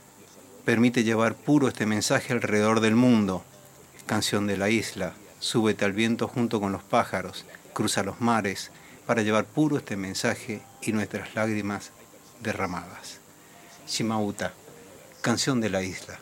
permite 0.65 1.05
llevar 1.05 1.33
puro 1.33 1.69
este 1.69 1.85
mensaje 1.85 2.33
alrededor 2.33 2.81
del 2.81 2.95
mundo. 2.95 3.45
Canción 4.05 4.47
de 4.47 4.57
la 4.57 4.69
isla, 4.69 5.13
súbete 5.39 5.85
al 5.85 5.93
viento 5.93 6.27
junto 6.27 6.59
con 6.59 6.73
los 6.73 6.83
pájaros, 6.83 7.45
cruza 7.73 8.03
los 8.03 8.19
mares 8.19 8.71
para 9.05 9.21
llevar 9.21 9.45
puro 9.45 9.77
este 9.77 9.95
mensaje 9.95 10.61
y 10.81 10.91
nuestras 10.91 11.35
lágrimas 11.35 11.91
derramadas. 12.41 13.19
Shimauta, 13.87 14.53
canción 15.21 15.61
de 15.61 15.69
la 15.69 15.83
isla. 15.83 16.19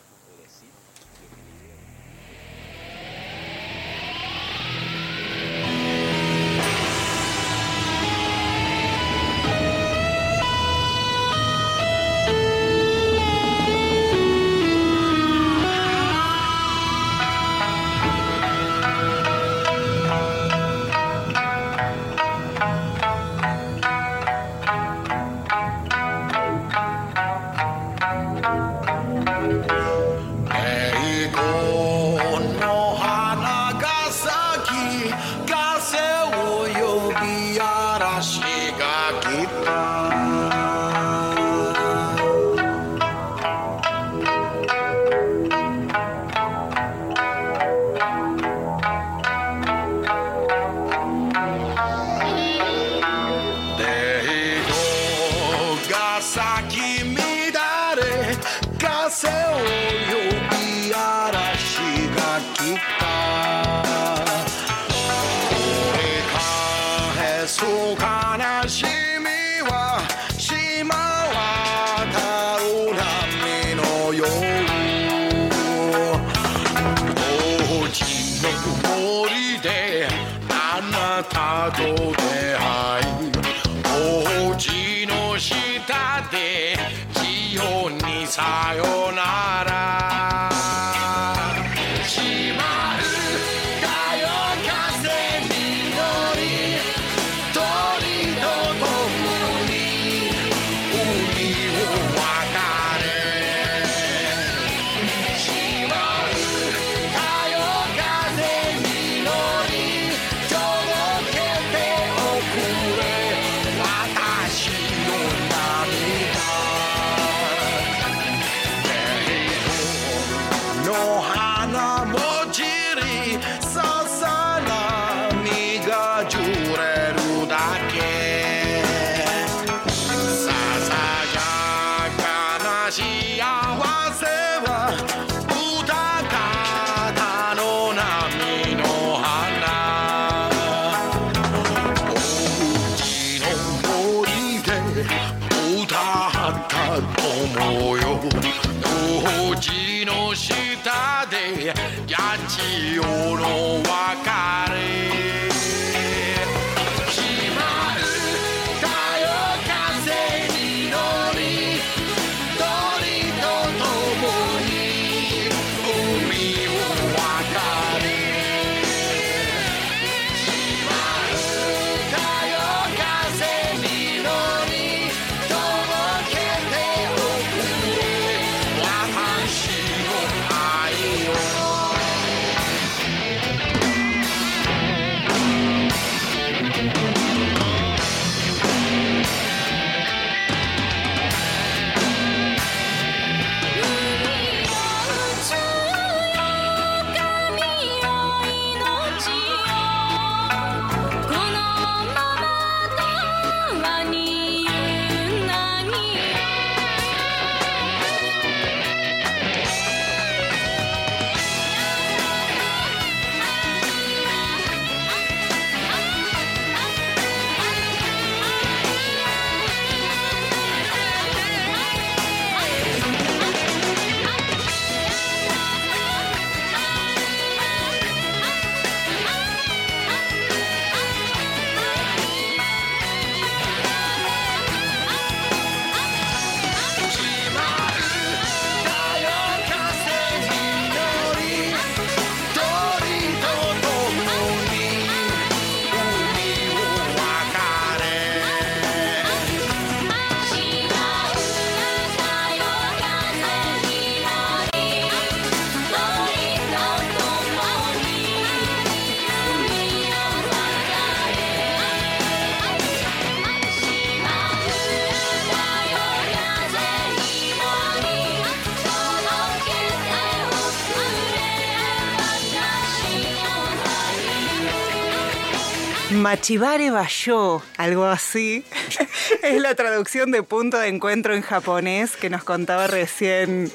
Machibare 276.42 276.90
Basho, 276.90 277.62
algo 277.76 278.04
así. 278.04 278.64
es 279.44 279.60
la 279.62 279.76
traducción 279.76 280.32
de 280.32 280.42
punto 280.42 280.76
de 280.76 280.88
encuentro 280.88 281.36
en 281.36 281.40
japonés 281.40 282.16
que 282.16 282.30
nos 282.30 282.42
contaba 282.42 282.88
recién 282.88 283.70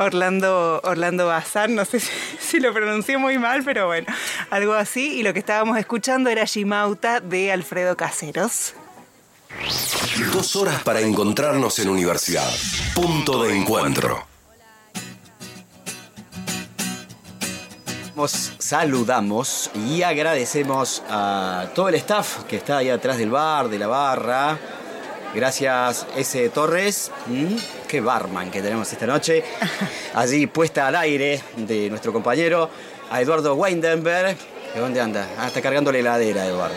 Orlando, 0.00 0.80
Orlando 0.82 1.28
Bazán. 1.28 1.76
No 1.76 1.84
sé 1.84 2.00
si, 2.00 2.10
si 2.40 2.58
lo 2.58 2.74
pronuncié 2.74 3.16
muy 3.16 3.38
mal, 3.38 3.62
pero 3.62 3.86
bueno, 3.86 4.08
algo 4.50 4.72
así. 4.72 5.20
Y 5.20 5.22
lo 5.22 5.32
que 5.32 5.38
estábamos 5.38 5.78
escuchando 5.78 6.30
era 6.30 6.42
Shimauta 6.46 7.20
de 7.20 7.52
Alfredo 7.52 7.96
Caseros. 7.96 8.74
Dos 10.32 10.56
horas 10.56 10.82
para 10.82 10.98
encontrarnos 10.98 11.78
en 11.78 11.90
universidad. 11.90 12.50
Punto 12.96 13.44
de 13.44 13.56
encuentro. 13.56 14.33
Nos 18.16 18.52
saludamos 18.58 19.70
y 19.74 20.02
agradecemos 20.02 21.02
a 21.08 21.66
todo 21.74 21.88
el 21.88 21.96
staff 21.96 22.44
que 22.44 22.56
está 22.56 22.78
ahí 22.78 22.88
atrás 22.88 23.18
del 23.18 23.30
bar, 23.30 23.68
de 23.68 23.78
la 23.78 23.88
barra. 23.88 24.56
Gracias, 25.34 26.06
S. 26.16 26.48
Torres. 26.50 27.10
Mm, 27.26 27.56
Qué 27.88 28.00
barman 28.00 28.52
que 28.52 28.62
tenemos 28.62 28.92
esta 28.92 29.06
noche. 29.06 29.42
Allí 30.14 30.46
puesta 30.46 30.86
al 30.86 30.94
aire 30.94 31.42
de 31.56 31.90
nuestro 31.90 32.12
compañero, 32.12 32.70
a 33.10 33.20
Eduardo 33.20 33.54
Weindenberg. 33.56 34.36
¿De 34.72 34.80
dónde 34.80 35.00
anda? 35.00 35.26
Ah, 35.36 35.48
está 35.48 35.60
cargando 35.60 35.90
la 35.90 35.98
heladera, 35.98 36.46
Eduardo. 36.46 36.76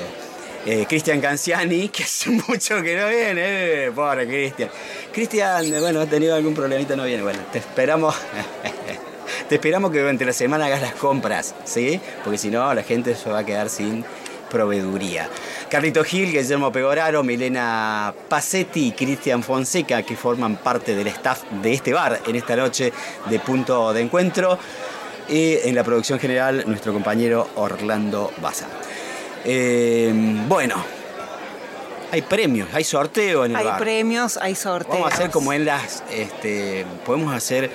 Eh, 0.65 0.87
Cristian 0.89 1.21
Canciani, 1.21 1.89
que 1.89 2.03
hace 2.03 2.29
mucho 2.47 2.81
que 2.81 2.99
no 2.99 3.09
viene. 3.09 3.85
Eh, 3.85 3.91
pobre 3.93 4.25
Cristian. 4.25 4.71
Cristian, 5.13 5.69
bueno, 5.81 6.01
ha 6.01 6.07
tenido 6.07 6.35
algún 6.35 6.55
problemita, 6.55 6.95
no 6.95 7.03
viene. 7.03 7.21
Bueno, 7.21 7.39
te 7.51 7.59
esperamos. 7.59 8.15
Te 9.49 9.55
esperamos 9.55 9.91
que 9.91 9.99
durante 9.99 10.25
la 10.25 10.33
semana 10.33 10.65
hagas 10.65 10.81
las 10.81 10.93
compras, 10.93 11.55
¿sí? 11.63 11.99
Porque 12.23 12.37
si 12.37 12.49
no, 12.49 12.73
la 12.73 12.83
gente 12.83 13.15
se 13.15 13.29
va 13.29 13.39
a 13.39 13.45
quedar 13.45 13.69
sin 13.69 14.03
proveeduría. 14.49 15.29
Carlito 15.69 16.03
Gil, 16.03 16.31
Guillermo 16.31 16.71
Pegoraro, 16.71 17.23
Milena 17.23 18.13
Pacetti 18.29 18.87
y 18.87 18.91
Cristian 18.91 19.43
Fonseca, 19.43 20.03
que 20.03 20.15
forman 20.15 20.57
parte 20.57 20.95
del 20.95 21.07
staff 21.07 21.43
de 21.61 21.73
este 21.73 21.93
bar 21.93 22.21
en 22.25 22.35
esta 22.35 22.55
noche 22.55 22.91
de 23.29 23.39
punto 23.39 23.93
de 23.93 24.01
encuentro. 24.01 24.57
Y 25.29 25.55
en 25.63 25.75
la 25.75 25.83
producción 25.83 26.19
general, 26.19 26.63
nuestro 26.67 26.93
compañero 26.93 27.49
Orlando 27.55 28.31
Baza. 28.41 28.67
Eh, 29.43 30.13
bueno, 30.47 30.75
hay 32.11 32.21
premios, 32.21 32.69
hay 32.73 32.83
sorteo 32.83 33.45
en 33.45 33.51
el 33.51 33.57
Hay 33.57 33.65
bar. 33.65 33.79
premios, 33.79 34.37
hay 34.37 34.55
sorteos. 34.55 34.97
Vamos 34.97 35.11
a 35.11 35.15
hacer 35.15 35.29
como 35.31 35.53
en 35.53 35.65
las. 35.65 36.03
Este, 36.11 36.85
podemos 37.05 37.33
hacer 37.33 37.69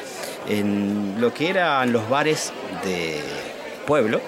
en 0.48 1.16
lo 1.20 1.32
que 1.34 1.50
eran 1.50 1.92
los 1.92 2.09
bares 2.09 2.52
de 2.84 3.20
pueblo. 3.86 4.20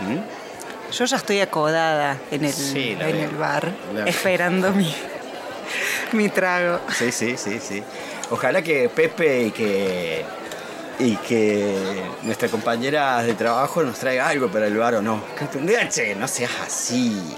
¿Mm? 0.00 0.92
Yo 0.92 1.04
ya 1.04 1.16
estoy 1.16 1.40
acodada 1.40 2.18
en 2.30 2.44
el, 2.44 2.52
Sí, 2.52 2.96
en 2.98 3.16
el 3.16 3.30
bar, 3.36 3.70
esperando 4.06 4.70
mi, 4.72 4.94
mi 6.12 6.28
trago. 6.28 6.80
Sí, 6.96 7.12
sí, 7.12 7.36
sí, 7.36 7.58
sí. 7.60 7.82
Ojalá 8.30 8.62
que 8.62 8.88
Pepe 8.88 9.42
y 9.44 9.50
que. 9.50 10.24
Y 11.00 11.14
que 11.16 12.02
nuestra 12.22 12.48
compañera 12.48 13.22
de 13.22 13.34
trabajo 13.34 13.84
nos 13.84 13.98
traiga 14.00 14.28
algo 14.28 14.48
para 14.48 14.66
el 14.66 14.76
bar 14.76 14.96
o 14.96 15.02
no. 15.02 15.22
Que- 15.38 15.88
Che, 15.88 16.14
no 16.16 16.26
seas 16.26 16.50
así. 16.66 17.36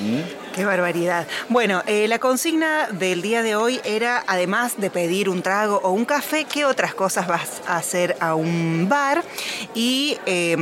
¿Mm? 0.00 0.43
Qué 0.54 0.64
barbaridad. 0.64 1.26
Bueno, 1.48 1.82
eh, 1.88 2.06
la 2.06 2.20
consigna 2.20 2.86
del 2.86 3.22
día 3.22 3.42
de 3.42 3.56
hoy 3.56 3.80
era, 3.82 4.22
además 4.28 4.74
de 4.76 4.88
pedir 4.88 5.28
un 5.28 5.42
trago 5.42 5.80
o 5.82 5.90
un 5.90 6.04
café, 6.04 6.44
¿qué 6.44 6.64
otras 6.64 6.94
cosas 6.94 7.26
vas 7.26 7.60
a 7.66 7.76
hacer 7.76 8.16
a 8.20 8.36
un 8.36 8.88
bar? 8.88 9.24
Y 9.74 10.16
eh, 10.26 10.54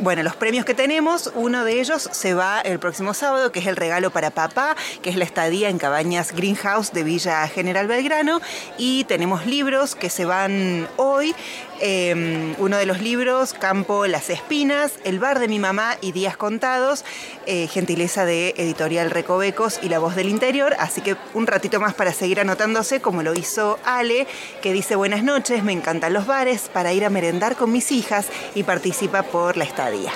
bueno, 0.00 0.22
los 0.22 0.36
premios 0.36 0.66
que 0.66 0.74
tenemos, 0.74 1.32
uno 1.34 1.64
de 1.64 1.80
ellos 1.80 2.06
se 2.12 2.34
va 2.34 2.60
el 2.60 2.78
próximo 2.78 3.14
sábado, 3.14 3.50
que 3.50 3.60
es 3.60 3.66
el 3.66 3.76
regalo 3.76 4.10
para 4.10 4.30
papá, 4.30 4.76
que 5.00 5.08
es 5.08 5.16
la 5.16 5.24
estadía 5.24 5.70
en 5.70 5.78
Cabañas 5.78 6.32
Greenhouse 6.32 6.92
de 6.92 7.02
Villa 7.02 7.48
General 7.48 7.86
Belgrano. 7.86 8.42
Y 8.76 9.04
tenemos 9.04 9.46
libros 9.46 9.94
que 9.94 10.10
se 10.10 10.26
van 10.26 10.86
hoy. 10.98 11.34
Eh, 11.80 12.54
uno 12.58 12.76
de 12.76 12.86
los 12.86 13.00
libros, 13.00 13.54
Campo 13.54 14.06
Las 14.06 14.28
Espinas, 14.28 14.92
El 15.04 15.18
bar 15.18 15.38
de 15.38 15.48
mi 15.48 15.58
mamá 15.58 15.96
y 16.02 16.12
Días 16.12 16.36
Contados, 16.36 17.04
eh, 17.46 17.68
gentileza 17.68 18.24
de 18.26 18.54
Editorial 18.58 19.10
Recovecos 19.10 19.80
y 19.82 19.88
La 19.88 19.98
Voz 19.98 20.14
del 20.14 20.28
Interior. 20.28 20.74
Así 20.78 21.00
que 21.00 21.16
un 21.32 21.46
ratito 21.46 21.80
más 21.80 21.94
para 21.94 22.12
seguir 22.12 22.40
anotándose, 22.40 23.00
como 23.00 23.22
lo 23.22 23.34
hizo 23.34 23.78
Ale, 23.84 24.26
que 24.60 24.72
dice 24.72 24.94
buenas 24.94 25.22
noches, 25.22 25.64
me 25.64 25.72
encantan 25.72 26.12
los 26.12 26.26
bares 26.26 26.68
para 26.72 26.92
ir 26.92 27.04
a 27.04 27.10
merendar 27.10 27.56
con 27.56 27.72
mis 27.72 27.92
hijas 27.92 28.26
y 28.54 28.62
participa 28.62 29.22
por 29.22 29.56
la 29.56 29.64
estadía. 29.64 30.12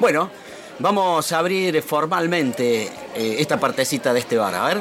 Bueno, 0.00 0.30
vamos 0.78 1.30
a 1.30 1.38
abrir 1.38 1.82
formalmente 1.82 2.84
eh, 3.14 3.36
esta 3.38 3.60
partecita 3.60 4.12
de 4.14 4.20
este 4.20 4.38
bar. 4.38 4.54
A 4.54 4.64
ver. 4.64 4.80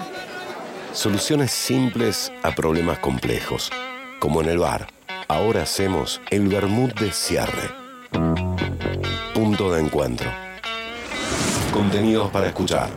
Soluciones 0.94 1.52
simples 1.52 2.32
a 2.44 2.54
problemas 2.56 3.00
complejos. 3.00 3.70
Como 4.20 4.42
en 4.42 4.50
el 4.50 4.58
bar. 4.58 4.88
Ahora 5.34 5.62
hacemos 5.62 6.20
el 6.30 6.50
vermut 6.50 6.94
de 7.00 7.10
cierre. 7.10 7.70
Punto 9.34 9.72
de 9.72 9.80
encuentro. 9.80 10.30
Contenidos 11.72 12.30
para 12.32 12.48
escuchar. 12.48 12.90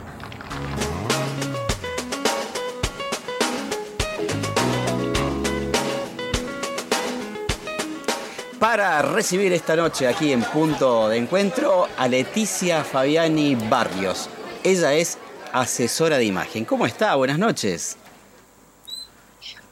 Para 8.59 9.01
recibir 9.03 9.53
esta 9.53 9.77
noche 9.77 10.09
aquí 10.09 10.33
en 10.33 10.43
Punto 10.43 11.09
de 11.09 11.19
Encuentro 11.19 11.87
a 11.97 12.09
Leticia 12.09 12.83
Fabiani 12.83 13.55
Barrios. 13.55 14.29
Ella 14.65 14.93
es 14.93 15.19
asesora 15.53 16.19
de 16.19 16.25
imagen. 16.25 16.65
¿Cómo 16.65 16.85
está? 16.85 17.15
Buenas 17.15 17.39
noches. 17.39 17.97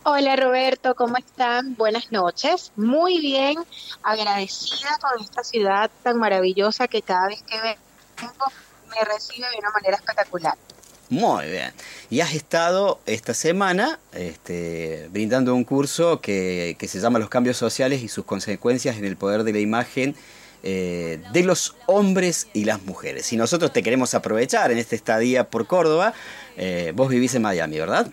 Hola 0.04 0.34
Roberto, 0.34 0.96
¿cómo 0.96 1.16
están? 1.16 1.76
Buenas 1.76 2.10
noches. 2.10 2.72
Muy 2.74 3.20
bien, 3.20 3.56
agradecida 4.02 4.98
con 5.00 5.22
esta 5.22 5.44
ciudad 5.44 5.92
tan 6.02 6.18
maravillosa 6.18 6.88
que 6.88 7.02
cada 7.02 7.28
vez 7.28 7.40
que 7.44 7.56
vengo 7.60 8.46
me 8.90 9.04
recibe 9.04 9.46
de 9.48 9.58
una 9.60 9.70
manera 9.70 9.96
espectacular. 9.96 10.54
Muy 11.08 11.46
bien. 11.46 11.72
Y 12.10 12.20
has 12.20 12.34
estado 12.34 12.98
esta 13.06 13.32
semana 13.32 14.00
este, 14.12 15.08
brindando 15.12 15.54
un 15.54 15.62
curso 15.62 16.20
que, 16.20 16.76
se 16.80 16.98
llama 16.98 17.20
Los 17.20 17.28
cambios 17.28 17.56
sociales 17.56 18.02
y 18.02 18.08
sus 18.08 18.24
consecuencias 18.24 18.96
en 18.96 19.04
el 19.04 19.16
poder 19.16 19.44
de 19.44 19.52
la 19.52 19.60
imagen 19.60 20.16
eh, 20.64 21.22
de 21.32 21.44
los 21.44 21.76
hombres 21.86 22.48
y 22.54 22.64
las 22.64 22.82
mujeres. 22.82 23.32
Y 23.32 23.36
nosotros 23.36 23.72
te 23.72 23.84
queremos 23.84 24.14
aprovechar 24.14 24.72
en 24.72 24.78
esta 24.78 24.96
estadía 24.96 25.48
por 25.48 25.68
Córdoba. 25.68 26.12
Eh, 26.56 26.92
vos 26.96 27.08
vivís 27.08 27.36
en 27.36 27.42
Miami, 27.42 27.78
¿verdad? 27.78 28.10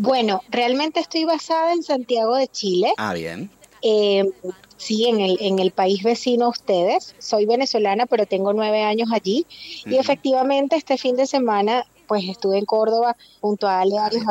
Bueno, 0.00 0.42
realmente 0.48 1.00
estoy 1.00 1.24
basada 1.24 1.72
en 1.72 1.82
Santiago 1.82 2.36
de 2.36 2.46
Chile. 2.46 2.92
Ah, 2.98 3.14
bien. 3.14 3.50
Eh, 3.82 4.30
sí, 4.76 5.06
en 5.06 5.20
el, 5.20 5.36
en 5.40 5.58
el 5.58 5.72
país 5.72 6.04
vecino 6.04 6.46
a 6.46 6.50
ustedes. 6.50 7.16
Soy 7.18 7.46
venezolana, 7.46 8.06
pero 8.06 8.24
tengo 8.24 8.52
nueve 8.52 8.84
años 8.84 9.10
allí. 9.12 9.44
Y 9.86 9.96
efectivamente 9.96 10.76
este 10.76 10.98
fin 10.98 11.16
de 11.16 11.26
semana 11.26 11.84
pues 12.06 12.24
estuve 12.28 12.58
en 12.58 12.64
Córdoba 12.64 13.16
junto 13.40 13.66
a 13.66 13.80
Ale 13.80 13.98
Arias 13.98 14.24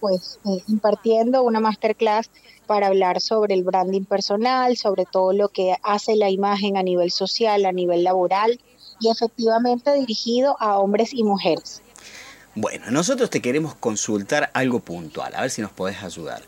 pues 0.00 0.40
eh, 0.44 0.62
impartiendo 0.68 1.42
una 1.44 1.60
masterclass 1.60 2.30
para 2.66 2.88
hablar 2.88 3.20
sobre 3.20 3.54
el 3.54 3.62
branding 3.62 4.04
personal, 4.04 4.76
sobre 4.76 5.06
todo 5.06 5.32
lo 5.32 5.48
que 5.48 5.76
hace 5.82 6.16
la 6.16 6.30
imagen 6.30 6.76
a 6.76 6.82
nivel 6.82 7.12
social, 7.12 7.64
a 7.64 7.72
nivel 7.72 8.02
laboral 8.02 8.60
y 9.00 9.08
efectivamente 9.08 9.94
dirigido 9.94 10.56
a 10.58 10.78
hombres 10.78 11.14
y 11.14 11.22
mujeres. 11.22 11.80
Bueno, 12.54 12.90
nosotros 12.90 13.30
te 13.30 13.40
queremos 13.40 13.74
consultar 13.74 14.50
algo 14.52 14.80
puntual, 14.80 15.34
a 15.34 15.40
ver 15.42 15.50
si 15.50 15.62
nos 15.62 15.72
podés 15.72 16.02
ayudar. 16.02 16.42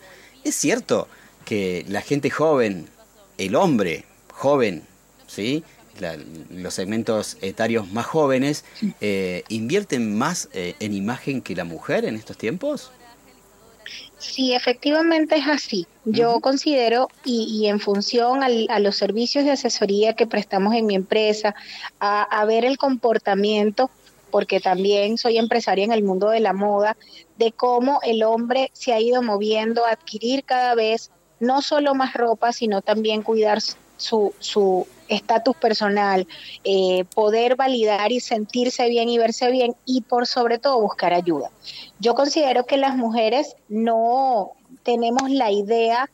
¿Es 0.44 0.55
cierto 0.55 1.09
que 1.44 1.85
la 1.89 2.02
gente 2.02 2.28
joven, 2.31 2.89
el 3.39 3.55
hombre 3.55 4.05
joven, 4.32 4.82
¿sí? 5.26 5.64
La- 6.01 6.18
los 6.51 6.74
segmentos 6.74 7.39
etarios 7.40 7.90
más 7.90 8.05
jóvenes, 8.06 8.64
eh, 9.01 9.44
invierten 9.48 10.16
más 10.18 10.48
eh, 10.52 10.74
en 10.81 10.93
imagen 10.93 11.40
que 11.40 11.55
la 11.55 11.64
mujer 11.64 12.05
en 12.05 12.16
estos 12.16 12.36
tiempos? 12.36 12.90
Sí, 14.18 14.55
efectivamente 14.55 15.36
es 15.36 15.47
así. 15.47 15.86
Yo 16.05 16.40
considero, 16.40 17.09
y, 17.24 17.44
y 17.44 17.68
en 17.68 17.78
función 17.81 18.43
al- 18.43 18.66
a 18.70 18.78
los 18.78 18.97
servicios 18.97 19.44
de 19.44 19.52
asesoría 19.52 20.14
que 20.14 20.26
prestamos 20.26 20.74
en 20.74 20.86
mi 20.86 20.94
empresa, 20.94 21.55
a, 22.01 22.22
a 22.22 22.44
ver 22.44 22.64
el 22.64 22.76
comportamiento, 22.78 23.90
porque 24.35 24.59
también 24.59 25.16
soy 25.16 25.39
empresaria 25.39 25.85
en 25.85 25.93
el 25.93 26.02
mundo 26.02 26.28
de 26.28 26.40
la 26.40 26.52
moda, 26.52 26.97
de 27.39 27.52
cómo 27.52 28.01
el 28.02 28.24
hombre 28.24 28.73
se 28.73 28.93
ha 28.93 28.98
ido 28.98 29.23
moviendo 29.23 29.86
a 29.86 29.90
adquirir 29.90 30.43
cada 30.43 30.74
vez 30.74 31.12
no 31.39 31.62
solo 31.62 31.94
más 31.94 32.15
ropa, 32.15 32.52
sino 32.52 32.82
también 32.82 33.23
cuidar 33.23 33.61
su 33.61 34.35
su 34.40 34.89
estatus 35.06 35.55
personal, 35.55 36.27
eh, 36.65 37.05
poder 37.15 37.55
validar 37.55 38.11
y 38.11 38.19
sentirse 38.19 38.89
bien 38.89 39.09
y 39.09 39.19
verse 39.19 39.52
bien 39.52 39.77
y 39.85 40.01
por 40.01 40.27
sobre 40.27 40.59
todo 40.59 40.81
buscar 40.81 41.15
ayuda. 41.15 41.52
Yo 42.01 42.16
considero 42.16 42.66
que 42.66 42.77
las 42.77 42.97
mujeres 42.97 43.55
no 43.69 44.51
tenemos 44.82 45.31
la 45.31 45.52
idea 45.52 46.11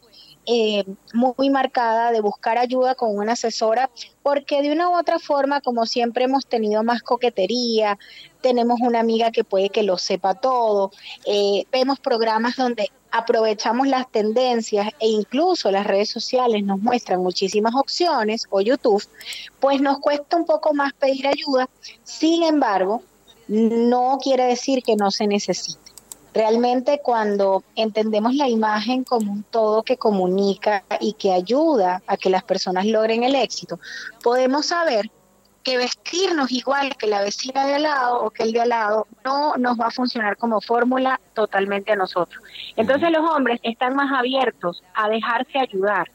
eh, 0.52 0.84
muy 1.14 1.48
marcada 1.48 2.10
de 2.10 2.20
buscar 2.20 2.58
ayuda 2.58 2.96
con 2.96 3.16
una 3.16 3.34
asesora, 3.34 3.88
porque 4.24 4.62
de 4.62 4.72
una 4.72 4.88
u 4.88 4.98
otra 4.98 5.20
forma, 5.20 5.60
como 5.60 5.86
siempre 5.86 6.24
hemos 6.24 6.44
tenido 6.44 6.82
más 6.82 7.02
coquetería, 7.02 7.96
tenemos 8.40 8.80
una 8.80 8.98
amiga 8.98 9.30
que 9.30 9.44
puede 9.44 9.68
que 9.68 9.84
lo 9.84 9.96
sepa 9.96 10.34
todo, 10.34 10.90
eh, 11.24 11.66
vemos 11.70 12.00
programas 12.00 12.56
donde 12.56 12.90
aprovechamos 13.12 13.86
las 13.86 14.10
tendencias 14.10 14.88
e 14.98 15.06
incluso 15.06 15.70
las 15.70 15.86
redes 15.86 16.10
sociales 16.10 16.64
nos 16.64 16.80
muestran 16.80 17.22
muchísimas 17.22 17.76
opciones 17.76 18.48
o 18.50 18.60
YouTube, 18.60 19.06
pues 19.60 19.80
nos 19.80 20.00
cuesta 20.00 20.36
un 20.36 20.46
poco 20.46 20.74
más 20.74 20.92
pedir 20.94 21.28
ayuda. 21.28 21.68
Sin 22.02 22.42
embargo, 22.42 23.04
no 23.46 24.18
quiere 24.20 24.46
decir 24.46 24.82
que 24.82 24.96
no 24.96 25.12
se 25.12 25.28
necesite. 25.28 25.89
Realmente 26.32 27.00
cuando 27.02 27.64
entendemos 27.74 28.34
la 28.34 28.48
imagen 28.48 29.02
como 29.02 29.32
un 29.32 29.42
todo 29.42 29.82
que 29.82 29.96
comunica 29.96 30.84
y 31.00 31.14
que 31.14 31.32
ayuda 31.32 32.02
a 32.06 32.16
que 32.16 32.30
las 32.30 32.44
personas 32.44 32.86
logren 32.86 33.24
el 33.24 33.34
éxito, 33.34 33.80
podemos 34.22 34.66
saber 34.66 35.10
que 35.62 35.76
vestirnos 35.76 36.50
igual 36.52 36.96
que 36.96 37.06
la 37.06 37.20
vecina 37.20 37.66
de 37.66 37.74
al 37.74 37.82
lado 37.82 38.22
o 38.22 38.30
que 38.30 38.44
el 38.44 38.52
de 38.52 38.60
al 38.60 38.70
lado 38.70 39.06
no 39.24 39.54
nos 39.56 39.78
va 39.78 39.86
a 39.86 39.90
funcionar 39.90 40.36
como 40.36 40.60
fórmula 40.60 41.20
totalmente 41.34 41.92
a 41.92 41.96
nosotros. 41.96 42.42
Entonces 42.76 43.10
los 43.10 43.28
hombres 43.28 43.60
están 43.62 43.94
más 43.94 44.10
abiertos 44.12 44.82
a 44.94 45.08
dejarse 45.08 45.58
ayudar, 45.58 46.10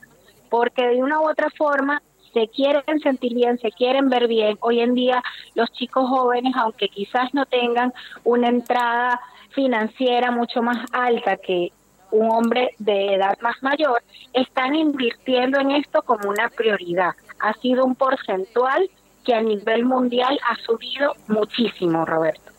porque 0.49 0.87
de 0.87 1.03
una 1.03 1.19
u 1.19 1.29
otra 1.29 1.49
forma 1.57 2.01
se 2.33 2.47
quieren 2.49 2.99
sentir 3.01 3.33
bien, 3.33 3.57
se 3.59 3.71
quieren 3.71 4.09
ver 4.09 4.27
bien. 4.27 4.57
Hoy 4.61 4.81
en 4.81 4.93
día 4.93 5.23
los 5.53 5.71
chicos 5.71 6.09
jóvenes, 6.09 6.53
aunque 6.57 6.89
quizás 6.89 7.33
no 7.33 7.45
tengan 7.45 7.93
una 8.23 8.49
entrada 8.49 9.21
financiera 9.55 10.29
mucho 10.31 10.61
más 10.61 10.85
alta 10.91 11.37
que 11.37 11.71
un 12.11 12.29
hombre 12.31 12.75
de 12.77 13.15
edad 13.15 13.37
más 13.41 13.55
mayor, 13.61 14.01
están 14.33 14.75
invirtiendo 14.75 15.59
en 15.59 15.71
esto 15.71 16.01
como 16.03 16.29
una 16.29 16.49
prioridad. 16.49 17.13
Ha 17.39 17.53
sido 17.55 17.83
un 17.85 17.95
porcentual 17.95 18.89
que 19.25 19.33
a 19.33 19.41
nivel 19.41 19.85
mundial 19.85 20.39
ha 20.47 20.55
subido 20.63 21.15
muchísimo, 21.27 22.05
Roberto. 22.05 22.51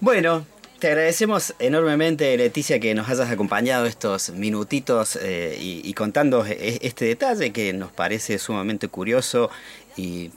Bueno, 0.00 0.44
te 0.78 0.88
agradecemos 0.88 1.54
enormemente, 1.58 2.36
Leticia, 2.36 2.80
que 2.80 2.94
nos 2.94 3.08
hayas 3.08 3.30
acompañado 3.30 3.86
estos 3.86 4.30
minutitos 4.30 5.18
eh, 5.22 5.56
y, 5.58 5.92
contando 5.94 6.44
e- 6.44 6.78
este 6.82 7.06
detalle 7.06 7.52
que 7.52 7.72
nos 7.72 7.92
parece 7.92 8.38
sumamente 8.38 8.88
curioso. 8.88 9.50
Y 9.96 10.30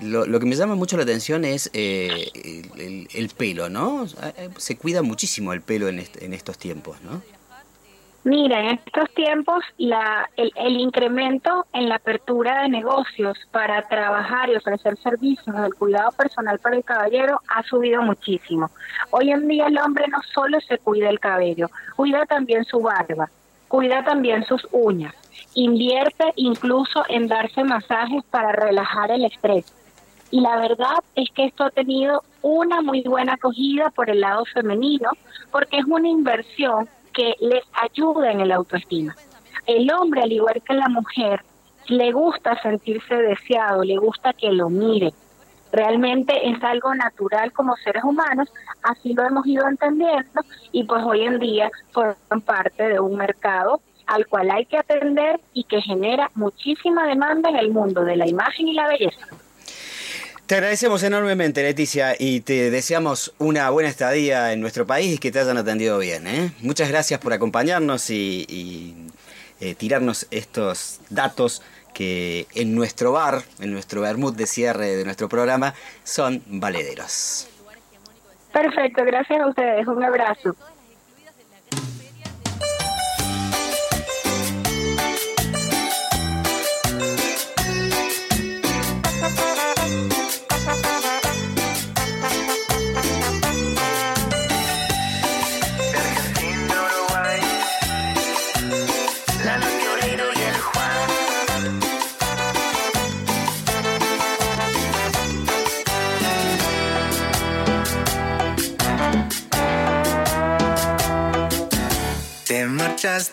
lo, 0.00 0.24
que 0.38 0.46
me 0.46 0.54
llama 0.56 0.74
mucho 0.74 0.96
la 0.96 1.04
atención 1.04 1.44
es 1.44 1.70
eh, 1.72 2.30
el, 2.34 2.80
el- 2.80 3.08
el 3.14 3.28
pelo, 3.30 3.68
¿no? 3.70 4.06
Se 4.58 4.76
cuida 4.76 5.02
muchísimo 5.02 5.52
el 5.52 5.62
pelo 5.62 5.88
en, 5.88 5.98
est- 6.00 6.22
en 6.22 6.32
estos 6.34 6.58
tiempos, 6.58 7.00
¿no? 7.02 7.22
Mira, 8.24 8.58
en 8.60 8.66
estos 8.84 9.08
tiempos 9.14 9.62
la, 9.78 10.28
el, 10.36 10.50
el 10.56 10.80
incremento 10.80 11.64
en 11.72 11.88
la 11.88 11.94
apertura 11.94 12.62
de 12.62 12.68
negocios 12.70 13.38
para 13.52 13.86
trabajar 13.86 14.50
y 14.50 14.56
ofrecer 14.56 14.98
servicios 14.98 15.54
del 15.54 15.72
cuidado 15.76 16.10
personal 16.10 16.58
para 16.58 16.74
el 16.76 16.82
caballero 16.82 17.40
ha 17.48 17.62
subido 17.62 18.02
muchísimo. 18.02 18.68
Hoy 19.10 19.30
en 19.30 19.46
día 19.46 19.68
el 19.68 19.78
hombre 19.78 20.06
no 20.08 20.18
solo 20.34 20.60
se 20.60 20.78
cuida 20.78 21.08
el 21.08 21.20
cabello, 21.20 21.70
cuida 21.94 22.26
también 22.26 22.64
su 22.64 22.80
barba, 22.80 23.30
cuida 23.68 24.04
también 24.04 24.44
sus 24.44 24.66
uñas, 24.72 25.14
invierte 25.56 26.34
incluso 26.36 27.02
en 27.08 27.28
darse 27.28 27.64
masajes 27.64 28.22
para 28.30 28.52
relajar 28.52 29.10
el 29.10 29.24
estrés. 29.24 29.64
Y 30.30 30.40
la 30.40 30.58
verdad 30.58 31.02
es 31.14 31.30
que 31.30 31.46
esto 31.46 31.64
ha 31.64 31.70
tenido 31.70 32.22
una 32.42 32.82
muy 32.82 33.02
buena 33.02 33.34
acogida 33.34 33.90
por 33.90 34.10
el 34.10 34.20
lado 34.20 34.44
femenino, 34.52 35.10
porque 35.50 35.78
es 35.78 35.84
una 35.86 36.08
inversión 36.08 36.88
que 37.14 37.34
les 37.40 37.64
ayuda 37.72 38.32
en 38.32 38.42
el 38.42 38.52
autoestima. 38.52 39.16
El 39.66 39.90
hombre, 39.90 40.22
al 40.22 40.32
igual 40.32 40.62
que 40.62 40.74
la 40.74 40.88
mujer, 40.88 41.42
le 41.88 42.12
gusta 42.12 42.60
sentirse 42.60 43.14
deseado, 43.14 43.82
le 43.82 43.96
gusta 43.96 44.34
que 44.34 44.52
lo 44.52 44.68
mire. 44.68 45.14
Realmente 45.72 46.50
es 46.50 46.62
algo 46.62 46.94
natural 46.94 47.52
como 47.52 47.76
seres 47.76 48.04
humanos, 48.04 48.52
así 48.82 49.14
lo 49.14 49.24
hemos 49.24 49.46
ido 49.46 49.66
entendiendo 49.66 50.42
y 50.70 50.84
pues 50.84 51.02
hoy 51.02 51.22
en 51.22 51.38
día 51.38 51.70
forman 51.92 52.42
parte 52.42 52.88
de 52.88 53.00
un 53.00 53.16
mercado 53.16 53.80
al 54.06 54.26
cual 54.26 54.50
hay 54.50 54.66
que 54.66 54.78
atender 54.78 55.40
y 55.52 55.64
que 55.64 55.80
genera 55.82 56.30
muchísima 56.34 57.06
demanda 57.06 57.50
en 57.50 57.56
el 57.56 57.70
mundo 57.70 58.04
de 58.04 58.16
la 58.16 58.26
imagen 58.26 58.68
y 58.68 58.74
la 58.74 58.88
belleza. 58.88 59.26
Te 60.46 60.54
agradecemos 60.54 61.02
enormemente, 61.02 61.60
Leticia, 61.62 62.14
y 62.16 62.40
te 62.40 62.70
deseamos 62.70 63.34
una 63.38 63.68
buena 63.70 63.88
estadía 63.88 64.52
en 64.52 64.60
nuestro 64.60 64.86
país 64.86 65.16
y 65.16 65.18
que 65.18 65.32
te 65.32 65.40
hayan 65.40 65.56
atendido 65.56 65.98
bien. 65.98 66.28
¿eh? 66.28 66.52
Muchas 66.60 66.88
gracias 66.88 67.18
por 67.18 67.32
acompañarnos 67.32 68.10
y, 68.10 68.46
y, 68.48 68.94
eh, 69.58 69.74
tirarnos 69.74 70.28
estos 70.30 71.00
datos 71.10 71.62
que 71.92 72.46
en 72.54 72.76
nuestro 72.76 73.10
bar, 73.10 73.42
en 73.58 73.72
nuestro 73.72 74.02
vermut 74.02 74.36
de 74.36 74.46
cierre 74.46 74.94
de 74.94 75.04
nuestro 75.04 75.28
programa, 75.28 75.74
son 76.04 76.40
valederos. 76.46 77.48
Perfecto, 78.52 79.04
gracias 79.04 79.40
a 79.40 79.48
ustedes, 79.48 79.86
un 79.88 80.04
abrazo. 80.04 80.54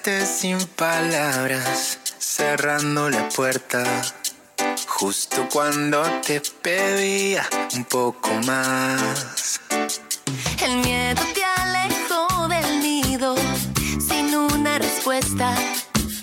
Sin 0.04 0.60
palabras, 0.76 1.98
cerrando 2.18 3.10
la 3.10 3.30
puerta. 3.30 3.84
Justo 4.86 5.48
cuando 5.50 6.04
te 6.26 6.42
pedía 6.62 7.48
un 7.74 7.86
poco 7.86 8.30
más. 8.46 9.62
El 10.62 10.78
miedo 10.78 11.22
te 11.34 11.44
alejó 11.46 12.50
del 12.50 12.82
nido 12.82 13.36
sin 13.98 14.36
una 14.36 14.78
respuesta, 14.78 15.56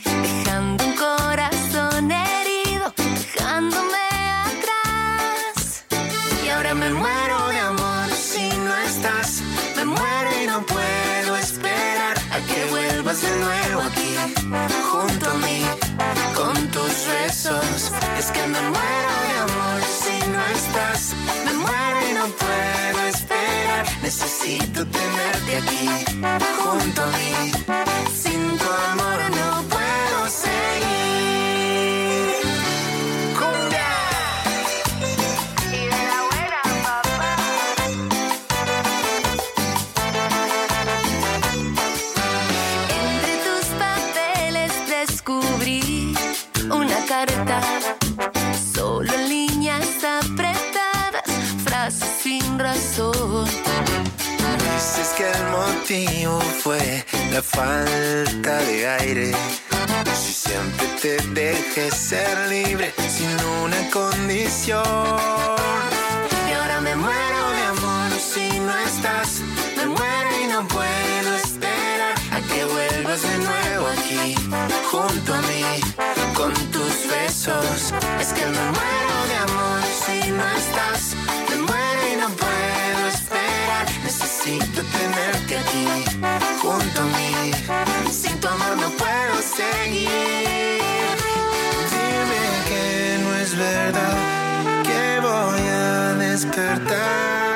dejando 0.05 0.85
un 0.85 0.94
corazón 0.97 2.11
herido, 2.11 2.93
dejándome 2.97 3.97
atrás. 4.44 5.85
Y 6.44 6.48
ahora 6.51 6.74
me 6.74 6.90
muero 6.90 7.19
junto 14.90 15.31
a 15.31 15.35
mí, 15.35 15.62
con 16.35 16.55
tus 16.68 17.06
besos. 17.06 17.93
Es 18.18 18.31
que 18.31 18.47
me 18.47 18.60
muero 18.60 19.12
de 19.27 19.39
amor 19.47 19.81
si 20.02 20.16
no 20.28 20.43
estás. 20.59 21.14
Me 21.44 21.52
muero 21.52 21.98
y 22.09 22.12
no 22.14 22.27
puedo 22.43 23.06
esperar. 23.09 23.86
Necesito 24.02 24.86
tenerte 24.86 25.56
aquí, 25.59 25.89
junto 26.59 27.02
a 27.02 27.06
mí. 27.06 27.52
Sin 28.22 28.39
motivo 55.90 56.40
fue 56.62 57.04
la 57.32 57.42
falta 57.42 58.58
de 58.58 58.88
aire. 59.00 59.32
Si 60.14 60.32
siempre 60.32 60.86
te 61.02 61.16
dejé 61.34 61.90
ser 61.90 62.48
libre 62.48 62.92
sin 63.08 63.30
una 63.62 63.90
condición. 63.90 64.84
Y 66.48 66.52
ahora 66.52 66.80
me 66.80 66.94
muero 66.94 67.50
de 67.56 67.62
amor 67.74 68.10
si 68.20 68.60
no 68.60 68.78
estás. 68.78 69.40
Me 69.76 69.86
muero 69.86 70.30
y 70.44 70.46
no 70.46 70.68
puedo 70.68 71.34
esperar 71.34 72.14
a 72.34 72.40
que 72.40 72.64
vuelvas 72.64 73.22
de 73.22 73.38
nuevo 73.38 73.86
aquí, 73.88 74.34
junto 74.92 75.34
a 75.34 75.40
mí, 75.42 75.64
con 76.34 76.52
tus 76.70 76.94
besos. 77.10 77.92
Es 78.20 78.28
que 78.32 78.46
me 78.46 78.64
muero 78.76 79.16
de 79.30 79.36
amor 79.48 79.82
si 80.04 80.30
no 80.30 80.44
estás. 80.56 81.16
Me 81.48 81.56
muero 81.56 82.00
y 82.12 82.16
no 82.16 82.28
puedo 82.28 83.08
esperar 83.08 83.86
necesito 84.44 84.82
tenerte 84.82 85.58
aquí, 85.58 86.04
junto 86.62 87.00
a 87.00 87.04
mí. 87.04 87.52
Sin 88.10 88.38
tu 88.40 88.48
amor 88.48 88.76
no 88.76 88.90
puedo 88.90 89.42
seguir. 89.42 90.08
Dime 91.90 92.44
que 92.68 93.18
no 93.22 93.34
es 93.36 93.56
verdad, 93.56 94.82
que 94.82 95.20
voy 95.20 95.68
a 95.68 96.14
despertar. 96.14 97.49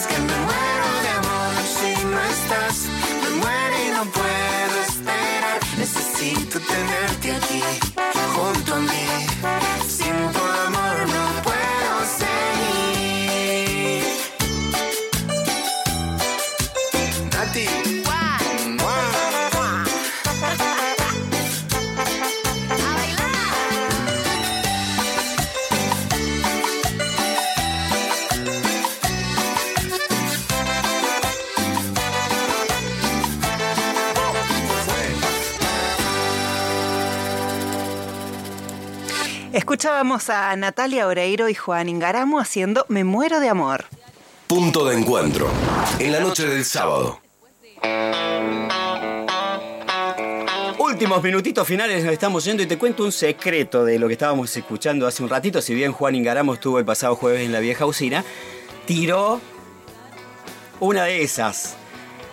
Es 0.00 0.06
que 0.06 0.18
me 0.18 0.36
muero 0.48 0.86
de 1.02 1.08
amor 1.20 1.54
si 1.76 2.04
no 2.06 2.20
estás. 2.22 2.76
Me 3.22 3.30
muero 3.36 3.76
y 3.86 3.90
no 3.90 4.04
puedo 4.10 4.76
esperar. 4.88 5.60
Necesito 5.76 6.58
tenerte 6.58 7.32
aquí, 7.32 7.62
Escuchábamos 39.60 40.30
a 40.30 40.56
Natalia 40.56 41.06
Oreiro 41.06 41.50
y 41.50 41.54
Juan 41.54 41.90
Ingaramo 41.90 42.40
haciendo 42.40 42.86
Me 42.88 43.04
muero 43.04 43.40
de 43.40 43.50
amor. 43.50 43.84
Punto 44.46 44.86
de 44.86 44.98
encuentro. 44.98 45.50
En 45.98 46.12
la 46.12 46.20
noche 46.20 46.46
del 46.46 46.64
sábado. 46.64 47.20
Últimos 50.78 51.22
minutitos 51.22 51.68
finales 51.68 52.02
nos 52.02 52.14
estamos 52.14 52.42
yendo 52.46 52.62
y 52.62 52.66
te 52.66 52.78
cuento 52.78 53.04
un 53.04 53.12
secreto 53.12 53.84
de 53.84 53.98
lo 53.98 54.06
que 54.06 54.14
estábamos 54.14 54.56
escuchando 54.56 55.06
hace 55.06 55.22
un 55.22 55.28
ratito. 55.28 55.60
Si 55.60 55.74
bien 55.74 55.92
Juan 55.92 56.14
Ingaramo 56.14 56.54
estuvo 56.54 56.78
el 56.78 56.86
pasado 56.86 57.14
jueves 57.14 57.42
en 57.42 57.52
la 57.52 57.60
vieja 57.60 57.84
usina, 57.84 58.24
tiró 58.86 59.42
una 60.80 61.04
de 61.04 61.22
esas. 61.22 61.76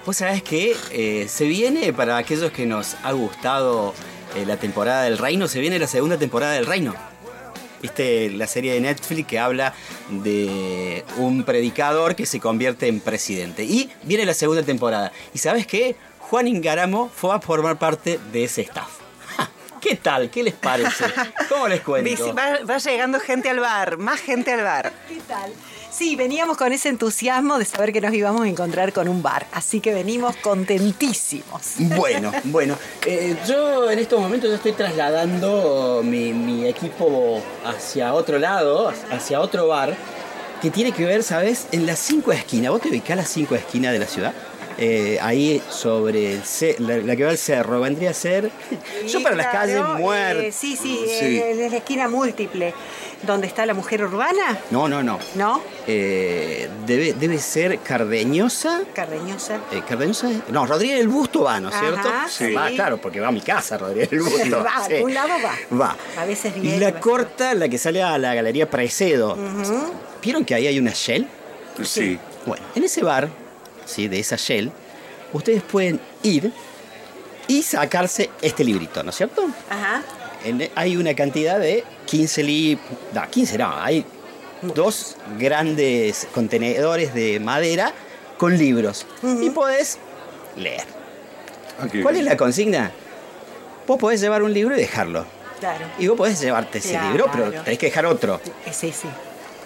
Vos 0.05 0.15
sabés 0.15 0.43
que 0.43 0.77
eh, 0.91 1.27
se 1.27 1.43
viene, 1.43 1.91
para 1.91 2.15
aquellos 2.15 2.53
que 2.53 2.65
nos 2.65 2.95
ha 3.03 3.11
gustado 3.11 3.93
eh, 4.37 4.45
la 4.45 4.55
temporada 4.55 5.03
del 5.03 5.17
Reino, 5.17 5.49
se 5.49 5.59
viene 5.59 5.77
la 5.77 5.87
segunda 5.87 6.17
temporada 6.17 6.53
del 6.53 6.65
Reino. 6.65 6.95
Viste 7.81 8.29
la 8.31 8.47
serie 8.47 8.73
de 8.73 8.81
Netflix 8.81 9.27
que 9.27 9.39
habla 9.39 9.73
de 10.09 11.05
un 11.17 11.43
predicador 11.43 12.15
que 12.15 12.25
se 12.25 12.39
convierte 12.39 12.87
en 12.87 12.99
presidente. 12.99 13.63
Y 13.63 13.89
viene 14.03 14.25
la 14.25 14.33
segunda 14.33 14.63
temporada. 14.63 15.11
¿Y 15.33 15.37
sabes 15.37 15.67
qué? 15.67 15.95
Juan 16.19 16.47
Ingaramo 16.47 17.09
fue 17.13 17.33
a 17.33 17.39
formar 17.39 17.77
parte 17.77 18.19
de 18.31 18.43
ese 18.43 18.61
staff. 18.61 18.89
¿Qué 19.79 19.95
tal? 19.95 20.29
¿Qué 20.29 20.43
les 20.43 20.53
parece? 20.53 21.05
¿Cómo 21.49 21.67
les 21.67 21.81
cuento? 21.81 22.35
Va, 22.35 22.59
va 22.69 22.77
llegando 22.77 23.19
gente 23.19 23.49
al 23.49 23.59
bar, 23.59 23.97
más 23.97 24.19
gente 24.19 24.51
al 24.51 24.63
bar. 24.63 24.91
¿Qué 25.07 25.21
tal? 25.27 25.53
Sí, 25.97 26.15
veníamos 26.15 26.57
con 26.57 26.71
ese 26.73 26.89
entusiasmo 26.89 27.57
de 27.57 27.65
saber 27.65 27.91
que 27.91 28.01
nos 28.01 28.13
íbamos 28.13 28.43
a 28.43 28.47
encontrar 28.47 28.93
con 28.93 29.07
un 29.07 29.23
bar, 29.23 29.47
así 29.51 29.79
que 29.79 29.93
venimos 29.95 30.35
contentísimos. 30.37 31.61
Bueno, 31.79 32.31
bueno. 32.43 32.77
eh, 33.05 33.35
yo 33.47 33.89
en 33.89 33.97
estos 33.97 34.19
momentos 34.19 34.47
ya 34.49 34.57
estoy 34.57 34.73
trasladando 34.73 36.01
mi, 36.03 36.33
mi 36.33 36.67
equipo 36.67 37.41
hacia 37.65 38.13
otro 38.13 38.37
lado, 38.37 38.93
hacia 39.11 39.39
otro 39.41 39.67
bar, 39.67 39.95
que 40.61 40.69
tiene 40.69 40.91
que 40.91 41.03
ver, 41.05 41.23
¿sabes? 41.23 41.67
En 41.71 41.85
las 41.87 41.97
cinco 41.99 42.31
esquinas. 42.31 42.71
¿Vos 42.71 42.81
te 42.81 42.89
ubicás 42.89 43.17
las 43.17 43.29
cinco 43.29 43.55
esquinas 43.55 43.91
de 43.93 43.99
la 43.99 44.05
ciudad? 44.07 44.33
Eh, 44.79 45.17
ahí 45.23 45.59
sobre 45.71 46.33
el 46.33 46.41
la, 46.79 46.97
la 46.97 47.15
que 47.15 47.23
va 47.23 47.31
al 47.31 47.37
cerro, 47.39 47.79
vendría 47.81 48.11
a 48.11 48.13
ser. 48.13 48.51
yo 49.07 49.23
para 49.23 49.35
las 49.35 49.47
calles 49.47 49.81
muerto. 49.97 50.43
eh, 50.43 50.51
sí, 50.51 50.75
sí, 50.75 50.99
Sí. 51.07 51.39
eh, 51.39 51.67
la 51.71 51.77
esquina 51.77 52.07
múltiple, 52.07 52.75
donde 53.23 53.47
está 53.47 53.65
la 53.65 53.73
mujer 53.73 54.03
urbana, 54.03 54.59
No, 54.71 54.87
no, 54.87 55.01
no. 55.03 55.17
¿no? 55.35 55.61
Eh, 55.87 56.69
debe, 56.85 57.13
debe 57.13 57.39
ser 57.39 57.79
Cardeñosa. 57.79 58.81
Cardeñosa. 58.93 59.55
Eh, 59.71 59.81
¿Cardeñosa? 59.87 60.29
es? 60.29 60.37
No, 60.49 60.65
Rodríguez 60.67 60.99
del 60.99 61.07
Busto 61.07 61.43
va, 61.43 61.59
¿no 61.59 61.69
es 61.69 61.75
cierto? 61.79 62.09
sí. 62.29 62.53
Va, 62.53 62.69
claro, 62.69 62.97
porque 63.01 63.19
va 63.19 63.29
a 63.29 63.31
mi 63.31 63.41
casa, 63.41 63.77
Rodríguez 63.77 64.09
del 64.11 64.21
Busto. 64.21 64.63
va, 64.63 64.85
sí. 64.87 64.93
un 65.01 65.13
lado 65.13 65.33
va. 65.43 65.77
Va. 65.77 65.95
A 66.21 66.25
veces 66.25 66.53
Y 66.55 66.59
viene. 66.59 66.79
la 66.79 66.99
corta, 66.99 67.53
la 67.55 67.67
que 67.67 67.77
sale 67.77 68.01
a 68.03 68.17
la 68.17 68.33
Galería 68.35 68.69
Precedo. 68.69 69.37
¿Vieron 70.21 70.45
que 70.45 70.55
ahí 70.55 70.67
hay 70.67 70.77
una 70.79 70.91
Shell? 70.91 71.27
Sí. 71.83 72.19
Bueno, 72.45 72.63
en 72.75 72.83
ese 72.83 73.03
bar, 73.03 73.29
¿sí? 73.85 74.07
de 74.07 74.19
esa 74.19 74.35
Shell, 74.35 74.71
ustedes 75.33 75.61
pueden 75.63 75.99
ir 76.23 76.51
y 77.47 77.63
sacarse 77.63 78.29
este 78.41 78.63
librito, 78.63 79.01
¿no 79.03 79.09
es 79.09 79.15
cierto? 79.15 79.45
Ajá. 79.69 80.01
En- 80.47 80.69
hay 80.75 80.95
una 80.97 81.13
cantidad 81.13 81.59
de 81.59 81.83
15 82.05 82.43
libros. 82.43 82.85
No, 83.13 83.29
15 83.29 83.57
no, 83.57 83.75
hay 83.81 84.05
dos 84.61 85.17
grandes 85.37 86.27
contenedores 86.33 87.13
de 87.13 87.39
madera 87.39 87.93
con 88.37 88.57
libros. 88.57 89.05
Y 89.41 89.49
podés 89.49 89.97
leer. 90.55 90.83
¿Cuál 92.01 92.15
es 92.17 92.23
la 92.23 92.37
consigna? 92.37 92.91
Vos 93.85 93.97
podés 93.99 94.19
llevar 94.21 94.43
un 94.43 94.53
libro 94.53 94.75
y 94.75 94.79
dejarlo. 94.79 95.25
Claro. 95.59 95.85
Y 95.99 96.07
vos 96.07 96.17
podés 96.17 96.39
llevarte 96.39 96.77
ese 96.79 96.89
Claro. 96.91 97.07
libro, 97.09 97.29
pero 97.31 97.51
tenés 97.63 97.79
que 97.79 97.87
dejar 97.87 98.05
otro. 98.05 98.39
Eh, 98.65 98.71
Sí, 98.73 98.91
sí. 98.91 99.07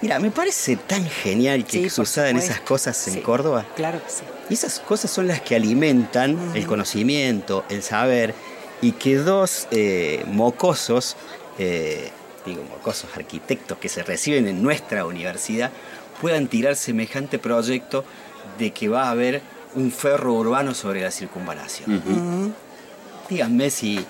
Mira, 0.02 0.18
me 0.20 0.32
parece 0.32 0.78
tan 0.78 1.06
genial 1.06 1.64
que 1.64 1.84
Sí, 1.84 1.90
sucedan 1.90 2.36
esas 2.38 2.60
cosas 2.62 3.08
en 3.08 3.16
Sí. 3.16 3.20
Córdoba. 3.22 3.66
Claro 3.76 4.00
que 4.04 4.10
sí. 4.10 4.22
Y 4.50 4.54
esas 4.56 4.80
cosas 4.80 5.12
son 5.12 5.28
las 5.28 5.42
que 5.42 5.56
alimentan 5.56 6.38
el 6.56 6.66
conocimiento, 6.66 7.66
el 7.70 7.84
saber, 7.84 8.34
y 8.82 8.94
que 8.94 9.18
dos 9.18 9.68
eh, 9.72 10.24
mocosos, 10.28 11.16
eh, 11.60 12.12
digo 12.46 12.64
mocosos 12.64 13.10
arquitectos 13.16 13.78
que 13.78 13.90
se 13.90 14.04
reciben 14.04 14.48
en 14.48 14.62
nuestra 14.64 15.06
universidad, 15.06 15.72
puedan 16.20 16.48
tirar 16.48 16.76
semejante 16.76 17.40
proyecto 17.40 18.04
de 18.58 18.72
que 18.72 18.90
va 18.90 19.04
a 19.04 19.12
haber 19.12 19.42
un 19.76 19.92
ferro 19.92 20.34
urbano 20.34 20.74
sobre 20.74 21.02
la 21.02 21.12
circunvalación. 21.12 22.54
Díganme 23.30 23.70
si, 23.70 24.06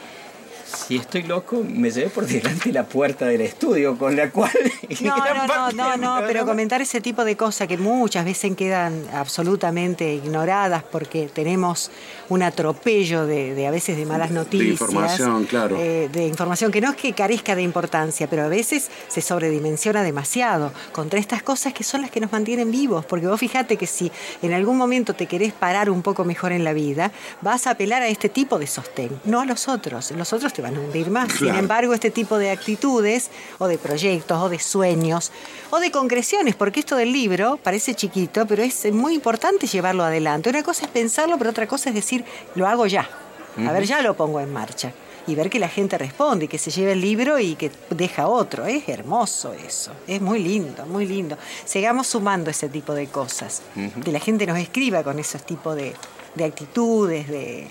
si 0.66 0.98
estoy 0.98 1.24
loco, 1.24 1.64
me 1.64 1.92
llevé 1.92 2.10
por 2.10 2.26
delante 2.26 2.72
la 2.72 2.84
puerta 2.84 3.26
del 3.26 3.42
estudio, 3.42 3.98
con 3.98 4.16
la 4.16 4.30
cual... 4.30 4.52
No, 5.02 5.16
no, 5.18 5.48
no, 5.48 5.72
no, 5.72 5.98
no, 5.98 6.28
pero 6.28 6.46
comentar 6.46 6.82
ese 6.82 7.00
tipo 7.00 7.24
de 7.24 7.38
cosas 7.38 7.68
que 7.68 7.78
muchas 7.78 8.26
veces 8.26 8.56
quedan 8.58 9.06
absolutamente 9.14 10.14
ignoradas 10.14 10.84
porque 10.84 11.30
tenemos 11.34 11.92
un 12.32 12.44
atropello 12.44 13.26
de, 13.26 13.54
de 13.56 13.68
a 13.68 13.72
veces 13.72 13.98
de 13.98 14.06
malas 14.06 14.32
noticias. 14.32 14.80
información, 14.80 15.44
claro. 15.44 15.76
eh, 15.78 16.08
de 16.10 16.28
información 16.28 16.72
que 16.72 16.80
no 16.80 16.92
es 16.92 16.96
que 16.96 17.12
carezca 17.12 17.58
de 17.58 17.62
importancia, 17.62 18.26
pero 18.30 18.44
a 18.44 18.48
veces 18.48 18.90
se 19.10 19.20
sobredimensiona 19.20 20.02
demasiado 20.02 20.72
contra 20.94 21.20
estas 21.20 21.44
cosas 21.44 21.74
que 21.74 21.84
son 21.84 22.02
las 22.02 22.10
que 22.10 22.22
nos 22.22 22.32
mantienen 22.32 22.72
vivos. 22.72 23.04
Porque 23.04 23.28
vos 23.28 23.38
fíjate 23.38 23.76
que 23.76 23.86
si 23.86 24.10
en 24.42 24.54
algún 24.54 24.78
momento 24.78 25.14
te 25.14 25.26
querés 25.26 25.52
parar 25.52 25.90
un 25.90 26.02
poco 26.02 26.24
mejor 26.24 26.54
en 26.54 26.64
la 26.64 26.72
vida, 26.72 27.12
vas 27.42 27.68
a 27.68 27.72
apelar 27.72 28.02
a 28.02 28.08
este 28.08 28.30
tipo 28.30 28.58
de 28.58 28.68
sostén, 28.68 29.20
no 29.26 29.42
a 29.42 29.46
los 29.46 29.68
otros. 29.68 30.12
Los 30.12 30.32
otros 30.32 30.54
te 30.54 30.62
van 30.62 30.78
a 30.78 30.80
hundir 30.80 31.12
más. 31.12 31.34
Sin 31.34 31.54
embargo, 31.54 31.94
este 31.94 32.12
tipo 32.12 32.38
de 32.38 32.52
actitudes 32.52 33.30
o 33.60 33.68
de 33.68 33.78
proyectos 33.78 34.42
o 34.42 34.48
de 34.48 34.60
sueños 34.60 35.34
o 35.72 35.80
de 35.80 35.90
concreciones, 35.90 36.56
porque 36.56 36.82
esto 36.82 36.96
del 36.96 37.12
libro 37.12 37.58
parece 37.64 37.96
chiquito, 37.96 38.46
pero 38.46 38.62
es 38.62 38.92
muy 38.92 39.16
importante 39.16 39.68
llevarlo 39.68 40.04
adelante. 40.04 40.50
Una 40.50 40.64
cosa 40.64 40.86
es 40.86 40.92
pensarlo, 40.92 41.38
pero 41.38 41.50
otra 41.50 41.68
cosa 41.68 41.90
es 41.90 41.96
decir, 41.96 42.24
lo 42.56 42.68
hago 42.68 42.86
ya. 42.86 43.10
A 43.58 43.72
ver, 43.72 43.86
ya 43.86 44.02
lo 44.02 44.16
pongo 44.16 44.40
en 44.40 44.52
marcha. 44.52 44.94
Y 45.28 45.36
ver 45.36 45.50
que 45.50 45.60
la 45.60 45.70
gente 45.70 45.98
responde 45.98 46.46
y 46.46 46.48
que 46.48 46.58
se 46.58 46.72
lleve 46.72 46.94
el 46.94 47.02
libro 47.02 47.38
y 47.38 47.56
que 47.56 47.72
deja 47.90 48.28
otro. 48.28 48.66
Es 48.66 48.90
hermoso 48.90 49.54
eso. 49.54 49.92
Es 50.08 50.20
muy 50.20 50.40
lindo, 50.40 50.86
muy 50.88 51.06
lindo. 51.06 51.38
Sigamos 51.64 52.08
sumando 52.08 52.50
ese 52.50 52.70
tipo 52.70 52.94
de 52.94 53.08
cosas. 53.08 53.62
Que 54.04 54.12
la 54.12 54.20
gente 54.20 54.46
nos 54.46 54.58
escriba 54.58 55.04
con 55.04 55.20
esos 55.20 55.46
tipos 55.46 55.76
de, 55.76 55.94
de 56.36 56.44
actitudes, 56.44 57.28
de, 57.28 57.68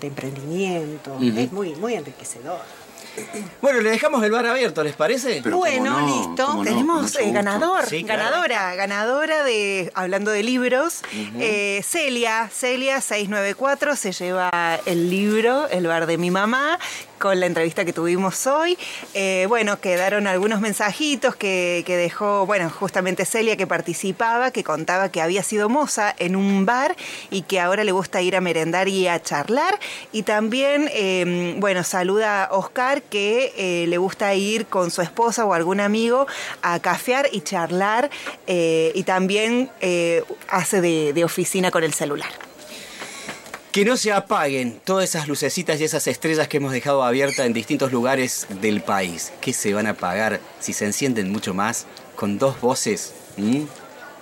de 0.00 0.06
emprendimiento. 0.06 1.16
Es 1.20 1.52
muy, 1.52 1.74
muy 1.76 1.94
enriquecedor. 1.94 2.60
Bueno, 3.60 3.80
le 3.80 3.90
dejamos 3.90 4.22
el 4.24 4.30
bar 4.30 4.46
abierto, 4.46 4.82
¿les 4.84 4.94
parece? 4.94 5.40
bueno, 5.42 6.00
listo. 6.06 6.60
Tenemos 6.64 7.16
eh, 7.16 7.30
ganador, 7.32 7.86
Sí, 7.86 8.04
claro. 8.04 8.22
ganadora, 8.24 8.74
ganadora 8.74 9.44
de, 9.44 9.90
hablando 9.94 10.30
de 10.30 10.42
libros, 10.42 11.02
eh, 11.38 11.82
Celia, 11.84 12.48
Celia 12.52 13.00
694 13.00 13.96
se 13.96 14.12
lleva 14.12 14.80
el 14.86 15.10
libro, 15.10 15.68
El 15.68 15.86
bar 15.86 16.06
de 16.06 16.18
mi 16.18 16.30
mamá, 16.30 16.78
con 17.18 17.40
la 17.40 17.46
entrevista 17.46 17.84
que 17.84 17.92
tuvimos 17.92 18.46
hoy. 18.46 18.78
Eh, 19.14 19.46
bueno, 19.48 19.80
quedaron 19.80 20.26
algunos 20.26 20.60
mensajitos 20.60 21.36
que, 21.36 21.84
dejó, 21.86 22.46
bueno, 22.46 22.70
justamente 22.70 23.24
Celia 23.24 23.56
que 23.56 23.66
participaba, 23.66 24.50
que 24.50 24.64
contaba 24.64 25.10
que 25.10 25.20
había 25.20 25.42
sido 25.42 25.68
moza 25.68 26.14
en 26.18 26.36
un 26.36 26.64
bar 26.64 26.96
y 27.30 27.42
que 27.42 27.60
ahora 27.60 27.84
le 27.84 27.92
gusta 27.92 28.22
ir 28.22 28.36
a 28.36 28.40
merendar 28.40 28.88
y 28.88 29.08
a 29.08 29.20
charlar. 29.20 29.78
Y 30.12 30.22
también, 30.22 30.88
eh, 30.92 31.54
bueno, 31.58 31.84
saluda 31.84 32.44
a 32.44 32.52
Oscar 32.56 33.02
que 33.02 33.52
eh, 33.56 33.86
le 33.88 33.98
gusta 33.98 34.34
ir 34.34 34.66
con 34.66 34.90
su 34.90 35.02
esposa 35.02 35.44
o 35.44 35.54
algún 35.54 35.80
amigo 35.80 36.26
a 36.62 36.78
cafear 36.80 37.28
y 37.32 37.40
charlar 37.40 38.10
eh, 38.46 38.92
y 38.94 39.02
también 39.02 39.70
hace 40.48 40.80
de 40.80 41.24
oficina 41.24 41.70
con 41.70 41.84
el 41.84 41.92
celular. 41.92 42.47
Que 43.72 43.84
no 43.84 43.98
se 43.98 44.12
apaguen 44.12 44.80
todas 44.82 45.04
esas 45.04 45.28
lucecitas 45.28 45.78
y 45.80 45.84
esas 45.84 46.06
estrellas 46.06 46.48
que 46.48 46.56
hemos 46.56 46.72
dejado 46.72 47.02
abiertas 47.02 47.44
en 47.44 47.52
distintos 47.52 47.92
lugares 47.92 48.46
del 48.62 48.80
país. 48.80 49.32
Que 49.42 49.52
se 49.52 49.74
van 49.74 49.86
a 49.86 49.90
apagar 49.90 50.40
si 50.58 50.72
se 50.72 50.86
encienden 50.86 51.30
mucho 51.30 51.52
más 51.52 51.86
con 52.16 52.38
dos 52.38 52.60
voces 52.62 53.12
¿m? 53.36 53.66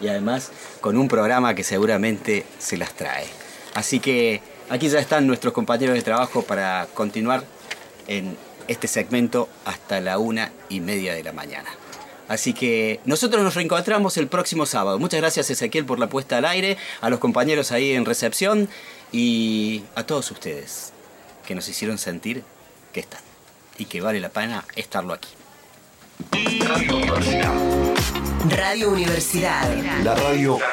y 0.00 0.08
además 0.08 0.50
con 0.80 0.96
un 0.96 1.06
programa 1.06 1.54
que 1.54 1.62
seguramente 1.62 2.44
se 2.58 2.76
las 2.76 2.94
trae. 2.94 3.26
Así 3.74 4.00
que 4.00 4.42
aquí 4.68 4.88
ya 4.88 4.98
están 4.98 5.28
nuestros 5.28 5.52
compañeros 5.52 5.94
de 5.94 6.02
trabajo 6.02 6.42
para 6.42 6.88
continuar 6.92 7.44
en 8.08 8.36
este 8.66 8.88
segmento 8.88 9.48
hasta 9.64 10.00
la 10.00 10.18
una 10.18 10.50
y 10.68 10.80
media 10.80 11.14
de 11.14 11.22
la 11.22 11.32
mañana. 11.32 11.70
Así 12.28 12.52
que 12.52 12.98
nosotros 13.04 13.42
nos 13.44 13.54
reencontramos 13.54 14.16
el 14.16 14.26
próximo 14.26 14.66
sábado. 14.66 14.98
Muchas 14.98 15.20
gracias 15.20 15.48
Ezequiel 15.50 15.84
por 15.84 16.00
la 16.00 16.08
puesta 16.08 16.38
al 16.38 16.44
aire, 16.44 16.76
a 17.00 17.08
los 17.10 17.20
compañeros 17.20 17.70
ahí 17.70 17.92
en 17.92 18.04
recepción 18.04 18.68
y 19.12 19.84
a 19.94 20.04
todos 20.04 20.30
ustedes 20.30 20.92
que 21.46 21.54
nos 21.54 21.68
hicieron 21.68 21.98
sentir 21.98 22.42
que 22.92 23.00
están 23.00 23.20
y 23.78 23.86
que 23.86 24.00
vale 24.00 24.20
la 24.20 24.30
pena 24.30 24.64
estarlo 24.74 25.12
aquí. 25.12 25.28
Radio 28.48 28.90
Universidad. 28.90 30.02
La 30.02 30.14
radio 30.14 30.58